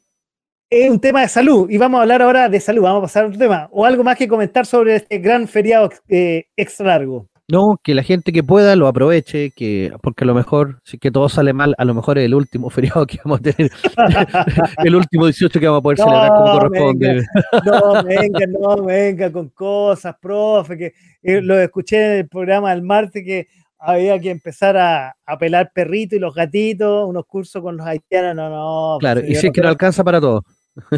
es 0.70 0.90
un 0.90 1.00
tema 1.00 1.22
de 1.22 1.28
salud 1.28 1.70
y 1.70 1.78
vamos 1.78 2.00
a 2.00 2.02
hablar 2.02 2.22
ahora 2.22 2.50
de 2.50 2.60
salud. 2.60 2.82
Vamos 2.82 3.00
a 3.00 3.04
pasar 3.04 3.24
a 3.24 3.28
otro 3.28 3.40
tema. 3.40 3.70
O 3.72 3.86
algo 3.86 4.04
más 4.04 4.18
que 4.18 4.28
comentar 4.28 4.66
sobre 4.66 4.96
este 4.96 5.18
gran 5.20 5.48
feriado 5.48 5.90
eh, 6.10 6.46
extra 6.56 6.88
largo. 6.88 7.31
No, 7.52 7.82
que 7.84 7.94
la 7.94 8.04
gente 8.04 8.32
que 8.32 8.44
pueda 8.44 8.78
lo 8.78 8.88
aproveche, 8.88 9.52
que 9.52 9.92
porque 10.02 10.24
a 10.24 10.28
lo 10.28 10.34
mejor, 10.34 10.80
si 10.86 10.98
que 10.98 11.12
todo 11.12 11.28
sale 11.28 11.52
mal, 11.52 11.76
a 11.78 11.84
lo 11.84 11.94
mejor 11.94 12.18
es 12.18 12.26
el 12.26 12.34
último 12.34 12.70
feriado 12.72 13.06
que 13.06 13.20
vamos 13.26 13.42
a 13.42 13.44
tener, 13.44 13.70
el 14.86 14.96
último 14.96 15.26
18 15.26 15.60
que 15.60 15.66
vamos 15.66 15.80
a 15.80 15.84
poder 15.84 15.98
celebrar 15.98 16.30
como 16.30 16.60
corresponde. 16.60 17.26
no, 17.66 18.04
venga, 18.06 18.48
no, 18.48 18.84
venga 18.86 19.32
con 19.34 19.50
cosas, 19.50 20.16
profe, 20.22 20.78
que 20.78 20.94
eh, 21.22 21.42
lo 21.42 21.60
escuché 21.60 22.06
en 22.06 22.12
el 22.20 22.30
programa 22.30 22.72
del 22.72 22.84
martes 22.84 23.22
que 23.22 23.48
había 23.80 24.18
que 24.18 24.30
empezar 24.30 24.78
a, 24.78 25.14
a, 25.26 25.38
pelar 25.38 25.72
perritos 25.74 26.16
y 26.16 26.20
los 26.20 26.34
gatitos, 26.34 27.10
unos 27.10 27.26
cursos 27.26 27.62
con 27.62 27.76
los 27.76 27.86
haitianos, 27.86 28.34
no, 28.34 28.50
no. 28.50 28.98
Claro, 29.00 29.20
pues, 29.20 29.32
y 29.32 29.36
si 29.36 29.48
es 29.48 29.54
que 29.54 29.62
no 29.62 29.68
alcanza 29.68 30.06
para 30.06 30.22
todo. 30.22 30.46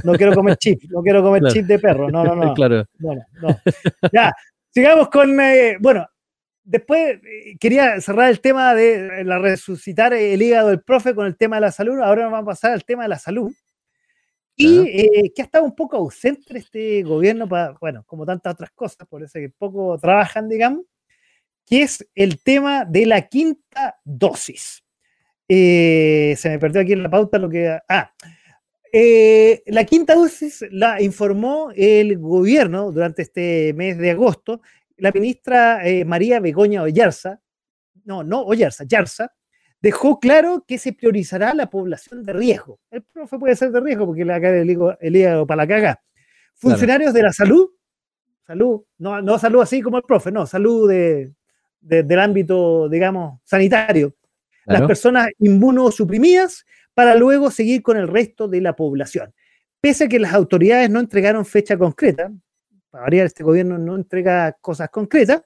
No 0.03 0.13
quiero 0.13 0.35
comer 0.35 0.55
chip, 0.57 0.83
no 0.91 1.01
quiero 1.01 1.23
comer 1.23 1.45
chip 1.47 1.65
de 1.65 1.79
perro, 1.79 2.11
no, 2.11 2.23
no, 2.23 2.35
no. 2.35 2.53
Claro. 2.53 2.85
Bueno, 2.99 3.23
no. 3.41 3.57
Ya, 4.11 4.31
sigamos 4.69 5.09
con, 5.09 5.39
eh, 5.39 5.77
bueno, 5.79 6.05
después 6.63 7.19
eh, 7.23 7.57
quería 7.59 7.99
cerrar 8.01 8.29
el 8.29 8.39
tema 8.39 8.73
de 8.73 9.23
la 9.23 9.39
resucitar 9.39 10.13
el 10.13 10.41
hígado 10.41 10.69
del 10.69 10.81
profe 10.81 11.13
con 11.13 11.25
el 11.25 11.35
tema 11.35 11.57
de 11.57 11.61
la 11.61 11.71
salud. 11.71 11.99
Ahora 11.99 12.25
vamos 12.25 12.41
a 12.41 12.45
pasar 12.45 12.71
al 12.71 12.85
tema 12.85 13.03
de 13.03 13.09
la 13.09 13.19
salud. 13.19 13.53
Y 14.55 14.81
eh, 14.81 15.33
que 15.35 15.41
ha 15.41 15.45
estado 15.45 15.65
un 15.65 15.73
poco 15.73 15.97
ausente 15.97 16.55
este 16.57 17.01
gobierno, 17.01 17.49
para, 17.49 17.75
bueno, 17.81 18.03
como 18.05 18.23
tantas 18.23 18.53
otras 18.53 18.69
cosas, 18.71 19.07
por 19.07 19.23
eso 19.23 19.39
que 19.39 19.49
poco 19.49 19.97
trabajan, 19.97 20.47
digamos, 20.47 20.85
que 21.65 21.81
es 21.81 22.07
el 22.13 22.39
tema 22.43 22.85
de 22.85 23.07
la 23.07 23.23
quinta 23.23 23.99
dosis. 24.03 24.83
Eh, 25.47 26.35
se 26.37 26.49
me 26.49 26.59
perdió 26.59 26.81
aquí 26.81 26.93
en 26.93 27.03
la 27.03 27.09
pauta 27.09 27.39
lo 27.39 27.49
que... 27.49 27.79
Ah, 27.89 28.13
la 29.65 29.83
quinta 29.85 30.13
dosis 30.13 30.63
la 30.69 31.01
informó 31.01 31.71
el 31.75 32.19
gobierno 32.19 32.91
durante 32.91 33.23
este 33.23 33.73
mes 33.73 33.97
de 33.97 34.11
agosto 34.11 34.61
la 34.97 35.11
ministra 35.11 35.87
eh, 35.87 36.05
María 36.05 36.39
Begoña 36.39 36.83
Oyarza, 36.83 37.41
no, 38.05 38.23
no 38.23 38.41
Oyarza, 38.41 38.83
Yarza, 38.85 39.33
dejó 39.81 40.19
claro 40.19 40.63
que 40.67 40.77
se 40.77 40.93
priorizará 40.93 41.53
la 41.53 41.69
población 41.69 42.23
de 42.23 42.33
riesgo. 42.33 42.79
El 42.89 43.03
profe 43.03 43.37
puede 43.37 43.55
ser 43.55 43.71
de 43.71 43.81
riesgo 43.81 44.05
porque 44.05 44.23
le 44.23 44.31
va 44.31 44.37
a 44.37 44.41
caer 44.41 44.55
el 44.99 45.15
hígado, 45.15 45.45
para 45.45 45.63
la 45.63 45.67
caga. 45.67 46.01
Funcionarios 46.55 47.13
de 47.13 47.21
la 47.21 47.33
salud, 47.33 47.69
salud, 48.45 48.83
no, 48.97 49.21
no 49.21 49.37
salud 49.39 49.61
así 49.61 49.81
como 49.81 49.97
el 49.97 50.03
profe, 50.03 50.31
no, 50.31 50.45
salud 50.45 50.89
de, 50.89 51.33
del 51.81 52.19
ámbito, 52.19 52.87
digamos, 52.87 53.41
sanitario. 53.43 54.15
Las 54.65 54.83
personas 54.83 55.27
inmunosuprimidas 55.39 56.65
para 56.93 57.15
luego 57.15 57.51
seguir 57.51 57.81
con 57.81 57.97
el 57.97 58.07
resto 58.07 58.47
de 58.47 58.61
la 58.61 58.77
población. 58.77 59.33
Pese 59.81 60.05
a 60.05 60.07
que 60.07 60.19
las 60.19 60.33
autoridades 60.33 60.89
no 60.89 61.01
entregaron 61.01 61.45
fecha 61.45 61.77
concreta, 61.77 62.31
para 62.93 63.05
variar, 63.05 63.25
este 63.25 63.43
gobierno 63.43 63.79
no 63.79 63.95
entrega 63.95 64.51
cosas 64.61 64.87
concretas. 64.89 65.41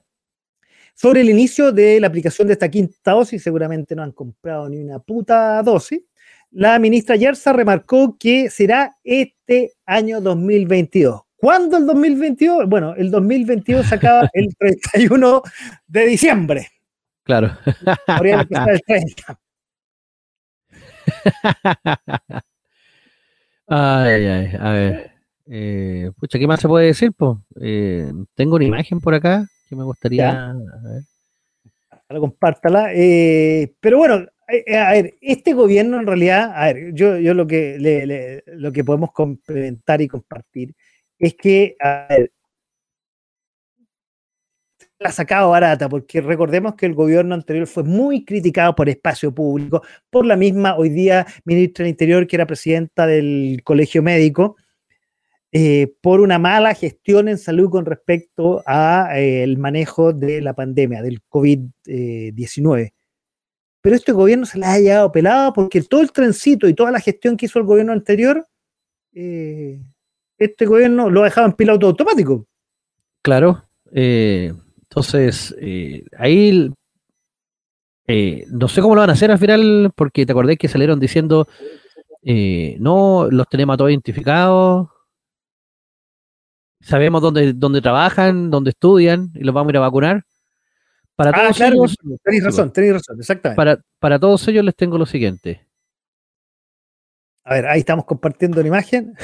Sobre 0.94 1.22
el 1.22 1.30
inicio 1.30 1.72
de 1.72 1.98
la 1.98 2.08
aplicación 2.08 2.46
de 2.46 2.52
esta 2.52 2.68
quinta 2.68 3.12
dosis, 3.12 3.42
seguramente 3.42 3.96
no 3.96 4.02
han 4.02 4.12
comprado 4.12 4.68
ni 4.68 4.76
una 4.76 4.98
puta 4.98 5.62
dosis. 5.62 6.02
La 6.50 6.78
ministra 6.78 7.16
Yerza 7.16 7.54
remarcó 7.54 8.18
que 8.18 8.50
será 8.50 8.98
este 9.02 9.72
año 9.86 10.20
2022. 10.20 11.22
¿Cuándo 11.36 11.78
el 11.78 11.86
2022? 11.86 12.68
Bueno, 12.68 12.94
el 12.96 13.10
2022 13.10 13.86
se 13.86 13.94
acaba 13.94 14.28
el 14.34 14.54
31 14.58 15.42
de 15.86 16.06
diciembre. 16.06 16.68
Claro. 17.22 17.56
Podría 18.06 18.42
empezar 18.42 18.70
el 18.72 18.82
30. 18.82 19.40
Ay, 23.70 24.26
ay, 24.26 24.50
a 24.58 24.70
ver. 24.72 25.17
Eh, 25.50 26.10
pucha, 26.18 26.38
¿qué 26.38 26.46
más 26.46 26.60
se 26.60 26.68
puede 26.68 26.86
decir? 26.86 27.10
Eh, 27.60 28.12
tengo 28.34 28.56
una 28.56 28.64
imagen 28.64 29.00
por 29.00 29.14
acá 29.14 29.46
que 29.68 29.76
me 29.76 29.84
gustaría. 29.84 30.50
A 30.50 32.18
compártala. 32.20 32.92
Eh, 32.94 33.74
pero 33.80 33.98
bueno, 33.98 34.26
eh, 34.48 34.76
a 34.76 34.92
ver, 34.92 35.14
este 35.20 35.54
gobierno 35.54 35.98
en 36.00 36.06
realidad, 36.06 36.52
a 36.54 36.72
ver, 36.72 36.92
yo, 36.92 37.18
yo 37.18 37.34
lo, 37.34 37.46
que 37.46 38.42
lo 38.46 38.72
que 38.72 38.84
podemos 38.84 39.12
complementar 39.12 40.00
y 40.00 40.08
compartir 40.08 40.74
es 41.18 41.34
que, 41.34 41.76
a 41.80 42.06
ver, 42.08 42.32
la 45.00 45.10
ha 45.10 45.12
sacado 45.12 45.50
barata, 45.50 45.88
porque 45.88 46.20
recordemos 46.20 46.74
que 46.74 46.86
el 46.86 46.94
gobierno 46.94 47.34
anterior 47.34 47.66
fue 47.66 47.84
muy 47.84 48.24
criticado 48.24 48.74
por 48.74 48.88
espacio 48.88 49.32
público, 49.32 49.82
por 50.10 50.26
la 50.26 50.36
misma 50.36 50.76
hoy 50.76 50.88
día 50.88 51.26
ministra 51.44 51.84
del 51.84 51.90
Interior, 51.90 52.26
que 52.26 52.36
era 52.36 52.46
presidenta 52.46 53.06
del 53.06 53.60
Colegio 53.64 54.02
Médico, 54.02 54.56
eh, 55.50 55.94
por 56.02 56.20
una 56.20 56.38
mala 56.38 56.74
gestión 56.74 57.26
en 57.26 57.38
salud 57.38 57.70
con 57.70 57.86
respecto 57.86 58.62
al 58.66 59.16
eh, 59.16 59.56
manejo 59.56 60.12
de 60.12 60.42
la 60.42 60.52
pandemia, 60.54 61.00
del 61.00 61.22
COVID-19. 61.22 62.92
Pero 63.80 63.96
este 63.96 64.12
gobierno 64.12 64.44
se 64.44 64.58
la 64.58 64.74
ha 64.74 64.78
llevado 64.78 65.10
pelada 65.10 65.52
porque 65.54 65.80
todo 65.82 66.02
el 66.02 66.12
trencito 66.12 66.68
y 66.68 66.74
toda 66.74 66.90
la 66.90 67.00
gestión 67.00 67.38
que 67.38 67.46
hizo 67.46 67.58
el 67.58 67.64
gobierno 67.64 67.92
anterior, 67.92 68.46
eh, 69.14 69.80
este 70.36 70.66
gobierno 70.66 71.08
lo 71.08 71.22
ha 71.22 71.24
dejado 71.24 71.46
en 71.46 71.54
piloto 71.54 71.86
automático. 71.86 72.46
Claro. 73.22 73.64
entonces, 73.90 75.56
ahí 76.18 76.70
no 78.50 78.68
sé 78.68 78.82
cómo 78.82 78.94
lo 78.94 79.00
van 79.00 79.10
a 79.10 79.14
hacer 79.14 79.30
al 79.30 79.38
final, 79.38 79.92
porque 79.94 80.26
te 80.26 80.32
acordé 80.32 80.58
que 80.58 80.68
salieron 80.68 81.00
diciendo, 81.00 81.48
no, 82.22 83.28
los 83.30 83.48
tenemos 83.48 83.74
a 83.74 83.76
todos 83.78 83.90
identificados, 83.90 84.88
sabemos 86.80 87.22
dónde, 87.22 87.52
dónde 87.52 87.80
trabajan, 87.80 88.50
dónde 88.50 88.70
estudian 88.70 89.30
y 89.34 89.44
los 89.44 89.54
vamos 89.54 89.70
a 89.70 89.72
ir 89.72 89.76
a 89.78 89.80
vacunar. 89.80 90.24
Para 91.16 91.30
ah, 91.30 91.42
todos 91.42 91.60
ellos, 91.60 91.96
tenéis 92.22 92.44
razón, 92.44 92.72
tenéis 92.72 92.92
razón, 92.94 93.18
exactamente. 93.18 93.56
Para, 93.56 93.80
para 93.98 94.18
todos 94.20 94.46
ellos 94.48 94.64
les 94.64 94.76
tengo 94.76 94.98
lo 94.98 95.06
siguiente. 95.06 95.66
A 97.42 97.54
ver, 97.54 97.66
ahí 97.66 97.80
estamos 97.80 98.04
compartiendo 98.04 98.60
la 98.60 98.68
imagen. 98.68 99.14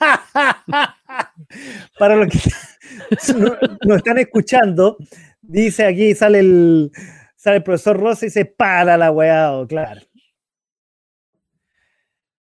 para 1.98 2.16
los 2.16 2.28
que 2.28 2.38
nos 3.86 3.96
están 3.98 4.18
escuchando, 4.18 4.96
dice 5.40 5.86
aquí, 5.86 6.14
sale 6.14 6.40
el, 6.40 6.90
sale 7.36 7.58
el 7.58 7.62
profesor 7.62 8.00
Rosa 8.00 8.24
y 8.24 8.28
dice, 8.28 8.44
para 8.46 8.96
la 8.96 9.12
weá, 9.12 9.52
claro. 9.68 10.00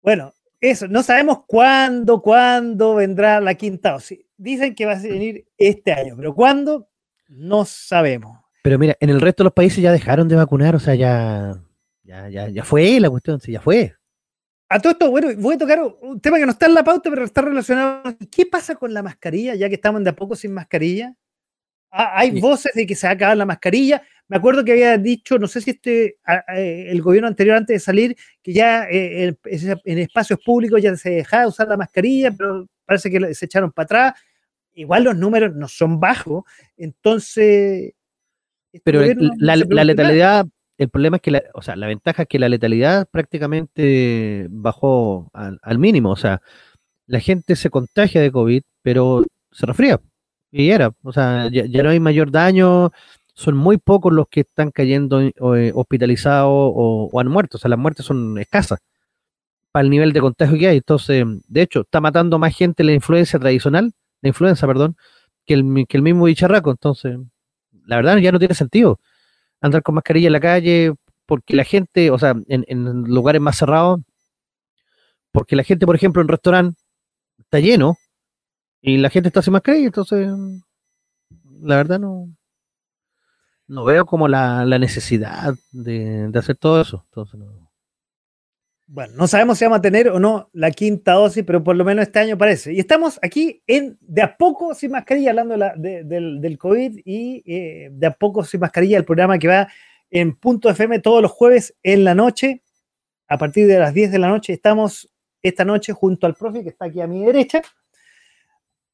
Bueno, 0.03 0.33
eso, 0.61 0.89
no 0.89 1.03
sabemos 1.03 1.45
cuándo, 1.47 2.21
cuándo 2.21 2.95
vendrá 2.95 3.41
la 3.41 3.55
quinta 3.55 3.93
dosis. 3.93 4.21
Dicen 4.37 4.75
que 4.75 4.87
va 4.87 4.93
a 4.93 5.01
venir 5.01 5.47
este 5.57 5.93
año, 5.93 6.15
pero 6.17 6.35
cuándo, 6.35 6.89
no 7.29 7.65
sabemos. 7.65 8.39
Pero 8.63 8.79
mira, 8.79 8.97
en 9.01 9.11
el 9.11 9.21
resto 9.21 9.43
de 9.43 9.47
los 9.47 9.55
países 9.55 9.83
ya 9.83 9.93
dejaron 9.93 10.29
de 10.29 10.37
vacunar, 10.37 10.77
o 10.77 10.79
sea, 10.79 10.95
ya, 10.95 11.63
ya, 12.03 12.29
ya, 12.29 12.49
ya 12.49 12.65
fue 12.65 13.01
la 13.01 13.09
cuestión, 13.09 13.41
sí, 13.41 13.53
ya 13.53 13.61
fue. 13.61 13.95
A 14.69 14.79
todo 14.79 14.93
esto, 14.93 15.11
bueno, 15.11 15.29
voy 15.39 15.57
a 15.57 15.59
tocar 15.59 15.81
un 16.01 16.21
tema 16.21 16.39
que 16.39 16.45
no 16.45 16.53
está 16.53 16.67
en 16.67 16.75
la 16.75 16.85
pauta, 16.85 17.11
pero 17.11 17.25
está 17.25 17.43
relacionado. 17.43 18.03
¿Qué 18.31 18.47
pasa 18.47 18.77
con 18.77 18.95
la 18.95 19.03
mascarilla, 19.03 19.55
ya 19.57 19.69
que 19.69 19.75
estamos 19.75 20.05
de 20.05 20.11
a 20.11 20.17
poco 20.17 20.37
sin 20.37 20.53
mascarilla? 20.53 21.17
Ah, 21.91 22.13
hay 22.21 22.39
voces 22.39 22.73
de 22.75 22.87
que 22.87 22.95
se 22.95 23.07
va 23.07 23.13
a 23.13 23.15
acabar 23.15 23.37
la 23.37 23.47
mascarilla. 23.47 24.03
Me 24.31 24.37
acuerdo 24.37 24.65
que 24.65 24.71
había 24.71 24.97
dicho, 24.97 25.41
no 25.41 25.49
sé 25.49 25.61
si 25.61 25.71
este, 25.71 26.19
el 26.55 27.03
gobierno 27.03 27.27
anterior 27.27 27.57
antes 27.57 27.75
de 27.75 27.81
salir, 27.81 28.17
que 28.41 28.53
ya 28.53 28.85
eh, 28.85 29.35
en 29.45 29.99
espacios 29.99 30.39
públicos 30.39 30.81
ya 30.81 30.95
se 30.95 31.11
dejaba 31.11 31.43
de 31.43 31.49
usar 31.49 31.67
la 31.67 31.77
mascarilla, 31.77 32.31
pero 32.31 32.69
parece 32.85 33.11
que 33.11 33.35
se 33.35 33.47
echaron 33.47 33.73
para 33.73 33.85
atrás. 33.85 34.15
Igual 34.73 35.03
los 35.03 35.17
números 35.17 35.57
no 35.57 35.67
son 35.67 35.99
bajos, 35.99 36.45
entonces... 36.77 37.93
Este 38.73 38.85
pero 38.85 39.03
la, 39.37 39.57
letalidad, 39.57 40.47
el 40.79 40.89
problema 40.91 41.17
es 41.17 41.23
que, 41.23 41.33
la, 41.33 41.43
o 41.55 41.61
sea, 41.61 41.75
la 41.75 41.89
ventaja 41.89 42.23
es 42.23 42.29
que 42.29 42.39
la 42.39 42.49
letalidad 42.49 43.09
prácticamente 43.11 44.47
bajó 44.49 45.29
al, 45.33 45.59
al 45.61 45.79
mínimo, 45.81 46.13
o 46.13 46.17
sea, 46.17 46.41
la 47.07 47.19
gente 47.19 47.57
se 47.57 47.69
contagia 47.69 48.21
de 48.21 48.31
COVID, 48.31 48.63
pero 48.83 49.25
se 49.51 49.67
resfría. 49.67 50.01
Y 50.53 50.71
era, 50.71 50.93
o 51.03 51.13
sea, 51.13 51.49
ya, 51.51 51.83
no 51.83 51.91
hay 51.91 52.01
mayor 52.01 52.31
daño, 52.31 52.91
son 53.41 53.57
muy 53.57 53.79
pocos 53.79 54.13
los 54.13 54.29
que 54.29 54.41
están 54.41 54.71
cayendo 54.71 55.19
eh, 55.23 55.73
hospitalizados 55.75 56.51
o, 56.53 57.11
han 57.19 57.29
muerto, 57.29 57.57
o 57.57 57.61
sea, 57.61 57.71
las 57.71 57.79
muertes 57.79 58.05
son 58.05 58.37
escasas 58.39 58.81
para 59.73 59.83
el 59.85 59.91
nivel 59.91 60.13
de 60.13 60.21
contagio 60.21 60.59
que 60.59 60.69
hay. 60.69 60.77
Entonces, 60.77 61.25
de 61.49 61.63
hecho, 61.63 61.81
está 61.83 62.03
matando 62.03 62.39
más 62.39 62.55
gente 62.55 62.85
la 62.85 62.93
influencia 62.93 63.39
tradicional, 63.39 63.95
la 64.21 64.29
influenza, 64.29 64.67
perdón, 64.67 64.95
que 65.47 65.55
el, 65.55 65.87
que 65.89 65.97
el 65.97 66.03
mismo 66.03 66.25
bicharraco. 66.27 66.71
Entonces, 66.71 67.19
la 67.87 67.97
verdad 67.97 68.19
ya 68.19 68.31
no 68.31 68.39
tiene 68.39 68.55
sentido 68.55 69.01
andar 69.63 69.83
con 69.83 69.95
mascarilla 69.95 70.27
en 70.27 70.33
la 70.35 70.41
calle, 70.41 70.93
porque 71.25 71.57
la 71.57 71.65
gente, 71.65 72.11
o 72.11 72.19
sea, 72.19 72.35
en, 72.47 73.05
lugares 73.05 73.41
más 73.41 73.57
cerrados, 73.57 74.01
porque 75.33 75.57
la 75.57 75.65
gente, 75.65 75.87
por 75.87 75.97
ejemplo, 75.97 76.21
en 76.21 76.29
restaurante 76.29 76.79
está 77.39 77.59
lleno, 77.61 77.97
y 78.83 78.99
la 78.99 79.09
gente 79.09 79.29
está 79.29 79.41
sin 79.41 79.55
mascarilla, 79.55 79.87
entonces 79.87 80.29
la 81.63 81.77
verdad 81.77 82.01
no, 82.01 82.29
no 83.71 83.85
veo 83.85 84.05
como 84.05 84.27
la, 84.27 84.65
necesidad 84.79 85.55
de, 85.71 86.29
hacer 86.35 86.57
todo 86.57 86.81
eso. 86.81 87.07
Bueno, 88.89 89.15
no 89.17 89.29
sabemos 89.29 89.59
si 89.59 89.65
vamos 89.65 89.79
a 89.79 89.83
tener 89.83 90.09
o 90.09 90.19
no 90.19 90.51
la 90.53 90.73
quinta 90.73 91.13
dosis, 91.13 91.45
pero 91.47 91.63
por 91.63 91.77
lo 91.77 91.85
menos 91.85 92.03
este 92.03 92.19
año 92.19 92.37
parece. 92.37 92.73
Y 92.73 92.81
estamos 92.81 93.21
aquí 93.23 93.63
en 93.69 93.97
de 94.01 94.23
a 94.23 94.37
poco 94.37 94.75
sin 94.75 94.91
mascarilla, 94.91 95.31
hablando 95.31 95.57
del, 95.77 96.41
del, 96.41 96.59
COVID 96.59 96.99
y 97.05 97.45
eh, 97.47 97.91
de 97.93 98.07
a 98.09 98.11
poco 98.11 98.43
sin 98.43 98.59
mascarilla, 98.59 98.99
el 98.99 99.05
programa 99.05 99.39
que 99.39 99.47
va 99.47 99.69
en 100.11 100.35
Punto 100.35 100.69
FM 100.69 100.99
todos 100.99 101.23
los 101.23 101.31
jueves 101.31 101.77
en 101.85 102.03
la 102.03 102.17
noche. 102.17 102.65
A 103.29 103.39
partir 103.39 103.69
de 103.69 103.79
las 103.79 103.95
10 103.95 104.11
de 104.11 104.19
la 104.19 104.29
noche 104.29 104.53
estamos 104.53 105.09
esta 105.43 105.65
noche 105.65 105.93
junto 105.93 106.27
al 106.27 106.35
profe 106.35 106.65
que 106.65 106.71
está 106.71 106.87
aquí 106.87 107.01
a 107.01 107.07
mi 107.07 107.25
derecha 107.25 107.63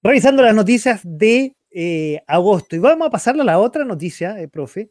revisando 0.07 0.43
las 0.43 0.55
noticias 0.55 1.01
de 1.03 1.56
eh, 1.79 2.23
agosto. 2.27 2.75
Y 2.75 2.79
vamos 2.79 3.09
a 3.09 3.11
pasarle 3.11 3.43
a 3.43 3.45
la 3.45 3.59
otra 3.59 3.85
noticia, 3.85 4.41
eh, 4.41 4.49
profe, 4.49 4.89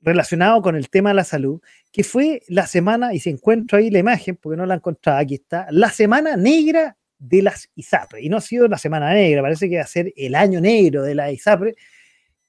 relacionado 0.00 0.62
con 0.62 0.74
el 0.74 0.88
tema 0.88 1.10
de 1.10 1.16
la 1.16 1.24
salud, 1.24 1.60
que 1.92 2.04
fue 2.04 2.40
la 2.48 2.66
semana, 2.66 3.12
y 3.12 3.20
se 3.20 3.28
encuentra 3.28 3.80
ahí 3.80 3.90
la 3.90 3.98
imagen, 3.98 4.36
porque 4.36 4.56
no 4.56 4.64
la 4.64 4.76
encontrado, 4.76 5.18
aquí 5.18 5.34
está, 5.34 5.66
la 5.70 5.90
semana 5.90 6.34
negra 6.34 6.96
de 7.18 7.42
las 7.42 7.68
ISAPRE. 7.74 8.22
Y 8.22 8.30
no 8.30 8.38
ha 8.38 8.40
sido 8.40 8.66
la 8.66 8.78
semana 8.78 9.12
negra, 9.12 9.42
parece 9.42 9.68
que 9.68 9.76
va 9.76 9.82
a 9.82 9.86
ser 9.86 10.10
el 10.16 10.34
año 10.34 10.58
negro 10.58 11.02
de 11.02 11.14
la 11.14 11.30
ISAPRE, 11.30 11.74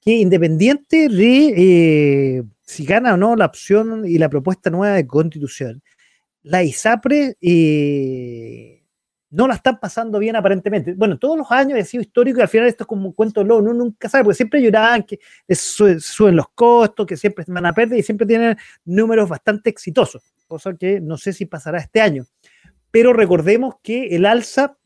que 0.00 0.12
independiente 0.12 1.10
de 1.10 2.38
eh, 2.38 2.42
si 2.62 2.86
gana 2.86 3.12
o 3.12 3.16
no 3.18 3.36
la 3.36 3.44
opción 3.44 4.06
y 4.06 4.16
la 4.16 4.30
propuesta 4.30 4.70
nueva 4.70 4.94
de 4.94 5.06
constitución, 5.06 5.82
la 6.42 6.62
ISAPRE 6.62 7.36
no 9.30 9.46
la 9.46 9.54
están 9.54 9.78
pasando 9.78 10.18
bien 10.18 10.36
aparentemente. 10.36 10.94
Bueno, 10.94 11.18
todos 11.18 11.36
los 11.36 11.50
años 11.50 11.78
ha 11.78 11.84
sido 11.84 12.02
histórico 12.02 12.38
y 12.38 12.42
al 12.42 12.48
final 12.48 12.66
esto 12.66 12.84
es 12.84 12.88
como 12.88 13.06
un 13.06 13.12
cuento 13.12 13.44
loco, 13.44 13.62
uno 13.62 13.74
nunca 13.74 14.08
sabe, 14.08 14.24
porque 14.24 14.36
siempre 14.36 14.62
lloraban 14.62 15.02
que 15.02 15.18
suben 15.54 16.36
los 16.36 16.48
costos, 16.50 17.06
que 17.06 17.16
siempre 17.16 17.44
van 17.48 17.66
a 17.66 17.74
perder 17.74 17.98
y 17.98 18.02
siempre 18.02 18.26
tienen 18.26 18.56
números 18.84 19.28
bastante 19.28 19.70
exitosos, 19.70 20.22
cosa 20.46 20.74
que 20.74 21.00
no 21.00 21.16
sé 21.18 21.32
si 21.32 21.46
pasará 21.46 21.78
este 21.78 22.00
año. 22.00 22.24
Pero 22.90 23.12
recordemos 23.12 23.76
que 23.82 24.16
el 24.16 24.24
alza 24.24 24.78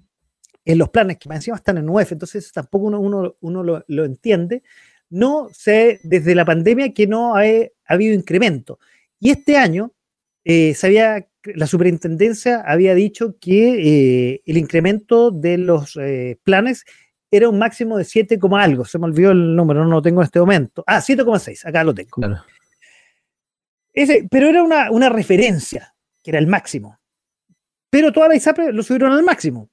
en 0.65 0.79
los 0.79 0.91
planes, 0.91 1.19
que 1.19 1.29
encima 1.33 1.57
están 1.57 1.79
en 1.79 1.89
UEF, 1.89 2.13
entonces 2.13 2.53
tampoco 2.53 2.87
uno, 2.87 3.37
uno, 3.41 3.63
lo, 3.87 4.05
entiende, 4.05 4.63
no 5.11 5.49
sé, 5.53 6.01
desde 6.05 6.35
la 6.35 6.45
pandemia 6.45 6.93
que 6.93 7.07
no 7.07 7.37
ha, 7.37 7.43
habido 7.87 8.15
incremento. 8.15 8.79
Y 9.21 9.31
este 9.31 9.57
año 9.57 9.93
eh, 10.45 10.75
se 10.75 10.87
había 10.87 11.27
la 11.55 11.67
superintendencia 11.67 12.63
había 12.65 12.95
dicho 12.95 13.37
que 13.41 14.33
eh, 14.35 14.41
el 14.47 14.59
incremento 14.59 15.31
de 15.31 15.59
los 15.59 15.97
eh, 15.97 16.39
planes 16.43 16.85
era 17.31 17.49
un 17.49 17.59
máximo 17.59 17.97
de 17.97 18.05
7, 18.05 18.39
algo. 18.53 18.85
Se 18.85 18.99
me 18.99 19.07
olvidó 19.07 19.33
el 19.33 19.57
número, 19.57 19.85
no 19.85 19.91
lo 19.91 20.03
tengo 20.03 20.21
en 20.21 20.27
este 20.27 20.39
momento. 20.39 20.85
Ah, 20.87 21.01
7,6, 21.01 21.67
acá 21.67 21.83
lo 21.83 21.95
tengo. 21.95 22.21
Ese, 23.93 24.27
pero 24.31 24.49
era 24.49 24.63
una, 24.63 25.09
referencia, 25.09 25.95
que 26.23 26.31
era 26.31 26.39
el 26.39 26.47
máximo. 26.47 26.99
Pero 27.91 28.13
toda 28.13 28.29
la 28.29 28.37
ISAPRE 28.37 28.73
lo 28.73 28.83
subieron 28.83 29.13
al 29.13 29.23
máximo. 29.23 29.71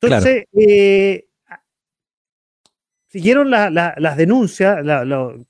Entonces, 0.00 0.44
eh, 0.52 1.25
siguieron 3.16 3.50
las 3.50 4.16
denuncias, 4.18 4.76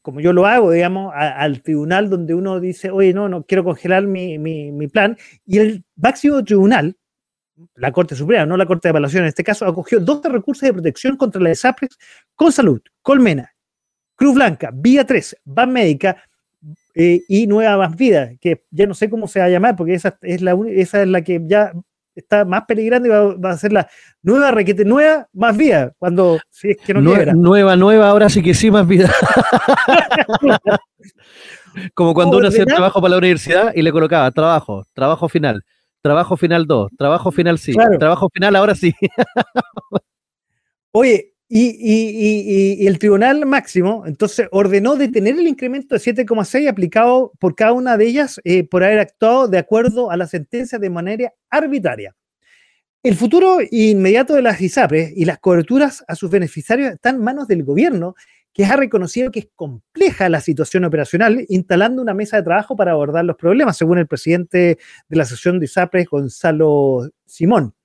como 0.01 0.21
yo 0.21 0.33
lo 0.33 0.47
hago, 0.47 0.71
digamos, 0.71 1.13
al 1.17 1.63
tribunal 1.63 2.09
donde 2.09 2.33
uno 2.33 2.61
dice, 2.61 2.93
oye, 2.93 3.13
no, 3.13 3.29
no 3.29 3.43
quiero 3.43 3.65
congelar 3.65 4.07
mi, 4.07 4.87
plan, 4.87 5.19
y 5.45 5.59
el 5.59 5.85
máximo 5.97 6.45
tribunal, 6.45 6.97
la 7.75 7.91
Corte 7.91 8.15
Suprema, 8.15 8.47
no 8.47 8.57
la 8.57 8.67
Corte 8.67 8.87
de 8.87 8.91
Evaluación 8.91 9.25
en 9.25 9.29
este 9.31 9.43
caso, 9.43 9.67
acogió 9.67 9.99
12 9.99 10.29
recursos 10.29 10.63
de 10.63 10.75
protección 10.75 11.17
contra 11.17 11.43
la 11.43 11.51
ISAPRES 11.51 11.99
con 12.37 12.53
salud, 12.53 12.81
Colmena, 13.03 13.53
Cruz 14.15 14.37
Blanca, 14.37 14.71
Vía 14.73 15.05
3, 15.05 15.39
Ban 15.45 15.73
Médica 15.73 16.23
eh, 16.95 17.23
y 17.27 17.49
Nueva 17.49 17.79
Más 17.79 17.97
Vida, 17.97 18.31
que 18.41 18.65
ya 18.71 18.87
no 18.87 18.95
sé 18.95 19.11
cómo 19.11 19.27
se 19.27 19.41
va 19.41 19.47
a 19.47 19.51
llamar, 19.51 19.75
porque 19.75 19.95
esa 19.95 20.17
es 20.23 20.41
la, 20.41 20.57
esa 20.69 21.03
es 21.03 21.09
la 21.09 21.23
que 21.23 21.43
ya 21.45 21.73
está 22.17 22.45
más 22.45 22.65
peligrando 22.67 23.07
y 23.07 23.11
va, 23.39 23.51
a 23.51 23.57
ser 23.57 23.73
la 23.73 23.89
nueva 24.23 24.51
requete 24.51 24.85
nueva 24.85 25.29
más 25.33 25.57
vida 25.57 25.93
cuando 25.99 26.39
si 26.51 26.71
es 26.71 26.79
que 26.79 26.95
no 26.95 27.01
nueva 27.35 27.77
nueva 27.77 28.09
ahora 28.09 28.29
sí 28.29 28.43
que 28.43 28.55
sí 28.55 28.71
más 28.71 28.87
vida. 28.87 29.13
Como 31.95 32.15
cuando 32.15 32.39
uno 32.39 32.49
hacía 32.49 32.65
trabajo 32.65 33.03
para 33.03 33.13
la 33.13 33.19
universidad 33.19 33.73
y 33.75 33.83
le 33.83 33.93
colocaba 33.93 34.31
trabajo 34.31 34.87
trabajo 34.95 35.29
final 35.29 35.63
trabajo 36.01 36.37
final 36.37 36.67
2 36.67 36.91
trabajo 36.97 37.31
final 37.31 37.59
sí 37.59 37.75
trabajo 37.99 38.31
final 38.33 38.57
ahora 38.57 38.75
sí. 38.75 38.95
Oye 40.93 41.36
y, 41.49 42.87
el 42.87 42.99
Tribunal 42.99 43.47
Máximo 43.47 44.05
entonces 44.07 44.49
ordenó 44.51 44.97
detener 44.97 45.39
el 45.39 45.47
incremento 45.47 45.95
de 45.95 46.01
7,6 46.01 46.69
aplicado 46.69 47.33
por 47.39 47.55
cada 47.55 47.73
una 47.73 47.97
de 47.97 48.07
ellas 48.07 48.41
eh, 48.45 48.65
por 48.65 48.83
haber 48.83 48.99
actuado 48.99 49.47
de 49.47 49.59
acuerdo 49.59 50.11
a 50.11 50.17
la 50.17 50.27
sentencia 50.27 50.79
de 50.79 50.91
manera 50.91 51.33
arbitraria. 51.49 52.17
El 53.03 53.15
futuro 53.15 53.59
inmediato 53.71 54.35
de 54.35 54.43
las 54.43 54.61
ISAPRES 54.61 55.13
y 55.15 55.25
las 55.25 55.39
coberturas 55.39 56.05
a 56.09 56.17
sus 56.17 56.29
beneficiarios 56.29 56.95
están 56.95 57.17
en 57.17 57.23
manos 57.23 57.47
del 57.47 57.63
gobierno, 57.63 58.17
que 58.53 58.65
ha 58.65 58.75
reconocido 58.75 59.31
que 59.31 59.41
es 59.41 59.49
compleja 59.55 60.29
la 60.29 60.41
situación 60.41 60.85
operacional, 60.85 61.45
instalando 61.49 62.03
una 62.03 62.15
mesa 62.15 62.39
de 62.39 62.43
trabajo 62.43 62.75
para 62.75 62.93
abordar 62.93 63.25
los 63.25 63.37
problemas, 63.37 63.77
según 63.77 63.99
el 63.99 64.09
presidente 64.09 64.79
de 65.09 65.17
la 65.17 65.23
Asociación 65.23 65.61
de 65.61 65.67
ISAPRES, 65.67 66.07
Gonzalo 66.09 67.09
Simón 67.27 67.76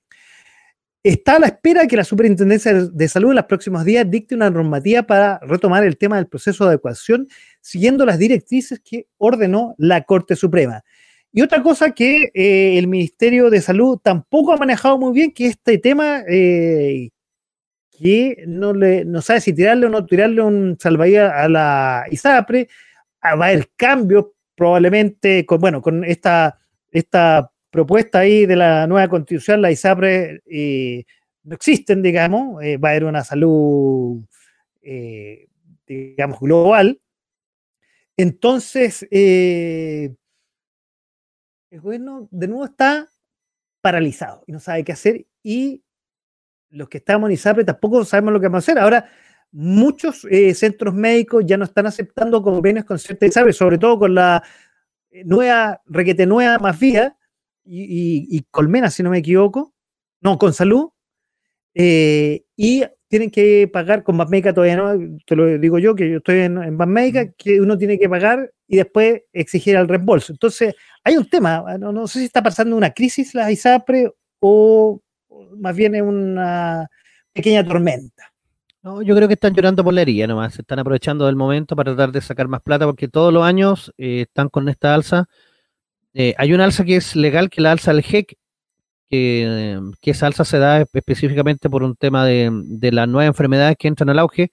está 1.02 1.36
a 1.36 1.38
la 1.40 1.46
espera 1.48 1.86
que 1.86 1.96
la 1.96 2.04
Superintendencia 2.04 2.72
de 2.72 3.08
Salud 3.08 3.30
en 3.30 3.36
los 3.36 3.46
próximos 3.46 3.84
días 3.84 4.08
dicte 4.08 4.34
una 4.34 4.50
normativa 4.50 5.02
para 5.02 5.38
retomar 5.40 5.84
el 5.84 5.96
tema 5.96 6.16
del 6.16 6.28
proceso 6.28 6.64
de 6.64 6.70
adecuación, 6.70 7.26
siguiendo 7.60 8.06
las 8.06 8.18
directrices 8.18 8.80
que 8.80 9.06
ordenó 9.18 9.74
la 9.78 10.02
Corte 10.02 10.36
Suprema. 10.36 10.84
Y 11.32 11.42
otra 11.42 11.62
cosa 11.62 11.92
que 11.92 12.30
eh, 12.34 12.78
el 12.78 12.86
Ministerio 12.88 13.50
de 13.50 13.60
Salud 13.60 13.98
tampoco 14.02 14.52
ha 14.52 14.58
manejado 14.58 14.98
muy 14.98 15.12
bien, 15.12 15.32
que 15.32 15.46
este 15.46 15.78
tema 15.78 16.22
eh, 16.28 17.10
que 17.90 18.44
no 18.46 19.22
sabe 19.22 19.40
si 19.40 19.52
tirarle 19.52 19.86
o 19.86 19.88
no 19.88 20.04
tirarle 20.04 20.42
un 20.42 20.76
salvavidas 20.78 21.32
a 21.34 21.48
la 21.48 22.04
ISAPRE, 22.10 22.68
ah, 23.20 23.36
va 23.36 23.46
a 23.46 23.48
haber 23.48 23.70
cambios 23.76 24.26
probablemente 24.54 25.46
con, 25.46 25.58
bueno, 25.60 25.80
con 25.80 26.04
esta, 26.04 26.58
esta 26.90 27.50
propuesta 27.72 28.20
ahí 28.20 28.44
de 28.44 28.54
la 28.54 28.86
nueva 28.86 29.08
constitución, 29.08 29.62
la 29.62 29.72
ISAPRE, 29.72 30.42
eh, 30.46 31.04
no 31.42 31.54
existen, 31.54 32.02
digamos, 32.02 32.62
eh, 32.62 32.76
va 32.76 32.90
a 32.90 32.92
haber 32.92 33.04
una 33.04 33.24
salud, 33.24 34.22
eh, 34.82 35.48
digamos, 35.86 36.38
global. 36.38 37.00
Entonces, 38.14 39.08
el 39.10 40.14
gobierno 41.72 42.28
de 42.30 42.46
nuevo 42.46 42.66
está 42.66 43.08
paralizado 43.80 44.44
y 44.46 44.52
no 44.52 44.60
sabe 44.60 44.84
qué 44.84 44.92
hacer 44.92 45.26
y 45.42 45.82
los 46.68 46.90
que 46.90 46.98
estamos 46.98 47.28
en 47.28 47.34
ISAPRE 47.34 47.64
tampoco 47.64 48.04
sabemos 48.04 48.34
lo 48.34 48.40
que 48.40 48.48
vamos 48.48 48.68
a 48.68 48.70
hacer. 48.70 48.78
Ahora, 48.78 49.08
muchos 49.50 50.26
centros 50.54 50.94
médicos 50.94 51.44
ya 51.46 51.56
no 51.56 51.64
están 51.64 51.86
aceptando 51.86 52.42
convenios 52.42 52.84
con 52.84 52.98
cierta 52.98 53.24
ISAPRE, 53.24 53.54
sobre 53.54 53.78
todo 53.78 53.98
con 53.98 54.14
la 54.14 54.42
nueva, 55.24 55.80
requete 55.86 56.26
nueva 56.26 56.58
más 56.58 56.78
vía, 56.78 57.16
y, 57.64 58.44
Colmena, 58.50 58.90
si 58.90 59.02
no 59.02 59.10
me 59.10 59.18
equivoco, 59.18 59.72
no, 60.20 60.38
con 60.38 60.52
salud, 60.52 60.90
eh, 61.74 62.44
y 62.56 62.84
tienen 63.08 63.30
que 63.30 63.68
pagar 63.70 64.02
con 64.02 64.16
Banmédica 64.16 64.54
todavía 64.54 64.76
no, 64.76 65.18
te 65.26 65.36
lo 65.36 65.58
digo 65.58 65.78
yo, 65.78 65.94
que 65.94 66.10
yo 66.10 66.16
estoy 66.18 66.40
en, 66.40 66.62
en 66.62 66.78
Banmédica, 66.78 67.30
que 67.32 67.60
uno 67.60 67.76
tiene 67.76 67.98
que 67.98 68.08
pagar 68.08 68.50
y 68.66 68.76
después 68.76 69.22
exigir 69.32 69.76
el 69.76 69.86
reembolso. 69.86 70.32
Entonces, 70.32 70.74
hay 71.04 71.16
un 71.16 71.28
tema, 71.28 71.62
no, 71.78 71.92
no 71.92 72.06
sé 72.06 72.20
si 72.20 72.24
está 72.24 72.42
pasando 72.42 72.74
una 72.74 72.90
crisis 72.90 73.34
la 73.34 73.50
ISAPRE 73.50 74.10
o 74.40 75.00
más 75.58 75.76
bien 75.76 75.94
es 75.94 76.02
una 76.02 76.88
pequeña 77.32 77.64
tormenta. 77.64 78.32
No, 78.82 79.02
yo 79.02 79.14
creo 79.14 79.28
que 79.28 79.34
están 79.34 79.54
llorando 79.54 79.84
por 79.84 79.94
la 79.94 80.02
herida 80.02 80.26
nomás, 80.26 80.54
se 80.54 80.62
están 80.62 80.78
aprovechando 80.78 81.26
del 81.26 81.36
momento 81.36 81.76
para 81.76 81.94
tratar 81.94 82.12
de 82.12 82.20
sacar 82.20 82.48
más 82.48 82.62
plata 82.62 82.86
porque 82.86 83.08
todos 83.08 83.32
los 83.32 83.44
años 83.44 83.92
eh, 83.96 84.22
están 84.22 84.48
con 84.48 84.68
esta 84.68 84.94
alza. 84.94 85.28
Eh, 86.14 86.34
hay 86.38 86.52
una 86.52 86.64
alza 86.64 86.84
que 86.84 86.96
es 86.96 87.16
legal, 87.16 87.50
que 87.50 87.60
la 87.60 87.72
alza 87.72 87.92
del 87.92 88.02
GEC, 88.02 88.36
que, 89.08 89.80
esa 90.02 90.26
alza 90.26 90.44
se 90.44 90.58
da 90.58 90.80
específicamente 90.80 91.68
por 91.68 91.82
un 91.82 91.96
tema 91.96 92.24
de, 92.24 92.50
de, 92.52 92.92
las 92.92 93.08
nuevas 93.08 93.28
enfermedades 93.28 93.76
que 93.78 93.88
entran 93.88 94.10
al 94.10 94.18
auge. 94.18 94.50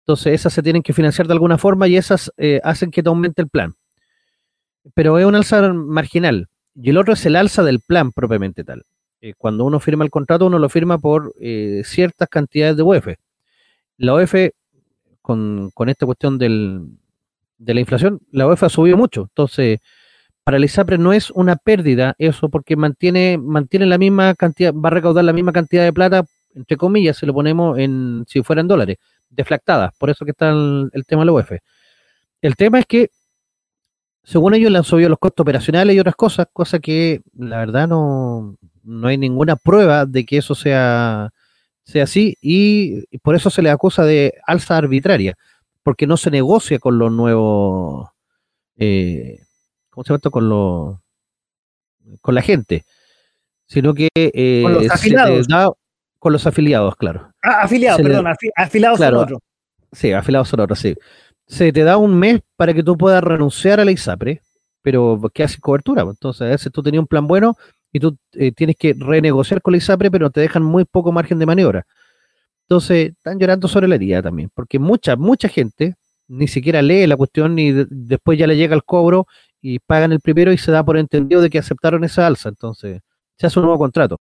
Entonces 0.00 0.34
esas 0.34 0.52
se 0.52 0.62
tienen 0.62 0.82
que 0.82 0.92
financiar 0.92 1.26
de 1.26 1.32
alguna 1.32 1.58
forma 1.58 1.88
y 1.88 1.96
esas 1.96 2.32
eh, 2.36 2.60
hacen 2.64 2.90
que 2.90 3.02
te 3.02 3.08
aumente 3.08 3.42
el 3.42 3.48
plan. 3.48 3.74
Pero 4.94 5.18
es 5.18 5.26
un 5.26 5.34
alza 5.34 5.72
marginal. 5.72 6.48
Y 6.74 6.90
el 6.90 6.98
otro 6.98 7.12
es 7.14 7.24
el 7.26 7.36
alza 7.36 7.62
del 7.62 7.80
plan 7.80 8.12
propiamente 8.12 8.64
tal. 8.64 8.84
Eh, 9.20 9.34
cuando 9.36 9.64
uno 9.64 9.78
firma 9.80 10.04
el 10.04 10.10
contrato, 10.10 10.46
uno 10.46 10.58
lo 10.58 10.68
firma 10.68 10.98
por 10.98 11.34
ciertas 11.84 12.28
cantidades 12.28 12.76
de 12.76 12.82
UEF 12.82 13.08
la 14.02 14.14
OF, 14.14 14.34
con, 15.20 15.70
con 15.72 15.88
esta 15.88 16.06
cuestión 16.06 16.36
de 16.38 16.48
la 17.58 17.80
inflación, 17.80 18.20
la 18.32 18.46
OEF 18.46 18.64
ha 18.64 18.68
subido 18.68 18.96
mucho. 18.96 19.22
Entonces, 19.22 19.80
para 20.44 20.56
el 20.56 20.64
ISAPRE 20.64 20.98
no 20.98 21.12
es 21.12 21.30
una 21.30 21.56
pérdida 21.56 22.14
eso, 22.18 22.48
porque 22.48 22.76
mantiene, 22.76 23.38
mantiene 23.38 23.86
la 23.86 23.98
misma 23.98 24.34
cantidad, 24.34 24.74
va 24.74 24.88
a 24.88 24.92
recaudar 24.92 25.24
la 25.24 25.32
misma 25.32 25.52
cantidad 25.52 25.84
de 25.84 25.92
plata, 25.92 26.24
entre 26.54 26.76
comillas, 26.76 27.16
si 27.16 27.26
lo 27.26 27.34
ponemos 27.34 27.78
en, 27.78 28.24
si 28.28 28.42
fuera 28.42 28.60
en 28.60 28.68
dólares, 28.68 28.98
deflactadas. 29.30 29.94
Por 29.98 30.10
eso 30.10 30.24
que 30.24 30.32
está 30.32 30.50
el, 30.50 30.90
tema 31.06 31.22
de 31.22 31.26
la 31.26 31.32
UEF. 31.32 31.52
El 32.40 32.56
tema 32.56 32.80
es 32.80 32.86
que, 32.86 33.10
según 34.24 34.54
ellos, 34.54 34.70
le 34.70 34.78
han 34.78 34.84
subido 34.84 35.08
los 35.08 35.18
costos 35.18 35.44
operacionales 35.44 35.94
y 35.96 36.00
otras 36.00 36.16
cosas, 36.16 36.46
cosas 36.52 36.80
que 36.80 37.22
la 37.36 37.58
verdad 37.58 37.88
no, 37.88 38.56
no 38.82 39.08
hay 39.08 39.18
ninguna 39.18 39.56
prueba 39.56 40.06
de 40.06 40.24
que 40.24 40.38
eso 40.38 40.54
sea 40.54 41.32
sea 41.84 42.04
así 42.04 42.36
y 42.40 43.04
por 43.18 43.34
eso 43.34 43.50
se 43.50 43.62
le 43.62 43.70
acusa 43.70 44.04
de 44.04 44.34
alza 44.46 44.76
arbitraria, 44.76 45.36
porque 45.82 46.06
no 46.06 46.16
se 46.16 46.30
negocia 46.30 46.78
con 46.78 46.98
los 46.98 47.12
nuevos, 47.12 48.08
eh, 48.76 49.40
¿cómo 49.92 50.04
se 50.04 50.08
llama 50.08 50.16
esto? 50.16 50.30
Con 50.30 50.48
los, 50.48 50.96
con 52.20 52.34
la 52.34 52.42
gente, 52.42 52.84
sino 53.66 53.94
que 53.94 54.08
eh, 54.14 54.62
con 54.62 54.74
los 54.74 54.90
afiliados. 54.90 55.46
Da, 55.46 55.70
con 56.18 56.32
los 56.32 56.46
afiliados, 56.46 56.96
claro. 56.96 57.32
Ah, 57.42 57.62
afiliados, 57.62 57.98
se 57.98 58.02
perdón, 58.04 58.24
le, 58.24 58.50
afiliados 58.56 58.98
claro, 58.98 59.16
son 59.16 59.24
otros. 59.24 59.40
Sí, 59.92 60.12
afiliados 60.12 60.48
son 60.48 60.60
otros, 60.60 60.78
sí. 60.78 60.94
Se 61.46 61.72
te 61.72 61.82
da 61.82 61.98
un 61.98 62.18
mes 62.18 62.40
para 62.56 62.72
que 62.72 62.82
tú 62.82 62.96
puedas 62.96 63.22
renunciar 63.22 63.80
a 63.80 63.84
la 63.84 63.90
ISAPRE, 63.90 64.40
pero 64.80 65.20
¿qué 65.34 65.42
hace 65.44 65.60
cobertura? 65.60 66.02
Entonces, 66.02 66.42
a 66.42 66.50
veces 66.50 66.72
tú 66.72 66.82
tenías 66.82 67.00
un 67.00 67.06
plan 67.06 67.26
bueno 67.26 67.56
y 67.92 68.00
tú 68.00 68.16
eh, 68.32 68.52
tienes 68.52 68.76
que 68.76 68.94
renegociar 68.96 69.60
con 69.60 69.72
la 69.72 69.78
ISAPRE, 69.78 70.10
pero 70.10 70.30
te 70.30 70.40
dejan 70.40 70.62
muy 70.62 70.84
poco 70.84 71.12
margen 71.12 71.38
de 71.38 71.46
maniobra. 71.46 71.86
Entonces, 72.62 73.10
están 73.10 73.38
llorando 73.38 73.68
sobre 73.68 73.88
la 73.88 73.96
herida 73.96 74.22
también, 74.22 74.50
porque 74.54 74.78
mucha, 74.78 75.16
mucha 75.16 75.48
gente 75.48 75.96
ni 76.28 76.48
siquiera 76.48 76.80
lee 76.80 77.06
la 77.06 77.16
cuestión 77.16 77.58
y 77.58 77.72
de, 77.72 77.86
después 77.90 78.38
ya 78.38 78.46
le 78.46 78.56
llega 78.56 78.74
el 78.74 78.84
cobro 78.84 79.26
y 79.62 79.78
pagan 79.78 80.12
el 80.12 80.20
primero 80.20 80.52
y 80.52 80.58
se 80.58 80.72
da 80.72 80.84
por 80.84 80.98
entendido 80.98 81.40
de 81.40 81.48
que 81.48 81.58
aceptaron 81.58 82.02
esa 82.04 82.26
alza. 82.26 82.48
Entonces, 82.48 83.00
se 83.38 83.46
hace 83.46 83.58
un 83.60 83.64
nuevo 83.64 83.78
contrato. 83.78 84.20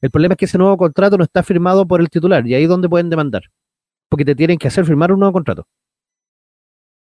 El 0.00 0.10
problema 0.10 0.32
es 0.32 0.38
que 0.38 0.46
ese 0.46 0.58
nuevo 0.58 0.76
contrato 0.78 1.18
no 1.18 1.24
está 1.24 1.42
firmado 1.42 1.86
por 1.86 2.00
el 2.00 2.08
titular 2.08 2.46
y 2.46 2.54
ahí 2.54 2.62
es 2.62 2.68
donde 2.68 2.88
pueden 2.88 3.10
demandar, 3.10 3.42
porque 4.08 4.24
te 4.24 4.34
tienen 4.34 4.58
que 4.58 4.68
hacer 4.68 4.86
firmar 4.86 5.12
un 5.12 5.20
nuevo 5.20 5.34
contrato. 5.34 5.68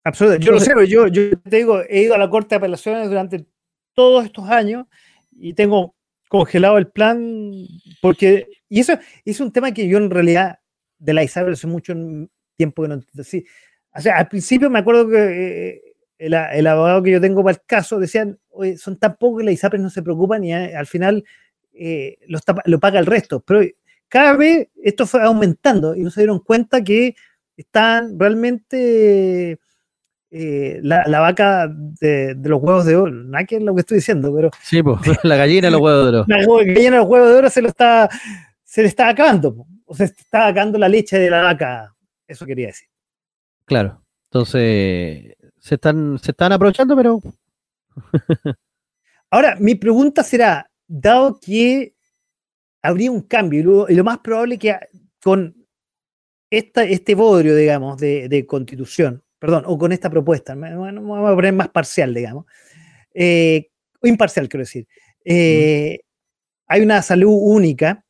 Absolutamente. 0.04 0.46
Yo 0.46 0.52
lo 0.52 0.60
sé, 0.60 0.74
yo, 0.88 1.08
yo 1.08 1.38
te 1.40 1.58
digo, 1.58 1.82
he 1.90 2.04
ido 2.04 2.14
a 2.14 2.20
la 2.20 2.30
Corte 2.30 2.50
de 2.50 2.58
Apelaciones 2.58 3.10
durante 3.10 3.48
todos 3.96 4.26
estos 4.26 4.48
años 4.48 4.86
y 5.32 5.54
tengo 5.54 5.96
congelado 6.30 6.78
el 6.78 6.88
plan 6.88 7.44
porque, 8.02 8.48
y 8.70 8.80
eso 8.80 8.94
es 9.26 9.40
un 9.40 9.52
tema 9.52 9.72
que 9.72 9.88
yo 9.88 9.98
en 9.98 10.12
realidad 10.12 10.60
de 11.00 11.14
la 11.14 11.24
ISAPRE 11.24 11.54
hace 11.54 11.68
mucho 11.68 11.94
tiempo 12.58 12.84
que 12.84 12.90
no 12.90 13.02
sí, 13.24 13.46
o 13.96 14.02
sea, 14.02 14.18
al 14.18 14.28
principio 14.28 14.70
me 14.70 14.80
acuerdo 14.80 15.08
que 15.08 15.18
eh, 15.18 15.93
el, 16.26 16.34
el, 16.34 16.68
abogado 16.68 17.04
que 17.04 17.12
yo 17.12 17.22
tengo 17.22 17.44
para 17.44 17.56
el 17.56 17.62
caso 17.66 18.00
decían, 18.00 18.40
Oye, 18.50 18.78
son 18.78 18.98
tan 18.98 19.18
pocos 19.18 19.40
que 19.40 19.46
la 19.46 19.52
ISAPRE 19.52 19.80
no 19.80 19.90
se 19.90 20.04
preocupan 20.04 20.44
y 20.44 20.54
a, 20.54 20.80
al 20.80 20.86
final 20.86 21.24
eh, 21.74 22.18
lo, 22.28 22.80
paga 22.80 23.00
el 23.00 23.06
resto, 23.06 23.40
pero 23.42 23.62
cada 24.08 24.34
vez 24.34 24.70
esto 24.84 25.08
fue 25.08 25.24
aumentando 25.24 25.96
y 25.96 26.02
no 26.02 26.12
se 26.12 26.22
dieron 26.22 26.40
cuenta 26.40 26.84
que 26.84 27.16
están 27.58 28.20
realmente 28.20 29.58
eh, 30.30 30.80
la, 30.84 31.04
la, 31.08 31.20
vaca 31.20 31.68
de, 31.68 32.36
de, 32.36 32.50
los 32.50 32.62
huevos 32.62 32.86
de 32.86 32.96
oro, 32.96 33.12
que 33.48 33.56
es 33.56 33.64
lo 33.64 33.74
que 33.74 33.82
estoy 33.82 33.98
diciendo, 33.98 34.32
pero... 34.36 34.52
Sí, 34.62 34.84
pues, 34.84 35.00
la 35.24 35.36
gallina 35.36 35.68
de 35.68 35.72
los 35.72 35.82
huevos 35.82 36.04
de 36.04 36.10
oro. 36.10 36.26
La 36.28 36.46
gallina 36.46 36.92
de 36.92 36.98
los 36.98 37.08
huevos 37.08 37.30
de 37.30 37.36
oro 37.36 37.50
se 37.50 37.62
lo 37.62 37.70
está, 37.70 38.08
se 38.64 38.84
le 38.84 38.88
está 38.88 39.10
acabando, 39.10 39.66
o 39.86 39.96
se 39.96 40.06
está 40.06 40.48
acabando 40.48 40.78
la 40.78 40.90
leche 40.90 41.18
de 41.18 41.32
la 41.32 41.42
vaca, 41.42 41.96
eso 42.28 42.46
quería 42.46 42.68
decir. 42.68 42.88
Claro, 43.66 44.04
entonces 44.30 45.36
se 45.64 45.76
están, 45.76 46.20
se 46.20 46.32
están 46.32 46.52
aprovechando, 46.52 46.96
pero... 46.96 47.22
Ahora, 49.30 49.56
mi 49.60 49.76
pregunta 49.76 50.22
será, 50.22 50.70
dado 50.88 51.40
que 51.40 51.96
habría 52.82 53.10
un 53.10 53.22
cambio, 53.22 53.62
y 53.62 53.64
lo, 53.64 53.90
y 53.90 53.96
lo 53.96 54.04
más 54.04 54.20
probable 54.20 54.60
que 54.60 54.76
con 55.24 55.56
esta, 56.50 56.84
este 56.84 57.16
bodrio, 57.16 57.56
digamos, 57.56 57.98
de, 57.98 58.28
de 58.28 58.46
constitución, 58.46 59.24
perdón, 59.40 59.64
o 59.66 59.78
con 59.78 59.94
esta 59.94 60.10
propuesta, 60.10 60.54
me, 60.54 60.76
voy 60.76 61.32
a 61.32 61.36
poner 61.36 61.54
más 61.54 61.70
parcial, 61.70 62.14
digamos, 62.14 62.46
eh, 63.14 63.70
o 64.02 64.08
imparcial, 64.08 64.50
quiero 64.50 64.64
decir. 64.64 64.86
Eh. 65.24 66.02
Hay 66.68 66.82
una 66.82 67.02
salud 67.02 67.38
única, 67.40 68.04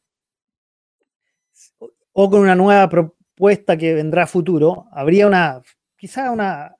o 2.14 2.30
con 2.32 2.42
una 2.42 2.56
nueva 2.56 2.90
propuesta 2.90 3.78
que 3.78 3.94
vendrá 3.94 4.24
a 4.24 4.28
futuro, 4.28 4.88
habría 4.92 5.28
una, 5.28 5.62
quizá 6.04 6.34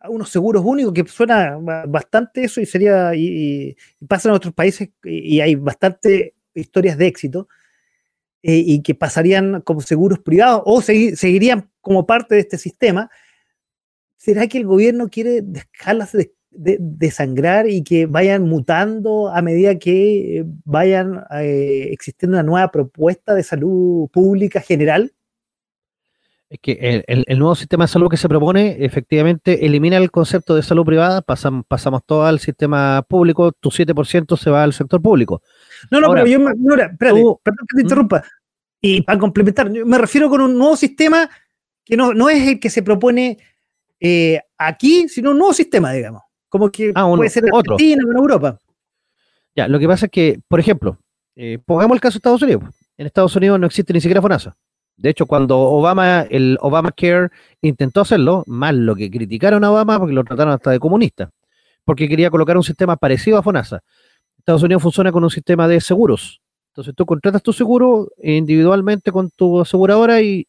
unos 0.10 0.30
seguros 0.30 0.64
únicos 0.66 0.92
que 0.92 1.08
suena 1.08 1.58
bastante 1.88 2.44
eso 2.44 2.60
y 2.60 2.66
sería, 2.66 3.16
y, 3.16 3.74
y 4.02 4.06
pasa 4.06 4.28
en 4.28 4.36
otros 4.36 4.54
países 4.54 4.90
y, 5.02 5.40
hay 5.40 5.56
bastante 5.56 6.36
historias 6.54 6.98
de 6.98 7.08
éxito. 7.08 7.48
Eh, 8.42 8.62
y 8.66 8.82
que 8.82 8.94
pasarían 8.94 9.62
como 9.62 9.80
seguros 9.80 10.20
privados 10.20 10.64
o 10.66 10.82
segui 10.82 11.16
seguirían 11.16 11.70
como 11.80 12.06
parte 12.06 12.36
de 12.36 12.42
este 12.42 12.58
sistema, 12.58 13.10
¿será 14.18 14.48
que 14.48 14.58
el 14.58 14.66
gobierno 14.66 15.08
quiere 15.10 15.42
dejarlas 15.42 16.12
de, 16.12 16.34
de, 16.52 16.76
de, 16.82 17.10
sangrar 17.10 17.70
y 17.70 17.86
que 17.86 18.06
vayan 18.06 18.44
mutando 18.44 19.30
a 19.30 19.42
medida 19.42 19.80
que 19.80 20.40
eh, 20.40 20.46
vayan 20.66 21.24
eh, 21.32 21.88
existiendo 21.94 22.36
una 22.36 22.44
nueva 22.44 22.70
propuesta 22.72 23.34
de 23.34 23.44
salud 23.44 24.10
pública 24.10 24.60
general? 24.60 25.14
Es 26.54 26.60
que 26.62 26.74
el, 26.74 27.04
el, 27.08 27.26
el, 27.28 27.40
nuevo 27.40 27.56
sistema 27.56 27.86
de 27.86 27.88
salud 27.88 28.10
que 28.10 28.16
se 28.16 28.30
propone 28.30 28.78
efectivamente 28.86 29.66
elimina 29.66 29.98
el 29.98 30.12
concepto 30.12 30.54
de 30.54 30.62
salud 30.62 30.86
privada, 30.86 31.24
pasamos, 31.24 31.66
pasamos 31.68 32.04
todo 32.06 32.28
al 32.28 32.40
sistema 32.40 33.04
público, 33.10 33.54
tu 33.54 33.72
7% 33.72 34.38
se 34.38 34.52
va 34.52 34.62
al 34.62 34.72
sector 34.72 35.02
público. 35.02 35.42
No, 35.90 36.00
no, 36.00 36.06
Ahora, 36.06 36.22
pero 36.22 36.32
yo, 36.32 36.40
me, 36.40 36.54
no, 36.56 36.76
espérate, 36.76 37.20
tú, 37.20 37.40
perdón 37.42 37.68
que 37.68 37.76
te 37.76 37.82
interrumpa. 37.82 38.20
¿Mm? 38.20 38.22
Y 38.82 39.02
para 39.02 39.18
complementar, 39.18 39.72
me 39.72 39.98
refiero 39.98 40.30
con 40.30 40.42
un 40.42 40.56
nuevo 40.56 40.76
sistema 40.76 41.28
que 41.84 41.98
no, 41.98 42.14
no 42.14 42.30
es 42.30 42.48
el 42.48 42.60
que 42.60 42.70
se 42.70 42.84
propone 42.84 43.40
eh, 44.00 44.40
aquí, 44.56 45.10
sino 45.10 45.32
un 45.32 45.40
nuevo 45.40 45.54
sistema, 45.54 45.92
digamos. 45.92 46.22
Como 46.50 46.70
que 46.70 46.92
ah, 46.94 47.12
puede 47.16 47.32
ser 47.32 47.46
en 47.46 47.56
otro. 47.56 47.74
Argentina 47.74 48.04
o 48.08 48.12
en 48.12 48.18
Europa. 48.18 48.60
Ya, 49.56 49.68
lo 49.68 49.80
que 49.80 49.88
pasa 49.88 50.06
es 50.06 50.12
que, 50.12 50.40
por 50.48 50.60
ejemplo, 50.60 51.00
eh, 51.36 51.58
pongamos 51.66 51.96
el 51.96 52.02
caso 52.02 52.14
de 52.14 52.18
Estados 52.20 52.44
Unidos. 52.44 52.64
En 52.96 53.08
Estados 53.08 53.36
Unidos 53.36 53.60
no 53.60 53.66
existe 53.66 53.92
ni 53.92 54.02
siquiera 54.02 54.22
FONASA. 54.22 54.56
De 54.96 55.10
hecho, 55.10 55.26
cuando 55.26 55.60
Obama, 55.60 56.22
el 56.30 56.58
Obamacare 56.62 57.30
intentó 57.62 58.02
hacerlo, 58.02 58.44
más 58.48 58.74
lo 58.74 58.96
que 58.96 59.10
criticaron 59.10 59.64
a 59.64 59.72
Obama 59.72 60.00
porque 60.00 60.14
lo 60.14 60.24
trataron 60.24 60.54
hasta 60.54 60.72
de 60.72 60.80
comunista, 60.80 61.32
porque 61.84 62.08
quería 62.08 62.30
colocar 62.30 62.56
un 62.58 62.64
sistema 62.64 62.96
parecido 62.96 63.38
a 63.38 63.44
FONASA. 63.44 63.82
Estados 64.38 64.64
Unidos 64.64 64.84
funciona 64.84 65.12
con 65.12 65.24
un 65.24 65.30
sistema 65.30 65.68
de 65.68 65.82
seguros. 65.82 66.42
Entonces 66.72 66.94
tú 66.96 67.06
contratas 67.06 67.42
tu 67.42 67.54
seguro 67.54 68.10
individualmente 68.22 69.12
con 69.12 69.30
tu 69.30 69.62
aseguradora 69.62 70.22
y, 70.22 70.46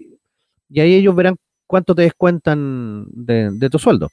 y 0.68 0.80
ahí 0.80 0.94
ellos 0.94 1.14
verán 1.14 1.36
cuánto 1.66 1.94
te 1.94 2.02
descuentan 2.02 3.06
de, 3.10 3.68
tu 3.70 3.78
sueldo. 3.78 4.10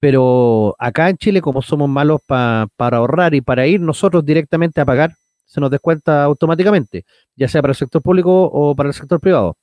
Pero 0.00 0.74
acá 0.78 1.08
en 1.08 1.16
Chile, 1.16 1.40
como 1.40 1.62
somos 1.62 1.88
malos 1.88 2.20
pa, 2.26 2.66
para 2.76 2.98
ahorrar 2.98 3.34
y 3.34 3.40
para 3.40 3.66
ir 3.66 3.80
nosotros 3.80 4.24
directamente 4.24 4.80
a 4.80 4.84
pagar, 4.84 5.12
se 5.44 5.60
nos 5.60 5.70
descuenta 5.70 6.24
automáticamente, 6.24 7.04
ya 7.36 7.48
sea 7.48 7.62
para 7.62 7.72
el 7.72 7.76
sector 7.76 8.02
público 8.02 8.44
o 8.44 8.74
para 8.74 8.88
el 8.88 8.94
sector 8.94 9.20
privado. 9.20 9.56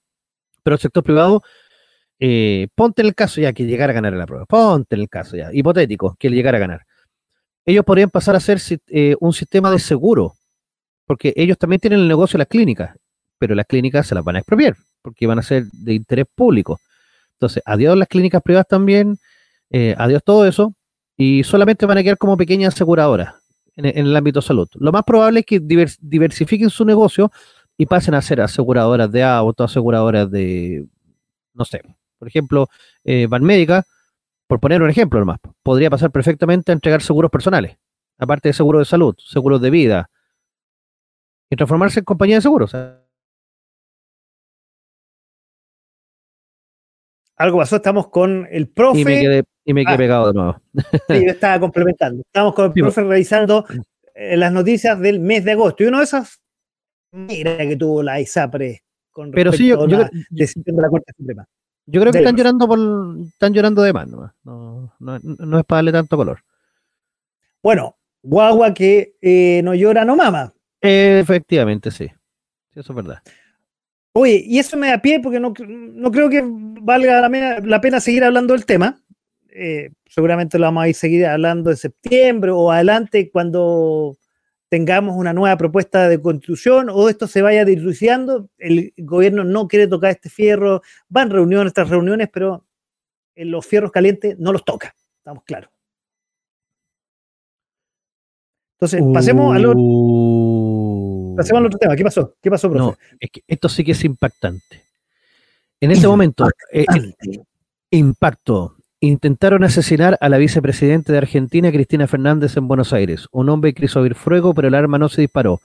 Pero 0.64 0.76
el 0.76 0.80
sector 0.80 1.04
privado, 1.04 1.42
eh, 2.20 2.68
ponte 2.76 3.02
el 3.02 3.16
caso 3.16 3.42
ya 3.42 3.54
que 3.54 3.66
llegara 3.66 3.92
a 3.92 3.96
ganar 3.96 4.14
la 4.14 4.26
prueba, 4.26 4.46
ponte 4.46 4.96
en 4.96 5.02
el 5.02 5.10
caso 5.10 5.38
ya, 5.38 5.50
hipotético, 5.54 6.16
que 6.20 6.30
llegara 6.30 6.58
a 6.58 6.62
ganar. 6.62 6.86
Ellos 7.66 7.86
podrían 7.86 8.10
pasar 8.10 8.36
a 8.36 8.40
ser 8.40 8.60
eh, 8.88 9.16
un 9.20 9.34
sistema 9.34 9.72
de 9.72 9.80
seguro, 9.80 10.34
porque 11.06 11.34
ellos 11.36 11.58
también 11.58 11.80
tienen 11.80 12.00
el 12.00 12.08
negocio 12.08 12.38
de 12.38 12.40
las 12.40 12.48
clínicas 12.48 12.92
pero 13.40 13.56
las 13.56 13.66
clínicas 13.66 14.06
se 14.06 14.14
las 14.14 14.24
van 14.24 14.36
a 14.36 14.40
expropiar, 14.40 14.76
porque 15.02 15.26
van 15.26 15.40
a 15.40 15.42
ser 15.42 15.66
de 15.72 15.94
interés 15.94 16.26
público. 16.36 16.80
Entonces, 17.34 17.64
adiós 17.66 17.98
las 17.98 18.08
clínicas 18.08 18.44
privadas 18.44 18.68
también, 18.68 19.18
eh, 19.72 19.96
adiós 19.98 20.22
todo 20.24 20.46
eso, 20.46 20.76
y 21.18 21.44
solamente 21.44 21.86
van 21.86 21.98
a 21.98 22.04
quedar 22.04 22.18
como 22.18 22.38
pequeñas 22.38 22.76
aseguradoras 22.76 23.36
en, 23.76 23.86
el 23.86 24.16
ámbito 24.16 24.40
de 24.40 24.48
salud. 24.48 24.68
Lo 24.76 24.92
más 24.92 25.04
probable 25.04 25.42
es 25.42 25.46
que 25.46 25.60
diversifiquen 25.60 26.70
su 26.70 26.86
negocio 26.86 27.32
y 27.78 27.86
pasen 27.86 28.14
a 28.14 28.22
ser 28.22 28.42
aseguradoras 28.42 29.12
de 29.12 29.24
auto, 29.24 29.64
aseguradoras 29.64 30.30
de, 30.30 30.86
no 31.54 31.66
sé, 31.66 31.82
por 32.18 32.28
ejemplo, 32.28 32.68
eh, 33.04 33.28
Banmédica, 33.28 33.86
por 34.48 34.60
poner 34.60 34.82
un 34.82 34.90
ejemplo 34.90 35.20
nomás, 35.20 35.40
podría 35.64 35.90
pasar 35.90 36.12
perfectamente 36.12 36.72
a 36.72 36.74
entregar 36.74 37.02
seguros 37.02 37.32
personales, 37.32 37.78
aparte 38.18 38.50
de 38.50 38.54
seguros 38.54 38.82
de 38.82 38.86
salud, 38.86 39.16
seguros 39.18 39.62
de 39.62 39.70
vida, 39.70 40.10
y 41.50 41.56
transformarse 41.56 42.00
en 42.00 42.06
compañía 42.06 42.36
de 42.36 42.42
seguros. 42.42 42.76
Algo 47.38 47.58
pasó, 47.58 47.78
estamos 47.78 48.10
con 48.10 48.48
el 48.52 48.68
profe. 48.68 49.00
Y 49.00 49.06
me 49.06 49.22
quedé, 49.22 49.44
y 49.70 49.74
me 49.74 49.86
quedé 49.86 49.94
ah. 49.94 49.98
pegado 49.98 50.28
de 50.28 50.34
nuevo. 50.34 50.62
Sí, 50.74 51.26
yo 51.26 51.32
estaba 51.32 51.60
complementando. 51.60 52.24
Estamos 52.26 52.56
con 52.56 52.66
el 52.66 52.74
profe 52.74 53.04
revisando 53.04 53.66
eh, 54.16 54.36
las 54.36 54.52
noticias 54.52 55.00
del 55.00 55.20
mes 55.20 55.46
de 55.46 55.52
agosto. 55.52 55.84
Y 55.84 55.86
uno 55.86 56.00
de 56.00 56.06
esas, 56.06 56.42
mira 57.12 57.56
que 57.56 57.76
tuvo 57.76 58.02
la 58.02 58.20
ISAPRE 58.20 58.82
con 59.12 59.30
Pero 59.30 59.52
sí, 59.52 59.68
yo, 59.68 59.86
la 59.86 60.10
decisión 60.32 60.76
de 60.76 60.82
la 60.82 60.90
Corte 60.90 61.14
Suprema. 61.16 61.46
Yo 61.86 62.02
creo 62.02 62.12
que 62.12 62.18
están 62.18 62.36
llorando 62.36 62.68
por 62.68 62.80
están 63.28 63.54
llorando 63.54 63.84
de 63.84 63.94
más, 63.94 64.08
no, 64.08 64.34
no, 65.00 65.60
es 65.60 65.66
para 65.66 65.78
darle 65.78 65.92
tanto 65.92 66.18
color. 66.18 66.40
Bueno, 67.62 67.98
guagua 68.24 68.74
que 68.74 69.18
eh, 69.22 69.62
no 69.64 69.76
llora, 69.76 70.04
no 70.04 70.16
mama. 70.16 70.52
efectivamente, 70.82 71.92
sí. 71.92 72.08
sí. 72.08 72.80
Eso 72.80 72.92
es 72.92 72.96
verdad. 72.96 73.22
Oye, 74.14 74.44
y 74.46 74.58
eso 74.58 74.78
me 74.78 74.88
da 74.88 75.00
pie 75.00 75.20
porque 75.20 75.40
no, 75.40 75.54
creo 75.54 76.30
que 76.30 76.42
valga 76.44 77.30
la, 77.30 77.82
pena 77.82 78.00
seguir 78.00 78.24
hablando 78.24 78.54
del 78.54 78.66
tema. 78.66 79.00
Eh, 79.62 79.92
seguramente 80.06 80.58
lo 80.58 80.68
vamos 80.68 80.84
a 80.86 80.88
ir 80.88 80.96
seguir 80.96 81.26
hablando 81.26 81.70
en 81.70 81.76
septiembre 81.76 82.50
o 82.52 82.72
adelante 82.72 83.30
cuando 83.30 84.16
tengamos 84.70 85.18
una 85.18 85.34
nueva 85.34 85.58
propuesta 85.58 86.08
de 86.08 86.22
constitución 86.22 86.88
o 86.90 87.10
esto 87.10 87.28
se 87.28 87.42
vaya 87.42 87.66
dilucidando. 87.66 88.50
El 88.58 88.94
gobierno 88.98 89.44
no 89.44 89.68
quiere 89.68 89.88
tocar 89.88 90.12
este 90.12 90.30
fierro, 90.30 90.82
van 91.10 91.30
reuniones 91.30 91.74
tras 91.74 91.90
reuniones, 91.90 92.30
pero 92.32 92.66
en 93.36 93.52
los 93.52 93.66
fierros 93.66 93.92
calientes 93.92 94.40
no 94.40 94.54
los 94.54 94.64
toca, 94.64 94.96
estamos 95.18 95.44
claros. 95.44 95.70
Entonces, 98.76 99.04
pasemos 99.14 99.54
al 99.54 99.66
otro, 99.66 99.82
uh. 99.82 101.36
pasemos 101.36 101.60
al 101.60 101.66
otro 101.66 101.80
tema. 101.80 101.98
¿Qué 101.98 102.04
pasó? 102.06 102.38
¿Qué 102.42 102.50
pasó, 102.50 102.70
profe? 102.70 102.86
No, 102.86 102.98
es 103.20 103.30
que 103.30 103.44
esto 103.46 103.68
sí 103.68 103.84
que 103.84 103.92
es 103.92 104.06
impactante. 104.06 104.84
En 105.82 105.92
este 105.92 106.08
momento, 106.08 106.48
eh, 106.72 106.86
impacto. 107.92 108.79
Intentaron 109.02 109.64
asesinar 109.64 110.18
a 110.20 110.28
la 110.28 110.38
vicepresidenta 110.38 111.14
de 111.14 111.20
Argentina, 111.20 111.72
Cristina 111.72 112.06
Fernández, 112.06 112.58
en 112.58 112.68
Buenos 112.68 112.92
Aires. 112.92 113.28
Un 113.32 113.50
hombre 113.50 113.74
quiso 113.74 114.00
abrir 114.00 114.16
fuego, 114.16 114.54
pero 114.54 114.68
el 114.68 114.76
arma 114.76 114.98
no 114.98 115.08
se 115.08 115.22
disparó. 115.22 115.62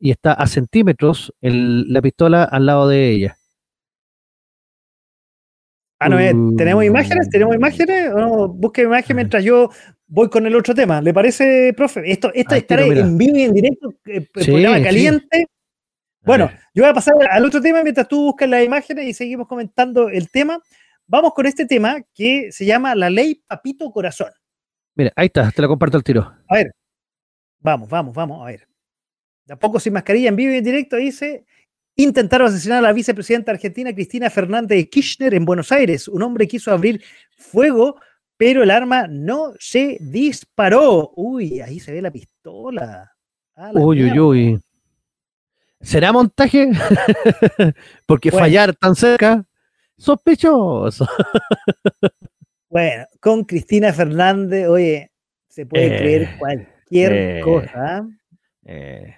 Y 0.00 0.10
está 0.10 0.32
a 0.32 0.46
centímetros 0.46 1.34
la 1.40 2.00
pistola 2.00 2.44
al 2.44 2.64
lado 2.64 2.88
de 2.88 3.10
ella. 3.10 3.36
Ah, 6.00 6.08
no, 6.08 6.16
¿tenemos 6.56 6.84
imágenes? 6.84 7.28
¿Tenemos 7.28 7.54
imágenes? 7.56 8.10
no? 8.14 8.48
Busque 8.48 8.82
imágenes 8.82 9.16
mientras 9.16 9.44
yo 9.44 9.68
voy 10.06 10.30
con 10.30 10.46
el 10.46 10.56
otro 10.56 10.74
tema. 10.74 11.02
¿Le 11.02 11.12
parece, 11.12 11.74
profe? 11.76 12.10
Esto, 12.10 12.30
esto 12.32 12.54
estará 12.54 12.86
en 12.86 13.18
vivo 13.18 13.36
y 13.36 13.42
en 13.42 13.52
directo, 13.52 13.92
eh, 14.06 14.26
programa 14.32 14.82
caliente. 14.82 15.46
Bueno, 16.22 16.50
yo 16.74 16.82
voy 16.84 16.90
a 16.90 16.94
pasar 16.94 17.14
al 17.30 17.44
otro 17.44 17.60
tema 17.60 17.82
mientras 17.82 18.08
tú 18.08 18.26
buscas 18.26 18.48
las 18.48 18.64
imágenes 18.64 19.06
y 19.06 19.14
seguimos 19.14 19.48
comentando 19.48 20.08
el 20.08 20.30
tema 20.30 20.60
vamos 21.08 21.32
con 21.34 21.46
este 21.46 21.66
tema 21.66 21.96
que 22.14 22.52
se 22.52 22.64
llama 22.64 22.94
la 22.94 23.10
ley 23.10 23.42
Papito 23.46 23.90
Corazón. 23.90 24.30
Mira, 24.94 25.12
ahí 25.16 25.26
está, 25.26 25.50
te 25.50 25.62
la 25.62 25.68
comparto 25.68 25.96
al 25.96 26.04
tiro. 26.04 26.32
A 26.48 26.54
ver, 26.54 26.72
vamos, 27.58 27.88
vamos, 27.88 28.14
vamos, 28.14 28.42
a 28.42 28.46
ver. 28.46 28.68
De 29.46 29.54
a 29.54 29.58
poco 29.58 29.80
sin 29.80 29.94
mascarilla 29.94 30.28
en 30.28 30.36
vivo 30.36 30.52
y 30.52 30.58
en 30.58 30.64
directo 30.64 30.96
dice, 30.96 31.46
intentaron 31.96 32.48
asesinar 32.48 32.78
a 32.78 32.82
la 32.82 32.92
vicepresidenta 32.92 33.50
argentina 33.50 33.94
Cristina 33.94 34.28
Fernández 34.28 34.76
de 34.76 34.88
Kirchner 34.88 35.34
en 35.34 35.44
Buenos 35.44 35.72
Aires. 35.72 36.06
Un 36.08 36.22
hombre 36.22 36.46
quiso 36.46 36.70
abrir 36.70 37.02
fuego, 37.36 38.00
pero 38.36 38.62
el 38.62 38.70
arma 38.70 39.06
no 39.08 39.52
se 39.58 39.98
disparó. 40.00 41.12
Uy, 41.16 41.60
ahí 41.60 41.80
se 41.80 41.92
ve 41.92 42.02
la 42.02 42.10
pistola. 42.10 43.12
uy, 43.72 44.04
uy, 44.04 44.20
uy. 44.20 44.60
¿Será 45.80 46.12
montaje? 46.12 46.70
Porque 48.06 48.32
fallar 48.32 48.74
tan 48.74 48.96
cerca 48.96 49.47
sospechoso. 49.98 51.06
Bueno, 52.70 53.06
con 53.20 53.44
Cristina 53.44 53.92
Fernández, 53.92 54.68
oye, 54.68 55.10
se 55.48 55.64
puede 55.64 55.86
eh, 55.86 55.98
creer 55.98 56.38
cualquier 56.38 57.12
eh, 57.12 57.40
cosa. 57.42 58.06
Eh. 58.66 59.16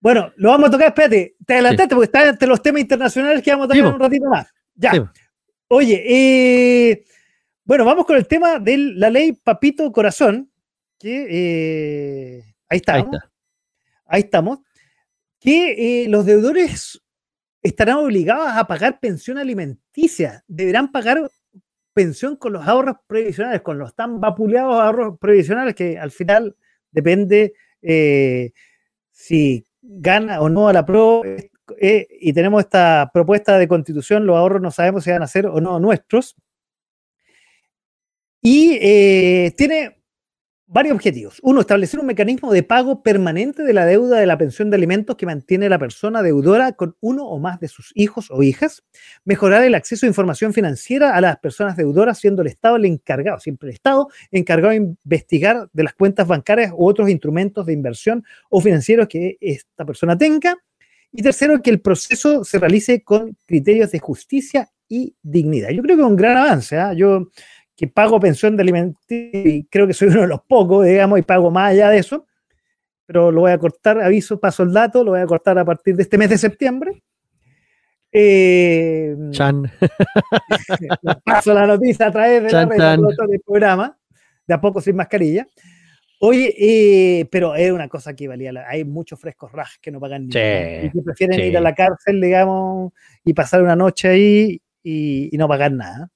Bueno, 0.00 0.32
lo 0.36 0.50
vamos 0.50 0.68
a 0.68 0.72
tocar, 0.72 0.88
espérate, 0.88 1.36
te 1.46 1.54
adelantaste 1.54 1.94
porque 1.94 2.06
está 2.06 2.28
entre 2.28 2.48
los 2.48 2.60
temas 2.60 2.82
internacionales 2.82 3.42
que 3.42 3.50
vamos 3.52 3.66
a 3.66 3.68
tocar 3.68 3.94
un 3.94 4.00
ratito 4.00 4.28
más. 4.28 4.52
Ya. 4.74 5.12
Oye, 5.68 7.06
bueno, 7.64 7.84
vamos 7.84 8.04
con 8.04 8.16
el 8.16 8.26
tema 8.26 8.58
de 8.58 8.76
la 8.76 9.08
ley 9.08 9.32
Papito 9.32 9.90
Corazón, 9.92 10.50
que 10.98 12.42
ahí 12.68 12.76
estamos. 12.76 13.16
Ahí, 14.06 14.22
estamos. 14.22 14.58
Que 15.38 16.06
los 16.08 16.26
deudores 16.26 17.00
estarán 17.64 17.96
obligadas 17.96 18.58
a 18.58 18.66
pagar 18.66 19.00
pensión 19.00 19.38
alimenticia, 19.38 20.44
deberán 20.46 20.92
pagar 20.92 21.30
pensión 21.94 22.36
con 22.36 22.52
los 22.52 22.68
ahorros 22.68 22.96
previsionales, 23.06 23.62
con 23.62 23.78
los 23.78 23.94
tan 23.94 24.20
vapuleados 24.20 24.74
ahorros 24.74 25.18
previsionales 25.18 25.74
que 25.74 25.98
al 25.98 26.10
final 26.10 26.56
depende 26.90 27.54
eh, 27.80 28.52
si 29.10 29.66
gana 29.80 30.42
o 30.42 30.50
no 30.50 30.68
a 30.68 30.74
la 30.74 30.84
PRO. 30.84 31.22
Eh, 31.24 32.06
y 32.20 32.32
tenemos 32.34 32.62
esta 32.62 33.10
propuesta 33.12 33.56
de 33.56 33.66
constitución, 33.66 34.26
los 34.26 34.36
ahorros 34.36 34.60
no 34.60 34.70
sabemos 34.70 35.02
si 35.02 35.10
van 35.10 35.22
a 35.22 35.26
ser 35.26 35.46
o 35.46 35.58
no 35.58 35.80
nuestros. 35.80 36.36
Y 38.42 38.78
eh, 38.82 39.54
tiene 39.56 40.03
varios 40.66 40.94
objetivos. 40.94 41.38
Uno, 41.42 41.60
establecer 41.60 42.00
un 42.00 42.06
mecanismo 42.06 42.52
de 42.52 42.62
pago 42.62 43.02
permanente 43.02 43.62
de 43.62 43.72
la 43.72 43.84
deuda 43.84 44.18
de 44.18 44.26
la 44.26 44.38
pensión 44.38 44.70
de 44.70 44.76
alimentos 44.76 45.16
que 45.16 45.26
mantiene 45.26 45.68
la 45.68 45.78
persona 45.78 46.22
deudora 46.22 46.72
con 46.72 46.96
uno 47.00 47.26
o 47.26 47.38
más 47.38 47.60
de 47.60 47.68
sus 47.68 47.92
hijos 47.94 48.30
o 48.30 48.42
hijas. 48.42 48.82
Mejorar 49.24 49.64
el 49.64 49.74
acceso 49.74 50.06
a 50.06 50.08
información 50.08 50.52
financiera 50.52 51.14
a 51.14 51.20
las 51.20 51.38
personas 51.38 51.76
deudoras, 51.76 52.18
siendo 52.18 52.42
el 52.42 52.48
Estado 52.48 52.76
el 52.76 52.86
encargado, 52.86 53.38
siempre 53.40 53.68
el 53.68 53.74
Estado, 53.74 54.08
encargado 54.30 54.70
de 54.70 54.76
investigar 54.76 55.68
de 55.72 55.82
las 55.82 55.94
cuentas 55.94 56.26
bancarias 56.26 56.72
u 56.74 56.88
otros 56.88 57.08
instrumentos 57.10 57.66
de 57.66 57.72
inversión 57.72 58.24
o 58.50 58.60
financieros 58.60 59.08
que 59.08 59.36
esta 59.40 59.84
persona 59.84 60.16
tenga. 60.16 60.56
Y 61.12 61.22
tercero, 61.22 61.62
que 61.62 61.70
el 61.70 61.80
proceso 61.80 62.42
se 62.42 62.58
realice 62.58 63.04
con 63.04 63.36
criterios 63.46 63.92
de 63.92 64.00
justicia 64.00 64.70
y 64.88 65.14
dignidad. 65.22 65.70
Yo 65.70 65.82
creo 65.82 65.96
que 65.96 66.02
es 66.02 66.08
un 66.08 66.16
gran 66.16 66.36
avance. 66.36 66.76
¿eh? 66.76 66.96
Yo 66.96 67.28
que 67.76 67.88
pago 67.88 68.20
pensión 68.20 68.56
de 68.56 68.62
alimenticia 68.62 69.30
y 69.32 69.64
creo 69.64 69.86
que 69.86 69.94
soy 69.94 70.08
uno 70.08 70.22
de 70.22 70.28
los 70.28 70.42
pocos, 70.42 70.86
digamos, 70.86 71.18
y 71.18 71.22
pago 71.22 71.50
más 71.50 71.72
allá 71.72 71.90
de 71.90 71.98
eso, 71.98 72.26
pero 73.06 73.30
lo 73.30 73.42
voy 73.42 73.52
a 73.52 73.58
cortar, 73.58 74.00
aviso, 74.00 74.38
paso 74.38 74.62
el 74.62 74.72
dato, 74.72 75.04
lo 75.04 75.12
voy 75.12 75.20
a 75.20 75.26
cortar 75.26 75.58
a 75.58 75.64
partir 75.64 75.96
de 75.96 76.02
este 76.02 76.16
mes 76.16 76.30
de 76.30 76.38
septiembre. 76.38 77.02
Eh, 78.12 79.16
Chan. 79.30 79.70
paso 81.24 81.52
la 81.52 81.66
noticia 81.66 82.06
a 82.06 82.12
través 82.12 82.44
de 82.44 82.52
la 82.52 82.64
red 82.64 82.78
del 82.78 83.40
programa, 83.44 83.98
de 84.46 84.54
a 84.54 84.60
poco 84.60 84.80
sin 84.80 84.94
mascarilla. 84.94 85.46
Oye, 86.20 86.54
eh, 86.56 87.26
pero 87.26 87.56
es 87.56 87.72
una 87.72 87.88
cosa 87.88 88.14
que 88.14 88.28
valía. 88.28 88.52
hay 88.68 88.84
muchos 88.84 89.20
frescos 89.20 89.50
raj 89.50 89.72
que 89.82 89.90
no 89.90 89.98
pagan 89.98 90.28
ni 90.28 90.34
nada. 90.34 90.84
Y 90.84 90.90
que 90.90 91.02
prefieren 91.02 91.40
ir 91.40 91.58
a 91.58 91.60
la 91.60 91.74
cárcel, 91.74 92.20
digamos, 92.20 92.92
y 93.24 93.34
pasar 93.34 93.62
una 93.62 93.74
noche 93.74 94.08
ahí 94.08 94.62
y 94.84 95.36
no 95.36 95.48
pagar 95.48 95.72
nada. 95.72 96.08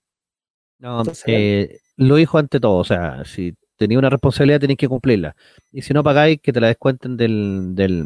No, 0.78 1.02
eh, 1.26 1.80
lo 1.96 2.16
dijo 2.16 2.38
ante 2.38 2.60
todo, 2.60 2.76
o 2.76 2.84
sea, 2.84 3.24
si 3.24 3.54
tenía 3.76 3.98
una 3.98 4.10
responsabilidad 4.10 4.60
tenéis 4.60 4.78
que 4.78 4.88
cumplirla. 4.88 5.34
Y 5.72 5.82
si 5.82 5.92
no 5.92 6.02
pagáis, 6.04 6.40
que 6.40 6.52
te 6.52 6.60
la 6.60 6.68
descuenten 6.68 7.16
del, 7.16 7.74
del 7.74 8.04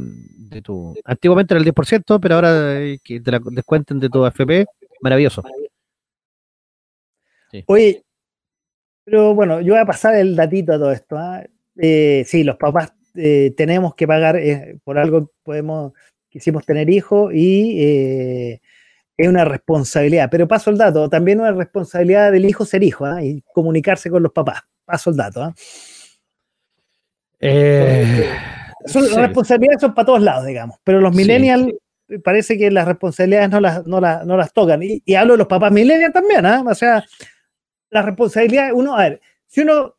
de 0.51 0.63
tu... 0.63 0.95
Antiguamente 1.05 1.55
era 1.55 1.61
el 1.61 1.67
10%, 1.67 2.21
pero 2.21 2.35
ahora 2.35 2.79
que 3.03 3.21
te 3.21 3.31
la 3.31 3.41
descuenten 3.43 3.99
de 3.99 4.09
tu 4.09 4.25
AFP, 4.25 4.67
maravilloso. 5.01 5.43
Oye, 7.67 8.03
pero 9.05 9.35
bueno, 9.35 9.61
yo 9.61 9.75
voy 9.75 9.83
a 9.83 9.87
pasar 9.87 10.15
el 10.15 10.37
datito 10.37 10.73
a 10.73 10.79
todo 10.79 10.93
esto. 10.93 11.17
¿ah? 11.19 11.45
Eh, 11.77 12.25
sí, 12.27 12.45
los 12.45 12.57
papás 12.57 12.93
eh, 13.15 13.53
tenemos 13.57 13.95
que 13.95 14.07
pagar, 14.07 14.39
por 14.85 14.99
algo 14.99 15.31
podemos, 15.43 15.93
quisimos 16.31 16.65
tener 16.65 16.89
hijos 16.89 17.33
y 17.35 18.61
es 19.17 19.29
una 19.29 19.45
responsabilidad. 19.45 20.29
Pero 20.31 20.49
paso 20.49 20.71
el 20.71 20.79
dato, 20.79 21.09
también 21.09 21.41
una 21.41 21.53
responsabilidad 21.53 22.33
del 22.33 22.45
hijo 22.45 22.65
ser 22.65 22.83
hijo 22.83 23.05
¿ah? 23.05 23.23
y 23.23 23.43
comunicarse 23.53 24.11
con 24.11 24.23
los 24.23 24.33
papás. 24.33 24.63
Paso 24.85 25.11
el 25.11 25.17
dato. 25.17 25.43
¿ah? 25.43 25.55
Eh, 27.41 28.29
son, 28.87 29.05
Las 29.05 29.17
responsabilidades 29.17 29.81
son 29.81 29.95
para 29.95 30.07
todos 30.07 30.23
lados, 30.23 30.47
digamos. 30.47 30.77
Pero 30.85 31.01
los 31.01 31.15
millennials 31.15 31.73
parece 32.25 32.59
que 32.59 32.71
las 32.71 32.87
responsabilidades 32.87 33.51
no 33.51 33.61
las, 33.61 33.87
no 33.87 34.37
las, 34.37 34.53
tocan. 34.53 34.81
Y, 34.83 35.15
hablo 35.15 35.35
de 35.35 35.39
los 35.39 35.47
papás 35.47 35.73
millennials 35.73 36.13
también, 36.13 36.45
¿ah? 36.47 36.63
O 36.67 36.75
sea, 36.75 37.05
la 37.91 38.03
responsabilidad, 38.03 38.71
uno, 38.73 38.97
a 38.97 39.03
ver, 39.03 39.21
si 39.47 39.61
uno 39.61 39.95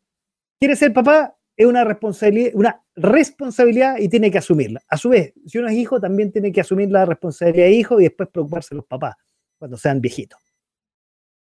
quiere 0.60 0.76
ser 0.76 0.94
papá, 0.94 1.36
es 1.56 1.66
una 1.66 1.84
responsabilidad, 1.84 2.52
una 2.56 2.84
responsabilidad 2.96 3.98
y 3.98 4.10
tiene 4.10 4.32
que 4.32 4.40
asumirla. 4.40 4.82
A 4.88 4.98
su 4.98 5.10
vez, 5.10 5.34
si 5.46 5.58
uno 5.58 5.68
es 5.68 5.76
hijo, 5.76 6.00
también 6.00 6.32
tiene 6.32 6.52
que 6.52 6.62
asumir 6.62 6.90
la 6.90 7.06
responsabilidad 7.06 7.66
de 7.66 7.72
hijo 7.74 8.00
y 8.00 8.04
después 8.04 8.30
preocuparse 8.30 8.70
de 8.74 8.78
los 8.78 8.86
papás 8.86 9.16
cuando 9.58 9.78
sean 9.78 10.02
viejitos. 10.02 10.40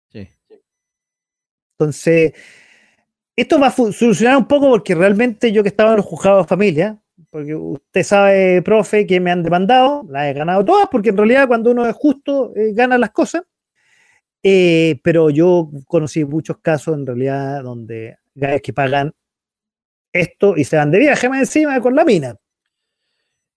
Sí. 0.10 0.28
Entonces, 1.74 2.34
esto 3.36 3.60
va 3.60 3.68
a 3.68 3.72
solucionar 3.72 4.38
un 4.38 4.48
poco 4.48 4.69
porque 4.69 4.95
realmente 4.95 5.52
yo 5.52 5.61
que 5.64 5.69
estaba 5.69 5.91
en 5.91 5.98
los 5.98 6.06
juzgados 6.06 6.45
de 6.45 6.49
familia, 6.49 6.99
porque 7.30 7.56
usted 7.56 8.03
sabe, 8.03 8.61
profe, 8.61 9.06
que 9.06 9.19
me 9.19 9.32
han 9.32 9.44
demandado, 9.44 10.06
las 10.10 10.28
he 10.28 10.34
ganado 10.34 10.64
todas, 10.64 10.88
porque 10.91 11.10
en 11.10 11.18
realidad 11.18 11.48
cuando 11.48 11.72
uno 11.72 11.88
es 11.88 11.95
justo, 11.95 12.53
eh, 12.56 12.74
gana 12.74 12.98
las 12.98 13.11
cosas. 13.11 13.44
Eh, 14.44 14.99
pero 15.03 15.30
yo 15.30 15.69
conocí 15.88 16.24
muchos 16.24 16.60
casos 16.60 16.95
en 16.95 17.06
realidad 17.06 17.64
donde 17.64 18.18
que 18.64 18.72
pagan 18.72 19.14
esto 20.13 20.55
y 20.57 20.63
se 20.63 20.77
van 20.77 20.91
de 20.91 20.99
viaje 20.99 21.29
más 21.29 21.39
encima 21.39 21.79
con 21.81 21.95
la 21.95 22.05
mina. 22.05 22.35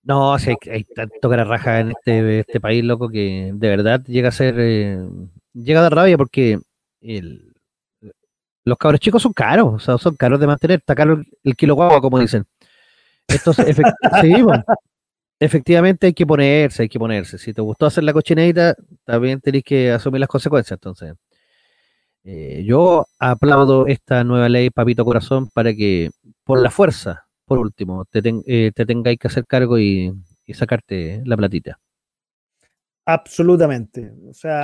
No, 0.03 0.35
hay, 0.35 0.57
hay 0.71 0.85
tanto 0.85 1.29
cara 1.29 1.45
raja 1.45 1.81
en 1.81 1.91
este, 1.91 2.41
este 2.41 2.61
país, 2.61 2.83
loco, 2.85 3.09
que 3.09 3.53
de 3.55 3.69
verdad 3.69 4.03
llega 4.07 4.29
a 4.29 4.33
ser. 4.33 4.55
Eh, 4.59 4.99
llega 5.53 5.81
a 5.81 5.83
dar 5.85 5.95
rabia 5.95 6.17
porque 6.17 6.59
los 8.65 8.79
cabros 8.79 9.01
chicos 9.01 9.23
son 9.23 9.33
caros, 9.33 9.75
o 9.75 9.79
sea, 9.79 9.99
son 9.99 10.17
caros 10.17 10.41
de 10.41 10.47
mantener. 10.47 10.79
Está 10.81 10.95
caro 10.95 11.23
el, 11.43 11.73
guagua, 11.73 12.01
como 12.01 12.19
dicen. 12.19 12.45
Esto 13.29 13.53
efectivamente 15.39 16.07
hay 16.07 16.13
que 16.13 16.27
ponerse, 16.27 16.83
hay 16.83 16.89
que 16.89 16.99
ponerse. 16.99 17.39
Si 17.39 17.53
te 17.53 17.63
gustó 17.63 17.87
hacer 17.87 18.05
la 18.05 18.13
cochinadita, 18.13 18.75
también 19.05 19.41
tenés 19.41 19.63
que 19.65 19.91
asumir 19.91 20.21
las 20.21 20.29
consecuencias. 20.29 20.77
Entonces, 20.77 21.15
eh, 22.25 22.63
yo 22.67 23.07
aplaudo 23.19 23.87
esta 23.87 24.25
nueva 24.25 24.49
ley, 24.49 24.71
Papito 24.71 25.05
Corazón, 25.05 25.49
para 25.49 25.73
que 25.75 26.11
por 26.51 26.63
la 26.63 26.71
fuerza, 26.71 27.27
por 27.45 27.59
último, 27.59 28.05
te, 28.07 28.21
eh, 28.47 28.73
tengáis 28.75 29.19
que 29.19 29.29
hacer 29.29 29.47
cargo 29.47 29.79
y, 29.79 30.13
sacarte 30.53 31.23
la 31.27 31.37
platita. 31.37 31.79
Absolutamente. 33.07 34.13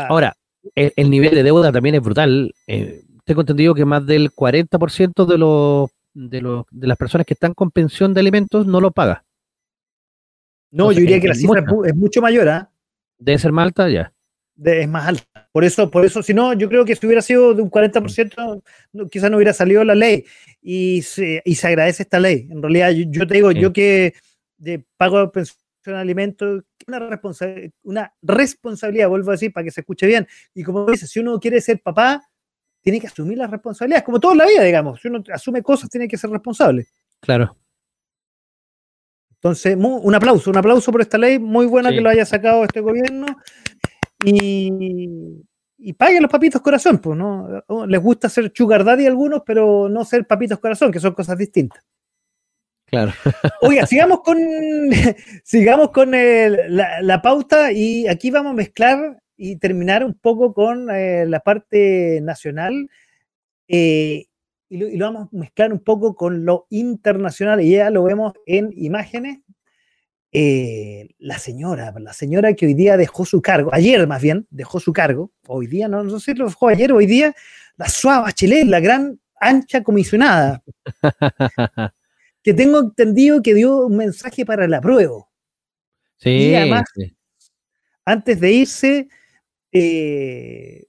Ahora, 0.08 0.34
el, 0.74 1.08
nivel 1.10 1.32
de 1.32 1.44
deuda 1.44 1.70
también 1.70 1.94
es 1.94 2.02
brutal. 2.02 2.52
Eh, 2.66 3.04
tengo 3.24 3.42
entendido 3.42 3.72
que 3.72 3.84
más 3.84 4.04
del 4.04 4.32
40% 4.32 5.26
de, 5.26 5.38
los, 5.38 5.90
de, 6.12 6.40
los, 6.40 6.66
de 6.72 6.86
las 6.88 6.98
personas 6.98 7.24
que 7.24 7.34
están 7.34 7.54
con 7.54 7.70
pensión 7.70 8.14
de 8.14 8.20
alimentos 8.20 8.66
no 8.66 8.80
lo 8.80 8.90
paga. 8.90 9.24
No, 10.72 10.90
yo 10.90 10.98
diría 10.98 11.20
que 11.20 11.28
la 11.28 11.34
cifra 11.36 11.64
es 11.84 11.94
mucho 11.94 12.20
mayor. 12.20 12.48
¿ah? 12.48 12.68
Debe 13.16 13.38
ser 13.38 13.52
Malta, 13.52 13.88
ya 13.88 14.12
es 14.64 14.88
más 14.88 15.06
alta. 15.06 15.48
Por 15.52 15.64
eso, 15.64 15.90
por 15.90 16.04
eso, 16.04 16.22
si 16.22 16.34
no, 16.34 16.52
yo 16.54 16.68
creo 16.68 16.84
que 16.84 16.96
si 16.96 17.06
hubiera 17.06 17.22
sido 17.22 17.54
de 17.54 17.62
un 17.62 17.70
40%, 17.70 18.62
quizás 19.10 19.30
no 19.30 19.36
hubiera 19.36 19.52
salido 19.52 19.84
la 19.84 19.94
ley. 19.94 20.24
Y 20.60 21.02
se, 21.02 21.42
y 21.44 21.54
se 21.54 21.66
agradece 21.68 22.02
esta 22.02 22.18
ley. 22.18 22.48
En 22.50 22.62
realidad, 22.62 22.90
yo, 22.90 23.26
te 23.26 23.34
digo, 23.34 23.52
yo 23.52 23.72
que 23.72 24.14
de 24.56 24.84
pago 24.96 25.30
pensión 25.30 25.56
de 25.84 25.94
alimentos, 25.94 26.64
una, 26.86 26.98
responsabilidad, 26.98 27.72
una 27.82 28.14
responsabilidad, 28.22 29.08
vuelvo 29.08 29.30
a 29.30 29.34
decir, 29.34 29.52
para 29.52 29.64
que 29.64 29.70
se 29.70 29.80
escuche 29.80 30.06
bien. 30.06 30.26
Y 30.54 30.62
como 30.62 30.86
dices, 30.86 31.10
si 31.10 31.20
uno 31.20 31.38
quiere 31.38 31.60
ser 31.60 31.80
papá, 31.80 32.22
tiene 32.80 33.00
que 33.00 33.06
asumir 33.06 33.38
las 33.38 33.50
responsabilidades, 33.50 34.04
como 34.04 34.20
toda 34.20 34.34
la 34.34 34.46
vida, 34.46 34.62
digamos. 34.62 35.00
Si 35.00 35.08
uno 35.08 35.22
asume 35.32 35.62
cosas, 35.62 35.90
tiene 35.90 36.08
que 36.08 36.16
ser 36.16 36.30
responsable. 36.30 36.86
Claro. 37.20 37.56
Entonces, 39.34 39.76
un 39.76 40.14
aplauso, 40.14 40.50
un 40.50 40.56
aplauso 40.56 40.90
por 40.90 41.00
esta 41.02 41.18
ley, 41.18 41.38
muy 41.38 41.66
buena 41.66 41.90
que 41.90 42.00
lo 42.00 42.08
haya 42.08 42.24
sacado 42.24 42.64
este 42.64 42.80
gobierno 42.80 43.26
y, 44.24 45.42
y 45.78 45.92
paguen 45.92 46.22
los 46.22 46.30
papitos 46.30 46.62
corazón, 46.62 46.98
pues, 46.98 47.16
¿no? 47.16 47.62
Les 47.86 48.00
gusta 48.00 48.28
ser 48.28 48.50
sugar 48.54 48.84
daddy 48.84 49.06
algunos, 49.06 49.42
pero 49.44 49.88
no 49.88 50.04
ser 50.04 50.26
papitos 50.26 50.58
corazón, 50.58 50.90
que 50.90 51.00
son 51.00 51.12
cosas 51.12 51.36
distintas. 51.36 51.84
Claro. 52.86 53.12
Oiga, 53.60 53.86
sigamos 53.86 54.20
con, 54.22 54.38
sigamos 55.44 55.90
con 55.90 56.12
la, 56.12 57.20
pauta 57.22 57.72
y 57.72 58.06
aquí 58.06 58.30
vamos 58.30 58.52
a 58.52 58.56
mezclar 58.56 59.22
y 59.36 59.56
terminar 59.56 60.04
un 60.04 60.14
poco 60.14 60.54
con 60.54 60.88
eh, 60.90 61.26
la 61.26 61.40
parte 61.40 62.20
nacional 62.22 62.88
eh, 63.68 64.26
y, 64.68 64.78
lo, 64.78 64.88
y, 64.88 64.96
lo, 64.96 65.06
vamos 65.06 65.28
a 65.32 65.36
mezclar 65.36 65.72
un 65.72 65.80
poco 65.80 66.14
con 66.14 66.44
lo 66.44 66.66
internacional 66.70 67.60
y 67.60 67.72
ya 67.72 67.90
lo 67.90 68.04
vemos 68.04 68.32
en 68.46 68.70
imágenes 68.76 69.40
eh, 70.38 71.14
la 71.18 71.38
señora, 71.38 71.94
la 71.98 72.12
señora 72.12 72.52
que 72.52 72.66
hoy 72.66 72.74
día 72.74 72.98
dejó 72.98 73.24
su 73.24 73.40
cargo, 73.40 73.70
ayer 73.72 74.06
más 74.06 74.20
bien 74.20 74.46
dejó 74.50 74.80
su 74.80 74.92
cargo, 74.92 75.32
hoy 75.46 75.66
día, 75.66 75.88
no, 75.88 76.10
sé 76.20 76.32
si 76.32 76.38
lo 76.38 76.44
dejó 76.44 76.68
ayer 76.68 76.92
o 76.92 76.96
hoy 76.96 77.06
día, 77.06 77.34
la 77.78 77.88
suave 77.88 78.24
Bachelet, 78.24 78.66
la 78.66 78.80
gran 78.80 79.18
ancha 79.40 79.82
comisionada, 79.82 80.62
que 82.42 82.52
tengo 82.52 82.80
entendido 82.80 83.40
que 83.40 83.54
dio 83.54 83.86
un 83.86 83.96
mensaje 83.96 84.44
para 84.44 84.68
la 84.68 84.82
prueba. 84.82 85.26
Sí, 86.18 86.50
y 86.50 86.54
además, 86.54 86.84
antes 88.04 88.38
de 88.38 88.52
irse, 88.52 89.08
eh, 89.72 90.84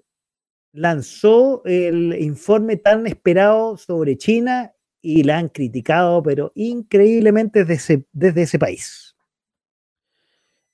lanzó 0.74 1.62
el 1.64 2.18
informe 2.20 2.76
tan 2.76 3.08
esperado 3.08 3.78
sobre 3.78 4.18
China 4.18 4.74
y 5.02 5.24
la 5.24 5.38
han 5.38 5.48
criticado, 5.48 6.22
pero 6.22 6.52
increíblemente 6.54 7.64
desde 7.64 8.06
desde 8.12 8.42
ese 8.42 8.60
país. 8.60 9.07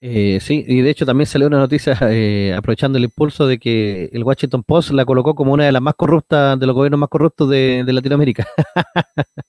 Eh, 0.06 0.42
sí, 0.42 0.66
y 0.68 0.82
de 0.82 0.90
hecho 0.90 1.06
también 1.06 1.28
salió 1.28 1.48
una 1.48 1.60
noticia 1.60 1.98
eh, 2.12 2.54
aprovechando 2.54 2.98
el 2.98 3.06
impulso 3.06 3.48
de 3.48 3.58
que 3.58 4.10
el 4.12 4.26
Washington 4.26 4.62
Post 4.62 4.92
la 4.92 5.06
colocó 5.06 5.34
como 5.34 5.54
una 5.54 5.64
de 5.64 5.72
las 5.72 5.82
más 5.82 5.96
corruptas, 5.96 6.60
de 6.60 6.68
los 6.68 6.76
gobiernos 6.76 7.00
más 7.00 7.08
corruptos 7.08 7.50
de, 7.50 7.86
Latinoamérica. 7.88 8.46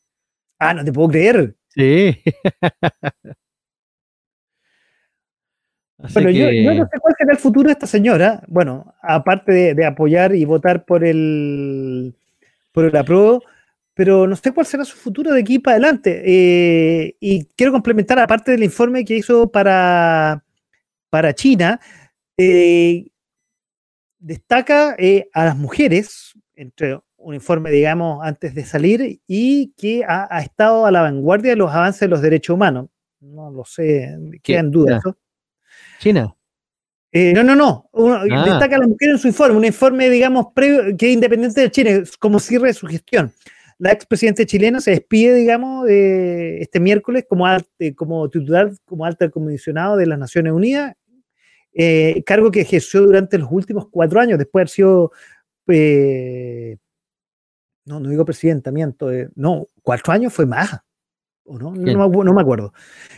ah, 0.61 0.75
no 0.75 0.85
te 0.85 0.93
puedo 0.93 1.09
creer. 1.09 1.57
Sí. 1.71 2.23
bueno, 6.15 6.31
yo, 6.31 6.75
no 6.75 6.85
sé 6.85 6.99
cuál 7.01 7.15
será 7.19 7.33
el 7.33 7.39
futuro 7.39 7.67
de 7.67 7.73
esta 7.73 7.89
señora. 7.89 8.41
Bueno, 8.47 8.95
aparte 9.03 9.75
de, 9.75 9.85
apoyar 9.85 10.37
y 10.37 10.45
votar 10.45 10.85
por 10.85 11.05
el 11.05 12.15
por 12.71 12.85
el 12.85 12.97
apruebo, 12.97 13.43
pero 13.93 14.29
no 14.29 14.37
sé 14.37 14.53
cuál 14.53 14.67
será 14.67 14.85
su 14.85 14.97
futuro 14.97 15.33
de 15.33 15.41
aquí 15.41 15.59
para 15.59 15.79
adelante. 15.79 16.23
Eh, 16.25 17.17
y 17.19 17.47
quiero 17.57 17.73
complementar, 17.73 18.21
aparte 18.21 18.53
del 18.53 18.63
informe 18.63 19.05
que 19.05 19.17
hizo 19.17 19.51
para 19.51 20.44
para 21.15 21.33
China, 21.33 21.79
eh, 22.37 23.07
destaca 24.19 24.97
eh, 24.99 25.29
a 25.33 25.45
las 25.45 25.57
mujeres, 25.57 26.33
entre 26.57 26.99
un 27.17 27.35
informe, 27.37 27.71
digamos, 27.71 28.19
antes 28.25 28.53
de 28.53 28.65
salir, 28.65 29.21
y 29.29 29.73
que 29.77 30.05
ha, 30.05 30.41
estado 30.41 30.87
a 30.87 30.91
la 30.91 31.03
vanguardia 31.03 31.51
de 31.53 31.57
los 31.57 31.71
avances 31.71 32.01
de 32.01 32.09
los 32.09 32.21
derechos 32.21 32.55
humanos. 32.55 32.89
No 33.21 33.49
lo 33.53 33.65
sé, 33.65 34.13
quedan 34.43 34.73
dudas. 34.73 35.05
China. 36.01 36.35
Eh, 37.13 37.33
no, 37.33 37.45
no, 37.45 37.55
no. 37.55 37.89
Ah. 37.95 38.25
Destaca 38.25 38.75
a 38.75 38.81
las 38.81 38.89
mujeres 38.89 39.15
en 39.15 39.19
su 39.21 39.29
informe, 39.29 39.57
un 39.57 39.65
informe, 39.67 40.11
digamos, 40.11 40.47
previo, 40.53 40.97
que 40.97 41.07
es 41.07 41.15
independiente 41.15 41.61
de 41.61 41.71
China, 41.71 41.91
como 42.19 42.41
cierre 42.41 42.67
de 42.67 42.75
su 42.75 42.89
gestión. 42.89 43.33
La 43.79 43.93
expresidenta 43.93 44.45
chilena 44.45 44.81
se 44.81 44.91
despide, 44.91 45.33
digamos, 45.33 45.89
este 45.89 46.81
miércoles 46.81 47.25
como, 47.29 47.47
como 47.95 48.29
titular, 48.29 48.73
como 48.85 49.05
alta 49.05 49.31
comisionado 49.31 49.97
de 49.97 50.07
las 50.07 50.19
Naciones 50.19 50.53
Unidas 50.53 50.97
eh, 51.75 52.23
cargo 52.25 52.51
que 52.51 52.61
ejerció 52.61 53.03
durante 53.03 53.37
los 53.37 53.49
últimos 53.51 53.89
cuatro 53.91 54.21
años, 54.21 54.39
después 54.39 54.53
de 54.53 54.63
haber 54.63 54.69
sido, 54.69 55.13
eh, 55.69 56.77
no, 57.85 57.99
no 57.99 58.09
digo 58.09 58.25
presidentamiento, 58.25 59.13
eh, 59.13 59.29
no, 59.35 59.69
cuatro 59.83 60.13
años 60.13 60.33
fue 60.33 60.47
más, 60.47 60.79
¿o 61.45 61.59
no? 61.59 61.75
No, 61.75 62.33
me 62.33 62.41
acuerdo. 62.41 62.73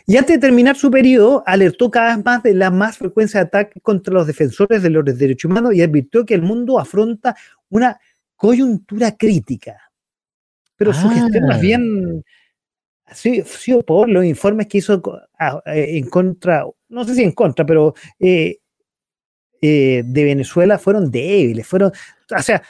Y 0.07 0.17
antes 0.17 0.37
de 0.37 0.41
terminar 0.41 0.77
su 0.77 0.91
periodo, 0.91 1.43
alertó 1.47 1.91
cada 1.91 2.17
vez 2.17 2.25
más 2.25 2.43
de 2.43 2.55
la 2.55 2.71
más 2.71 2.97
frecuencia 2.97 3.41
de 3.41 3.47
ataques 3.47 3.83
contra 3.83 4.15
los 4.15 4.27
defensores 4.27 4.83
de 4.83 4.91
los 4.91 5.05
derechos 5.05 5.51
humanos 5.51 5.75
y 5.75 5.83
advirtió 5.83 6.25
que 6.25 6.35
el 6.35 6.43
mundo 6.43 6.79
afronta 6.79 7.37
una 7.69 8.01
coyuntura 8.37 9.13
crítica. 9.17 9.77
Pero 10.77 10.93
su 10.93 11.09
gestión 11.11 11.47
más 11.47 11.59
ah. 11.59 11.61
bien 11.61 12.25
sido 13.15 13.83
por 13.83 14.09
los 14.09 14.25
informes 14.25 14.67
que 14.67 14.79
hizo 14.79 15.03
en 15.67 16.09
contra, 16.09 16.65
no 16.89 17.05
sé 17.05 17.15
si 17.15 17.23
en 17.23 17.33
contra, 17.33 17.65
pero 17.65 17.95
eh, 18.19 18.59
eh, 19.61 20.03
de 20.05 20.25
Venezuela 20.25 20.79
fueron 20.79 21.11
débiles, 21.11 21.67
fueron, 21.67 21.93
o 22.37 22.43
sea, 22.43 22.63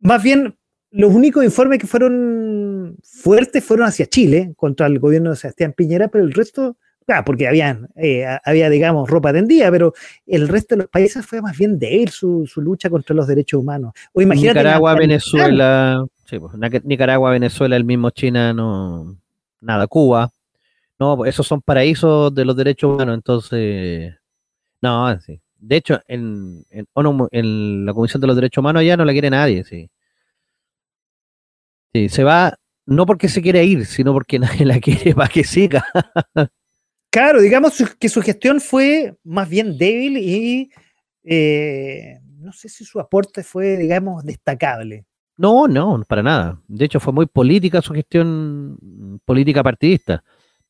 más 0.00 0.22
bien 0.22 0.56
los 0.90 1.12
únicos 1.12 1.44
informes 1.44 1.78
que 1.78 1.86
fueron 1.86 2.98
fuertes 3.02 3.64
fueron 3.64 3.86
hacia 3.86 4.06
Chile, 4.06 4.52
contra 4.56 4.86
el 4.86 4.98
gobierno 4.98 5.30
de 5.30 5.36
Sebastián 5.36 5.72
Piñera, 5.74 6.08
pero 6.08 6.24
el 6.24 6.32
resto, 6.32 6.76
ah, 7.08 7.24
porque 7.24 7.48
habían, 7.48 7.88
eh, 7.96 8.26
había, 8.44 8.68
digamos, 8.68 9.08
ropa 9.08 9.32
tendida, 9.32 9.70
pero 9.70 9.94
el 10.26 10.48
resto 10.48 10.74
de 10.74 10.82
los 10.82 10.90
países 10.90 11.24
fue 11.24 11.40
más 11.40 11.56
bien 11.56 11.78
débil 11.78 12.10
su, 12.10 12.46
su 12.46 12.60
lucha 12.60 12.90
contra 12.90 13.16
los 13.16 13.26
derechos 13.26 13.60
humanos. 13.60 13.92
O 14.12 14.20
imagínate 14.20 14.58
Nicaragua, 14.58 14.94
Venezuela, 14.94 16.06
sí, 16.26 16.38
pues, 16.38 16.52
Nicaragua, 16.84 17.30
Venezuela, 17.30 17.76
el 17.76 17.84
mismo 17.84 18.10
China, 18.10 18.52
no, 18.52 19.16
nada, 19.62 19.86
Cuba, 19.86 20.30
no, 20.98 21.24
esos 21.24 21.46
son 21.46 21.62
paraísos 21.62 22.34
de 22.34 22.44
los 22.44 22.56
derechos 22.56 22.94
humanos, 22.94 23.14
entonces 23.14 24.14
No, 24.82 25.18
sí. 25.20 25.40
De 25.56 25.76
hecho, 25.76 26.00
en, 26.08 26.64
en, 26.70 26.86
en 27.30 27.86
la 27.86 27.94
Comisión 27.94 28.20
de 28.20 28.26
los 28.26 28.36
Derechos 28.36 28.62
Humanos 28.62 28.84
ya 28.84 28.96
no 28.96 29.04
la 29.04 29.12
quiere 29.12 29.30
nadie, 29.30 29.64
sí. 29.64 29.88
Sí, 31.94 32.08
se 32.08 32.24
va 32.24 32.58
no 32.86 33.06
porque 33.06 33.28
se 33.28 33.42
quiere 33.42 33.64
ir, 33.64 33.86
sino 33.86 34.12
porque 34.12 34.38
nadie 34.40 34.66
la 34.66 34.80
quiere 34.80 35.14
para 35.14 35.28
que 35.28 35.44
siga. 35.44 35.84
claro, 37.10 37.40
digamos 37.40 37.82
que 37.98 38.08
su 38.08 38.22
gestión 38.22 38.60
fue 38.60 39.16
más 39.24 39.48
bien 39.48 39.78
débil 39.78 40.18
y 40.18 40.70
eh, 41.24 42.18
no 42.38 42.52
sé 42.52 42.68
si 42.68 42.84
su 42.84 42.98
aporte 43.00 43.42
fue, 43.42 43.76
digamos, 43.76 44.24
destacable. 44.24 45.06
No, 45.36 45.66
no, 45.66 46.02
para 46.06 46.22
nada. 46.22 46.60
De 46.68 46.84
hecho, 46.84 47.00
fue 47.00 47.12
muy 47.12 47.26
política 47.26 47.82
su 47.82 47.94
gestión, 47.94 49.18
política 49.24 49.62
partidista, 49.62 50.22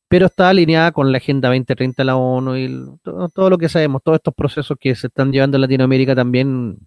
pero 0.09 0.26
está 0.26 0.51
alineada 0.51 0.93
con 0.93 1.10
la 1.10 1.18
Agenda 1.18 1.48
2030 1.48 2.02
de 2.02 2.05
la 2.05 2.16
ONU 2.16 2.56
y 2.56 2.84
todo, 3.02 3.51
lo 3.51 3.59
que 3.59 3.68
sabemos, 3.68 4.02
todos 4.02 4.16
estos 4.16 4.34
procesos 4.34 4.76
que 4.78 4.94
se 4.94 5.09
están 5.09 5.32
llevando 5.32 5.56
en 5.56 5.62
Latinoamérica 5.62 6.14
también 6.14 6.78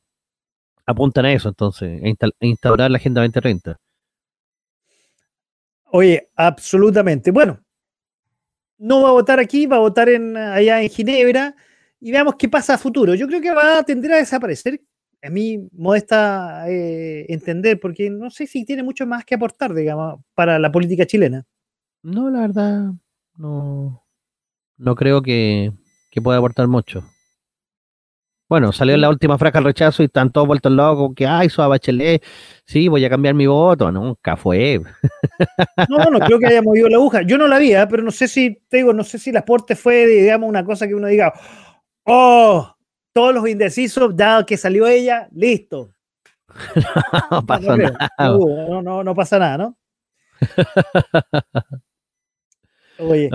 apuntan 0.85 1.25
a 1.25 1.33
eso, 1.33 1.49
entonces, 1.49 2.01
a 2.03 2.45
instaurar 2.45 2.91
la 2.91 2.97
Agenda 2.97 3.21
2030. 3.21 3.77
Oye, 5.85 6.29
absolutamente. 6.35 7.31
Bueno, 7.31 7.59
no 8.77 9.01
va 9.01 9.09
a 9.09 9.13
votar 9.13 9.39
aquí, 9.39 9.65
va 9.65 9.77
a 9.77 9.79
votar 9.79 10.09
en, 10.09 10.35
allá 10.37 10.81
en 10.81 10.89
Ginebra 10.89 11.55
y 11.99 12.11
veamos 12.11 12.35
qué 12.35 12.49
pasa 12.49 12.75
a 12.75 12.77
futuro. 12.77 13.15
Yo 13.15 13.27
creo 13.27 13.41
que 13.41 13.53
va 13.53 13.79
a 13.79 13.83
tender 13.83 14.13
a 14.13 14.17
desaparecer. 14.17 14.81
A 15.25 15.29
mí 15.29 15.67
modesta 15.71 16.69
eh, 16.69 17.25
entender, 17.29 17.79
porque 17.79 18.09
no 18.09 18.29
sé 18.29 18.47
si 18.47 18.65
tiene 18.65 18.83
mucho 18.83 19.07
más 19.07 19.25
que 19.25 19.35
aportar, 19.35 19.73
digamos, 19.73 20.21
para 20.33 20.59
la 20.59 20.71
política 20.71 21.05
chilena. 21.05 21.45
No, 22.03 22.29
la 22.29 22.41
verdad, 22.41 22.91
no, 23.37 24.05
no 24.77 24.95
creo 24.95 25.21
que, 25.21 25.71
que 26.11 26.21
pueda 26.21 26.37
aportar 26.37 26.67
mucho. 26.67 27.03
Bueno, 28.47 28.71
salió 28.71 28.93
en 28.93 29.01
la 29.01 29.09
última 29.09 29.39
frase 29.39 29.57
al 29.57 29.63
rechazo 29.63 30.03
y 30.03 30.05
están 30.05 30.31
todos 30.31 30.45
vueltos 30.45 30.71
locos, 30.71 31.13
que, 31.15 31.25
ay, 31.25 31.49
su 31.49 31.63
Bachelet, 31.63 32.23
sí, 32.63 32.87
voy 32.87 33.03
a 33.03 33.09
cambiar 33.09 33.33
mi 33.33 33.47
voto. 33.47 33.91
Nunca 33.91 34.37
fue. 34.37 34.81
No, 35.89 36.05
no 36.05 36.19
creo 36.19 36.39
que 36.39 36.47
haya 36.47 36.61
movido 36.61 36.87
la 36.87 36.97
aguja. 36.97 37.21
Yo 37.23 37.37
no 37.37 37.47
la 37.47 37.57
vi, 37.57 37.73
¿eh? 37.73 37.85
pero 37.89 38.01
no 38.03 38.11
sé 38.11 38.27
si, 38.27 38.61
te 38.69 38.77
digo, 38.77 38.93
no 38.93 39.03
sé 39.03 39.19
si 39.19 39.31
el 39.31 39.37
aporte 39.37 39.75
fue, 39.75 40.05
digamos, 40.05 40.47
una 40.47 40.63
cosa 40.63 40.87
que 40.87 40.95
uno 40.95 41.07
diga, 41.07 41.33
oh, 42.03 42.74
todos 43.15 43.33
los 43.33 43.47
indecisos, 43.47 44.13
dado 44.13 44.45
que 44.45 44.57
salió 44.57 44.85
ella, 44.87 45.29
listo. 45.33 45.93
no 47.31 47.45
pasa 47.45 47.77
nada. 47.77 48.09
No, 48.19 48.81
no, 48.81 49.05
no 49.05 49.15
pasa 49.15 49.39
nada, 49.39 49.57
¿no? 49.57 49.77
Oye, 52.99 53.29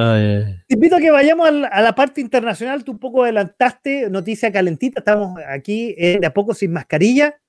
te 0.67 0.75
invito 0.75 0.97
a 0.97 1.01
que 1.01 1.11
vayamos 1.11 1.49
a 1.49 1.81
la, 1.81 1.95
parte 1.95 2.21
internacional. 2.21 2.85
Tú 2.85 2.93
un 2.93 2.99
poco 2.99 3.25
adelantaste, 3.25 4.11
noticia 4.11 4.53
calentita. 4.53 5.01
Estamos 5.01 5.41
aquí 5.49 5.95
eh, 5.97 6.19
de 6.21 6.27
a 6.27 6.35
poco 6.35 6.53
sin 6.53 6.73
mascarilla, 6.73 7.41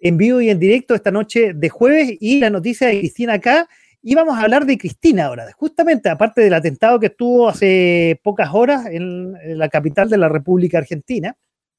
en 0.00 0.16
vivo 0.16 0.40
y 0.40 0.50
en 0.50 0.58
directo 0.58 0.92
esta 0.92 1.12
noche 1.12 1.52
de 1.54 1.68
jueves. 1.68 2.16
Y 2.18 2.40
la 2.40 2.50
noticia 2.50 2.88
de 2.88 2.98
Cristina 2.98 3.34
acá. 3.34 3.68
Y 4.02 4.16
vamos 4.16 4.36
a 4.36 4.42
hablar 4.42 4.66
de 4.66 4.76
Cristina 4.76 5.26
ahora, 5.26 5.52
justamente 5.56 6.08
aparte 6.08 6.40
del 6.40 6.54
atentado 6.54 6.98
que 6.98 7.06
estuvo 7.06 7.48
hace 7.48 8.20
pocas 8.24 8.50
horas 8.52 8.86
en, 8.86 9.34
la 9.58 9.68
capital 9.68 10.08
de 10.08 10.18
la 10.18 10.28
República 10.28 10.78
Argentina. 10.78 11.36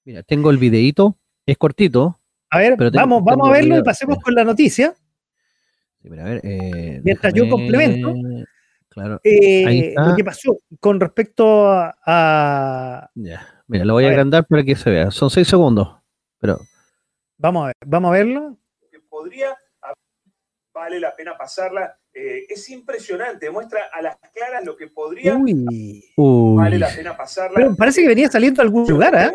Mira, 0.07 0.23
tengo 0.23 0.51
el 0.51 0.57
videíto, 0.57 1.17
es 1.45 1.57
cortito. 1.57 2.17
A 2.49 2.59
ver, 2.59 2.77
vamos, 2.93 3.21
vamos 3.25 3.49
a 3.49 3.51
verlo 3.51 3.77
y 3.77 3.83
pasemos 3.83 4.17
con 4.19 4.33
la 4.33 4.45
noticia. 4.45 4.95
Eh, 6.01 7.01
Mientras 7.03 7.33
yo 7.33 7.49
complemento. 7.49 8.13
Eh, 9.25 9.93
lo 9.97 10.15
que 10.15 10.23
pasó 10.23 10.59
con 10.79 11.01
respecto 11.01 11.67
a. 11.69 13.09
Ya. 13.15 13.61
Mira, 13.67 13.83
lo 13.83 13.95
voy 13.95 14.05
a, 14.05 14.07
agrandar 14.07 14.47
para 14.47 14.63
que 14.63 14.77
se 14.77 14.89
vea. 14.89 15.11
Son 15.11 15.29
seis 15.29 15.49
segundos. 15.49 15.97
Pero. 16.39 16.57
Vamos 17.37 17.63
a 17.63 17.67
ver, 17.67 17.75
vamos 17.85 18.07
a 18.07 18.11
verlo. 18.13 18.57
podría 19.09 19.57
vale 20.73 21.01
la 21.01 21.13
pena 21.17 21.37
pasarla. 21.37 21.99
Eh, 22.19 22.47
es 22.49 22.67
impresionante, 22.71 23.47
muestra 23.51 23.91
a 23.93 24.01
las 24.01 24.17
claras 24.33 24.65
lo 24.65 24.75
que 24.75 24.87
podría 24.87 25.37
vale 25.37 26.79
la 26.79 26.87
pena 26.87 27.15
pasarla. 27.15 27.53
Pero 27.53 27.75
parece 27.75 28.01
que 28.01 28.07
venía 28.07 28.27
saliendo 28.27 28.59
a 28.59 28.65
algún 28.65 28.87
lugar, 28.87 29.13
¿eh? 29.13 29.31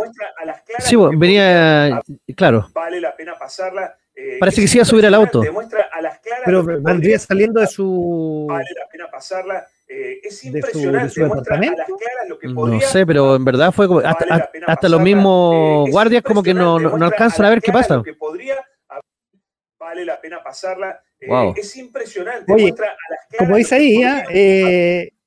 sí, 0.80 0.96
venía, 1.16 2.02
claro. 2.36 2.66
Vale 2.74 3.00
la 3.00 3.14
pena 3.14 3.38
pasarla. 3.38 3.96
Eh, 4.16 4.36
Parece 4.40 4.62
que 4.62 4.66
sí 4.66 4.78
iba 4.78 4.82
a 4.82 4.86
subir 4.86 5.06
al 5.06 5.14
auto. 5.14 5.42
Pero 6.44 6.64
vendría 6.64 7.20
saliendo 7.20 7.60
de 7.60 7.68
su. 7.68 8.46
Vale 8.48 8.66
la 8.76 8.88
pena 8.88 9.09
pasarla. 9.09 9.64
Eh, 9.86 10.18
es 10.24 10.44
impresionante. 10.44 11.04
De 11.04 11.10
su, 11.10 11.22
departamento. 11.22 11.82
no 12.42 12.80
sé, 12.80 13.06
pero 13.06 13.36
en 13.36 13.44
verdad 13.44 13.70
fue 13.70 13.86
como. 13.86 14.00
Hasta, 14.00 14.88
los 14.88 15.00
mismos 15.00 15.86
eh, 15.86 15.92
guardias, 15.92 16.24
como 16.24 16.42
que 16.42 16.52
no, 16.52 16.80
no, 16.80 17.06
alcanzan 17.06 17.46
a 17.46 17.50
ver 17.50 17.62
qué 17.62 17.70
pasa. 17.70 18.02
vale 19.78 20.04
la 20.04 20.20
pena 20.20 20.42
pasarla. 20.42 21.00
Es 21.57 21.77
impresionante. 21.77 22.53
Oye, 22.53 22.74
como 23.39 23.57
dice 23.57 23.74
ahí, 23.74 24.03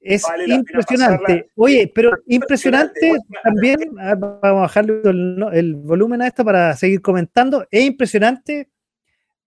es 0.02 0.24
impresionante. 0.46 1.50
Oye, 1.56 1.92
pero 1.94 2.12
impresionante 2.28 3.14
también, 3.44 3.80
vamos 3.96 4.40
a 4.42 4.52
bajarle 4.52 5.02
el, 5.04 5.46
el, 5.54 5.76
volumen 5.76 6.22
a 6.22 6.28
esto 6.28 6.46
para 6.46 6.76
seguir 6.76 7.02
comentando, 7.02 7.68
es 7.72 7.84
impresionante 7.86 8.70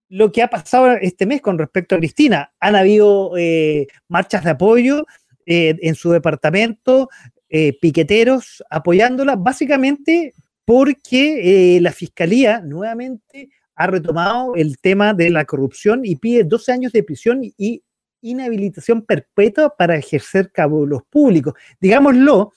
lo 0.09 0.31
que 0.31 0.41
ha 0.41 0.49
pasado 0.49 0.91
este 0.93 1.25
mes 1.25 1.41
con 1.41 1.57
respecto 1.57 1.95
a 1.95 1.99
Cristina. 1.99 2.51
Han 2.59 2.75
habido 2.75 3.37
eh, 3.37 3.87
marchas 4.07 4.43
de 4.43 4.51
apoyo 4.51 5.05
eh, 5.45 5.77
en 5.81 5.95
su 5.95 6.11
departamento, 6.11 7.09
eh, 7.47 7.77
piqueteros 7.79 8.63
apoyándola, 8.69 9.35
básicamente 9.35 10.33
porque 10.65 11.79
la 11.81 11.91
Fiscalía 11.91 12.61
nuevamente 12.61 13.49
ha 13.79 13.87
retomado 13.87 14.55
el 14.55 14.77
tema 14.77 15.13
de 15.13 15.29
la 15.29 15.45
corrupción 15.45 16.01
y 16.03 16.17
pide 16.17 16.43
12 16.43 16.71
años 16.73 16.91
de 16.91 17.01
prisión 17.01 17.39
y 17.41 17.81
inhabilitación 18.21 19.05
perpetua 19.05 19.73
para 19.77 19.95
ejercer 19.95 20.51
los 20.85 21.03
públicos. 21.03 21.53
Digámoslo, 21.79 22.51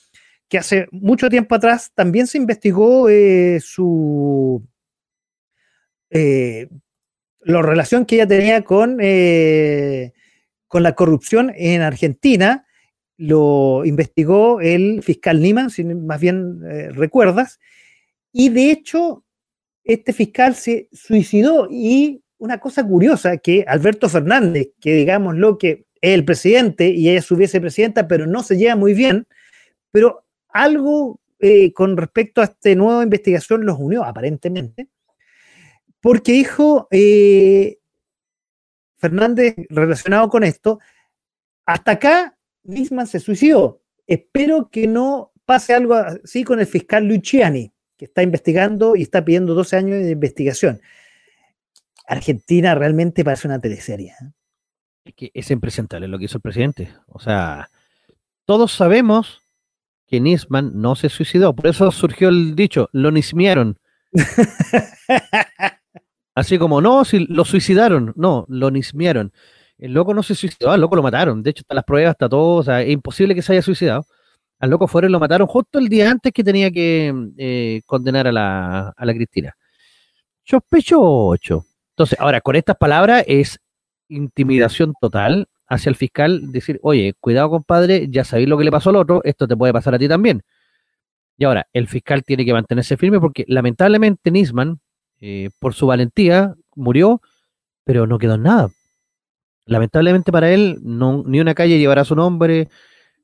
que 0.49 0.59
hace 0.59 0.89
mucho 0.91 1.31
tiempo 1.31 1.55
atrás 1.55 1.93
también 1.95 2.27
se 2.27 2.39
investigó 2.39 3.07
su 3.61 4.67
la 6.11 7.63
relación 7.63 8.05
que 8.05 8.17
ella 8.17 8.27
tenía 8.27 8.63
con, 8.65 8.99
eh, 9.01 10.13
con 10.67 10.83
la 10.83 10.97
corrupción 10.97 11.53
en 11.55 11.83
Argentina, 11.83 12.67
lo 13.17 13.85
investigó 13.85 14.61
el 14.61 15.05
fiscal 15.05 15.41
Niman, 15.41 15.71
si 15.71 15.85
más 15.85 16.21
bien 16.21 16.63
eh, 16.69 16.91
recuerdas, 16.91 17.61
y 18.33 18.49
de 18.49 18.73
hecho 18.73 19.25
este 19.85 20.13
fiscal 20.13 20.55
se 20.55 20.89
suicidó 20.93 21.69
y 21.71 22.23
una 22.39 22.59
cosa 22.59 22.87
curiosa 22.87 23.37
que 23.39 23.65
Alberto 23.67 24.09
Fernández, 24.09 24.71
que 24.81 24.95
digamos 24.95 25.37
lo 25.37 25.59
que 25.59 25.87
es 26.01 26.15
el 26.15 26.25
presidente 26.25 26.89
y 26.89 27.09
ella 27.09 27.21
es 27.21 27.25
su 27.25 27.37
vicepresidenta, 27.37 28.09
pero 28.09 28.27
no 28.27 28.43
se 28.43 28.57
lleva 28.57 28.77
muy 28.77 28.95
bien, 28.95 29.27
pero 29.91 30.25
algo 30.49 31.21
eh, 31.39 31.73
con 31.73 31.97
respecto 31.97 32.41
a 32.41 32.45
esta 32.45 32.75
nueva 32.75 33.03
investigación 33.03 33.65
los 33.65 33.79
unió 33.79 34.05
aparentemente 34.05 34.89
porque 36.03 36.33
dijo 36.33 36.89
eh, 36.91 37.79
Fernández 38.97 39.55
relacionado 39.71 40.29
con 40.29 40.45
esto, 40.45 40.81
hasta 41.65 41.93
acá 41.93 42.37
Nisman 42.65 43.07
se 43.07 43.21
suicidó. 43.21 43.81
Espero 44.07 44.69
que 44.69 44.87
no 44.87 45.33
pase 45.47 45.75
algo 45.75 45.95
así 45.95 46.45
con 46.45 46.61
el 46.61 46.67
fiscal 46.67 47.07
Luciani, 47.07 47.73
que 48.03 48.07
está 48.07 48.25
investigando 48.25 48.97
y 48.97 49.03
está 49.03 49.25
pidiendo 49.25 49.55
12 49.55 49.77
años 49.77 50.03
de 50.03 50.11
investigación. 50.11 50.81
Argentina 52.05 52.75
realmente 52.75 53.23
parece 53.23 53.47
una 53.47 53.61
teleserie. 53.61 54.09
¿eh? 54.09 54.33
Es 55.05 55.15
que 55.15 55.31
es 55.33 55.49
impresentable 55.53 56.09
lo 56.09 56.19
que 56.19 56.25
hizo 56.25 56.39
el 56.39 56.43
presidente. 56.43 56.93
O 57.07 57.21
sea, 57.21 57.71
todos 58.45 58.73
sabemos 58.73 59.43
que 60.09 60.19
Nisman 60.19 60.73
no 60.75 60.97
se 60.97 61.11
suicidó. 61.11 61.55
Por 61.55 61.69
eso 61.69 61.93
surgió 61.93 62.29
el 62.29 62.57
dicho, 62.57 62.89
lo 62.91 63.13
nismearon. 63.13 63.79
Así 66.35 66.59
como, 66.59 66.81
no, 66.81 67.05
si 67.05 67.25
lo 67.27 67.45
suicidaron, 67.45 68.15
no, 68.17 68.47
lo 68.49 68.73
nismearon. 68.73 69.33
El 69.79 69.93
loco 69.93 70.13
no 70.13 70.25
se 70.25 70.35
suicidó, 70.35 70.73
al 70.73 70.81
loco 70.81 70.97
lo 70.97 71.05
mataron. 71.05 71.45
De 71.45 71.51
hecho, 71.51 71.61
están 71.61 71.77
las 71.77 71.85
pruebas, 71.85 72.15
está 72.15 72.29
todo, 72.29 72.57
o 72.57 72.63
sea, 72.65 72.83
es 72.83 72.91
imposible 72.91 73.37
que 73.37 73.43
se 73.43 73.53
haya 73.53 73.63
suicidado. 73.63 74.07
Al 74.63 74.71
loco 74.71 74.89
y 75.03 75.09
lo 75.09 75.19
mataron 75.19 75.49
justo 75.49 75.81
el 75.81 75.89
día 75.89 76.09
antes 76.09 76.33
que 76.33 76.45
tenía 76.45 76.71
que 76.71 77.13
eh, 77.37 77.83
condenar 77.85 78.29
a 78.29 78.33
la, 78.33 78.95
a 78.97 79.05
la 79.05 79.13
Cristina. 79.13 79.57
Sospechoso. 80.45 81.67
Entonces, 81.91 82.17
ahora, 82.21 82.41
con 82.41 82.55
estas 82.55 82.77
palabras 82.77 83.25
es 83.27 83.59
intimidación 84.09 84.95
total 85.01 85.49
hacia 85.67 85.91
el 85.91 85.97
fiscal, 85.97 86.53
decir, 86.53 86.79
oye, 86.85 87.15
cuidado 87.19 87.51
compadre, 87.51 88.07
ya 88.09 88.23
sabéis 88.23 88.49
lo 88.49 88.57
que 88.57 88.63
le 88.63 88.71
pasó 88.71 88.91
al 88.91 88.97
otro, 88.97 89.21
esto 89.25 89.49
te 89.49 89.57
puede 89.57 89.73
pasar 89.73 89.97
a 89.97 89.99
ti 89.99 90.07
también. 90.07 90.43
Y 91.37 91.43
ahora, 91.43 91.67
el 91.73 91.89
fiscal 91.89 92.23
tiene 92.23 92.45
que 92.45 92.53
mantenerse 92.53 92.97
firme 92.97 93.19
porque 93.19 93.45
lamentablemente 93.49 94.31
Nisman 94.31 94.79
eh, 95.21 95.51
por 95.59 95.75
su 95.75 95.89
valentía, 95.89 96.55
murió, 96.77 97.21
pero 97.83 98.07
no 98.07 98.17
quedó 98.17 98.37
en 98.37 98.45
nada. 98.45 98.71
Lamentablemente 99.67 100.31
para 100.31 100.53
él, 100.53 100.79
no, 100.83 101.25
ni 101.27 101.41
una 101.41 101.57
calle 101.57 101.81
llevará 101.81 102.05
su 102.05 102.15
nombre, 102.15 102.69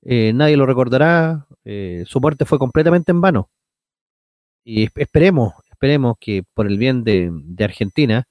eh, 0.03 0.33
nadie 0.35 0.57
lo 0.57 0.67
recordará, 0.67 1.47
eh, 1.65 2.05
su 2.07 2.21
muerte 2.21 2.45
fue 2.45 2.59
completamente 2.59 3.13
en 3.13 3.21
vano. 3.21 3.51
Y 4.65 4.89
esperemos, 5.01 5.55
esperemos 5.71 6.17
que 6.21 6.45
por 6.55 6.67
el 6.67 6.79
bien 6.79 7.05
de, 7.05 7.33
Argentina, 7.65 8.25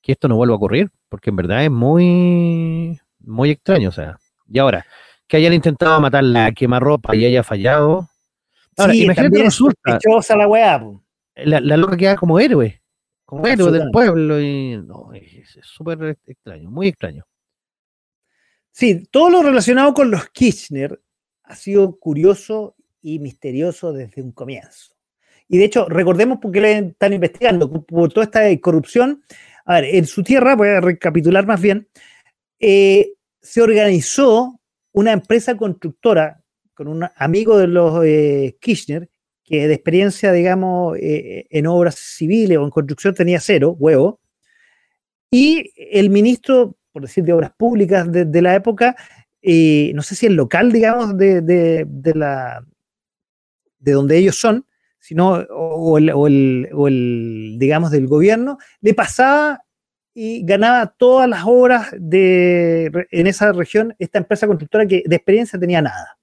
que 0.00 0.12
esto 0.12 0.28
no 0.28 0.36
vuelva 0.36 0.54
a 0.54 0.56
ocurrir, 0.56 0.90
porque 1.08 1.30
en 1.30 1.36
verdad 1.36 1.64
es 1.64 1.70
muy, 1.70 2.98
muy 3.18 3.50
extraño. 3.50 3.88
O 3.88 3.92
sea, 3.92 4.18
y 4.48 4.58
ahora, 4.58 4.86
que 5.26 5.36
hayan 5.36 5.52
intentado 5.52 6.00
matarla, 6.00 6.52
quemar 6.52 6.82
ropa 6.82 7.14
y 7.14 7.24
haya 7.24 7.42
fallado. 7.42 8.08
Ahora, 8.76 8.92
sí, 8.92 9.04
imagínate 9.04 9.42
resulta. 9.42 9.98
la 10.36 10.46
La, 11.34 11.60
la 11.60 11.76
loca 11.76 11.96
queda 11.96 12.16
como 12.16 12.38
héroe, 12.38 12.80
como 13.24 13.46
héroe 13.46 13.72
del 13.72 13.90
pueblo. 13.90 14.40
Y 14.40 14.76
no, 14.76 15.12
es 15.12 15.58
súper 15.62 16.18
extraño, 16.26 16.70
muy 16.70 16.88
extraño. 16.88 17.24
Sí, 18.80 19.06
todo 19.10 19.28
lo 19.28 19.42
relacionado 19.42 19.92
con 19.92 20.10
los 20.10 20.30
Kirchner 20.30 21.02
ha 21.42 21.54
sido 21.54 21.98
curioso 21.98 22.76
y 23.02 23.18
misterioso 23.18 23.92
desde 23.92 24.22
un 24.22 24.32
comienzo. 24.32 24.94
Y 25.48 25.58
de 25.58 25.64
hecho, 25.66 25.86
recordemos 25.86 26.38
por 26.38 26.50
qué 26.50 26.62
le 26.62 26.78
están 26.78 27.12
investigando, 27.12 27.70
por 27.70 28.10
toda 28.10 28.24
esta 28.24 28.40
corrupción. 28.58 29.22
A 29.66 29.74
ver, 29.74 29.96
en 29.96 30.06
su 30.06 30.22
tierra, 30.22 30.56
voy 30.56 30.68
a 30.68 30.80
recapitular 30.80 31.46
más 31.46 31.60
bien, 31.60 31.88
eh, 32.58 33.12
se 33.42 33.60
organizó 33.60 34.58
una 34.92 35.12
empresa 35.12 35.58
constructora 35.58 36.42
con 36.72 36.88
un 36.88 37.06
amigo 37.16 37.58
de 37.58 37.66
los 37.66 38.02
eh, 38.02 38.56
Kirchner, 38.62 39.10
que 39.44 39.68
de 39.68 39.74
experiencia, 39.74 40.32
digamos, 40.32 40.96
eh, 40.96 41.46
en 41.50 41.66
obras 41.66 41.96
civiles 41.96 42.56
o 42.56 42.64
en 42.64 42.70
construcción 42.70 43.14
tenía 43.14 43.40
cero, 43.40 43.76
huevo, 43.78 44.20
y 45.30 45.70
el 45.76 46.08
ministro, 46.08 46.78
por 46.92 47.02
decir, 47.02 47.24
de 47.24 47.32
obras 47.32 47.52
públicas 47.56 48.10
de, 48.10 48.42
la 48.42 48.54
época, 48.54 48.96
no 49.42 50.02
sé 50.02 50.14
si 50.14 50.26
el 50.26 50.34
local, 50.34 50.72
digamos, 50.72 51.16
de, 51.16 51.40
de, 51.40 52.14
la, 52.14 52.64
de 53.78 53.92
donde 53.92 54.16
ellos 54.18 54.36
son, 54.36 54.66
sino, 54.98 55.32
o, 55.50 55.98
el, 55.98 57.56
digamos, 57.58 57.90
del 57.90 58.06
gobierno, 58.06 58.58
le 58.80 58.94
pasaba 58.94 59.62
y 60.12 60.44
ganaba 60.44 60.86
todas 60.86 61.28
las 61.28 61.42
obras 61.46 61.94
de, 61.98 63.06
en 63.10 63.26
esa 63.26 63.52
región 63.52 63.94
esta 63.98 64.18
empresa 64.18 64.46
constructora 64.46 64.86
que 64.86 65.02
de 65.06 65.16
experiencia 65.16 65.58
tenía 65.58 65.80
nada. 65.80 66.18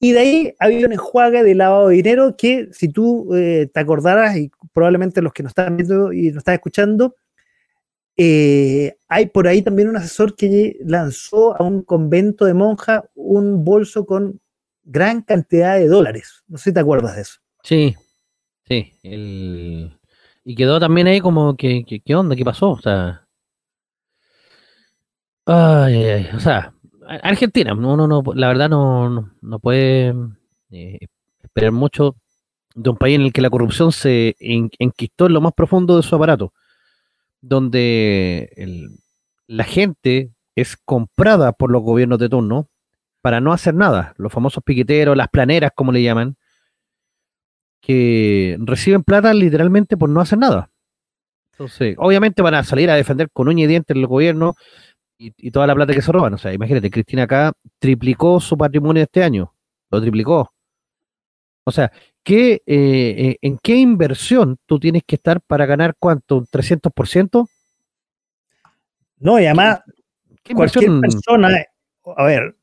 Y 0.00 0.12
de 0.12 0.18
ahí 0.18 0.54
había 0.58 0.86
un 0.86 0.92
enjuague 0.92 1.42
de 1.42 1.54
lavado 1.54 1.88
de 1.88 1.96
dinero 1.96 2.34
que, 2.36 2.68
si 2.72 2.88
tú 2.88 3.34
eh, 3.34 3.70
te 3.72 3.80
acordaras, 3.80 4.36
y 4.36 4.50
probablemente 4.72 5.22
los 5.22 5.32
que 5.32 5.42
nos 5.42 5.50
están 5.50 5.76
viendo 5.76 6.12
y 6.12 6.28
nos 6.28 6.38
están 6.38 6.54
escuchando, 6.54 7.14
eh, 8.16 8.96
hay 9.08 9.26
por 9.26 9.48
ahí 9.48 9.62
también 9.62 9.88
un 9.88 9.96
asesor 9.96 10.36
que 10.36 10.76
lanzó 10.84 11.60
a 11.60 11.64
un 11.64 11.82
convento 11.82 12.44
de 12.44 12.54
monjas 12.54 13.02
un 13.14 13.64
bolso 13.64 14.06
con 14.06 14.40
gran 14.84 15.22
cantidad 15.22 15.76
de 15.76 15.88
dólares. 15.88 16.44
No 16.46 16.58
sé 16.58 16.64
si 16.64 16.74
te 16.74 16.80
acuerdas 16.80 17.16
de 17.16 17.22
eso. 17.22 17.40
Sí, 17.62 17.96
sí. 18.68 18.92
Y 19.02 20.54
quedó 20.54 20.78
también 20.78 21.06
ahí 21.06 21.20
como 21.20 21.56
que, 21.56 21.84
¿qué 22.04 22.14
onda? 22.14 22.36
¿Qué 22.36 22.44
pasó? 22.44 22.70
O 22.70 22.80
sea. 22.80 23.26
Ay, 25.46 25.94
ay, 25.94 26.28
o 26.34 26.40
sea, 26.40 26.74
Argentina, 27.06 27.74
no, 27.74 27.96
no, 27.96 28.06
no, 28.06 28.22
la 28.34 28.48
verdad 28.48 28.68
no, 28.70 29.30
no, 29.42 29.58
puede 29.58 30.14
eh, 30.70 30.98
esperar 31.42 31.72
mucho 31.72 32.16
de 32.74 32.90
un 32.90 32.96
país 32.96 33.16
en 33.16 33.22
el 33.22 33.32
que 33.32 33.42
la 33.42 33.50
corrupción 33.50 33.92
se 33.92 34.36
enquistó 34.38 35.26
en 35.26 35.34
lo 35.34 35.42
más 35.42 35.52
profundo 35.52 35.96
de 35.96 36.02
su 36.02 36.16
aparato, 36.16 36.54
donde 37.48 38.88
la 39.46 39.64
gente 39.64 40.30
es 40.54 40.76
comprada 40.76 41.52
por 41.52 41.70
los 41.70 41.82
gobiernos 41.82 42.18
de 42.18 42.28
turno 42.28 42.68
para 43.20 43.40
no 43.40 43.52
hacer 43.52 43.74
nada. 43.74 44.14
Los 44.16 44.32
famosos 44.32 44.62
piqueteros, 44.64 45.16
las 45.16 45.28
planeras, 45.28 45.72
como 45.74 45.92
le 45.92 46.02
llaman, 46.02 46.36
que 47.80 48.56
reciben 48.60 49.04
plata 49.04 49.34
literalmente 49.34 49.96
por 49.96 50.08
no 50.08 50.20
hacer 50.20 50.38
nada. 50.38 50.70
Entonces, 51.52 51.94
obviamente 51.98 52.42
van 52.42 52.54
a 52.54 52.64
salir 52.64 52.90
a 52.90 52.96
defender 52.96 53.28
con 53.30 53.48
uña 53.48 53.64
y 53.64 53.66
dientes 53.66 53.94
el 53.94 54.06
gobierno 54.06 54.54
y, 55.18 55.50
toda 55.50 55.66
la 55.66 55.74
plata 55.74 55.92
que 55.92 56.02
se 56.02 56.12
roban. 56.12 56.34
O 56.34 56.38
sea, 56.38 56.52
imagínate, 56.52 56.90
Cristina 56.90 57.24
acá 57.24 57.52
triplicó 57.78 58.40
su 58.40 58.56
patrimonio 58.56 59.02
este 59.02 59.22
año, 59.22 59.54
lo 59.90 60.00
triplicó. 60.00 60.52
O 61.64 61.70
sea, 61.70 61.92
¿qué, 62.24 62.54
eh, 62.54 62.60
eh, 62.66 63.36
¿en 63.42 63.58
qué 63.58 63.76
inversión 63.76 64.58
tú 64.66 64.80
tienes 64.80 65.02
que 65.06 65.16
estar 65.16 65.40
para 65.40 65.66
ganar 65.66 65.94
cuánto? 65.98 66.38
¿Un 66.38 66.46
300%? 66.46 67.48
No, 69.18 69.38
y 69.38 69.46
además, 69.46 69.80
cualquier 70.54 71.00
persona, 71.00 71.64
a 72.16 72.24
ver, 72.24 72.56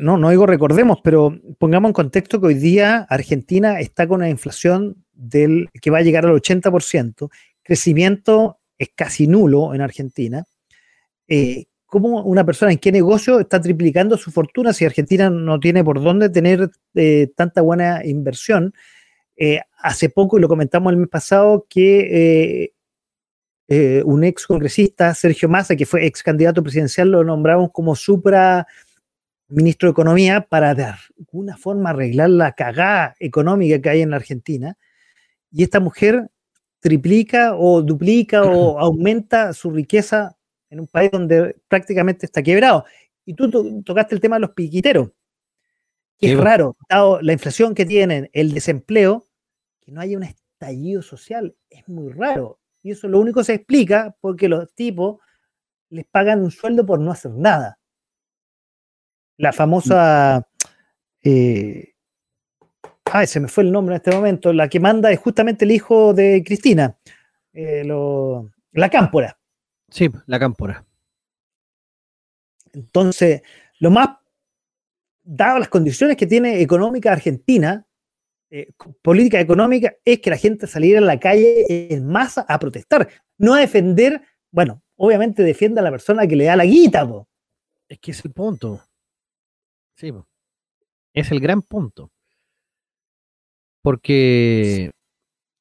no, 0.00 0.16
no 0.16 0.30
digo 0.30 0.46
recordemos, 0.46 0.98
pero 1.04 1.38
pongamos 1.58 1.90
en 1.90 1.94
contexto 1.94 2.40
que 2.40 2.46
hoy 2.46 2.54
día 2.54 3.06
Argentina 3.08 3.80
está 3.80 4.08
con 4.08 4.20
una 4.20 4.30
inflación 4.30 5.04
del, 5.12 5.68
que 5.80 5.90
va 5.90 5.98
a 5.98 6.02
llegar 6.02 6.24
al 6.26 6.32
80%, 6.32 7.30
crecimiento 7.62 8.58
es 8.78 8.90
casi 8.94 9.26
nulo 9.26 9.74
en 9.74 9.80
Argentina. 9.80 10.44
Eh, 11.28 11.66
¿Cómo 11.94 12.24
una 12.24 12.44
persona 12.44 12.72
en 12.72 12.78
qué 12.78 12.90
negocio 12.90 13.38
está 13.38 13.60
triplicando 13.60 14.16
su 14.16 14.32
fortuna 14.32 14.72
si 14.72 14.84
Argentina 14.84 15.30
no 15.30 15.60
tiene 15.60 15.84
por 15.84 16.02
dónde 16.02 16.28
tener 16.28 16.68
eh, 16.96 17.30
tanta 17.36 17.60
buena 17.60 18.04
inversión? 18.04 18.74
Eh, 19.36 19.60
hace 19.78 20.08
poco, 20.08 20.36
y 20.36 20.40
lo 20.40 20.48
comentamos 20.48 20.92
el 20.92 20.96
mes 20.96 21.08
pasado, 21.08 21.64
que 21.70 22.72
un 24.04 24.24
ex 24.24 24.44
congresista, 24.44 25.14
Sergio 25.14 25.48
Massa, 25.48 25.76
que 25.76 25.86
fue 25.86 26.04
ex 26.04 26.20
candidato 26.24 26.64
presidencial, 26.64 27.12
lo 27.12 27.22
nombramos 27.22 27.70
como 27.70 27.94
supra 27.94 28.66
ministro 29.46 29.88
de 29.88 29.92
Economía 29.92 30.40
para 30.40 30.74
de 30.74 30.86
alguna 31.16 31.56
forma 31.56 31.90
arreglar 31.90 32.30
la 32.30 32.52
cagada 32.56 33.14
económica 33.20 33.80
que 33.80 33.88
hay 33.88 34.02
en 34.02 34.10
la 34.10 34.16
Argentina. 34.16 34.76
Y 35.52 35.62
esta 35.62 35.78
mujer 35.78 36.28
triplica 36.80 37.54
o 37.54 37.82
duplica 37.82 38.42
o 38.42 38.78
aumenta 38.80 39.52
su 39.52 39.70
riqueza 39.70 40.36
en 40.74 40.80
un 40.80 40.86
país 40.88 41.10
donde 41.10 41.56
prácticamente 41.68 42.26
está 42.26 42.42
quebrado. 42.42 42.84
Y 43.24 43.34
tú 43.34 43.82
tocaste 43.82 44.14
el 44.14 44.20
tema 44.20 44.36
de 44.36 44.40
los 44.40 44.50
piquiteros, 44.50 45.10
que 46.18 46.32
es 46.32 46.38
raro, 46.38 46.76
dado 46.88 47.22
la 47.22 47.32
inflación 47.32 47.74
que 47.74 47.86
tienen, 47.86 48.28
el 48.32 48.52
desempleo, 48.52 49.26
que 49.80 49.92
no 49.92 50.00
haya 50.00 50.16
un 50.16 50.24
estallido 50.24 51.00
social, 51.00 51.54
es 51.70 51.88
muy 51.88 52.12
raro. 52.12 52.58
Y 52.82 52.90
eso 52.90 53.08
lo 53.08 53.20
único 53.20 53.44
se 53.44 53.54
explica 53.54 54.16
porque 54.20 54.48
los 54.48 54.74
tipos 54.74 55.20
les 55.90 56.04
pagan 56.06 56.42
un 56.42 56.50
sueldo 56.50 56.84
por 56.84 56.98
no 56.98 57.12
hacer 57.12 57.30
nada. 57.30 57.78
La 59.36 59.52
famosa... 59.52 60.46
Eh, 61.22 61.94
ay, 63.04 63.26
se 63.26 63.40
me 63.40 63.48
fue 63.48 63.62
el 63.64 63.72
nombre 63.72 63.94
en 63.94 64.00
este 64.00 64.14
momento. 64.14 64.52
La 64.52 64.68
que 64.68 64.80
manda 64.80 65.10
es 65.12 65.20
justamente 65.20 65.64
el 65.64 65.70
hijo 65.70 66.12
de 66.12 66.42
Cristina, 66.44 66.98
eh, 67.52 67.84
la 68.72 68.90
cámpora. 68.90 69.38
Sí, 69.94 70.10
la 70.26 70.40
cámpora. 70.40 70.84
Entonces, 72.72 73.42
lo 73.78 73.92
más, 73.92 74.08
dado 75.22 75.60
las 75.60 75.68
condiciones 75.68 76.16
que 76.16 76.26
tiene 76.26 76.60
económica 76.60 77.12
Argentina, 77.12 77.86
eh, 78.50 78.72
política 79.02 79.38
económica, 79.38 79.94
es 80.04 80.18
que 80.18 80.30
la 80.30 80.36
gente 80.36 80.66
saliera 80.66 80.98
a 80.98 81.04
la 81.04 81.20
calle 81.20 81.94
en 81.94 82.08
masa 82.08 82.44
a 82.48 82.58
protestar, 82.58 83.08
no 83.38 83.54
a 83.54 83.60
defender, 83.60 84.20
bueno, 84.50 84.82
obviamente 84.96 85.44
defiende 85.44 85.78
a 85.78 85.84
la 85.84 85.92
persona 85.92 86.26
que 86.26 86.34
le 86.34 86.46
da 86.46 86.56
la 86.56 86.64
guita, 86.64 87.08
Es 87.88 88.00
que 88.00 88.10
es 88.10 88.24
el 88.24 88.32
punto. 88.32 88.82
Sí, 89.94 90.12
es 91.12 91.30
el 91.30 91.38
gran 91.38 91.62
punto. 91.62 92.10
Porque 93.80 94.90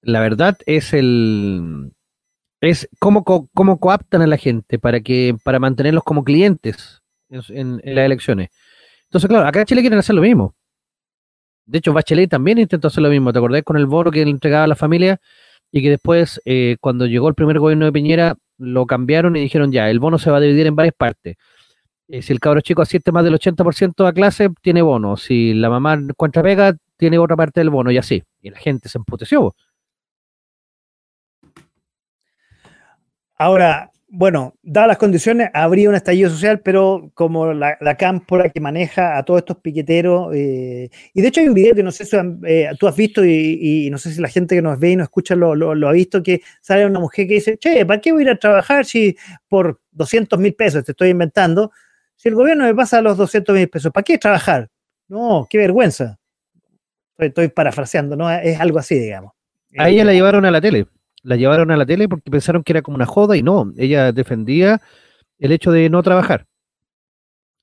la 0.01 0.21
verdad 0.21 0.57
es 0.65 0.91
el 0.93 1.93
es 2.69 2.87
cómo, 2.99 3.25
cómo 3.25 3.77
coaptan 3.77 4.21
a 4.21 4.27
la 4.27 4.37
gente 4.37 4.79
para 4.79 5.01
que 5.01 5.35
para 5.43 5.59
mantenerlos 5.59 6.03
como 6.03 6.23
clientes 6.23 7.01
en, 7.29 7.81
las 7.83 8.05
elecciones. 8.05 8.49
Entonces, 9.03 9.27
claro, 9.27 9.45
acá 9.45 9.59
en 9.59 9.65
Chile 9.65 9.81
quieren 9.81 9.99
hacer 9.99 10.15
lo 10.15 10.21
mismo. 10.21 10.55
De 11.65 11.79
hecho, 11.79 11.91
Bachelet 11.91 12.29
también 12.29 12.59
intentó 12.59 12.87
hacer 12.87 13.03
lo 13.03 13.09
mismo. 13.09 13.33
¿Te 13.33 13.39
acordás 13.39 13.63
con 13.63 13.75
el 13.75 13.85
bono 13.85 14.11
que 14.11 14.23
le 14.23 14.31
entregaba 14.31 14.63
a 14.63 14.67
la 14.67 14.75
familia? 14.75 15.19
Y 15.71 15.81
que 15.81 15.89
después, 15.89 16.41
eh, 16.45 16.77
cuando 16.79 17.05
llegó 17.05 17.27
el 17.27 17.35
primer 17.35 17.59
gobierno 17.59 17.85
de 17.85 17.91
Piñera, 17.91 18.35
lo 18.57 18.85
cambiaron 18.85 19.35
y 19.35 19.41
dijeron 19.41 19.71
ya, 19.71 19.89
el 19.89 19.99
bono 19.99 20.17
se 20.17 20.31
va 20.31 20.37
a 20.37 20.41
dividir 20.41 20.67
en 20.67 20.75
varias 20.75 20.95
partes. 20.95 21.35
Eh, 22.07 22.21
si 22.21 22.31
el 22.31 22.39
cabro 22.39 22.61
chico 22.61 22.81
asiente 22.81 23.11
más 23.11 23.25
del 23.25 23.33
80% 23.33 24.07
a 24.07 24.13
clase, 24.13 24.49
tiene 24.61 24.81
bono. 24.81 25.17
Si 25.17 25.53
la 25.53 25.69
mamá 25.69 25.95
encuentra 25.95 26.41
pega, 26.41 26.77
tiene 26.95 27.17
otra 27.17 27.35
parte 27.35 27.59
del 27.59 27.71
bono 27.71 27.91
y 27.91 27.97
así. 27.97 28.23
Y 28.41 28.51
la 28.51 28.57
gente 28.57 28.87
se 28.87 28.99
emputeció. 28.99 29.53
Ahora, 33.43 33.91
bueno, 34.07 34.53
dadas 34.63 34.87
las 34.87 34.97
condiciones, 34.97 35.49
habría 35.53 35.89
un 35.89 35.95
estallido 35.95 36.29
social, 36.29 36.61
pero 36.61 37.11
como 37.13 37.51
la, 37.51 37.97
cámpora 37.97 38.47
que 38.47 38.61
maneja 38.61 39.17
a 39.17 39.23
todos 39.23 39.39
estos 39.39 39.57
piqueteros, 39.57 40.33
eh, 40.33 40.89
y 41.13 41.21
de 41.21 41.27
hecho 41.27 41.41
hay 41.41 41.49
un 41.49 41.53
video 41.53 41.75
que 41.75 41.83
no 41.83 41.91
sé 41.91 42.05
si 42.05 42.15
eh, 42.45 42.69
tú 42.79 42.87
has 42.87 42.95
visto 42.95 43.25
y, 43.25 43.89
no 43.91 43.97
sé 43.97 44.13
si 44.13 44.21
la 44.21 44.29
gente 44.29 44.55
que 44.55 44.61
nos 44.61 44.79
ve 44.79 44.91
y 44.91 44.95
nos 44.95 45.07
escucha 45.07 45.35
lo, 45.35 45.55
lo, 45.55 45.89
ha 45.89 45.91
visto, 45.91 46.23
que 46.23 46.41
sale 46.61 46.85
una 46.85 47.01
mujer 47.01 47.27
que 47.27 47.33
dice, 47.33 47.57
che, 47.57 47.85
¿para 47.85 47.99
qué 47.99 48.13
voy 48.13 48.21
a 48.21 48.25
ir 48.27 48.29
a 48.29 48.39
trabajar 48.39 48.85
si 48.85 49.17
por 49.49 49.81
200 49.91 50.39
mil 50.39 50.55
pesos, 50.55 50.85
te 50.85 50.93
estoy 50.93 51.09
inventando, 51.09 51.73
si 52.15 52.29
el 52.29 52.35
gobierno 52.35 52.63
me 52.63 52.73
pasa 52.73 53.01
los 53.01 53.17
200 53.17 53.53
mil 53.53 53.67
pesos, 53.67 53.91
¿para 53.91 54.05
qué 54.05 54.17
trabajar? 54.17 54.69
No, 55.09 55.47
qué 55.49 55.57
vergüenza. 55.57 56.17
Estoy, 57.17 57.49
parafraseando, 57.49 58.15
¿no? 58.15 58.31
Es 58.31 58.57
algo 58.61 58.79
así, 58.79 58.97
digamos. 58.97 59.33
A 59.77 59.89
ella 59.89 60.05
la 60.05 60.13
llevaron 60.13 60.45
a 60.45 60.51
la 60.51 60.61
tele. 60.61 60.87
La 61.23 61.35
llevaron 61.35 61.71
a 61.71 61.77
la 61.77 61.85
tele 61.85 62.07
porque 62.07 62.29
pensaron 62.29 62.63
que 62.63 62.73
era 62.73 62.81
como 62.81 62.95
una 62.95 63.05
joda 63.05 63.35
y 63.35 63.43
no. 63.43 63.71
Ella 63.77 64.11
defendía 64.11 64.81
el 65.39 65.51
hecho 65.51 65.71
de 65.71 65.89
no 65.89 66.03
trabajar. 66.03 66.45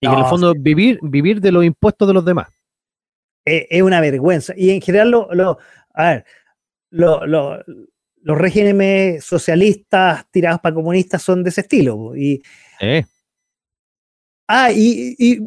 Y 0.01 0.07
en 0.07 0.15
el 0.15 0.25
fondo 0.25 0.55
vivir, 0.59 0.99
vivir 1.03 1.41
de 1.41 1.53
los 1.53 1.65
impuestos 1.65 2.09
de 2.09 2.15
los 2.15 2.25
demás. 2.25 2.49
Es, 3.45 3.83
una 3.83 4.01
vergüenza. 4.01 4.55
Y 4.57 4.71
en 4.71 4.81
general, 4.81 5.11
lo, 5.11 5.59
a 5.95 6.11
ver, 6.11 6.25
los 6.91 8.39
regímenes 8.39 9.25
socialistas 9.25 10.27
tirados 10.31 10.61
para 10.61 10.75
comunistas 10.75 11.23
son 11.23 11.43
de 11.43 11.51
ese 11.51 11.61
estilo. 11.61 12.17
Y, 12.17 12.43
Ah, 14.53 14.73
y, 14.75 15.39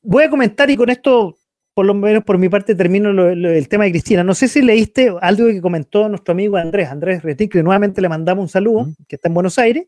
voy 0.00 0.22
a 0.22 0.30
comentar, 0.30 0.70
y 0.70 0.76
con 0.76 0.88
esto, 0.88 1.36
por 1.74 1.86
lo 1.86 1.94
menos 1.94 2.24
por 2.24 2.38
mi 2.38 2.48
parte, 2.48 2.74
termino 2.74 3.10
el 3.28 3.68
tema 3.68 3.84
de 3.84 3.90
Cristina. 3.90 4.22
No 4.22 4.34
sé 4.34 4.48
si 4.48 4.62
leíste 4.62 5.12
algo 5.20 5.46
que 5.46 5.60
comentó 5.60 6.08
nuestro 6.08 6.32
amigo 6.32 6.56
Andrés, 6.56 6.88
Andrés 6.88 7.22
Retic, 7.22 7.52
que 7.52 7.62
nuevamente 7.62 8.00
le 8.00 8.08
mandamos 8.08 8.42
un 8.42 8.48
saludo, 8.48 8.88
que 9.08 9.16
está 9.16 9.28
en 9.28 9.34
Buenos 9.34 9.58
Aires 9.58 9.86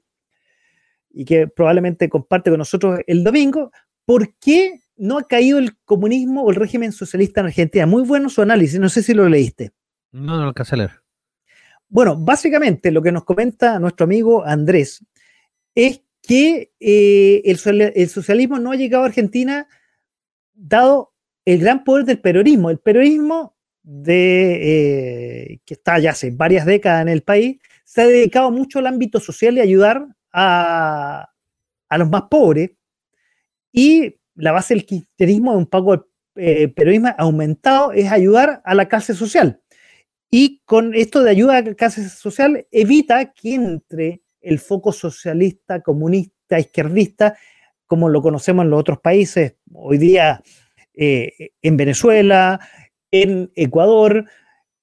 y 1.11 1.25
que 1.25 1.47
probablemente 1.47 2.09
comparte 2.09 2.51
con 2.51 2.59
nosotros 2.59 3.01
el 3.07 3.23
domingo. 3.23 3.71
¿Por 4.05 4.35
qué 4.35 4.81
no 4.97 5.19
ha 5.19 5.23
caído 5.25 5.59
el 5.59 5.77
comunismo 5.85 6.43
o 6.43 6.51
el 6.51 6.57
régimen 6.57 6.93
socialista 6.93 7.41
en 7.41 7.47
Argentina? 7.47 7.87
Muy 7.87 8.03
bueno 8.03 8.29
su 8.29 8.43
análisis, 8.43 8.81
no 8.81 8.89
sé 8.89 9.03
si 9.03 9.15
lo 9.15 9.29
leíste. 9.29 9.71
No, 10.13 10.37
no 10.37 10.43
lo 10.43 10.49
alcancé 10.49 10.75
a 10.75 10.79
leer. 10.79 10.91
Bueno, 11.89 12.17
básicamente 12.17 12.91
lo 12.91 13.01
que 13.01 13.13
nos 13.13 13.25
comenta 13.25 13.79
nuestro 13.79 14.05
amigo 14.05 14.45
Andrés 14.45 15.05
es 15.75 16.03
que 16.27 16.73
eh, 16.81 17.43
el, 17.45 18.09
socialismo 18.09 18.59
no 18.59 18.73
ha 18.73 18.77
llegado 18.77 19.05
a 19.05 19.07
Argentina 19.07 19.69
dado 20.55 21.13
el 21.47 21.61
gran 21.61 21.85
poder 21.85 22.05
del 22.05 22.19
peronismo. 22.19 22.69
El 22.71 22.79
peronismo 22.79 23.57
eh, 24.09 25.59
que 25.65 25.75
está 25.75 25.99
ya 25.99 26.11
hace 26.11 26.33
varias 26.33 26.67
décadas 26.67 27.03
en 27.03 27.09
el 27.09 27.23
país 27.23 27.59
se 27.85 28.03
ha 28.03 28.07
dedicado 28.07 28.51
mucho 28.51 28.81
al 28.81 28.89
ámbito 28.89 29.21
social 29.21 29.57
y 29.57 29.61
ayudar 29.61 30.09
a, 30.33 31.31
los 31.97 32.11
más 32.11 32.23
pobres. 32.23 32.73
Y 33.73 34.17
la 34.35 34.53
base 34.53 34.75
del 34.75 34.85
kirchnerismo 34.85 35.57
un 35.57 35.67
pago 35.67 36.09
eh, 36.35 36.69
peronismo 36.69 37.15
aumentado 37.17 37.93
es 37.93 38.11
ayudar 38.11 38.61
a 38.65 38.75
la 38.75 38.89
clase 38.89 39.15
social. 39.15 39.63
Y 40.29 40.63
con 40.65 40.95
esto 40.95 41.23
de 41.23 41.31
ayuda 41.31 41.59
a 41.59 41.63
la 41.63 41.75
clase 41.75 42.09
social 42.09 42.67
evita 42.73 43.33
que 43.33 43.55
entre 43.55 44.23
el 44.41 44.59
foco 44.59 44.93
socialista, 44.93 45.81
comunista, 45.81 46.59
izquierdista, 46.59 47.39
como 47.87 48.09
lo 48.09 48.21
conocemos 48.21 48.65
en 48.65 48.71
los 48.71 48.81
otros 48.81 48.99
países, 48.99 49.55
hoy 49.73 49.99
día 49.99 50.43
eh, 50.97 51.51
en 51.63 51.77
Venezuela, 51.77 52.59
en 53.11 53.53
Ecuador, 53.55 54.25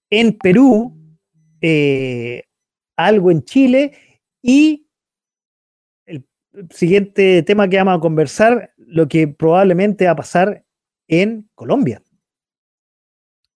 en 0.10 0.38
Perú, 0.38 0.96
eh, 1.62 2.44
algo 2.96 3.32
en 3.32 3.44
Chile 3.44 3.94
y 4.42 4.88
el 6.06 6.26
siguiente 6.70 7.42
tema 7.44 7.68
que 7.68 7.78
vamos 7.78 7.98
a 7.98 8.00
conversar, 8.00 8.74
lo 8.78 9.08
que 9.08 9.28
probablemente 9.28 10.06
va 10.06 10.12
a 10.12 10.16
pasar 10.16 10.64
en 11.08 11.50
Colombia. 11.56 12.02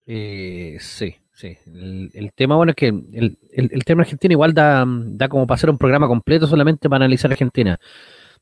Eh, 0.05 0.77
sí, 0.79 1.15
Sí, 1.38 1.55
el, 1.67 2.31
tema 2.34 2.55
bueno 2.55 2.71
es 2.71 2.75
que 2.75 2.88
el, 2.88 3.85
tema 3.85 4.01
Argentina 4.01 4.34
igual 4.34 4.55
da, 4.55 4.84
da 4.88 5.29
como 5.29 5.45
para 5.45 5.57
hacer 5.57 5.69
un 5.69 5.77
programa 5.77 6.07
completo 6.07 6.47
solamente 6.47 6.89
para 6.89 7.05
analizar 7.05 7.29
Argentina. 7.29 7.79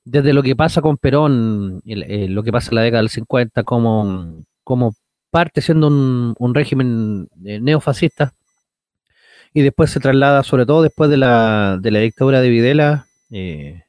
Desde 0.05 0.33
lo 0.33 0.43
que 0.43 0.55
pasa 0.55 0.81
con 0.81 0.97
Perón, 0.97 1.81
eh, 1.85 2.27
lo 2.29 2.43
que 2.43 2.51
pasa 2.51 2.69
en 2.69 2.75
la 2.75 2.81
década 2.83 3.01
del 3.01 3.09
50, 3.09 3.63
como, 3.63 4.45
como 4.63 4.93
parte 5.31 5.61
siendo 5.61 5.87
un, 5.87 6.53
régimen 6.53 7.27
eh, 7.43 7.59
neofascista, 7.59 8.33
y 9.53 9.61
después 9.63 9.89
se 9.89 9.99
traslada, 9.99 10.43
sobre 10.43 10.65
todo 10.65 10.83
después 10.83 11.09
de 11.09 11.17
la, 11.17 11.79
de 11.81 11.89
la 11.91 11.99
dictadura 11.99 12.41
de 12.41 12.49
Videla, 12.49 13.07
eh, 13.31 13.83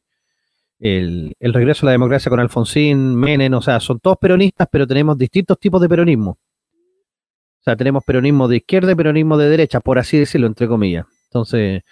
el, 0.79 1.35
el, 1.39 1.55
regreso 1.55 1.85
a 1.85 1.87
la 1.87 1.93
democracia 1.93 2.31
con 2.31 2.41
Alfonsín, 2.41 3.15
Menem, 3.15 3.53
o 3.55 3.63
sea, 3.63 3.79
son 3.81 4.01
todos 4.01 4.17
peronistas, 4.19 4.69
pero 4.71 4.87
tenemos 4.87 5.19
distintos 5.19 5.59
tipos 5.59 5.81
de 5.83 5.89
peronismo. 5.89 6.31
O 6.31 7.63
sea, 7.63 7.77
tenemos 7.77 8.05
peronismo 8.05 8.49
de 8.49 8.59
izquierda 8.59 8.93
y 8.93 8.95
peronismo 8.95 9.37
de 9.37 9.51
derecha, 9.51 9.81
por 9.81 9.99
así 9.99 10.19
decirlo, 10.19 10.47
entre 10.47 10.69
comillas. 10.69 11.05
Entonces, 11.27 11.83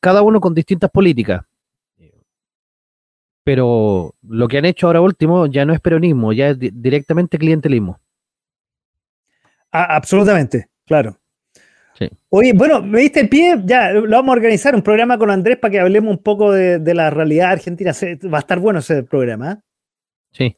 cada 0.00 0.22
uno 0.22 0.40
con 0.40 0.54
distintas 0.54 0.90
políticas. 0.90 1.42
Pero 3.46 4.16
lo 4.22 4.48
que 4.48 4.58
han 4.58 4.64
hecho 4.64 4.88
ahora 4.88 5.00
último 5.00 5.46
ya 5.46 5.64
no 5.64 5.72
es 5.72 5.78
peronismo, 5.78 6.32
ya 6.32 6.48
es 6.48 6.58
directamente 6.58 7.38
clientelismo. 7.38 8.00
Ah, 9.70 9.94
absolutamente, 9.94 10.68
claro. 10.84 11.16
Oye, 12.28 12.52
bueno, 12.54 12.82
me 12.82 13.02
diste 13.02 13.20
el 13.20 13.28
pie, 13.28 13.62
ya 13.64 13.92
lo 13.92 14.10
vamos 14.10 14.30
a 14.30 14.36
organizar, 14.36 14.74
un 14.74 14.82
programa 14.82 15.16
con 15.16 15.30
Andrés 15.30 15.58
para 15.58 15.70
que 15.70 15.78
hablemos 15.78 16.10
un 16.10 16.22
poco 16.24 16.50
de, 16.50 16.92
la 16.92 17.08
realidad 17.10 17.52
argentina. 17.52 17.92
Va 17.92 18.38
a 18.38 18.40
estar 18.40 18.58
bueno 18.58 18.80
ese 18.80 19.04
programa. 19.04 19.52
¿eh? 19.52 19.56
Sí. 20.32 20.56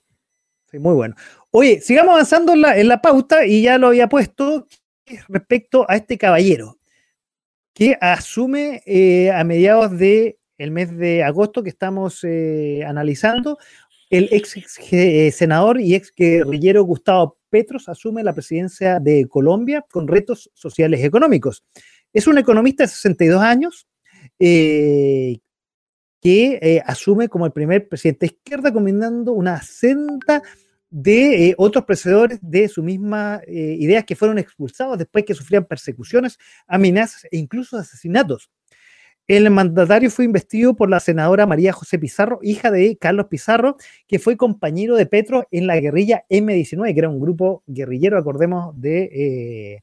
Sí, 0.71 0.79
muy 0.79 0.95
bueno. 0.95 1.15
Oye, 1.51 1.83
sigamos 1.83 2.15
avanzando 2.15 2.55
en 2.55 2.63
la, 2.63 2.79
en 2.79 2.89
la 2.89 3.03
pauta 3.03 3.45
y 3.45 3.61
ya 3.61 3.77
lo 3.77 3.89
había 3.89 4.09
puesto 4.09 4.67
respecto 5.29 5.85
a 5.91 5.97
este 5.97 6.17
caballero 6.17 6.79
que 7.75 7.99
asume 8.01 8.83
eh, 8.87 9.31
a 9.31 9.45
mediados 9.45 9.99
del 9.99 10.38
el 10.59 10.71
mes 10.71 10.97
de 10.97 11.23
agosto 11.23 11.63
que 11.63 11.71
estamos 11.71 12.23
eh, 12.25 12.85
analizando. 12.87 13.59
El 14.11 14.29
ex 14.33 14.57
eh, 14.91 15.31
senador 15.33 15.81
y 15.81 15.95
ex 15.95 16.13
guerrillero 16.15 16.83
Gustavo 16.83 17.39
Petros 17.49 17.89
asume 17.89 18.23
la 18.23 18.35
presidencia 18.35 19.01
de 19.01 19.27
Colombia 19.27 19.85
con 19.91 20.07
retos 20.09 20.51
sociales 20.55 21.01
y 21.01 21.05
económicos. 21.05 21.65
Es 22.13 22.27
un 22.27 22.39
economista 22.39 22.85
de 22.85 22.89
62 22.89 23.41
años 23.43 23.87
que 24.39 25.41
asume 26.85 27.29
como 27.29 27.47
el 27.47 27.53
primer 27.53 27.89
presidente 27.89 28.27
de 28.27 28.35
izquierda 28.35 28.73
combinando 28.73 29.33
una 29.33 29.63
senda 29.63 30.43
de 30.91 31.49
eh, 31.49 31.55
otros 31.59 31.85
precedores 31.85 32.39
de 32.41 32.69
su 32.69 32.83
misma 32.83 33.41
eh, 33.47 33.77
idea 33.79 34.03
que 34.03 34.17
fueron 34.17 34.39
expulsados 34.39 34.99
después 34.99 35.25
que 35.25 35.35
sufrían 35.35 35.65
persecuciones, 35.65 36.39
amenazas 36.67 37.27
e 37.31 37.37
incluso 37.37 37.77
asesinatos. 37.77 38.51
El 39.29 39.51
mandatario 39.51 40.11
fue 40.11 40.25
investido 40.25 40.75
por 40.75 40.89
la 40.89 41.01
senadora 41.01 41.47
María 41.47 41.75
José 41.75 41.99
Pizarro, 41.99 42.39
hija 42.43 42.71
de 42.71 42.97
Carlos 42.97 43.27
Pizarro, 43.27 43.77
que 44.07 44.19
fue 44.19 44.39
compañero 44.39 44.97
de 44.97 45.05
Petro 45.05 45.47
en 45.51 45.67
la 45.67 45.79
guerrilla 45.79 46.25
M19, 46.31 46.95
que 46.95 46.99
era 46.99 47.11
un 47.11 47.21
grupo 47.21 47.63
guerrillero, 47.67 48.17
acordemos, 48.17 48.73
de, 48.81 49.03
eh, 49.13 49.83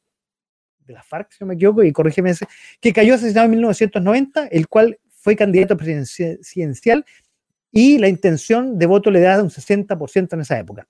de 0.79 0.93
la 0.93 1.03
FARC, 1.03 1.31
si 1.31 1.37
no 1.41 1.47
me 1.47 1.53
equivoco, 1.53 1.83
y 1.83 1.91
corrígeme, 1.91 2.33
que 2.81 2.91
cayó 2.91 3.13
asesinado 3.13 3.45
en 3.45 3.51
1990, 3.51 4.47
el 4.47 4.67
cual 4.67 4.97
fue 5.11 5.35
candidato 5.35 5.77
presidencial 5.77 7.05
y 7.71 7.99
la 7.99 8.07
intención 8.07 8.79
de 8.79 8.85
voto 8.87 9.11
le 9.11 9.19
da 9.19 9.43
un 9.43 9.51
60% 9.51 10.33
en 10.33 10.41
esa 10.41 10.57
época. 10.57 10.87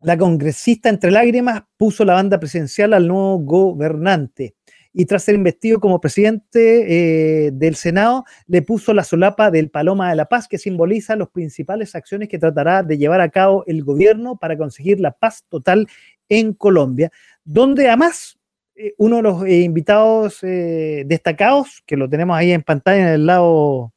La 0.00 0.16
congresista 0.16 0.88
entre 0.88 1.10
lágrimas 1.10 1.64
puso 1.76 2.06
la 2.06 2.14
banda 2.14 2.40
presidencial 2.40 2.94
al 2.94 3.06
nuevo 3.06 3.40
gobernante 3.40 4.54
y 4.92 5.06
tras 5.06 5.22
ser 5.22 5.34
investido 5.34 5.80
como 5.80 6.00
presidente 6.00 7.46
eh, 7.46 7.50
del 7.52 7.76
Senado, 7.76 8.24
le 8.46 8.62
puso 8.62 8.92
la 8.92 9.04
solapa 9.04 9.50
del 9.50 9.70
Paloma 9.70 10.10
de 10.10 10.16
la 10.16 10.26
Paz, 10.26 10.48
que 10.48 10.58
simboliza 10.58 11.16
las 11.16 11.28
principales 11.28 11.94
acciones 11.94 12.28
que 12.28 12.38
tratará 12.38 12.82
de 12.82 12.98
llevar 12.98 13.20
a 13.20 13.28
cabo 13.28 13.64
el 13.66 13.84
gobierno 13.84 14.36
para 14.36 14.56
conseguir 14.56 15.00
la 15.00 15.12
paz 15.12 15.44
total 15.48 15.86
en 16.28 16.52
Colombia, 16.54 17.10
donde 17.44 17.88
además 17.88 18.38
eh, 18.74 18.94
uno 18.98 19.16
de 19.16 19.22
los 19.22 19.44
eh, 19.44 19.60
invitados 19.60 20.40
destacados, 20.40 21.82
que 21.86 21.96
lo 21.96 22.08
tenemos 22.08 22.36
ahí 22.36 22.52
en 22.52 22.62
pantalla 22.62 23.08
en 23.08 23.14
el 23.14 23.26
lado 23.26 23.92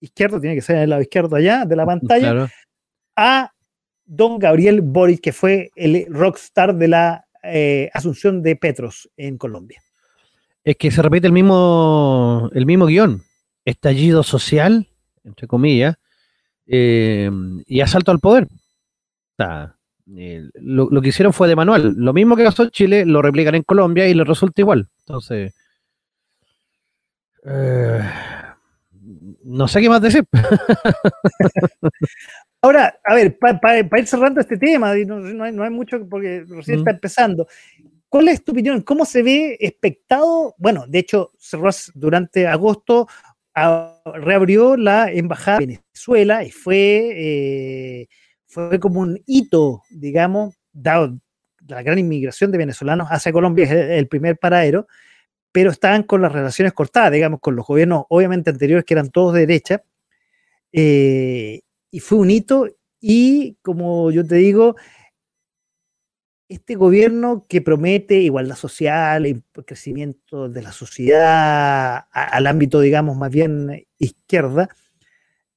izquierdo, 0.00 0.40
tiene 0.40 0.56
que 0.56 0.62
ser 0.62 0.76
en 0.76 0.82
el 0.82 0.90
lado 0.90 1.02
izquierdo 1.02 1.36
allá 1.36 1.64
de 1.64 1.76
la 1.76 1.86
pantalla, 1.86 2.48
a 3.16 3.52
don 4.04 4.38
Gabriel 4.38 4.82
Boric, 4.82 5.20
que 5.20 5.32
fue 5.32 5.70
el 5.74 6.06
rockstar 6.08 6.74
de 6.74 6.88
la 6.88 7.26
eh, 7.42 7.90
asunción 7.92 8.42
de 8.42 8.56
Petros 8.56 9.10
en 9.16 9.38
Colombia. 9.38 9.82
Es 10.64 10.76
que 10.76 10.90
se 10.90 11.02
repite 11.02 11.26
el 11.26 11.32
mismo, 11.32 12.50
el 12.54 12.66
mismo 12.66 12.86
guion. 12.86 13.22
Estallido 13.64 14.22
social, 14.22 14.88
entre 15.22 15.46
comillas, 15.46 15.96
eh, 16.66 17.30
y 17.66 17.80
asalto 17.80 18.10
al 18.10 18.18
poder. 18.18 18.48
Eh, 20.16 20.48
lo, 20.54 21.00
que 21.00 21.08
hicieron 21.08 21.32
fue 21.32 21.48
de 21.48 21.56
manual. 21.56 21.94
Lo 21.96 22.12
mismo 22.12 22.36
que 22.36 22.44
pasó 22.44 22.62
en 22.62 22.70
Chile, 22.70 23.04
lo 23.04 23.22
replican 23.22 23.54
en 23.54 23.62
Colombia 23.62 24.08
y 24.08 24.14
les 24.14 24.26
resulta 24.26 24.60
igual. 24.60 24.88
Entonces, 25.00 25.54
no 29.44 29.68
sé 29.68 29.80
qué 29.80 29.88
más 29.88 30.00
decir. 30.00 30.24
Ahora, 32.62 32.98
a 33.04 33.14
ver, 33.14 33.38
para 33.38 33.78
ir 33.98 34.06
cerrando 34.06 34.40
este 34.40 34.56
tema, 34.56 34.94
no, 34.94 35.44
hay, 35.44 35.70
mucho 35.70 36.08
porque 36.08 36.46
recién 36.48 36.78
está 36.78 36.92
empezando. 36.92 37.46
¿Cuál 38.14 38.28
es 38.28 38.44
tu 38.44 38.52
opinión? 38.52 38.80
¿Cómo 38.82 39.06
se 39.06 39.24
ve 39.24 39.56
expectado? 39.58 40.54
Bueno, 40.56 40.84
de 40.86 41.00
hecho, 41.00 41.32
cerró 41.36 41.70
durante 41.96 42.46
agosto, 42.46 43.08
reabrió 44.04 44.76
la 44.76 45.10
embajada 45.10 45.58
de 45.58 45.66
Venezuela 45.66 46.44
y 46.44 46.52
fue, 46.52 47.10
eh, 47.12 48.06
fue 48.46 48.78
como 48.78 49.00
un 49.00 49.20
hito, 49.26 49.82
digamos, 49.90 50.54
dado 50.72 51.18
la 51.66 51.82
gran 51.82 51.98
inmigración 51.98 52.52
de 52.52 52.58
venezolanos 52.58 53.08
hacia 53.10 53.32
Colombia, 53.32 53.64
es 53.64 53.72
el, 53.72 54.06
primer 54.06 54.38
paradero, 54.38 54.86
pero 55.50 55.72
estaban 55.72 56.04
con 56.04 56.22
las 56.22 56.30
relaciones 56.30 56.72
cortadas, 56.72 57.10
digamos, 57.10 57.40
con 57.40 57.56
los 57.56 57.66
gobiernos 57.66 58.04
obviamente 58.10 58.48
anteriores 58.48 58.84
que 58.84 58.94
eran 58.94 59.10
todos 59.10 59.34
de 59.34 59.40
derecha, 59.40 59.82
eh, 60.70 61.62
y 61.90 61.98
fue 61.98 62.18
un 62.18 62.30
hito 62.30 62.68
y, 63.00 63.56
como 63.60 64.12
yo 64.12 64.24
te 64.24 64.36
digo, 64.36 64.76
este 66.48 66.74
gobierno 66.74 67.46
que 67.48 67.62
promete 67.62 68.20
igualdad 68.20 68.56
social, 68.56 69.26
y 69.26 69.42
crecimiento 69.64 70.48
de 70.48 70.62
la 70.62 70.72
sociedad 70.72 72.06
al 72.12 72.46
ámbito, 72.46 72.80
digamos, 72.80 73.16
más 73.16 73.30
bien 73.30 73.86
izquierda, 73.98 74.68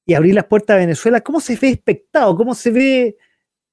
y 0.06 0.14
abrir 0.14 0.34
las 0.34 0.46
puertas 0.46 0.74
a 0.74 0.78
Venezuela, 0.78 1.20
¿cómo 1.20 1.40
se 1.40 1.56
ve 1.56 1.68
expectado? 1.68 2.34
¿Cómo 2.36 2.54
se 2.54 2.70
ve, 2.70 3.16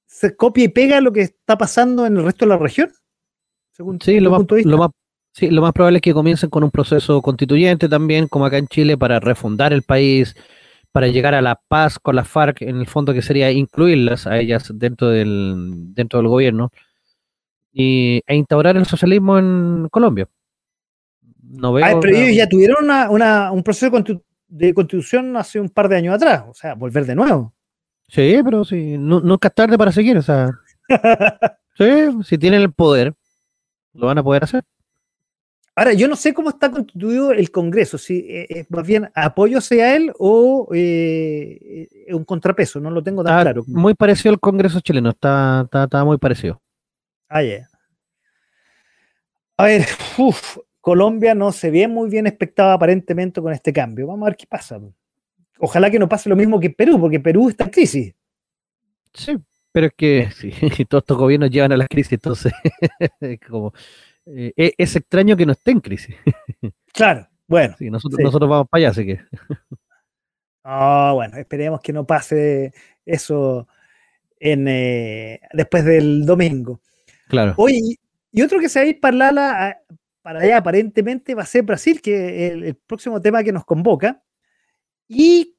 se 0.04 0.36
copia 0.36 0.64
y 0.64 0.68
pega 0.68 1.00
lo 1.00 1.12
que 1.12 1.22
está 1.22 1.56
pasando 1.56 2.04
en 2.04 2.18
el 2.18 2.24
resto 2.24 2.44
de 2.44 2.50
la 2.50 2.58
región? 2.58 2.92
sí, 4.00 4.20
lo 4.20 4.30
más, 4.30 4.42
lo 4.64 4.78
más, 4.78 4.90
sí, 5.32 5.50
lo 5.50 5.62
más 5.62 5.72
probable 5.72 5.98
es 5.98 6.02
que 6.02 6.14
comiencen 6.14 6.50
con 6.50 6.64
un 6.64 6.70
proceso 6.70 7.22
constituyente 7.22 7.88
también, 7.88 8.28
como 8.28 8.44
acá 8.44 8.58
en 8.58 8.68
Chile, 8.68 8.98
para 8.98 9.20
refundar 9.20 9.72
el 9.72 9.82
país, 9.82 10.34
para 10.92 11.08
llegar 11.08 11.34
a 11.34 11.42
la 11.42 11.60
paz 11.68 11.98
con 11.98 12.16
las 12.16 12.28
FARC, 12.28 12.62
en 12.62 12.76
el 12.76 12.86
fondo 12.86 13.14
que 13.14 13.22
sería 13.22 13.50
incluirlas 13.50 14.26
a 14.26 14.38
ellas 14.38 14.70
dentro 14.74 15.08
del, 15.08 15.94
dentro 15.94 16.18
del 16.18 16.28
gobierno 16.28 16.70
y, 17.78 18.22
e 18.26 18.34
instaurar 18.34 18.76
el 18.76 18.86
socialismo 18.86 19.38
en 19.38 19.88
Colombia. 19.90 20.26
No 21.42 21.74
veo 21.74 22.00
pero 22.00 22.16
ellos 22.16 22.34
ya 22.34 22.48
tuvieron 22.48 22.90
una, 23.10 23.52
un 23.52 23.62
proceso 23.62 23.90
de 24.48 24.74
constitución 24.74 25.36
hace 25.36 25.60
un 25.60 25.68
par 25.68 25.88
de 25.88 25.96
años 25.96 26.14
atrás, 26.14 26.44
o 26.48 26.54
sea, 26.54 26.74
volver 26.74 27.04
de 27.04 27.14
nuevo. 27.14 27.52
Sí, 28.08 28.40
pero 28.42 28.64
sí, 28.64 28.96
nunca 28.98 29.48
es 29.48 29.54
tarde 29.54 29.76
para 29.76 29.92
seguir, 29.92 30.16
o 30.16 30.22
sea. 30.22 30.50
sí, 31.76 31.84
si 32.24 32.38
tienen 32.38 32.62
el 32.62 32.72
poder, 32.72 33.14
lo 33.92 34.06
van 34.06 34.18
a 34.18 34.22
poder 34.22 34.44
hacer. 34.44 34.64
Ahora, 35.78 35.92
yo 35.92 36.08
no 36.08 36.16
sé 36.16 36.32
cómo 36.32 36.48
está 36.48 36.70
constituido 36.70 37.32
el 37.32 37.50
Congreso, 37.50 37.98
si 37.98 38.20
eh, 38.30 38.46
es 38.48 38.70
más 38.70 38.86
bien 38.86 39.10
apoyo 39.14 39.58
hacia 39.58 39.94
él 39.94 40.10
o 40.18 40.68
eh, 40.72 41.86
un 42.08 42.24
contrapeso, 42.24 42.80
no 42.80 42.90
lo 42.90 43.02
tengo 43.02 43.22
tan 43.22 43.42
claro. 43.42 43.62
Muy 43.66 43.92
parecido 43.92 44.32
al 44.32 44.40
Congreso 44.40 44.80
chileno, 44.80 45.10
está, 45.10 45.68
está, 45.70 46.02
muy 46.02 46.16
parecido. 46.16 46.62
Ah, 47.28 47.42
A 49.56 49.64
ver, 49.64 49.86
Colombia 50.80 51.34
no 51.34 51.50
se 51.52 51.70
ve 51.70 51.88
muy 51.88 52.08
bien 52.08 52.26
expectada 52.26 52.74
aparentemente 52.74 53.40
con 53.40 53.52
este 53.52 53.72
cambio. 53.72 54.06
Vamos 54.06 54.26
a 54.26 54.30
ver 54.30 54.36
qué 54.36 54.46
pasa. 54.46 54.80
Ojalá 55.58 55.90
que 55.90 55.98
no 55.98 56.08
pase 56.08 56.28
lo 56.28 56.36
mismo 56.36 56.60
que 56.60 56.70
Perú, 56.70 57.00
porque 57.00 57.20
Perú 57.20 57.48
está 57.48 57.64
en 57.64 57.70
crisis. 57.70 58.14
Sí, 59.12 59.36
pero 59.72 59.86
es 59.88 59.94
que 59.94 60.30
sí, 60.30 60.50
todos 60.88 61.02
estos 61.02 61.16
gobiernos 61.16 61.50
llevan 61.50 61.72
a 61.72 61.76
la 61.76 61.86
crisis, 61.86 62.12
entonces 62.14 62.52
como, 63.48 63.72
eh, 64.26 64.52
e, 64.56 64.74
es 64.76 64.94
extraño 64.96 65.36
que 65.36 65.46
no 65.46 65.52
esté 65.52 65.70
en 65.72 65.80
crisis. 65.80 66.14
claro, 66.92 67.26
bueno. 67.46 67.74
nosotros, 67.80 68.20
nosotros 68.20 68.48
vamos 68.48 68.68
para 68.68 68.80
allá, 68.80 68.90
así 68.90 69.06
que. 69.06 69.20
Ah, 70.64 71.12
bueno, 71.14 71.36
esperemos 71.36 71.80
que 71.80 71.92
no 71.92 72.06
pase 72.06 72.72
eso 73.04 73.68
en, 74.40 74.66
eh, 74.68 75.40
después 75.52 75.84
del 75.84 76.26
domingo. 76.26 76.80
Claro. 77.28 77.54
Y 77.68 78.42
otro 78.42 78.60
que 78.60 78.68
se 78.68 78.78
va 78.78 78.84
a 78.84 78.88
ir 78.88 79.00
para, 79.00 79.82
para 80.22 80.40
allá 80.40 80.58
aparentemente 80.58 81.34
va 81.34 81.42
a 81.42 81.46
ser 81.46 81.62
Brasil, 81.62 82.02
que 82.02 82.46
es 82.46 82.52
el, 82.52 82.74
próximo 82.74 83.20
tema 83.20 83.42
que 83.42 83.52
nos 83.52 83.64
convoca, 83.64 84.22
y 85.08 85.56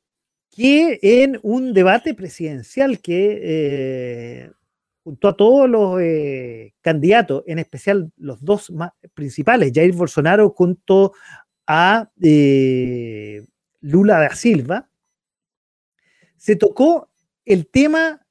que 0.52 0.99
en 1.02 1.39
un 1.41 1.73
debate 1.73 2.14
presidencial 2.14 2.99
que 2.99 3.39
eh, 3.41 4.52
junto 5.03 5.27
a 5.30 5.38
todos 5.38 5.69
los 5.69 6.02
eh, 6.02 6.73
candidatos, 6.81 7.44
en 7.48 7.60
especial 7.60 8.11
los 8.18 8.44
dos 8.44 8.69
más 8.72 8.91
principales, 9.14 9.72
Jair 9.73 9.94
Bolsonaro 9.94 10.49
junto 10.49 11.14
a 11.65 12.10
eh, 12.22 13.41
Lula 13.80 14.19
da 14.19 14.35
Silva, 14.35 14.89
se 16.35 16.56
tocó 16.56 17.10
el 17.45 17.68
tema 17.68 18.27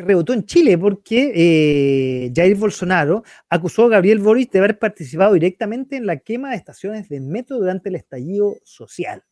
que 0.00 0.06
rebotó 0.06 0.32
en 0.32 0.44
Chile 0.46 0.78
porque 0.78 1.32
eh, 1.34 2.32
Jair 2.34 2.56
Bolsonaro 2.56 3.22
acusó 3.48 3.84
a 3.84 3.88
Gabriel 3.90 4.18
Boric 4.18 4.50
de 4.50 4.58
haber 4.58 4.78
participado 4.78 5.34
directamente 5.34 5.96
en 5.96 6.06
la 6.06 6.16
quema 6.16 6.50
de 6.50 6.56
estaciones 6.56 7.08
de 7.08 7.20
metro 7.20 7.58
durante 7.58 7.88
el 7.88 7.96
estallido 7.96 8.56
social. 8.64 9.22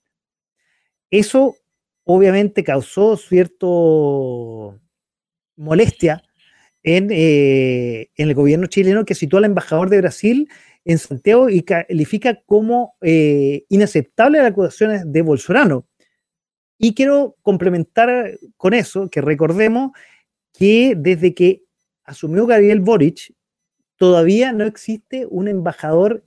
Eso 1.11 1.57
obviamente 2.05 2.65
causó 2.65 3.17
cierto 3.17 4.79
molestia 5.57 6.23
en, 6.83 7.09
eh, 7.11 8.11
el 8.17 8.35
gobierno 8.35 8.67
chileno 8.67 9.05
que 9.05 9.15
situó 9.15 9.39
al 9.39 9.47
embajador 9.47 9.91
de 9.91 10.01
Brasil 10.01 10.49
en 10.85 10.99
Santiago 10.99 11.49
y 11.51 11.63
califica 11.63 12.41
como 12.47 12.95
eh, 13.01 13.65
inaceptable 13.69 14.39
las 14.39 14.53
acusaciones 14.53 15.11
de 15.11 15.23
Bolsonaro. 15.23 15.87
Y 16.79 16.95
quiero 16.95 17.37
complementar 17.43 18.39
con 18.57 18.73
eso 18.73 19.11
que 19.11 19.21
recordemos 19.21 19.91
que 20.53 20.95
desde 20.97 21.35
que 21.35 21.65
asumió 22.05 22.47
Gabriel 22.47 22.81
Boric, 22.81 23.35
todavía 23.97 24.53
no 24.53 24.65
existe 24.65 25.27
un 25.29 25.49
embajador 25.49 26.25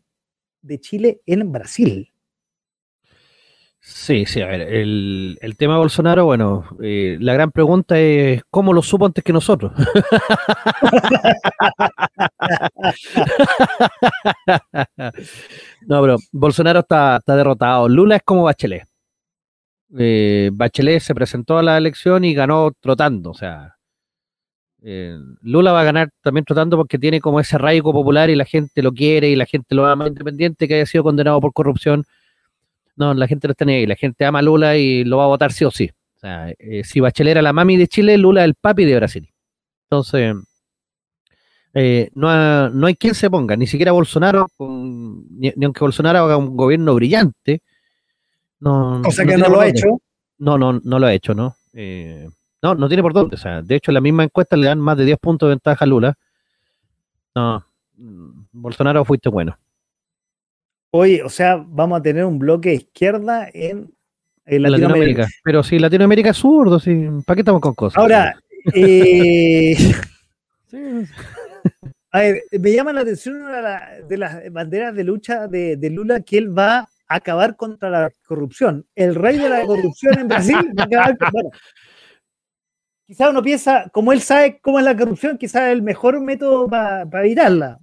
de 0.62 0.80
Chile 0.80 1.22
en 1.26 1.52
Brasil. 1.52 2.12
Sí, 3.84 4.28
sí, 4.28 4.42
a 4.42 4.46
ver, 4.46 4.62
el, 4.62 5.40
tema 5.58 5.74
de 5.74 5.80
Bolsonaro, 5.80 6.26
bueno, 6.26 6.66
eh, 6.84 7.18
la 7.20 7.34
gran 7.34 7.50
pregunta 7.52 7.98
es 8.00 8.44
cómo 8.52 8.74
lo 8.74 8.84
supo 8.84 9.08
antes 9.08 9.24
que 9.24 9.34
nosotros. 9.34 9.72
no, 15.88 16.02
pero 16.02 16.18
Bolsonaro 16.32 16.82
está, 16.82 17.20
derrotado. 17.26 17.90
Lula 17.90 18.18
es 18.18 18.24
como 18.24 18.44
Bachelet. 18.44 18.88
Eh, 19.98 20.52
Bachelet 20.54 21.02
se 21.02 21.16
presentó 21.16 21.58
a 21.58 21.64
la 21.64 21.76
elección 21.78 22.24
y 22.24 22.36
ganó 22.36 22.72
trotando, 22.80 23.32
o 23.32 23.34
sea, 23.34 23.78
eh, 24.84 25.16
Lula 25.42 25.72
va 25.72 25.82
a 25.82 25.84
ganar 25.84 26.10
también 26.22 26.44
tratando 26.44 26.76
porque 26.76 26.98
tiene 26.98 27.22
como 27.22 27.40
ese 27.40 27.56
arraigo 27.56 27.94
popular 27.94 28.30
y 28.30 28.36
la 28.36 28.46
gente 28.46 28.82
lo 28.82 28.92
quiere 28.92 29.30
y 29.30 29.36
la 29.36 29.46
gente 29.46 29.76
lo 29.76 29.86
ama 29.86 30.08
independiente 30.08 30.68
que 30.68 30.76
haya 30.76 30.86
sido 30.86 31.04
condenado 31.04 31.40
por 31.40 31.54
corrupción. 31.54 32.06
No, 32.96 33.14
la 33.14 33.28
gente 33.28 33.48
no 33.48 33.52
está 33.52 33.66
ni 33.66 33.74
ahí, 33.74 33.86
la 33.86 33.96
gente 33.96 34.26
ama 34.26 34.40
a 34.40 34.42
Lula 34.42 34.78
y 34.78 35.04
lo 35.04 35.18
va 35.18 35.26
a 35.26 35.28
votar 35.28 35.52
sí 35.52 35.66
o 35.66 35.72
sí. 35.72 35.90
O 36.16 36.20
sea, 36.20 36.50
eh, 36.58 36.84
si 36.84 37.00
Bachelet 37.00 37.32
era 37.32 37.42
la 37.42 37.54
mami 37.54 37.78
de 37.78 37.88
Chile, 37.88 38.18
Lula 38.18 38.42
es 38.42 38.46
el 38.46 38.56
papi 38.56 38.86
de 38.86 38.96
Brasil. 38.96 39.30
Entonces, 39.86 40.36
eh, 41.74 42.10
no, 42.16 42.70
no, 42.70 42.88
hay 42.88 42.96
quien 42.96 43.16
se 43.16 43.30
ponga, 43.30 43.56
ni 43.56 43.66
siquiera 43.66 43.92
Bolsonaro, 43.92 44.48
ni, 44.60 45.54
aunque 45.64 45.80
Bolsonaro 45.80 46.20
haga 46.20 46.38
un 46.38 46.56
gobierno 46.56 46.94
brillante. 46.96 47.62
No, 48.60 49.02
o 49.02 49.12
sea 49.12 49.26
que 49.26 49.38
no, 49.38 49.50
lo 49.50 49.62
ha 49.62 49.68
hecho. 49.68 50.02
No, 50.38 50.58
no, 50.58 50.80
no 50.84 51.00
lo 51.00 51.08
ha 51.08 51.14
hecho, 51.14 51.34
¿no? 51.34 51.56
Eh, 51.74 52.28
no, 52.62 52.76
no 52.76 52.88
tiene 52.88 53.04
por 53.04 53.14
dónde. 53.14 53.36
O 53.36 53.40
sea, 53.40 53.62
de 53.62 53.76
hecho, 53.76 53.92
en 53.92 53.96
la 53.96 54.02
misma 54.02 54.24
encuesta 54.24 54.56
le 54.56 54.68
dan 54.68 54.80
más 54.80 54.98
de 54.98 55.06
10 55.06 55.18
puntos 55.20 55.48
de 55.48 55.56
ventaja 55.56 55.84
a 55.84 55.88
Lula. 55.88 56.18
No, 57.36 57.66
mm, 57.98 58.44
Bolsonaro 58.52 59.04
fuiste 59.06 59.30
bueno. 59.30 59.58
Oye, 60.92 61.24
o 61.24 61.30
sea, 61.30 61.64
vamos 61.66 62.00
a 62.00 62.04
tener 62.04 62.26
un 62.26 62.38
bloque 62.38 62.70
de 62.70 62.76
izquierda 62.76 63.48
en, 63.54 63.94
Latinoamérica. 64.46 65.28
Pero 65.44 65.64
si 65.64 65.80
Latinoamérica 65.80 66.32
es 66.32 66.38
zurdo, 66.38 66.80
sí, 66.80 67.08
¿para 67.26 67.36
qué 67.36 67.42
estamos 67.42 67.62
con 67.62 67.74
cosas? 67.74 67.98
Ahora, 67.98 68.36
eh, 68.74 69.78
a 72.12 72.20
ver, 72.20 72.44
me 72.60 72.74
llama 72.74 72.92
la 72.92 73.02
atención 73.02 73.42
una 73.42 73.82
de 74.08 74.18
las 74.18 74.52
banderas 74.52 74.94
de 74.94 75.04
lucha 75.06 75.48
de, 75.48 75.78
de, 75.78 75.90
Lula 75.90 76.20
que 76.20 76.38
él 76.38 76.58
va 76.58 76.80
a 76.80 76.90
acabar 77.08 77.56
contra 77.56 77.90
la 77.90 78.12
corrupción. 78.28 78.86
El 78.94 79.16
rey 79.16 79.38
de 79.38 79.48
la 79.48 79.66
corrupción 79.66 80.20
en 80.20 80.28
Brasil 80.28 80.58
va 80.78 80.84
a 80.84 80.86
acabar 80.86 81.18
quizás 83.12 83.30
uno 83.30 83.44
piensa, 83.44 83.90
como 83.92 84.14
él 84.14 84.22
sabe 84.22 84.62
cómo 84.62 84.80
es 84.80 84.86
la 84.86 84.96
corrupción, 84.96 85.38
quizás 85.38 85.64
el 85.64 85.82
mejor 85.82 86.22
método 86.22 86.70
para 86.70 87.26
evitarla. 87.26 87.78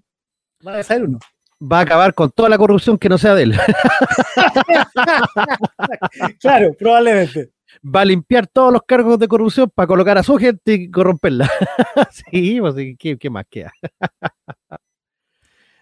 Va 0.67 0.79
a 0.79 0.83
saber 0.83 1.05
uno. 1.05 1.19
Va 1.61 1.81
a 1.81 1.83
acabar 1.83 2.15
con 2.15 2.31
toda 2.31 2.49
la 2.49 2.57
corrupción 2.57 2.97
que 2.97 3.11
no 3.11 3.19
sea 3.19 3.35
de 3.35 3.43
él. 3.43 3.53
claro, 6.41 6.73
probablemente. 6.79 7.51
Va 7.85 8.01
a 8.01 8.05
limpiar 8.07 8.47
todos 8.47 8.73
los 8.73 8.83
cargos 8.85 9.19
de 9.19 9.29
corrupción 9.29 9.69
para 9.69 9.87
colocar 9.87 10.17
a 10.17 10.23
su 10.23 10.39
gente 10.39 10.73
y 10.73 10.91
corromperla. 10.91 11.47
sí, 12.31 12.59
pues, 12.59 12.75
¿qué, 12.99 13.29
más 13.29 13.45
queda? 13.51 13.71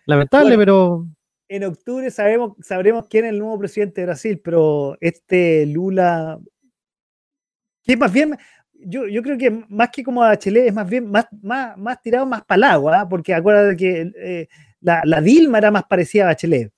Lamentable, 0.07 0.59
pero. 0.59 1.07
En 1.49 1.63
octubre 1.63 2.11
sabemos, 2.11 2.55
sabremos 2.63 3.07
quién 3.07 3.27
es 3.27 3.31
el 3.31 3.39
nuevo 3.39 3.61
presidente 3.61 4.01
de 4.01 4.09
Brasil, 4.09 4.41
pero 4.43 4.99
este 5.01 5.67
Lula, 5.67 6.41
que 7.85 7.97
más 7.97 8.13
bien, 8.13 8.37
yo, 8.85 9.07
yo, 9.07 9.23
creo 9.23 9.39
que 9.39 9.65
más 9.69 9.91
que 9.91 10.03
como 10.03 10.23
a 10.23 10.37
Chile 10.37 10.67
es 10.69 10.75
más 10.75 10.89
bien 10.89 11.11
más, 11.11 11.27
más, 11.43 11.77
más 11.77 12.01
tirado 12.03 12.27
más 12.27 12.45
para 12.45 12.57
el 12.57 12.65
agua, 12.65 13.01
¿ah? 13.01 13.09
porque 13.09 13.35
acuérdate 13.35 13.77
que 13.77 14.13
eh, 14.17 14.49
la, 14.81 15.03
la, 15.05 15.21
Dilma 15.21 15.59
era 15.59 15.71
más 15.71 15.85
parecida 15.85 16.25
a 16.25 16.27
Bachelet. 16.27 16.73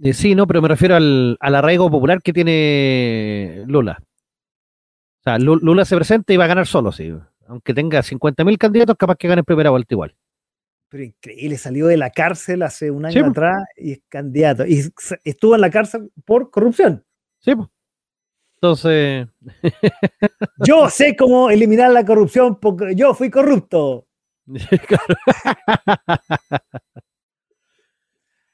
Eh, 0.00 0.12
sí, 0.12 0.34
no, 0.34 0.46
pero 0.46 0.60
me 0.60 0.68
refiero 0.68 0.96
al, 0.96 1.36
al, 1.40 1.54
arraigo 1.54 1.90
popular 1.90 2.20
que 2.20 2.32
tiene 2.32 3.64
Lula. 3.66 3.98
O 5.20 5.22
sea, 5.24 5.38
Lula 5.38 5.84
se 5.84 5.96
presenta 5.96 6.32
y 6.32 6.36
va 6.36 6.44
a 6.44 6.48
ganar 6.48 6.66
solo, 6.66 6.92
sí. 6.92 7.10
Aunque 7.46 7.72
tenga 7.72 8.00
50.000 8.00 8.58
candidatos, 8.58 8.96
capaz 8.98 9.16
que 9.16 9.28
gane 9.28 9.40
en 9.40 9.44
primera 9.44 9.70
vuelta 9.70 9.94
igual. 9.94 10.14
pero 10.88 11.04
increíble, 11.04 11.56
salió 11.56 11.86
de 11.86 11.96
la 11.96 12.10
cárcel 12.10 12.62
hace 12.62 12.90
un 12.90 13.06
año 13.06 13.26
atrás 13.26 13.64
y 13.76 13.92
es 13.92 14.00
candidato. 14.08 14.66
Y 14.66 14.82
estuvo 15.24 15.54
en 15.54 15.60
la 15.60 15.70
cárcel 15.70 16.10
por 16.24 16.50
corrupción. 16.50 17.04
Sí, 17.38 17.52
entonces. 18.64 19.28
yo 20.66 20.88
sé 20.88 21.14
cómo 21.16 21.50
eliminar 21.50 21.90
la 21.90 22.04
corrupción 22.04 22.58
porque 22.58 22.94
yo 22.94 23.12
fui 23.12 23.28
corrupto. 23.30 24.06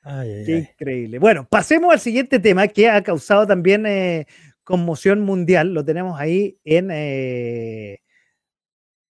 Qué 0.03 0.69
increíble. 0.71 1.21
Bueno, 1.21 1.47
pasemos 1.49 1.93
al 1.93 2.01
siguiente 2.01 2.41
tema 2.41 2.67
que 2.67 2.89
ha 2.89 3.01
causado 3.03 3.47
también 3.47 3.87
eh, 3.87 4.27
conmoción 4.65 5.21
mundial. 5.21 5.73
Lo 5.73 5.85
tenemos 5.85 6.19
ahí 6.19 6.59
en 6.65 6.91
eh, 6.91 8.01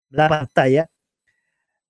la 0.10 0.28
pantalla. 0.28 0.90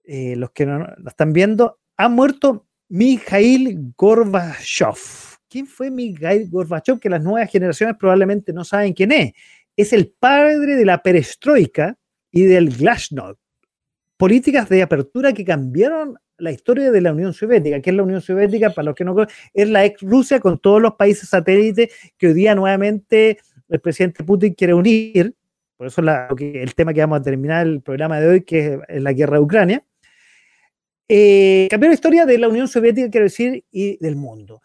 Eh, 0.04 0.36
los 0.36 0.52
que 0.52 0.68
no 0.68 0.80
lo 0.80 1.10
están 1.10 1.34
viendo, 1.34 1.80
ha 1.98 2.10
muerto 2.10 2.68
Mikhail 2.90 3.94
Gorbachev. 3.98 5.29
¿Quién 5.50 5.66
fue 5.66 5.90
Mikhail 5.90 6.48
Gorbachev? 6.50 7.00
Que 7.00 7.10
las 7.10 7.24
nuevas 7.24 7.50
generaciones 7.52 7.96
probablemente 7.98 8.54
no 8.54 8.64
saben 8.64 8.94
quién 8.94 9.12
es. 9.12 9.34
Es 9.76 9.94
el 9.94 10.14
padre 10.20 10.76
de 10.76 10.86
la 10.86 11.02
perestroika 11.02 11.98
y 12.32 12.44
del 12.44 12.70
glasnost. 12.70 13.40
Políticas 14.16 14.70
de 14.70 14.84
apertura 14.84 15.34
que 15.34 15.44
cambiaron 15.44 16.18
la 16.38 16.52
historia 16.52 16.92
de 16.92 17.02
la 17.02 17.14
Unión 17.14 17.34
Soviética. 17.34 17.82
¿Qué 17.82 17.90
es 17.90 17.96
la 17.96 18.04
Unión 18.04 18.22
Soviética? 18.22 18.70
Para 18.70 18.88
los 18.88 18.96
que 18.96 19.04
no 19.04 19.14
conocen, 19.14 19.36
es 19.54 19.70
la 19.70 19.86
ex 19.86 20.02
Rusia 20.02 20.40
con 20.40 20.60
todos 20.60 20.82
los 20.82 20.94
países 20.94 21.30
satélites 21.30 21.94
que 22.18 22.28
hoy 22.28 22.34
día 22.34 22.54
nuevamente 22.56 23.40
el 23.70 23.80
presidente 23.80 24.24
Putin 24.24 24.54
quiere 24.54 24.74
unir. 24.74 25.34
Por 25.78 25.88
eso 25.88 26.02
el 26.02 26.76
tema 26.76 26.94
que 26.94 27.00
vamos 27.00 27.20
a 27.20 27.24
terminar 27.24 27.66
el 27.66 27.82
programa 27.82 28.20
de 28.20 28.28
hoy, 28.28 28.42
que 28.42 28.80
es 28.88 29.02
la 29.02 29.14
guerra 29.14 29.38
de 29.38 29.44
Ucrania. 29.44 29.84
Eh, 31.08 31.68
cambió 31.72 31.90
la 31.90 31.96
historia 31.96 32.26
de 32.26 32.38
la 32.38 32.50
Unión 32.50 32.68
Soviética, 32.68 33.10
quiero 33.10 33.24
decir, 33.24 33.64
y 33.72 33.98
del 33.98 34.16
mundo. 34.16 34.62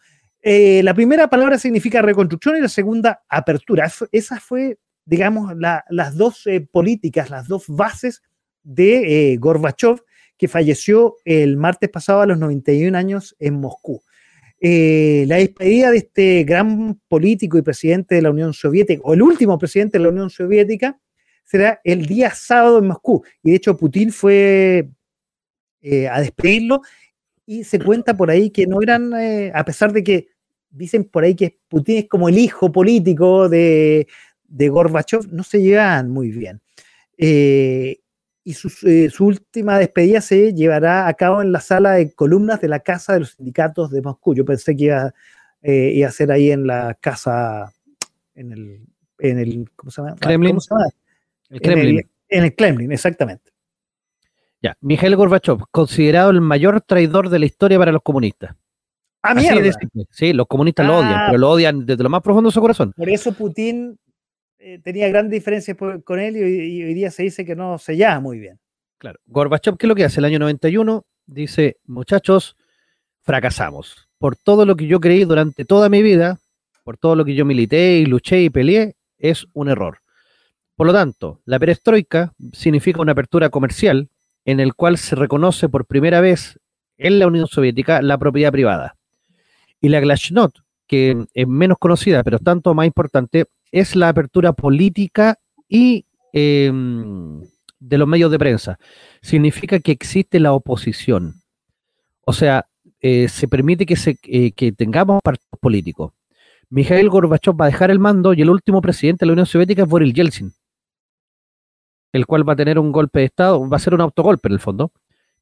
Eh, 0.47 0.83
la 0.83 0.93
primera 0.93 1.27
palabra 1.27 1.57
significa 1.57 2.03
reconstrucción 2.03 2.57
y 2.57 2.61
la 2.61 2.69
segunda 2.69 3.23
apertura. 3.27 3.91
Esa 4.11 4.39
fue, 4.39 4.77
digamos, 5.03 5.53
las 5.57 6.15
dos 6.15 6.45
eh, 6.45 6.61
políticas, 6.61 7.31
las 7.31 7.47
dos 7.47 7.65
bases 7.67 8.21
de 8.61 9.37
Gorbachev, 9.39 10.03
que 10.37 10.47
falleció 10.47 11.15
el 11.25 11.57
martes 11.57 11.89
pasado 11.89 12.21
a 12.21 12.27
los 12.27 12.37
91 12.37 12.95
años 12.95 13.35
en 13.39 13.55
Moscú. 13.55 14.03
la 14.61 15.37
despedida 15.37 15.89
de 15.89 15.97
este 15.97 16.43
gran 16.43 17.01
político 17.07 17.57
y 17.57 17.63
presidente 17.63 18.13
de 18.13 18.21
la 18.21 18.29
Unión 18.29 18.53
Soviética, 18.53 19.01
o 19.03 19.15
el 19.15 19.23
último 19.23 19.57
presidente 19.57 19.97
de 19.97 20.03
la 20.03 20.09
Unión 20.09 20.29
Soviética, 20.29 20.99
será 21.43 21.79
el 21.83 22.05
día 22.05 22.31
sábado 22.31 22.79
en 22.79 22.87
Moscú. 22.87 23.23
Y 23.41 23.51
de 23.51 23.55
hecho 23.55 23.77
Putin 23.77 24.11
fue 24.11 24.89
eh, 25.81 26.07
a 26.07 26.19
despedirlo 26.19 26.81
y 27.45 27.63
se 27.63 27.79
cuenta 27.79 28.17
por 28.17 28.29
ahí 28.31 28.49
que 28.49 28.65
no 28.65 28.81
eran, 28.81 29.13
eh, 29.13 29.51
a 29.53 29.63
pesar 29.63 29.93
de 29.93 30.03
que 30.03 30.34
dicen 30.75 31.05
por 31.05 31.23
ahí 31.23 31.35
que 31.35 31.57
Putin 31.67 31.97
es 31.97 32.09
como 32.09 32.29
el 32.29 32.37
hijo 32.37 32.71
político 32.71 33.49
de, 33.49 34.07
de 34.47 34.69
Gorbachev, 34.69 35.31
no 35.31 35.43
se 35.43 35.61
llevan 35.61 36.09
muy 36.09 36.31
bien. 36.31 36.61
Eh, 37.17 37.99
y 38.43 38.53
su, 38.53 38.69
última 39.25 39.79
despedida 39.79 40.21
se 40.21 40.53
llevará 40.53 41.07
a 41.07 41.13
cabo 41.15 41.41
en 41.41 41.51
la 41.51 41.61
sala 41.61 41.93
de 41.93 42.13
columnas 42.13 42.61
de 42.61 42.67
la 42.67 42.79
Casa 42.79 43.13
de 43.13 43.21
los 43.21 43.31
Sindicatos 43.31 43.89
de 43.89 44.03
Moscú. 44.03 44.35
Yo 44.35 44.45
pensé 44.45 44.75
que 44.75 44.83
iba, 44.83 45.13
iba 45.63 46.07
a 46.07 46.11
ser 46.11 46.31
ahí 46.31 46.51
en 46.51 46.67
la 46.67 46.93
casa, 46.93 47.73
en 48.35 48.51
el, 48.51 48.81
en 49.17 49.39
el 49.39 49.71
¿cómo 49.75 49.89
se 49.89 50.03
llama? 50.03 50.15
Kremlin. 50.17 50.57
El 51.49 51.61
Kremlin. 51.61 52.09
en 52.29 52.43
el 52.43 52.55
Kremlin, 52.55 52.91
exactamente. 52.91 53.51
Ya, 54.61 54.77
Mikhail 54.81 55.15
Gorbachev, 55.15 55.59
considerado 55.71 56.29
el 56.29 56.41
mayor 56.41 56.81
traidor 56.81 57.29
de 57.29 57.39
la 57.39 57.45
historia 57.45 57.79
para 57.79 57.91
los 57.91 58.01
comunistas. 58.03 58.55
Ah, 59.27 59.33
mierda. 59.33 59.71
sí, 60.11 60.33
los 60.33 60.45
comunistas 60.45 60.85
lo 60.85 60.99
odian, 60.99 61.13
ah. 61.13 61.23
pero 61.27 61.37
lo 61.39 61.49
odian 61.49 61.85
desde 61.85 62.03
lo 62.03 62.09
más 62.09 62.21
profundo 62.21 62.49
de 62.49 62.53
su 62.53 62.61
corazón. 62.61 62.93
Por 62.95 63.09
eso 63.09 63.33
Putin 63.33 63.97
eh, 64.59 64.79
tenía 64.83 65.07
grandes 65.09 65.31
diferencias 65.31 65.75
con 66.03 66.19
él 66.19 66.37
y, 66.37 66.83
hoy 66.83 66.93
día 66.93 67.09
se 67.09 67.23
dice 67.23 67.43
que 67.43 67.55
no 67.55 67.77
se 67.77 67.97
llama 67.97 68.19
muy 68.19 68.39
bien. 68.39 68.59
Claro. 68.99 69.19
Gorbachev, 69.25 69.77
¿qué 69.77 69.85
es 69.85 69.89
lo 69.89 69.95
que 69.95 70.05
hace? 70.05 70.19
El 70.19 70.25
año 70.25 70.39
91 70.39 71.05
dice, 71.25 71.77
muchachos, 71.85 72.55
fracasamos. 73.21 74.07
Por 74.19 74.35
todo 74.35 74.65
lo 74.65 74.75
que 74.75 74.87
yo 74.87 74.99
creí 74.99 75.25
durante 75.25 75.65
toda 75.65 75.89
mi 75.89 76.01
vida, 76.03 76.39
por 76.83 76.97
todo 76.97 77.15
lo 77.15 77.25
que 77.25 77.33
yo 77.33 77.45
milité 77.45 77.97
y 77.97 78.05
luché 78.05 78.41
y 78.41 78.49
peleé, 78.49 78.95
es 79.17 79.47
un 79.53 79.69
error. 79.69 79.99
Por 80.75 80.87
lo 80.87 80.93
tanto, 80.93 81.41
la 81.45 81.57
perestroika 81.57 82.33
significa 82.53 83.01
una 83.01 83.13
apertura 83.13 83.49
comercial 83.49 84.09
en 84.45 84.59
el 84.59 84.75
cual 84.75 84.97
se 84.97 85.15
reconoce 85.15 85.69
por 85.69 85.85
primera 85.85 86.21
vez 86.21 86.59
en 86.97 87.19
la 87.19 87.27
Unión 87.27 87.47
Soviética 87.47 88.01
la 88.01 88.17
propiedad 88.17 88.51
privada. 88.51 88.94
Y 89.85 89.89
la 89.89 89.99
Glasnost, 89.99 90.57
que 90.87 91.25
es 91.35 91.47
menos 91.47 91.77
conocida, 91.77 92.23
pero 92.23 92.39
tanto 92.39 92.73
más 92.73 92.87
importante, 92.87 93.45
es 93.71 93.95
la 93.95 94.09
apertura 94.09 94.53
política 94.53 95.37
y 95.69 96.05
em, 96.33 97.43
de 97.79 97.97
los 97.99 98.07
medios 98.07 98.31
de 98.31 98.39
prensa. 98.39 98.79
Significa 99.21 99.79
que 99.79 99.91
existe 99.91 100.39
la 100.39 100.53
oposición. 100.53 101.35
O 102.25 102.33
sea, 102.33 102.65
eh, 102.99 103.27
se 103.27 103.47
permite 103.47 103.85
que, 103.85 103.95
se, 103.95 104.17
eh, 104.23 104.53
que 104.53 104.71
tengamos 104.71 105.21
partidos 105.23 105.59
políticos. 105.59 106.13
Mikhail 106.71 107.09
Gorbachev 107.09 107.53
va 107.61 107.65
a 107.65 107.69
dejar 107.69 107.91
el 107.91 107.99
mando 107.99 108.33
y 108.33 108.41
el 108.41 108.49
último 108.49 108.81
presidente 108.81 109.19
de 109.25 109.27
la 109.27 109.33
Unión 109.33 109.45
Soviética 109.45 109.83
es 109.83 109.87
Boris 109.87 110.13
Yeltsin 110.13 110.51
el 112.15 112.25
cual 112.25 112.47
va 112.47 112.53
a 112.53 112.55
tener 112.55 112.79
un 112.79 112.93
golpe 112.93 113.19
de 113.19 113.25
Estado, 113.25 113.69
va 113.69 113.75
a 113.75 113.79
ser 113.79 113.93
un 113.93 113.99
autogolpe 113.99 114.47
en 114.47 114.53
el 114.53 114.61
fondo, 114.61 114.93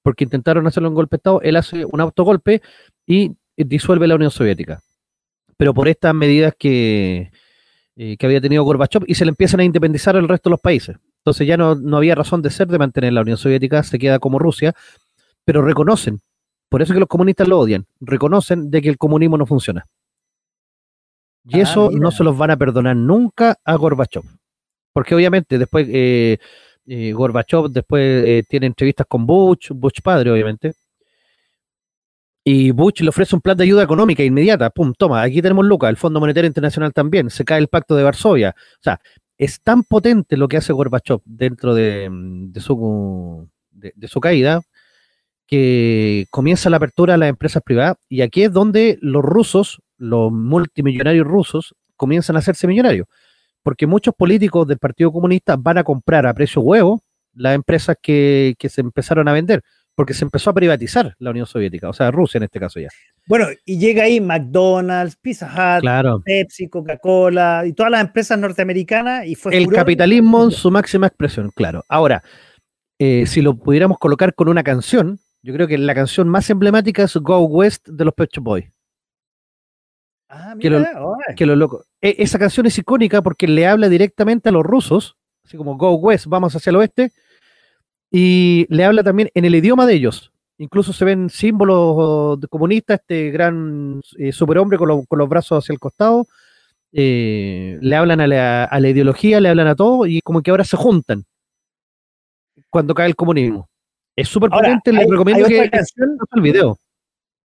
porque 0.02 0.24
intentaron 0.24 0.66
hacerlo 0.66 0.90
un 0.90 0.96
golpe 0.96 1.16
de 1.16 1.20
Estado, 1.20 1.42
él 1.44 1.56
hace 1.56 1.86
un 1.86 2.02
autogolpe 2.02 2.64
y 3.06 3.38
disuelve 3.56 4.08
la 4.08 4.16
Unión 4.16 4.32
Soviética. 4.32 4.82
Pero 5.58 5.74
por 5.74 5.88
estas 5.88 6.14
medidas 6.14 6.54
que, 6.58 7.32
eh, 7.96 8.18
que 8.18 8.26
había 8.26 8.42
tenido 8.42 8.64
Gorbachev 8.64 9.04
y 9.08 9.16
se 9.16 9.26
le 9.26 9.30
empiezan 9.30 9.60
a 9.60 9.64
independizar 9.64 10.16
el 10.16 10.28
resto 10.28 10.50
de 10.50 10.54
los 10.54 10.62
países. 10.62 10.98
Entonces 11.18 11.48
ya 11.48 11.58
no, 11.58 11.76
no 11.76 11.98
había 11.98 12.16
razón 12.16 12.42
de 12.42 12.50
ser 12.50 12.68
de 12.68 12.80
mantener 12.80 13.14
la 13.14 13.22
Unión 13.22 13.38
Soviética, 13.38 13.84
se 13.84 13.98
queda 13.98 14.20
como 14.20 14.40
Rusia, 14.40 14.74
pero 15.46 15.62
reconocen, 15.62 16.20
por 16.70 16.82
eso 16.82 16.94
que 16.94 17.00
los 17.00 17.08
comunistas 17.08 17.48
lo 17.48 17.60
odian, 17.60 17.86
reconocen 18.02 18.72
de 18.72 18.82
que 18.82 18.90
el 18.90 18.98
comunismo 18.98 19.38
no 19.38 19.46
funciona. 19.46 19.86
Y 21.46 21.60
ah, 21.60 21.64
eso 21.64 21.92
no 21.92 22.12
se 22.12 22.24
los 22.24 22.38
van 22.38 22.52
a 22.52 22.58
perdonar 22.58 22.96
nunca 22.96 23.58
a 23.64 23.76
Gorbachev. 23.76 24.24
Porque 24.94 25.16
obviamente 25.16 25.58
después 25.58 25.88
eh, 25.90 26.38
eh, 26.86 27.12
Gorbachev 27.12 27.70
después 27.70 28.26
eh, 28.26 28.44
tiene 28.48 28.68
entrevistas 28.68 29.06
con 29.08 29.26
Bush, 29.26 29.70
Bush 29.72 30.00
padre 30.02 30.32
obviamente, 30.32 30.74
y 32.44 32.72
Bush 32.72 33.02
le 33.02 33.10
ofrece 33.10 33.36
un 33.36 33.42
plan 33.42 33.56
de 33.58 33.64
ayuda 33.64 33.84
económica 33.84 34.24
inmediata. 34.24 34.70
Pum, 34.70 34.94
toma, 34.98 35.22
aquí 35.22 35.42
tenemos 35.42 35.66
Lucas, 35.66 35.90
el 35.90 35.98
Fondo 35.98 36.20
Monetario 36.20 36.48
Internacional 36.48 36.94
también, 36.94 37.30
se 37.30 37.46
cae 37.46 37.60
el 37.60 37.68
pacto 37.68 37.96
de 37.96 38.04
Varsovia. 38.04 38.56
O 38.58 38.84
sea, 38.84 39.00
es 39.38 39.62
tan 39.62 39.84
potente 39.84 40.38
lo 40.38 40.48
que 40.48 40.58
hace 40.58 40.74
Gorbachev 40.74 41.22
dentro 41.26 41.74
de, 41.74 42.10
su, 42.60 43.50
de, 43.72 44.08
su 44.08 44.20
caída 44.20 44.62
que 45.48 46.26
comienza 46.30 46.70
la 46.70 46.78
apertura 46.78 47.16
a 47.16 47.18
las 47.18 47.30
empresas 47.30 47.62
privadas 47.64 47.98
y 48.10 48.22
aquí 48.22 48.44
es 48.44 48.52
donde 48.52 48.98
los 49.02 49.24
rusos, 49.24 49.82
los 49.98 50.32
multimillonarios 50.32 51.28
rusos, 51.28 51.76
comienzan 51.96 52.36
a 52.36 52.40
hacerse 52.40 52.68
millonarios 52.68 53.08
porque 53.64 53.88
muchos 53.88 54.14
políticos 54.14 54.68
del 54.68 54.78
Partido 54.78 55.12
Comunista 55.12 55.56
van 55.56 55.80
a 55.80 55.84
comprar 55.84 56.28
a 56.28 56.34
precio 56.34 56.62
huevo 56.62 57.02
las 57.34 57.56
empresas 57.56 57.96
que, 58.00 58.56
se 58.60 58.82
empezaron 58.82 59.28
a 59.28 59.34
vender, 59.34 59.64
porque 59.96 60.14
se 60.14 60.26
empezó 60.26 60.50
a 60.50 60.54
privatizar 60.54 61.16
la 61.20 61.30
Unión 61.30 61.46
Soviética, 61.46 61.90
o 61.90 61.94
sea, 61.94 62.12
Rusia 62.12 62.40
en 62.40 62.44
este 62.44 62.60
caso 62.60 62.80
ya. 62.80 62.90
Bueno, 63.28 63.48
y 63.66 63.78
llega 63.78 64.04
ahí 64.04 64.20
McDonald's, 64.20 65.16
Pizza 65.16 65.48
Hut, 65.48 66.24
Pepsi, 66.24 66.68
Coca-Cola 66.68 67.64
y 67.66 67.74
todas 67.74 67.92
las 67.92 68.02
empresas 68.02 68.38
norteamericanas 68.40 69.26
y 69.28 69.36
fue 69.36 69.56
el 69.56 69.68
capitalismo 69.68 70.44
en 70.44 70.52
su 70.52 70.72
máxima 70.72 71.08
expresión, 71.08 71.52
claro. 71.56 71.84
Ahora, 71.88 72.24
eh, 73.00 73.26
si 73.28 73.42
lo 73.42 73.56
pudiéramos 73.56 73.98
colocar 73.98 74.34
con 74.34 74.50
una 74.50 74.64
canción, 74.64 75.20
yo 75.42 75.54
creo 75.54 75.68
que 75.68 75.78
la 75.78 75.94
canción 75.94 76.30
más 76.30 76.50
emblemática 76.50 77.04
es 77.04 77.16
Go 77.18 77.40
West 77.46 77.88
de 77.88 78.06
los 78.06 78.14
Pet 78.14 78.32
Shop 78.32 78.44
Boys. 78.44 78.66
Ah, 80.30 80.56
que, 80.60 80.70
lo, 81.46 81.56
loco. 81.56 81.86
E, 82.02 82.16
esa 82.18 82.40
canción 82.40 82.66
es 82.66 82.78
icónica 82.80 83.22
porque 83.22 83.48
le 83.48 83.68
habla 83.68 83.88
directamente 83.88 84.50
a 84.50 84.52
los 84.52 84.64
rusos, 84.64 85.16
así 85.46 85.58
como 85.58 85.78
Go 85.78 85.94
West, 85.96 86.26
vamos 86.26 86.56
hacia 86.56 86.72
el 86.72 86.78
oeste, 86.78 87.12
y 88.16 88.68
le 88.70 88.86
habla 88.86 89.02
también 89.02 89.32
en 89.34 89.44
el 89.44 89.56
idioma 89.56 89.88
de 89.88 89.96
ellos. 89.96 90.32
Incluso 90.60 90.94
se 90.94 91.04
ven 91.04 91.32
símbolos 91.32 92.38
comunistas, 92.48 93.00
este 93.00 93.32
gran 93.32 94.02
eh, 94.20 94.32
superhombre 94.32 94.78
con, 94.78 94.88
los 95.10 95.30
brazos 95.30 95.64
hacia 95.64 95.74
el 95.74 95.80
costado. 95.80 96.28
Eh, 96.92 97.80
le 97.82 97.96
hablan 97.96 98.22
a 98.22 98.28
la, 98.28 98.88
ideología, 98.88 99.42
le 99.42 99.50
hablan 99.50 99.66
a 99.66 99.76
todo, 99.76 100.06
y 100.06 100.22
como 100.22 100.44
que 100.44 100.52
ahora 100.52 100.64
se 100.64 100.78
juntan 100.78 101.26
cuando 102.70 102.94
cae 102.94 103.08
el 103.08 103.16
comunismo. 103.16 103.68
Es 104.16 104.30
súper 104.30 104.52
potente, 104.52 104.94
les 104.94 105.10
recomiendo 105.10 105.48
que 105.48 105.72
canción, 105.72 106.16
el 106.36 106.42
video. 106.42 106.78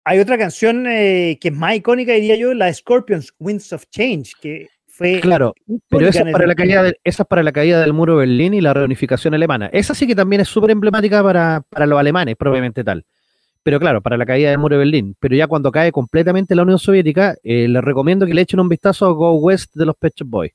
Hay 0.04 0.18
otra 0.18 0.36
canción 0.36 0.88
eh, 0.88 1.38
que 1.40 1.50
es 1.50 1.54
más 1.54 1.76
icónica, 1.76 2.14
diría 2.14 2.38
yo, 2.38 2.56
la 2.56 2.74
Scorpions, 2.74 3.32
Winds 3.38 3.72
of 3.72 3.86
Change, 3.92 4.34
que 4.42 4.68
fue. 4.96 5.20
Claro, 5.20 5.54
pero 5.90 6.08
esa 6.08 6.24
es, 6.24 6.32
para 6.32 6.48
la 6.48 6.56
caída 6.56 6.92
esa 7.04 7.24
es 7.24 7.28
para 7.28 7.44
la 7.44 7.52
caída 7.52 7.82
del 7.82 7.94
muro 7.94 8.14
de 8.14 8.20
Berlín 8.20 8.54
y 8.54 8.62
la 8.62 8.74
reunificación 8.74 9.34
alemana. 9.34 9.70
Esa 9.74 9.94
sí 9.94 10.08
que 10.08 10.16
también 10.16 10.42
es 10.42 10.48
súper 10.48 10.72
emblemática 10.72 11.22
para, 11.22 11.64
los 11.86 12.00
alemanes, 12.00 12.36
probablemente 12.38 12.84
tal. 12.84 13.06
pero 13.64 13.80
claro, 13.80 14.02
para 14.02 14.18
la 14.18 14.26
caída 14.26 14.50
del 14.50 14.60
muro 14.60 14.76
de 14.76 14.80
Berlín. 14.80 15.16
Pero 15.20 15.36
ya 15.36 15.48
cuando 15.48 15.72
cae 15.72 15.92
completamente 15.92 16.56
la 16.56 16.64
Unión 16.64 16.80
Soviética, 16.80 17.36
eh, 17.44 17.68
les 17.68 17.84
recomiendo 17.84 18.26
que 18.26 18.34
le 18.34 18.42
echen 18.42 18.60
un 18.60 18.70
vistazo 18.70 19.06
a 19.06 19.12
Go 19.12 19.34
West 19.34 19.76
de 19.76 19.86
los 19.86 19.96
Pet 19.98 20.14
Boys. 20.24 20.54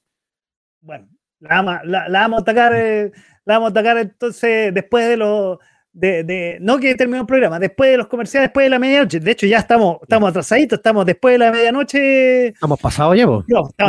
Bueno, 0.80 1.08
la, 1.40 1.62
vamos 2.10 2.38
a 2.38 2.42
atacar, 2.42 2.72
eh, 2.74 3.12
la 3.44 3.54
vamos 3.58 3.68
a 3.68 3.70
atacar 3.70 3.98
entonces 3.98 4.72
después 4.72 5.06
de 5.06 5.16
los 5.16 5.58
de, 5.92 6.58
no 6.60 6.78
que 6.78 6.94
terminó 6.94 7.22
el 7.22 7.26
programa, 7.26 7.58
después 7.58 7.90
de 7.90 7.96
los 7.96 8.06
comerciales, 8.06 8.48
después 8.48 8.64
de 8.64 8.70
la 8.70 8.78
medianoche. 8.78 9.20
De 9.20 9.30
hecho, 9.32 9.46
ya 9.46 9.58
estamos, 9.58 9.98
estamos 10.02 10.30
atrasaditos, 10.30 10.78
estamos 10.78 11.04
después 11.04 11.34
de 11.34 11.38
la 11.38 11.52
medianoche. 11.52 12.48
¿Estamos 12.48 12.80
pasados 12.80 13.16
ya, 13.16 13.26
No, 13.26 13.42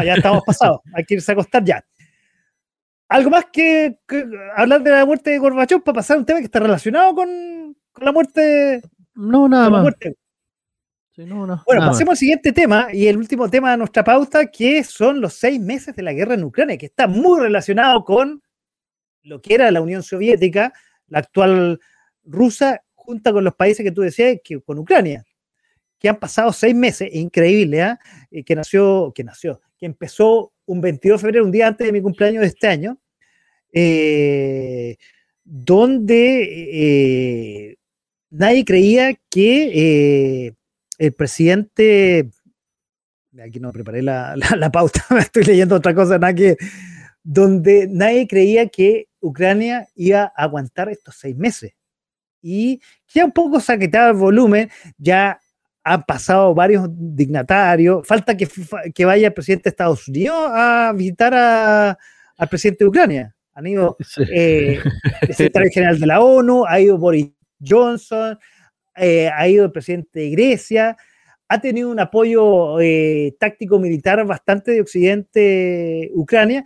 ya 0.04 0.16
estamos 0.16 0.44
pasados. 0.46 0.82
Hay 0.94 1.04
que 1.06 1.16
irse 1.16 1.32
a 1.32 1.34
acostar 1.34 1.64
ya. 1.64 1.86
Algo 3.08 3.30
más 3.30 3.46
que, 3.52 4.00
hablar 4.56 4.82
de 4.84 4.92
la 4.92 5.06
muerte 5.06 5.32
de 5.32 5.38
Gorbachev 5.38 5.84
para 5.84 5.96
pasar 5.96 6.16
a 6.16 6.20
un 6.22 6.26
tema 6.26 6.40
que 6.40 6.46
está 6.46 6.60
relacionado 6.60 7.14
con, 7.14 7.76
la 7.98 8.12
muerte. 8.12 8.82
No, 9.16 9.50
nada 9.50 9.70
más. 9.70 9.94
bueno, 11.66 11.88
pasemos 11.88 12.12
al 12.12 12.18
siguiente 12.18 12.54
tema 12.54 12.88
y 12.92 13.08
el 13.08 13.18
último 13.18 13.50
tema 13.50 13.72
de 13.72 13.78
nuestra 13.78 14.02
pauta, 14.02 14.50
que 14.50 14.82
son 14.86 15.20
los 15.20 15.34
seis 15.34 15.60
meses 15.60 15.94
de 15.94 16.04
la 16.04 16.14
guerra 16.14 16.36
en 16.36 16.46
Ucrania, 16.46 16.78
que 16.78 16.86
está 16.86 17.06
muy 17.06 17.42
relacionado 17.42 18.06
con 18.06 18.42
lo 19.24 19.42
que 19.42 19.56
era 19.56 19.70
la 19.72 19.82
Unión 19.82 20.04
Soviética, 20.04 20.72
la 21.12 21.20
actual 21.20 21.80
rusa 22.24 22.82
junta 22.96 23.32
con 23.32 23.44
los 23.44 23.54
países 23.54 23.84
que 23.84 23.92
tú 23.92 24.02
decías, 24.02 24.38
con 24.66 24.80
Ucrania, 24.80 25.24
que 26.00 26.10
han 26.10 26.18
pasado 26.18 26.52
seis 26.54 26.74
meses, 26.74 27.10
increíble. 27.14 27.98
¿eh? 28.32 28.44
que 28.44 28.56
nació, 28.56 29.12
que 29.14 29.24
nació, 29.24 29.62
que 29.78 29.86
empezó 29.86 30.54
un 30.66 30.82
22 30.82 31.20
de 31.20 31.28
febrero, 31.28 31.46
un 31.46 31.52
día 31.52 31.68
antes 31.68 31.86
de 31.86 31.94
mi 31.94 32.02
cumpleaños 32.02 32.42
de 32.42 32.48
este 32.48 32.68
año, 32.68 32.98
eh, 33.74 34.98
donde 35.44 36.44
eh, 36.72 37.78
nadie 38.30 38.64
creía 38.64 39.14
que 39.30 40.46
eh, 40.48 40.54
el 40.98 41.14
presidente, 41.14 42.30
aquí 43.44 43.60
no 43.60 43.74
preparé 43.74 44.02
la, 44.02 44.36
la, 44.58 44.72
pauta, 44.72 45.04
estoy 45.20 45.44
leyendo 45.44 45.76
otra 45.76 45.94
cosa, 45.94 46.18
nada 46.18 46.34
que, 46.34 46.58
donde 47.24 47.88
nadie 47.90 48.28
creía 48.28 48.68
que 48.68 49.08
Ucrania 49.20 49.88
iba 49.96 50.24
a 50.36 50.44
aguantar 50.44 50.90
estos 50.90 51.16
seis 51.16 51.36
meses. 51.36 51.74
Y 52.42 52.82
ya 53.08 53.26
un 53.26 53.32
poco 53.32 53.60
saqueado 53.60 54.12
el 54.12 54.18
volumen, 54.18 54.70
ya 54.98 55.40
han 55.84 56.04
pasado 56.04 56.54
varios 56.54 56.88
dignatarios, 56.92 58.08
falta 58.08 58.36
que, 58.36 58.48
que 58.94 59.06
vaya 59.06 59.28
el 59.28 59.34
presidente 59.34 59.64
de 59.64 59.70
Estados 59.70 60.08
Unidos 60.08 60.50
a 60.52 60.94
visitar 60.96 61.34
al 61.34 62.50
presidente 62.50 62.84
de 62.84 62.90
Ucrania. 62.90 63.36
Han 63.54 63.68
ido 63.68 63.98
eh, 64.34 64.80
el 65.22 65.36
secretario 65.36 65.70
general 65.72 66.00
de 66.00 66.08
la 66.08 66.22
ONU, 66.22 66.66
ha 66.66 66.80
ido 66.80 66.98
Boris 66.98 67.32
Johnson, 67.64 68.38
eh, 68.96 69.30
ha 69.34 69.48
ido 69.48 69.66
el 69.66 69.72
presidente 69.72 70.20
de 70.20 70.30
Grecia, 70.32 70.98
ha 71.48 71.60
tenido 71.60 71.90
un 71.90 72.00
apoyo 72.00 72.80
eh, 72.80 73.36
táctico 73.40 73.78
militar 73.78 74.26
bastante 74.26 74.72
de 74.72 74.82
Occidente 74.82 76.10
Ucrania 76.14 76.64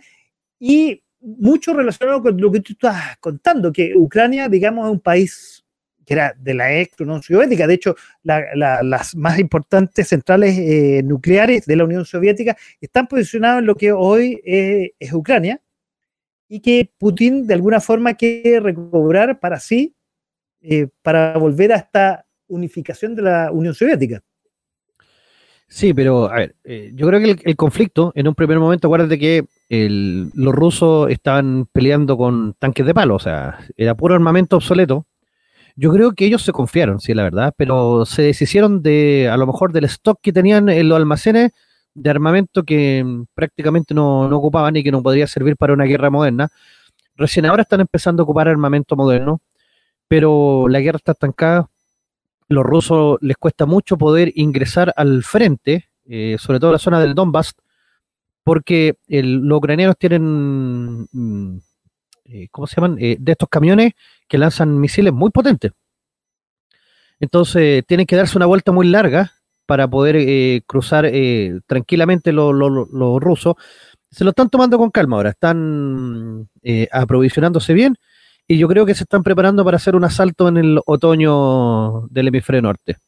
y 0.58 1.02
mucho 1.20 1.74
relacionado 1.74 2.22
con 2.22 2.40
lo 2.40 2.52
que 2.52 2.60
tú 2.60 2.72
estás 2.72 3.16
contando, 3.18 3.72
que 3.72 3.94
Ucrania, 3.96 4.48
digamos, 4.48 4.86
es 4.86 4.92
un 4.92 5.00
país 5.00 5.64
que 6.04 6.14
era 6.14 6.34
de 6.38 6.54
la 6.54 6.78
ex 6.78 7.00
Unión 7.00 7.20
Soviética. 7.20 7.66
De 7.66 7.74
hecho, 7.74 7.96
las 8.22 9.16
más 9.16 9.38
importantes 9.40 10.08
centrales 10.08 10.56
eh, 10.56 11.02
nucleares 11.04 11.66
de 11.66 11.76
la 11.76 11.84
Unión 11.84 12.04
Soviética 12.04 12.56
están 12.80 13.08
posicionadas 13.08 13.58
en 13.58 13.66
lo 13.66 13.74
que 13.74 13.90
hoy 13.90 14.40
es 14.44 15.12
Ucrania 15.12 15.60
y 16.48 16.60
que 16.60 16.90
Putin 16.96 17.46
de 17.46 17.54
alguna 17.54 17.80
forma 17.80 18.14
quiere 18.14 18.60
recobrar 18.60 19.40
para 19.40 19.58
sí, 19.58 19.94
eh, 20.60 20.88
para 21.02 21.36
volver 21.38 21.72
a 21.72 21.76
esta 21.76 22.26
unificación 22.46 23.14
de 23.14 23.22
la 23.22 23.50
Unión 23.52 23.74
Soviética. 23.74 24.22
Sí, 25.68 25.92
pero 25.92 26.30
a 26.30 26.36
ver, 26.36 26.54
eh, 26.62 26.92
yo 26.94 27.08
creo 27.08 27.20
que 27.20 27.42
el, 27.44 27.56
conflicto, 27.56 28.12
en 28.14 28.28
un 28.28 28.34
primer 28.34 28.58
momento, 28.60 28.86
acuérdate 28.86 29.18
que 29.18 29.44
los 29.68 30.54
rusos 30.54 31.10
estaban 31.10 31.66
peleando 31.72 32.16
con 32.16 32.54
tanques 32.54 32.86
de 32.86 32.94
palo, 32.94 33.16
o 33.16 33.20
sea, 33.20 33.58
era 33.76 33.94
puro 33.94 34.14
armamento 34.14 34.56
obsoleto, 34.56 35.06
yo 35.76 35.92
creo 35.92 36.12
que 36.12 36.24
ellos 36.24 36.42
se 36.42 36.52
confiaron, 36.52 37.00
sí, 37.00 37.12
la 37.12 37.22
verdad, 37.24 37.54
pero 37.56 38.06
se 38.06 38.22
deshicieron 38.22 38.82
de, 38.82 39.28
a 39.30 39.36
lo 39.36 39.46
mejor, 39.46 39.72
del 39.72 39.84
stock 39.84 40.18
que 40.22 40.32
tenían 40.32 40.70
en 40.70 40.88
los 40.88 40.96
almacenes 40.96 41.52
de 41.94 42.10
armamento 42.10 42.62
que 42.62 43.02
mm, 43.04 43.24
prácticamente 43.34 43.94
no, 43.94 44.22
ocupaban 44.22 44.76
y 44.76 44.82
que 44.82 44.90
no 44.90 45.02
podría 45.02 45.26
servir 45.26 45.56
para 45.56 45.74
una 45.74 45.84
guerra 45.84 46.10
moderna. 46.10 46.48
Recién 47.16 47.46
ahora 47.46 47.62
están 47.62 47.80
empezando 47.80 48.22
a 48.22 48.24
ocupar 48.24 48.48
armamento 48.48 48.96
moderno, 48.96 49.40
pero 50.08 50.66
la 50.68 50.80
guerra 50.80 50.96
está 50.96 51.12
estancada. 51.12 51.68
Los 52.48 52.64
rusos 52.64 53.18
les 53.20 53.36
cuesta 53.36 53.66
mucho 53.66 53.98
poder 53.98 54.32
ingresar 54.36 54.94
al 54.96 55.24
frente, 55.24 55.88
eh, 56.06 56.36
sobre 56.38 56.60
todo 56.60 56.72
la 56.72 56.78
zona 56.78 57.00
del 57.00 57.14
Donbass, 57.14 57.54
porque 58.46 58.94
los 59.08 59.58
ucranianos 59.58 59.98
tienen, 59.98 61.08
mm, 61.10 61.58
eh, 62.26 62.46
¿cómo 62.52 62.68
se 62.68 62.76
llaman? 62.76 62.96
Eh, 63.00 63.16
de 63.18 63.32
estos 63.32 63.48
camiones 63.48 63.94
que 64.28 64.38
lanzan 64.38 64.78
misiles 64.78 65.12
muy 65.12 65.32
potentes. 65.32 65.72
Entonces 67.18 67.84
tienen 67.88 68.06
que 68.06 68.14
darse 68.14 68.38
una 68.38 68.46
vuelta 68.46 68.70
muy 68.70 68.86
larga 68.86 69.32
para 69.66 69.88
poder 69.88 70.14
eh, 70.16 70.62
cruzar 70.64 71.10
tranquilamente 71.66 72.32
los 72.32 73.20
rusos. 73.20 73.54
Se 74.12 74.22
lo 74.22 74.30
están 74.30 74.48
tomando 74.48 74.78
con 74.78 74.90
calma 74.92 75.16
ahora, 75.16 75.30
están 75.30 76.48
aprovisionándose 76.92 77.74
bien 77.74 77.96
y 78.46 78.58
yo 78.58 78.68
creo 78.68 78.86
que 78.86 78.94
se 78.94 79.02
están 79.02 79.24
preparando 79.24 79.64
para 79.64 79.78
hacer 79.78 79.96
un 79.96 80.04
asalto 80.04 80.46
en 80.46 80.58
el 80.58 80.80
otoño 80.86 82.06
del 82.10 82.28
hemisferio 82.28 82.62
norte. 82.62 82.98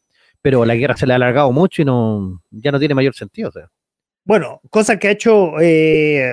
Pero 0.42 0.64
la 0.64 0.74
guerra 0.74 0.96
se 0.96 1.06
le 1.06 1.12
ha 1.12 1.16
alargado 1.16 1.52
mucho 1.52 1.82
y 1.82 1.84
no 1.84 2.42
ya 2.50 2.72
no 2.72 2.80
tiene 2.80 2.96
mayor 2.96 3.14
sentido. 3.14 3.52
Bueno, 4.28 4.60
cosa 4.68 4.98
que 4.98 5.08
ha 5.08 5.12
hecho 5.12 5.54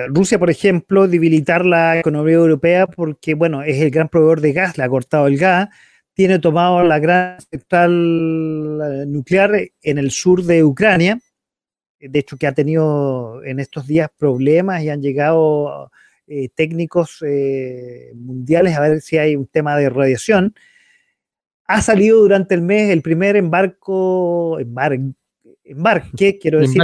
Rusia, 0.08 0.38
por 0.38 0.50
ejemplo, 0.50 1.08
debilitar 1.08 1.64
la 1.64 1.98
economía 1.98 2.34
europea 2.34 2.86
porque, 2.86 3.32
bueno, 3.32 3.62
es 3.62 3.80
el 3.80 3.90
gran 3.90 4.10
proveedor 4.10 4.42
de 4.42 4.52
gas, 4.52 4.76
le 4.76 4.84
ha 4.84 4.88
cortado 4.90 5.26
el 5.26 5.38
gas, 5.38 5.70
tiene 6.12 6.38
tomado 6.38 6.82
la 6.82 6.98
gran 6.98 7.40
central 7.40 8.80
eh, 8.84 9.06
nuclear 9.06 9.50
en 9.80 9.96
el 9.96 10.10
sur 10.10 10.42
de 10.42 10.62
Ucrania, 10.62 11.18
de 11.98 12.18
hecho 12.18 12.36
que 12.36 12.46
ha 12.46 12.52
tenido 12.52 13.42
en 13.44 13.60
estos 13.60 13.86
días 13.86 14.10
problemas 14.14 14.82
y 14.82 14.90
han 14.90 15.00
llegado 15.00 15.90
eh, 16.26 16.50
técnicos 16.54 17.24
eh, 17.26 18.12
mundiales 18.14 18.76
a 18.76 18.80
ver 18.80 19.00
si 19.00 19.16
hay 19.16 19.36
un 19.36 19.46
tema 19.46 19.74
de 19.74 19.88
radiación. 19.88 20.54
Ha 21.64 21.80
salido 21.80 22.18
durante 22.20 22.54
el 22.54 22.60
mes 22.60 22.90
el 22.90 23.00
primer 23.00 23.36
embarco, 23.36 24.60
embarque, 24.60 25.14
quiero 26.40 26.60
decir, 26.60 26.82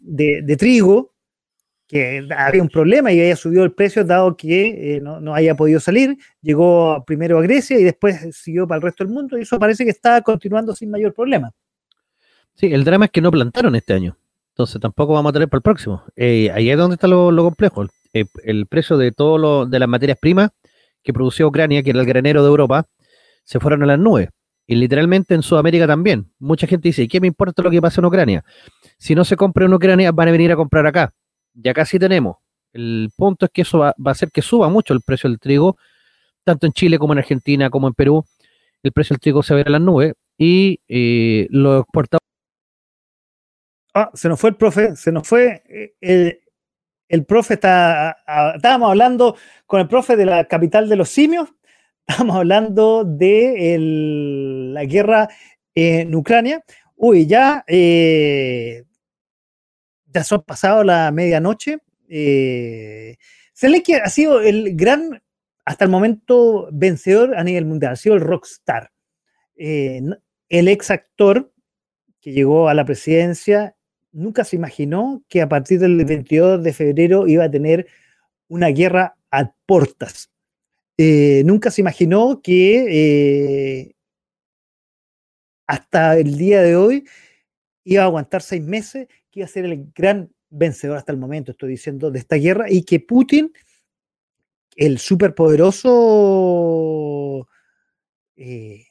de, 0.00 0.42
de, 0.42 0.56
trigo 0.56 1.14
que 1.86 2.26
había 2.36 2.62
un 2.62 2.68
problema 2.68 3.12
y 3.12 3.20
había 3.20 3.36
subido 3.36 3.64
el 3.64 3.72
precio 3.72 4.04
dado 4.04 4.36
que 4.36 4.96
eh, 4.96 5.00
no, 5.00 5.34
haya 5.34 5.54
podido 5.54 5.78
salir. 5.78 6.16
Llegó 6.42 7.04
primero 7.06 7.38
a 7.38 7.42
Grecia 7.42 7.78
y 7.78 7.84
después 7.84 8.36
siguió 8.36 8.66
para 8.66 8.76
el 8.76 8.82
resto 8.82 9.04
del 9.04 9.12
mundo 9.12 9.38
y 9.38 9.42
eso 9.42 9.58
parece 9.58 9.84
que 9.84 9.90
está 9.90 10.20
continuando 10.22 10.74
sin 10.74 10.90
mayor 10.90 11.14
problema. 11.14 11.52
Sí, 12.54 12.72
el 12.72 12.84
drama 12.84 13.04
es 13.04 13.10
que 13.10 13.20
no 13.20 13.30
plantaron 13.30 13.76
este 13.76 13.92
año. 13.92 14.16
Entonces 14.50 14.80
tampoco 14.80 15.12
vamos 15.12 15.30
a 15.30 15.32
tener 15.34 15.48
para 15.48 15.58
el 15.58 15.62
próximo. 15.62 16.02
Eh, 16.16 16.50
ahí 16.52 16.70
es 16.70 16.78
donde 16.78 16.94
está 16.94 17.06
lo, 17.06 17.30
complejo. 17.36 17.84
El, 18.12 18.66
precio 18.66 18.96
de 18.96 19.12
todo 19.12 19.36
lo, 19.36 19.66
de 19.66 19.78
las 19.78 19.88
materias 19.88 20.18
primas 20.18 20.50
que 21.02 21.12
producía 21.12 21.46
Ucrania, 21.46 21.82
que 21.82 21.90
era 21.90 22.00
el 22.00 22.06
granero 22.06 22.42
de 22.42 22.48
Europa, 22.48 22.86
se 23.44 23.60
fueron 23.60 23.82
a 23.82 23.86
las 23.86 23.98
nubes. 23.98 24.30
Y 24.66 24.74
literalmente 24.74 25.34
en 25.34 25.42
Sudamérica 25.42 25.86
también. 25.86 26.30
Mucha 26.38 26.66
gente 26.66 26.88
dice, 26.88 27.06
¿qué 27.06 27.20
me 27.20 27.28
importa 27.28 27.62
lo 27.62 27.70
que 27.70 27.80
pasa 27.80 28.00
en 28.00 28.06
Ucrania? 28.06 28.44
Si 28.98 29.14
no 29.14 29.24
se 29.24 29.36
compra 29.36 29.66
en 29.66 29.74
Ucrania, 29.74 30.12
van 30.12 30.28
a 30.28 30.32
venir 30.32 30.50
a 30.52 30.56
comprar 30.56 30.86
acá 30.86 31.12
ya 31.56 31.74
casi 31.74 31.98
tenemos. 31.98 32.36
El 32.72 33.10
punto 33.16 33.46
es 33.46 33.52
que 33.52 33.62
eso 33.62 33.78
va, 33.78 33.88
a 33.88 34.10
hacer 34.10 34.30
que 34.30 34.42
suba 34.42 34.68
mucho 34.68 34.92
el 34.92 35.00
precio 35.00 35.28
del 35.28 35.38
trigo, 35.38 35.76
tanto 36.44 36.66
en 36.66 36.72
Chile 36.72 36.98
como 36.98 37.14
en 37.14 37.20
Argentina, 37.20 37.70
como 37.70 37.88
en 37.88 37.94
Perú. 37.94 38.24
El 38.82 38.92
precio 38.92 39.14
del 39.14 39.20
trigo 39.20 39.42
se 39.42 39.54
va 39.54 39.60
a 39.60 39.62
ver 39.64 39.68
a 39.68 39.72
las 39.72 39.80
nubes 39.80 40.14
y 40.38 40.80
eh, 40.88 41.46
los 41.50 41.82
exportadores. 41.82 42.26
Ah, 43.94 44.10
se 44.12 44.28
nos 44.28 44.38
fue 44.38 44.50
el 44.50 44.56
profe, 44.56 44.94
se 44.94 45.10
nos 45.10 45.26
fue 45.26 45.62
eh, 46.02 46.40
el, 47.08 47.24
profe 47.24 47.54
está, 47.54 48.18
estábamos 48.54 48.90
hablando 48.90 49.36
con 49.64 49.80
el 49.80 49.88
profe 49.88 50.16
de 50.16 50.26
la 50.26 50.44
capital 50.44 50.90
de 50.90 50.96
los 50.96 51.08
simios, 51.08 51.48
estábamos 52.08 52.36
hablando 52.36 53.04
de 53.04 53.76
la 54.72 54.84
guerra 54.84 55.28
en 55.74 56.14
Ucrania. 56.14 56.62
Uy, 56.94 57.26
ya 57.26 57.64
eh, 57.66 58.84
ya 60.06 60.24
son 60.24 60.42
pasado 60.42 60.84
la 60.84 61.10
medianoche. 61.10 61.78
Eh, 62.08 63.16
ha 64.02 64.08
sido 64.08 64.40
el 64.40 64.76
gran, 64.76 65.22
hasta 65.64 65.84
el 65.84 65.90
momento, 65.90 66.68
vencedor 66.72 67.36
a 67.36 67.44
nivel 67.44 67.66
mundial, 67.66 67.92
ha 67.92 67.96
sido 67.96 68.14
el 68.14 68.20
rockstar. 68.20 68.92
Eh, 69.56 70.00
el 70.48 70.68
ex 70.68 70.90
actor 70.90 71.52
que 72.20 72.32
llegó 72.32 72.68
a 72.68 72.74
la 72.74 72.84
presidencia 72.84 73.74
nunca 74.12 74.44
se 74.44 74.56
imaginó 74.56 75.22
que 75.28 75.42
a 75.42 75.48
partir 75.48 75.80
del 75.80 76.04
22 76.04 76.62
de 76.62 76.72
febrero 76.72 77.26
iba 77.26 77.44
a 77.44 77.50
tener 77.50 77.86
una 78.48 78.68
guerra 78.68 79.16
a 79.30 79.52
portas. 79.66 80.30
Eh, 80.98 81.42
nunca 81.44 81.70
se 81.70 81.82
imaginó 81.82 82.40
que 82.42 82.86
eh, 82.88 83.94
hasta 85.66 86.18
el 86.18 86.38
día 86.38 86.62
de 86.62 86.76
hoy 86.76 87.04
iba 87.84 88.02
a 88.02 88.06
aguantar 88.06 88.40
seis 88.42 88.62
meses, 88.62 89.06
que 89.30 89.40
iba 89.40 89.46
a 89.46 89.48
ser 89.48 89.66
el 89.66 89.92
gran 89.94 90.32
vencedor 90.48 90.96
hasta 90.96 91.12
el 91.12 91.18
momento, 91.18 91.52
estoy 91.52 91.68
diciendo, 91.70 92.10
de 92.10 92.18
esta 92.18 92.36
guerra, 92.36 92.70
y 92.70 92.84
que 92.84 93.00
Putin, 93.00 93.52
el 94.74 94.98
superpoderoso 94.98 97.46
eh, 98.36 98.86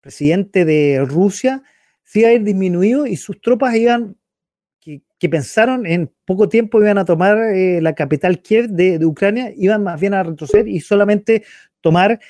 presidente 0.00 0.64
de 0.64 1.04
Rusia, 1.06 1.62
se 2.04 2.20
iba 2.20 2.30
a 2.30 2.32
ir 2.32 2.42
disminuido 2.42 3.06
y 3.06 3.16
sus 3.16 3.38
tropas 3.40 3.76
iban, 3.76 4.16
que, 5.22 5.28
pensaron 5.28 5.86
en 5.86 6.10
poco 6.24 6.48
tiempo 6.48 6.80
iban 6.80 6.98
a 6.98 7.04
tomar 7.04 7.38
eh, 7.38 7.80
la 7.80 7.94
capital 7.94 8.40
Kiev 8.42 8.68
de, 8.68 9.04
Ucrania, 9.04 9.52
iban 9.56 9.82
más 9.82 10.00
bien 10.00 10.14
a 10.14 10.22
retroceder 10.22 10.68
y 10.68 10.80
solamente 10.80 11.44
tomar 11.80 12.20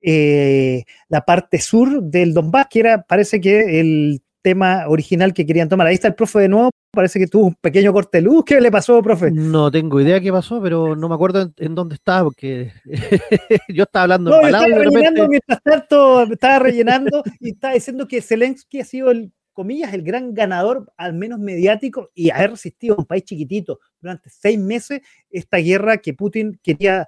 eh, 0.00 0.84
la 1.08 1.22
parte 1.24 1.60
sur 1.60 2.02
del 2.02 2.34
Donbass, 2.34 2.66
que 2.70 2.80
era, 2.80 3.02
parece 3.02 3.40
que 3.40 3.80
el 3.80 4.22
tema 4.42 4.84
original 4.88 5.32
que 5.32 5.46
querían 5.46 5.68
tomar. 5.68 5.86
Ahí 5.86 5.94
está 5.94 6.08
el 6.08 6.14
profe 6.14 6.40
de 6.40 6.48
nuevo, 6.48 6.70
parece 6.92 7.18
que 7.18 7.28
tuvo 7.28 7.46
un 7.46 7.54
pequeño 7.54 7.92
corte 7.92 8.18
de 8.18 8.22
luz. 8.22 8.44
¿Qué 8.44 8.60
le 8.60 8.70
pasó, 8.70 9.00
profe? 9.00 9.30
No 9.30 9.70
tengo 9.70 10.00
idea 10.00 10.20
qué 10.20 10.32
pasó, 10.32 10.60
pero 10.60 10.94
no 10.96 11.08
me 11.08 11.14
acuerdo 11.14 11.50
en, 11.56 11.74
dónde 11.74 11.94
estaba, 11.94 12.24
porque 12.24 12.72
yo 13.68 13.84
estaba 13.84 14.02
hablando 14.02 14.30
no, 14.30 14.36
en 14.36 14.42
palabras. 14.42 14.70
Estaba 14.70 14.84
rellenando, 14.84 15.28
mientras 15.28 15.62
tanto, 15.62 16.22
estaba 16.24 16.58
rellenando 16.58 17.22
y 17.40 17.50
estaba 17.50 17.74
diciendo 17.74 18.08
que 18.08 18.20
Zelensky 18.20 18.80
ha 18.80 18.84
sido 18.84 19.10
el 19.10 19.32
comillas, 19.52 19.94
el 19.94 20.02
gran 20.02 20.34
ganador, 20.34 20.92
al 20.96 21.14
menos 21.14 21.38
mediático, 21.38 22.10
y 22.14 22.30
haber 22.30 22.52
resistido 22.52 22.94
a 22.94 22.98
un 22.98 23.06
país 23.06 23.24
chiquitito 23.24 23.80
durante 24.00 24.30
seis 24.30 24.58
meses 24.58 25.00
esta 25.30 25.58
guerra 25.58 25.98
que 25.98 26.14
Putin 26.14 26.58
quería 26.62 27.06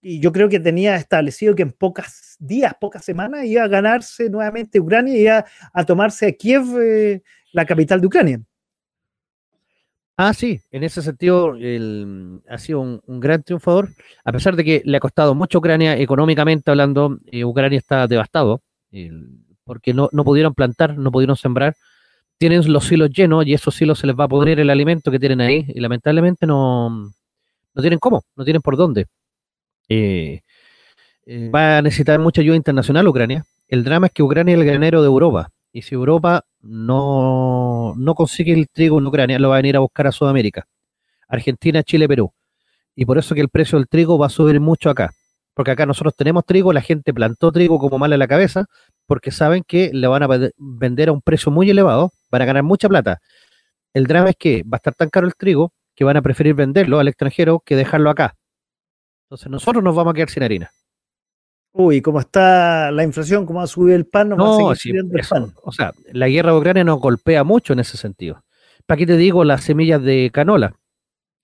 y 0.00 0.20
yo 0.20 0.32
creo 0.32 0.48
que 0.48 0.60
tenía 0.60 0.96
establecido 0.96 1.54
que 1.54 1.62
en 1.62 1.72
pocos 1.72 2.36
días, 2.38 2.74
pocas 2.80 3.04
semanas, 3.04 3.44
iba 3.44 3.64
a 3.64 3.68
ganarse 3.68 4.28
nuevamente 4.30 4.80
Ucrania 4.80 5.16
y 5.16 5.22
iba 5.22 5.44
a 5.72 5.84
tomarse 5.84 6.26
a 6.26 6.32
Kiev, 6.32 6.64
eh, 6.80 7.22
la 7.52 7.64
capital 7.66 8.00
de 8.00 8.06
Ucrania. 8.06 8.40
Ah, 10.16 10.34
sí, 10.34 10.60
en 10.70 10.84
ese 10.84 11.02
sentido 11.02 11.54
ha 12.48 12.58
sido 12.58 12.80
un, 12.80 13.00
gran 13.20 13.42
triunfador, 13.42 13.88
a 14.24 14.30
pesar 14.32 14.54
de 14.56 14.62
que 14.62 14.82
le 14.84 14.96
ha 14.96 15.00
costado 15.00 15.34
mucho 15.34 15.58
a 15.58 15.60
Ucrania 15.60 15.96
económicamente 15.96 16.70
hablando, 16.70 17.18
eh, 17.26 17.44
Ucrania 17.44 17.78
está 17.78 18.06
devastado, 18.06 18.62
porque 19.64 19.94
no, 19.94 20.08
no 20.12 20.24
pudieron 20.24 20.54
plantar, 20.54 20.96
no 20.96 21.10
pudieron 21.10 21.36
sembrar, 21.36 21.74
tienen 22.38 22.72
los 22.72 22.86
silos 22.86 23.10
llenos 23.10 23.46
y 23.46 23.54
esos 23.54 23.74
silos 23.74 23.98
se 23.98 24.06
les 24.06 24.16
va 24.16 24.24
a 24.24 24.28
poner 24.28 24.58
el 24.58 24.70
alimento 24.70 25.10
que 25.10 25.18
tienen 25.18 25.40
ahí 25.40 25.64
y 25.68 25.80
lamentablemente 25.80 26.46
no, 26.46 26.90
no 26.90 27.82
tienen 27.82 27.98
cómo, 27.98 28.24
no 28.36 28.44
tienen 28.44 28.62
por 28.62 28.76
dónde. 28.76 29.06
Eh, 29.88 30.40
eh, 31.26 31.50
va 31.50 31.78
a 31.78 31.82
necesitar 31.82 32.18
mucha 32.18 32.40
ayuda 32.40 32.56
internacional 32.56 33.06
Ucrania. 33.06 33.44
El 33.68 33.84
drama 33.84 34.08
es 34.08 34.12
que 34.12 34.22
Ucrania 34.22 34.54
es 34.54 34.60
el 34.60 34.66
granero 34.66 35.02
de 35.02 35.06
Europa. 35.06 35.50
Y 35.72 35.82
si 35.82 35.94
Europa 35.94 36.44
no, 36.60 37.94
no 37.96 38.14
consigue 38.14 38.52
el 38.52 38.68
trigo 38.68 38.98
en 38.98 39.06
Ucrania, 39.06 39.38
lo 39.38 39.48
va 39.48 39.56
a 39.56 39.58
venir 39.58 39.76
a 39.76 39.80
buscar 39.80 40.06
a 40.06 40.12
Sudamérica. 40.12 40.66
Argentina, 41.28 41.82
Chile, 41.82 42.08
Perú. 42.08 42.32
Y 42.94 43.06
por 43.06 43.18
eso 43.18 43.34
que 43.34 43.40
el 43.40 43.48
precio 43.48 43.78
del 43.78 43.88
trigo 43.88 44.18
va 44.18 44.26
a 44.26 44.30
subir 44.30 44.60
mucho 44.60 44.90
acá. 44.90 45.12
Porque 45.54 45.70
acá 45.70 45.86
nosotros 45.86 46.14
tenemos 46.16 46.44
trigo, 46.46 46.72
la 46.72 46.80
gente 46.80 47.12
plantó 47.12 47.52
trigo 47.52 47.78
como 47.78 47.98
mal 47.98 48.12
en 48.12 48.18
la 48.18 48.28
cabeza, 48.28 48.66
porque 49.06 49.30
saben 49.30 49.64
que 49.66 49.90
le 49.92 50.06
van 50.06 50.22
a 50.22 50.28
vender 50.56 51.08
a 51.08 51.12
un 51.12 51.20
precio 51.20 51.52
muy 51.52 51.68
elevado, 51.68 52.12
van 52.30 52.42
a 52.42 52.44
ganar 52.46 52.62
mucha 52.62 52.88
plata. 52.88 53.20
El 53.92 54.06
drama 54.06 54.30
es 54.30 54.36
que 54.36 54.62
va 54.62 54.76
a 54.76 54.78
estar 54.78 54.94
tan 54.94 55.10
caro 55.10 55.26
el 55.26 55.34
trigo 55.34 55.72
que 55.94 56.04
van 56.04 56.16
a 56.16 56.22
preferir 56.22 56.54
venderlo 56.54 56.98
al 56.98 57.08
extranjero 57.08 57.62
que 57.64 57.76
dejarlo 57.76 58.08
acá. 58.08 58.34
Entonces 59.26 59.50
nosotros 59.50 59.84
nos 59.84 59.94
vamos 59.94 60.12
a 60.12 60.14
quedar 60.14 60.30
sin 60.30 60.42
harina. 60.42 60.70
Uy, 61.72 62.02
¿cómo 62.02 62.20
está 62.20 62.90
la 62.90 63.02
inflación? 63.02 63.46
¿Cómo 63.46 63.62
ha 63.62 63.66
subido 63.66 63.96
el 63.96 64.06
pan? 64.06 64.30
No, 64.30 64.74
O 65.62 65.72
sea, 65.72 65.92
la 66.12 66.28
guerra 66.28 66.52
de 66.52 66.58
Ucrania 66.58 66.84
nos 66.84 67.00
golpea 67.00 67.44
mucho 67.44 67.72
en 67.72 67.80
ese 67.80 67.96
sentido. 67.96 68.42
¿Para 68.86 68.98
qué 68.98 69.06
te 69.06 69.16
digo 69.16 69.44
las 69.44 69.64
semillas 69.64 70.02
de 70.02 70.30
canola? 70.32 70.74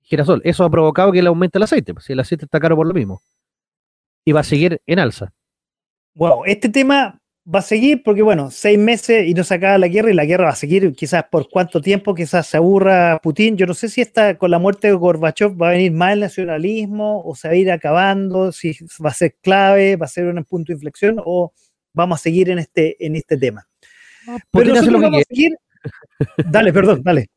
Girasol, 0.02 0.42
eso 0.44 0.64
ha 0.64 0.70
provocado 0.70 1.12
que 1.12 1.22
le 1.22 1.28
aumente 1.28 1.58
el 1.58 1.62
aceite, 1.62 1.94
pues, 1.94 2.06
si 2.06 2.12
el 2.12 2.20
aceite 2.20 2.44
está 2.44 2.60
caro 2.60 2.76
por 2.76 2.86
lo 2.86 2.94
mismo. 2.94 3.22
Y 4.28 4.32
va 4.32 4.40
a 4.40 4.44
seguir 4.44 4.82
en 4.84 4.98
alza. 4.98 5.32
Wow, 6.14 6.44
este 6.44 6.68
tema 6.68 7.18
va 7.46 7.60
a 7.60 7.62
seguir 7.62 8.02
porque, 8.02 8.20
bueno, 8.20 8.50
seis 8.50 8.78
meses 8.78 9.26
y 9.26 9.32
no 9.32 9.42
se 9.42 9.54
acaba 9.54 9.78
la 9.78 9.88
guerra 9.88 10.10
y 10.10 10.14
la 10.14 10.26
guerra 10.26 10.44
va 10.44 10.50
a 10.50 10.54
seguir 10.54 10.92
quizás 10.92 11.24
por 11.30 11.48
cuánto 11.48 11.80
tiempo, 11.80 12.14
quizás 12.14 12.46
se 12.46 12.58
aburra 12.58 13.20
Putin. 13.22 13.56
Yo 13.56 13.64
no 13.64 13.72
sé 13.72 13.88
si 13.88 14.02
esta, 14.02 14.36
con 14.36 14.50
la 14.50 14.58
muerte 14.58 14.88
de 14.88 14.92
Gorbachev 14.92 15.58
va 15.58 15.68
a 15.68 15.72
venir 15.72 15.92
más 15.92 16.12
el 16.12 16.20
nacionalismo 16.20 17.22
o 17.24 17.34
se 17.34 17.48
va 17.48 17.54
a 17.54 17.56
ir 17.56 17.70
acabando, 17.72 18.52
si 18.52 18.76
va 19.02 19.08
a 19.08 19.14
ser 19.14 19.34
clave, 19.40 19.96
va 19.96 20.04
a 20.04 20.10
ser 20.10 20.26
un 20.26 20.44
punto 20.44 20.72
de 20.72 20.74
inflexión 20.74 21.22
o 21.24 21.54
vamos 21.94 22.20
a 22.20 22.22
seguir 22.22 22.50
en 22.50 22.58
este, 22.58 23.02
en 23.02 23.16
este 23.16 23.38
tema. 23.38 23.66
Putin 24.50 24.76
hace 24.76 24.90
lo 24.90 25.00
que 25.00 25.08
quiere. 25.08 25.24
Seguir... 25.24 25.52
Dale, 26.50 26.70
perdón, 26.74 27.00
dale. 27.02 27.30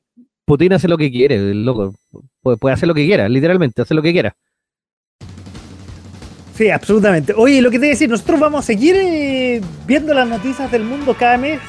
Putin 0.43 0.73
hace 0.73 0.89
lo 0.89 0.97
que 0.97 1.09
quiere, 1.09 1.53
loco. 1.53 1.95
puede 2.41 2.73
hacer 2.73 2.89
lo 2.89 2.93
que 2.93 3.05
quiera, 3.05 3.29
literalmente, 3.29 3.81
hace 3.81 3.93
lo 3.93 4.01
que 4.01 4.11
quiera. 4.11 4.35
Sí, 6.61 6.69
absolutamente. 6.69 7.33
Oye, 7.35 7.59
lo 7.59 7.71
que 7.71 7.77
te 7.77 7.79
voy 7.79 7.87
a 7.87 7.89
decir, 7.93 8.07
nosotros 8.07 8.39
vamos 8.39 8.63
a 8.63 8.67
seguir 8.67 8.95
eh, 8.95 9.59
viendo 9.87 10.13
las 10.13 10.27
noticias 10.27 10.71
del 10.71 10.83
mundo 10.83 11.15
cada 11.17 11.35
mes. 11.35 11.59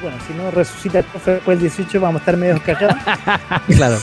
Bueno, 0.00 0.16
si 0.26 0.32
no 0.32 0.50
resucita 0.50 1.00
el 1.00 1.04
profe 1.04 1.32
después 1.32 1.60
del 1.60 1.68
18, 1.68 2.00
vamos 2.00 2.20
a 2.20 2.22
estar 2.22 2.38
medio 2.38 2.58
cagados. 2.62 2.96
claro. 3.76 3.98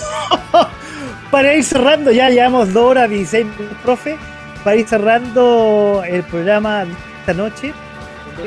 para 1.31 1.55
ir 1.55 1.63
cerrando, 1.63 2.11
ya 2.11 2.29
llevamos 2.29 2.71
dos 2.71 2.83
horas 2.83 3.09
16 3.09 3.45
minutos, 3.47 3.77
profe. 3.81 4.15
Para 4.63 4.75
ir 4.75 4.87
cerrando 4.87 6.03
el 6.07 6.21
programa 6.21 6.85
esta 7.21 7.33
noche, 7.33 7.73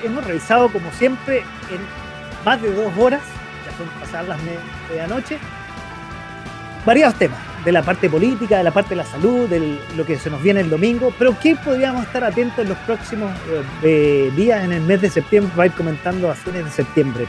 hemos 0.04 0.24
revisado, 0.24 0.68
como 0.68 0.92
siempre, 0.92 1.38
en 1.38 2.44
más 2.44 2.62
de 2.62 2.72
dos 2.72 2.92
horas, 2.96 3.22
ya 3.66 3.76
son 3.76 3.88
pasadas 3.98 4.28
las 4.28 4.38
medianoche, 4.88 5.38
varios 6.86 7.12
temas 7.16 7.49
de 7.64 7.72
la 7.72 7.82
parte 7.82 8.08
política, 8.08 8.58
de 8.58 8.64
la 8.64 8.70
parte 8.70 8.90
de 8.90 8.96
la 8.96 9.04
salud, 9.04 9.48
de 9.48 9.78
lo 9.96 10.06
que 10.06 10.16
se 10.16 10.30
nos 10.30 10.42
viene 10.42 10.60
el 10.60 10.70
domingo, 10.70 11.12
pero 11.18 11.36
¿qué 11.40 11.56
podríamos 11.56 12.06
estar 12.06 12.24
atentos 12.24 12.58
en 12.60 12.70
los 12.70 12.78
próximos 12.78 13.30
eh, 13.82 14.32
días 14.34 14.64
en 14.64 14.72
el 14.72 14.82
mes 14.82 15.00
de 15.00 15.10
septiembre 15.10 15.52
para 15.54 15.66
ir 15.66 15.72
comentando 15.72 16.30
a 16.30 16.34
fines 16.34 16.64
de 16.64 16.70
septiembre? 16.70 17.26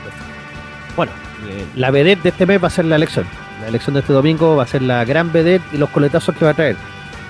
Bueno, 0.95 1.11
eh, 1.47 1.65
la 1.75 1.91
vedette 1.91 2.23
de 2.23 2.29
este 2.29 2.45
mes 2.45 2.63
va 2.63 2.67
a 2.67 2.71
ser 2.71 2.85
la 2.85 2.95
elección. 2.95 3.25
La 3.61 3.67
elección 3.67 3.93
de 3.93 3.99
este 3.99 4.13
domingo 4.13 4.55
va 4.55 4.63
a 4.63 4.67
ser 4.67 4.81
la 4.81 5.03
gran 5.05 5.31
vedette 5.31 5.63
y 5.73 5.77
los 5.77 5.89
coletazos 5.89 6.35
que 6.35 6.45
va 6.45 6.51
a 6.51 6.55
traer. 6.55 6.77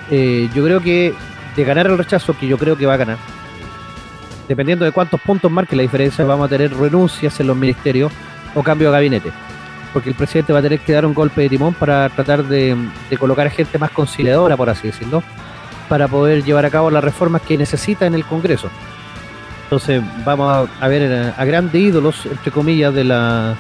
Eh, 0.10 0.50
yo 0.54 0.64
creo 0.64 0.80
que 0.82 1.14
de 1.56 1.64
ganar 1.64 1.88
el 1.88 1.98
rechazo, 1.98 2.38
que 2.38 2.48
yo 2.48 2.58
creo 2.58 2.78
que 2.78 2.86
va 2.86 2.94
a 2.94 2.98
ganar, 2.98 3.18
dependiendo 4.48 4.86
de 4.86 4.92
cuántos 4.92 5.20
puntos 5.22 5.52
marque 5.52 5.76
la 5.76 5.82
diferencia, 5.82 6.24
vamos 6.24 6.46
a 6.46 6.50
tener 6.50 6.74
renuncias 6.74 7.40
en 7.40 7.48
los 7.48 7.58
ministerios 7.58 8.12
o 8.54 8.64
cambio 8.64 8.90
de 8.90 8.94
gabinete 8.94 9.32
porque 9.94 10.10
el 10.10 10.16
presidente 10.16 10.54
va 10.54 10.60
a 10.60 10.62
tener 10.62 10.80
que 10.80 10.94
dar 10.94 11.06
un 11.06 11.14
golpe 11.14 11.42
de 11.42 11.50
timón 11.50 11.74
para 11.74 12.10
tratar 12.10 12.44
de, 12.46 12.78
colocar 13.20 13.50
gente 13.50 13.78
más 13.78 13.92
conciliadora, 13.92 14.56
por 14.56 14.70
así 14.70 14.88
decirlo, 14.88 15.24
para 15.90 16.08
poder 16.08 16.44
llevar 16.44 16.66
a 16.66 16.70
cabo 16.70 16.90
las 16.90 17.04
reformas 17.04 17.42
que 17.42 17.58
necesita 17.58 18.06
en 18.06 18.16
el 18.16 18.26
Congreso. 18.26 18.70
Entonces 19.64 20.02
vamos 20.26 20.70
a, 20.80 20.88
ver 20.88 21.34
a, 21.38 21.46
grandes 21.46 21.82
ídolos, 21.82 22.26
entre 22.26 22.52
comillas, 22.52 22.94
de 22.94 23.04
la, 23.04 23.56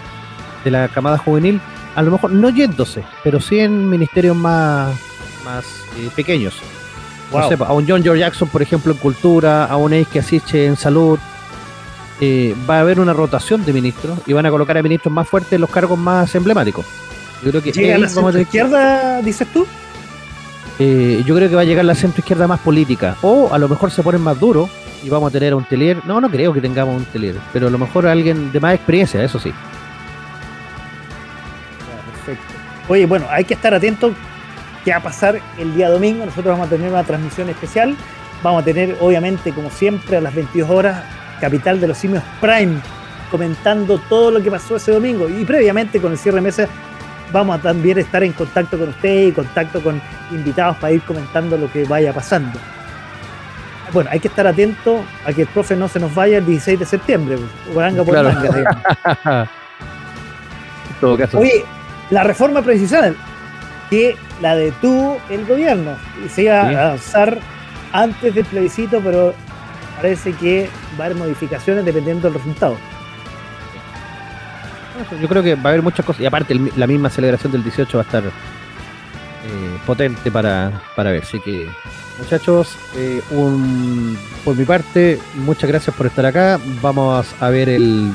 de 0.63 0.71
la 0.71 0.87
camada 0.87 1.17
juvenil, 1.17 1.59
a 1.95 2.01
lo 2.01 2.11
mejor 2.11 2.31
no 2.31 2.49
yéndose, 2.49 3.03
pero 3.23 3.39
sí 3.39 3.59
en 3.59 3.89
ministerios 3.89 4.35
más, 4.35 4.93
más 5.43 5.65
eh, 5.97 6.09
pequeños. 6.15 6.55
a 7.33 7.73
un 7.73 7.87
John 7.87 8.03
George 8.03 8.19
Jackson, 8.19 8.47
por 8.47 8.61
ejemplo, 8.61 8.93
en 8.93 8.99
cultura, 8.99 9.65
a 9.65 9.77
un 9.77 9.93
Ace 9.93 10.07
que 10.11 10.19
asiste 10.19 10.65
en 10.65 10.77
salud, 10.77 11.19
eh, 12.24 12.56
va 12.69 12.77
a 12.77 12.82
haber 12.82 13.00
una 13.00 13.14
rotación 13.14 13.66
de 13.66 13.74
ministros 13.74 14.19
y 14.27 14.33
van 14.33 14.45
a 14.45 14.51
colocar 14.51 14.77
a 14.77 14.83
ministros 14.83 15.11
más 15.11 15.27
fuertes 15.27 15.53
en 15.53 15.61
los 15.61 15.72
cargos 15.72 15.98
más 15.98 16.33
emblemáticos. 16.35 16.85
Yo 17.43 17.50
creo 17.50 17.64
que 17.64 17.72
¿Llega 17.72 17.98
la 17.98 18.08
centro 18.08 18.40
izquierda, 18.40 19.22
dices 19.24 19.48
tú? 19.51 19.66
Eh, 20.77 21.24
yo 21.25 21.35
creo 21.35 21.50
que 21.50 21.56
va 21.56 21.61
a 21.61 21.66
llegar 21.66 21.83
la 21.83 21.95
centro 21.95 22.19
izquierda 22.19 22.48
más 22.48 22.59
política. 22.59 23.17
O 23.24 23.51
a 23.51 23.58
lo 23.58 23.67
mejor 23.67 23.90
se 23.90 24.03
ponen 24.03 24.22
más 24.22 24.40
duros 24.40 24.69
y 25.03 25.09
vamos 25.09 25.30
a 25.30 25.32
tener 25.32 25.53
a 25.53 25.56
un 25.56 25.64
telier. 25.66 26.06
No, 26.06 26.22
no 26.22 26.30
creo 26.30 26.53
que 26.53 26.61
tengamos 26.61 26.95
un 26.95 27.06
telier, 27.06 27.35
pero 27.51 27.67
a 27.67 27.69
lo 27.72 27.80
mejor 27.80 28.06
alguien 28.06 28.51
de 28.51 28.59
más 28.59 28.75
experiencia, 28.75 29.24
eso 29.24 29.40
sí. 29.40 29.51
Perfecto. 32.14 32.53
Oye, 32.88 33.08
bueno, 33.08 33.25
hay 33.32 33.45
que 33.45 33.56
estar 33.56 33.74
atentos 33.74 34.14
qué 34.85 34.91
va 34.91 34.98
a 34.98 35.03
pasar 35.03 35.41
el 35.58 35.74
día 35.74 35.90
domingo. 35.90 36.24
Nosotros 36.24 36.53
vamos 36.53 36.67
a 36.67 36.69
tener 36.69 36.91
una 36.91 37.03
transmisión 37.03 37.50
especial. 37.50 37.95
Vamos 38.43 38.61
a 38.61 38.66
tener, 38.66 38.95
obviamente, 39.00 39.51
como 39.53 39.72
siempre, 39.72 40.17
a 40.17 40.22
las 40.22 40.35
22 40.35 40.69
horas 40.69 41.03
capital 41.41 41.81
de 41.81 41.87
los 41.87 41.97
simios 41.97 42.23
Prime, 42.39 42.79
comentando 43.29 43.97
todo 44.07 44.31
lo 44.31 44.41
que 44.41 44.49
pasó 44.49 44.77
ese 44.77 44.91
domingo. 44.91 45.27
Y 45.27 45.43
previamente 45.43 45.99
con 45.99 46.13
el 46.13 46.17
cierre 46.17 46.35
de 46.37 46.41
mesa 46.41 46.67
vamos 47.33 47.59
a 47.59 47.61
también 47.61 47.97
estar 47.97 48.23
en 48.23 48.31
contacto 48.33 48.77
con 48.77 48.89
usted 48.89 49.27
y 49.27 49.31
contacto 49.31 49.81
con 49.81 50.01
invitados 50.31 50.77
para 50.77 50.93
ir 50.93 51.01
comentando 51.01 51.57
lo 51.57 51.69
que 51.71 51.83
vaya 51.85 52.13
pasando. 52.13 52.59
Bueno, 53.91 54.09
hay 54.13 54.19
que 54.21 54.29
estar 54.29 54.47
atento 54.47 55.03
a 55.25 55.33
que 55.33 55.41
el 55.41 55.47
profe 55.47 55.75
no 55.75 55.89
se 55.89 55.99
nos 55.99 56.15
vaya 56.15 56.37
el 56.37 56.45
16 56.45 56.79
de 56.79 56.85
septiembre. 56.85 57.37
Por 57.73 58.05
por 58.05 58.15
todo 61.01 61.17
caso. 61.17 61.39
Oye, 61.39 61.65
la 62.09 62.23
reforma 62.23 62.61
precisada 62.61 63.13
que 63.89 64.15
la 64.41 64.55
detuvo 64.55 65.19
el 65.29 65.45
gobierno 65.45 65.97
y 66.25 66.29
se 66.29 66.43
iba 66.43 66.61
a 66.61 66.85
avanzar 66.85 67.39
antes 67.91 68.33
del 68.33 68.45
plebiscito, 68.45 69.01
pero 69.03 69.33
parece 70.01 70.33
que 70.33 70.67
va 70.99 71.03
a 71.03 71.07
haber 71.07 71.17
modificaciones 71.17 71.85
dependiendo 71.85 72.27
del 72.27 72.33
resultado. 72.33 72.75
Yo 75.21 75.27
creo 75.27 75.43
que 75.43 75.55
va 75.55 75.65
a 75.65 75.67
haber 75.69 75.81
muchas 75.81 76.05
cosas. 76.05 76.21
Y 76.21 76.25
aparte, 76.25 76.59
la 76.75 76.88
misma 76.88 77.09
celebración 77.09 77.51
del 77.51 77.63
18 77.63 77.97
va 77.97 78.03
a 78.03 78.05
estar 78.05 78.23
eh, 78.23 78.31
potente 79.85 80.31
para, 80.31 80.81
para 80.95 81.11
ver. 81.11 81.23
Así 81.23 81.39
que, 81.39 81.67
muchachos, 82.17 82.75
eh, 82.95 83.21
por 84.43 84.55
mi 84.55 84.65
parte, 84.65 85.19
muchas 85.35 85.69
gracias 85.69 85.95
por 85.95 86.07
estar 86.07 86.25
acá. 86.25 86.59
Vamos 86.81 87.27
a 87.39 87.49
ver 87.49 87.69
el 87.69 88.11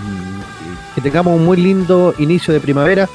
que 0.95 1.01
tengamos 1.01 1.37
un 1.37 1.45
muy 1.45 1.57
lindo 1.57 2.15
inicio 2.19 2.53
de 2.53 2.61
primavera. 2.61 3.09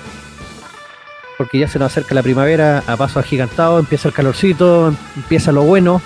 Porque 1.38 1.60
ya 1.60 1.68
se 1.68 1.80
nos 1.80 1.92
acerca 1.92 2.14
la 2.16 2.24
primavera 2.24 2.84
a 2.88 2.96
paso 2.98 3.20
agigantado, 3.20 3.80
empieza 3.80 4.08
el 4.08 4.14
calorcito, 4.14 4.94
empieza 5.16 5.52
lo 5.52 5.64
bueno. 5.64 6.02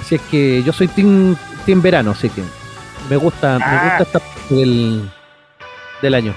Así 0.00 0.16
es 0.16 0.20
que 0.22 0.62
yo 0.62 0.72
soy 0.72 0.88
team, 0.88 1.36
team 1.68 1.82
verano, 1.82 2.12
así 2.12 2.30
que 2.30 2.42
me 3.10 3.16
gusta, 3.16 3.58
me 3.58 3.64
ah. 3.66 3.98
gusta 3.98 4.18
esta 4.18 4.54
del, 4.54 5.06
del 6.00 6.14
año. 6.14 6.34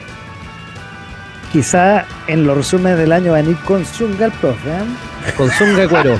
Quizá 1.54 2.04
en 2.28 2.46
los 2.46 2.58
resúmenes 2.58 2.98
del 2.98 3.14
año 3.14 3.32
van 3.32 3.48
a 3.48 3.50
ir 3.50 3.56
con 3.60 3.86
Zunga 3.86 4.26
el 4.26 4.34
profe. 4.34 4.70
¿eh? 4.70 4.84
Con 5.38 5.50
Zunga 5.52 5.88
Cuero. 5.88 6.20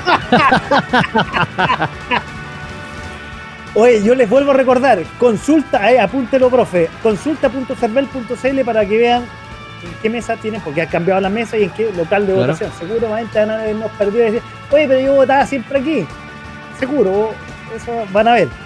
Oye, 3.74 4.02
yo 4.02 4.14
les 4.14 4.30
vuelvo 4.30 4.52
a 4.52 4.54
recordar, 4.54 5.02
consulta, 5.18 5.92
eh, 5.92 6.00
apúntelo, 6.00 6.48
profe, 6.48 6.88
consulta.cervel.cl 7.02 8.64
para 8.64 8.86
que 8.86 8.96
vean 8.96 9.24
en 9.84 9.92
qué 10.00 10.08
mesa 10.08 10.36
tienen, 10.36 10.62
porque 10.62 10.80
ha 10.80 10.86
cambiado 10.86 11.20
la 11.20 11.28
mesa 11.28 11.58
y 11.58 11.64
en 11.64 11.70
qué 11.70 11.92
local 11.92 12.26
de 12.26 12.32
votación. 12.32 12.70
Seguramente 12.78 13.38
van 13.38 13.50
a 13.50 13.60
habernos 13.60 13.90
perdido 13.92 14.22
y 14.22 14.30
decir, 14.30 14.42
oye, 14.70 14.88
pero 14.88 15.00
yo 15.00 15.12
votaba 15.12 15.44
siempre 15.46 15.80
aquí. 15.80 16.06
Seguro, 16.78 17.34
eso 17.76 18.06
van 18.10 18.28
a 18.28 18.32
ver. 18.32 18.61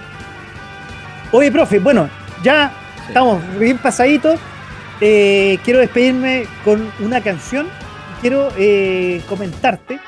Oye, 1.33 1.51
profe, 1.51 1.81
bueno, 1.81 2.09
ya 2.43 2.73
estamos 3.09 3.43
bien 3.59 3.79
pasaditos. 3.79 4.39
Eh, 5.01 5.59
quiero 5.65 5.81
despedirme 5.81 6.47
con 6.65 6.89
una 7.01 7.21
canción. 7.21 7.67
Quiero 8.21 8.49
eh, 8.57 9.21
comentarte 9.29 9.99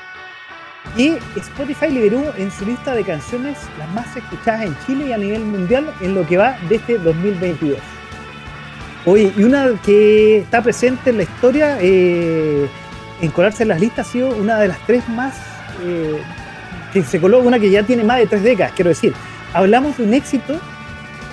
que 0.96 1.18
Spotify 1.36 1.90
liberó 1.90 2.32
en 2.36 2.50
su 2.50 2.64
lista 2.64 2.94
de 2.94 3.02
canciones 3.02 3.58
las 3.78 3.90
más 3.92 4.16
escuchadas 4.16 4.62
en 4.62 4.76
Chile 4.86 5.08
y 5.08 5.12
a 5.12 5.18
nivel 5.18 5.44
mundial 5.44 5.92
en 6.00 6.14
lo 6.14 6.26
que 6.26 6.36
va 6.36 6.56
de 6.68 6.76
este 6.76 6.98
2022. 6.98 7.78
Oye, 9.04 9.32
y 9.36 9.42
una 9.42 9.70
que 9.84 10.38
está 10.38 10.62
presente 10.62 11.10
en 11.10 11.18
la 11.18 11.24
historia, 11.24 11.78
eh, 11.80 12.68
en 13.20 13.30
colarse 13.32 13.64
en 13.64 13.70
las 13.70 13.80
listas, 13.80 14.06
ha 14.06 14.10
sido 14.10 14.30
una 14.30 14.58
de 14.58 14.68
las 14.68 14.78
tres 14.86 15.06
más 15.08 15.34
que 16.92 17.02
se 17.02 17.20
coló, 17.20 17.38
una 17.40 17.60
que 17.60 17.70
ya 17.70 17.84
tiene 17.84 18.02
más 18.02 18.18
de 18.18 18.26
tres 18.26 18.42
décadas, 18.42 18.72
quiero 18.74 18.88
decir. 18.88 19.12
Hablamos 19.52 19.96
de 19.96 20.04
un 20.04 20.14
éxito 20.14 20.58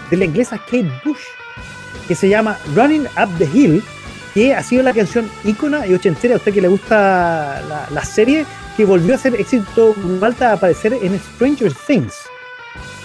de 0.10 0.18
la 0.18 0.26
inglesa 0.26 0.58
Kate 0.58 0.92
Bush 1.04 1.22
que 2.08 2.16
se 2.16 2.30
llama 2.30 2.58
Running 2.76 3.08
Up 3.18 3.30
the 3.38 3.46
Hill, 3.46 3.84
que 4.34 4.54
ha 4.54 4.64
sido 4.64 4.84
la 4.84 4.94
canción 4.94 5.30
ícona 5.44 5.86
y 5.88 5.94
ochentera 5.94 6.36
a 6.36 6.38
usted 6.38 6.54
que 6.54 6.62
le 6.62 6.68
gusta 6.68 7.62
la, 7.92 8.04
serie, 8.04 8.46
que 8.76 8.84
volvió 8.86 9.16
a 9.16 9.18
ser 9.18 9.34
éxito 9.36 9.96
falta 10.20 10.52
a 10.52 10.54
aparecer 10.54 10.94
en 10.94 11.20
Stranger 11.20 11.74
Things. 11.74 12.16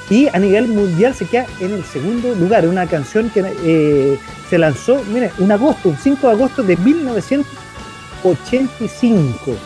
Y 0.08 0.28
a 0.28 0.38
nivel 0.40 0.68
mundial 0.68 1.14
se 1.14 1.24
queda 1.24 1.46
en 1.60 1.72
el 1.72 1.84
segundo 1.84 2.34
lugar. 2.34 2.66
Una 2.66 2.88
canción 2.88 3.30
que 3.30 3.44
eh, 3.62 4.18
se 4.48 4.58
lanzó, 4.58 5.04
mire, 5.04 5.30
un 5.38 5.52
agosto, 5.52 5.88
un 5.88 5.96
5 5.96 6.26
de 6.26 6.32
agosto 6.32 6.64
de 6.64 6.76
1985. 6.76 9.56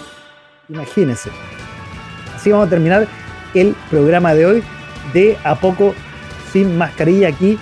Imagínense. 0.69 1.31
Así 2.37 2.51
vamos 2.51 2.67
a 2.67 2.71
terminar 2.71 3.09
el 3.55 3.75
programa 3.89 4.35
de 4.35 4.45
hoy 4.45 4.63
de 5.15 5.39
A 5.45 5.55
Poco 5.55 5.95
Sin 6.55 6.79
Mascarilla 6.79 7.31
aquí 7.31 7.59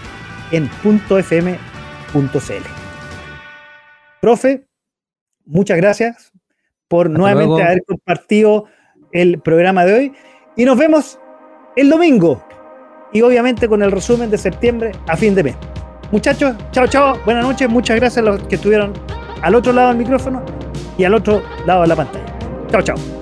en 0.50 0.68
.fm.cl. 0.84 1.58
Profe, 4.20 4.66
muchas 5.46 5.78
gracias 5.78 6.30
por 6.88 7.08
nuevamente 7.08 7.62
haber 7.62 7.82
compartido 7.86 8.66
el 9.12 9.40
programa 9.40 9.86
de 9.86 9.94
hoy 9.94 10.12
y 10.58 10.66
nos 10.66 10.76
vemos 10.76 11.18
el 11.74 11.88
domingo 11.88 12.46
y 13.14 13.22
obviamente 13.22 13.66
con 13.66 13.82
el 13.82 13.90
resumen 13.90 14.30
de 14.30 14.36
septiembre 14.36 14.92
a 15.08 15.16
fin 15.16 15.34
de 15.34 15.44
mes. 15.44 15.56
Muchachos, 16.10 16.54
chao, 16.72 16.86
chao, 16.86 17.18
buenas 17.24 17.46
noches, 17.46 17.70
muchas 17.70 17.96
gracias 17.96 18.18
a 18.18 18.30
los 18.30 18.42
que 18.42 18.56
estuvieron 18.56 18.92
al 19.40 19.54
otro 19.54 19.72
lado 19.72 19.88
del 19.88 19.96
micrófono 19.96 20.44
y 20.98 21.04
al 21.04 21.14
otro 21.14 21.42
lado 21.64 21.80
de 21.80 21.88
la 21.88 21.96
pantalla. 21.96 22.26
Chao, 22.68 22.82
chao. 22.82 23.21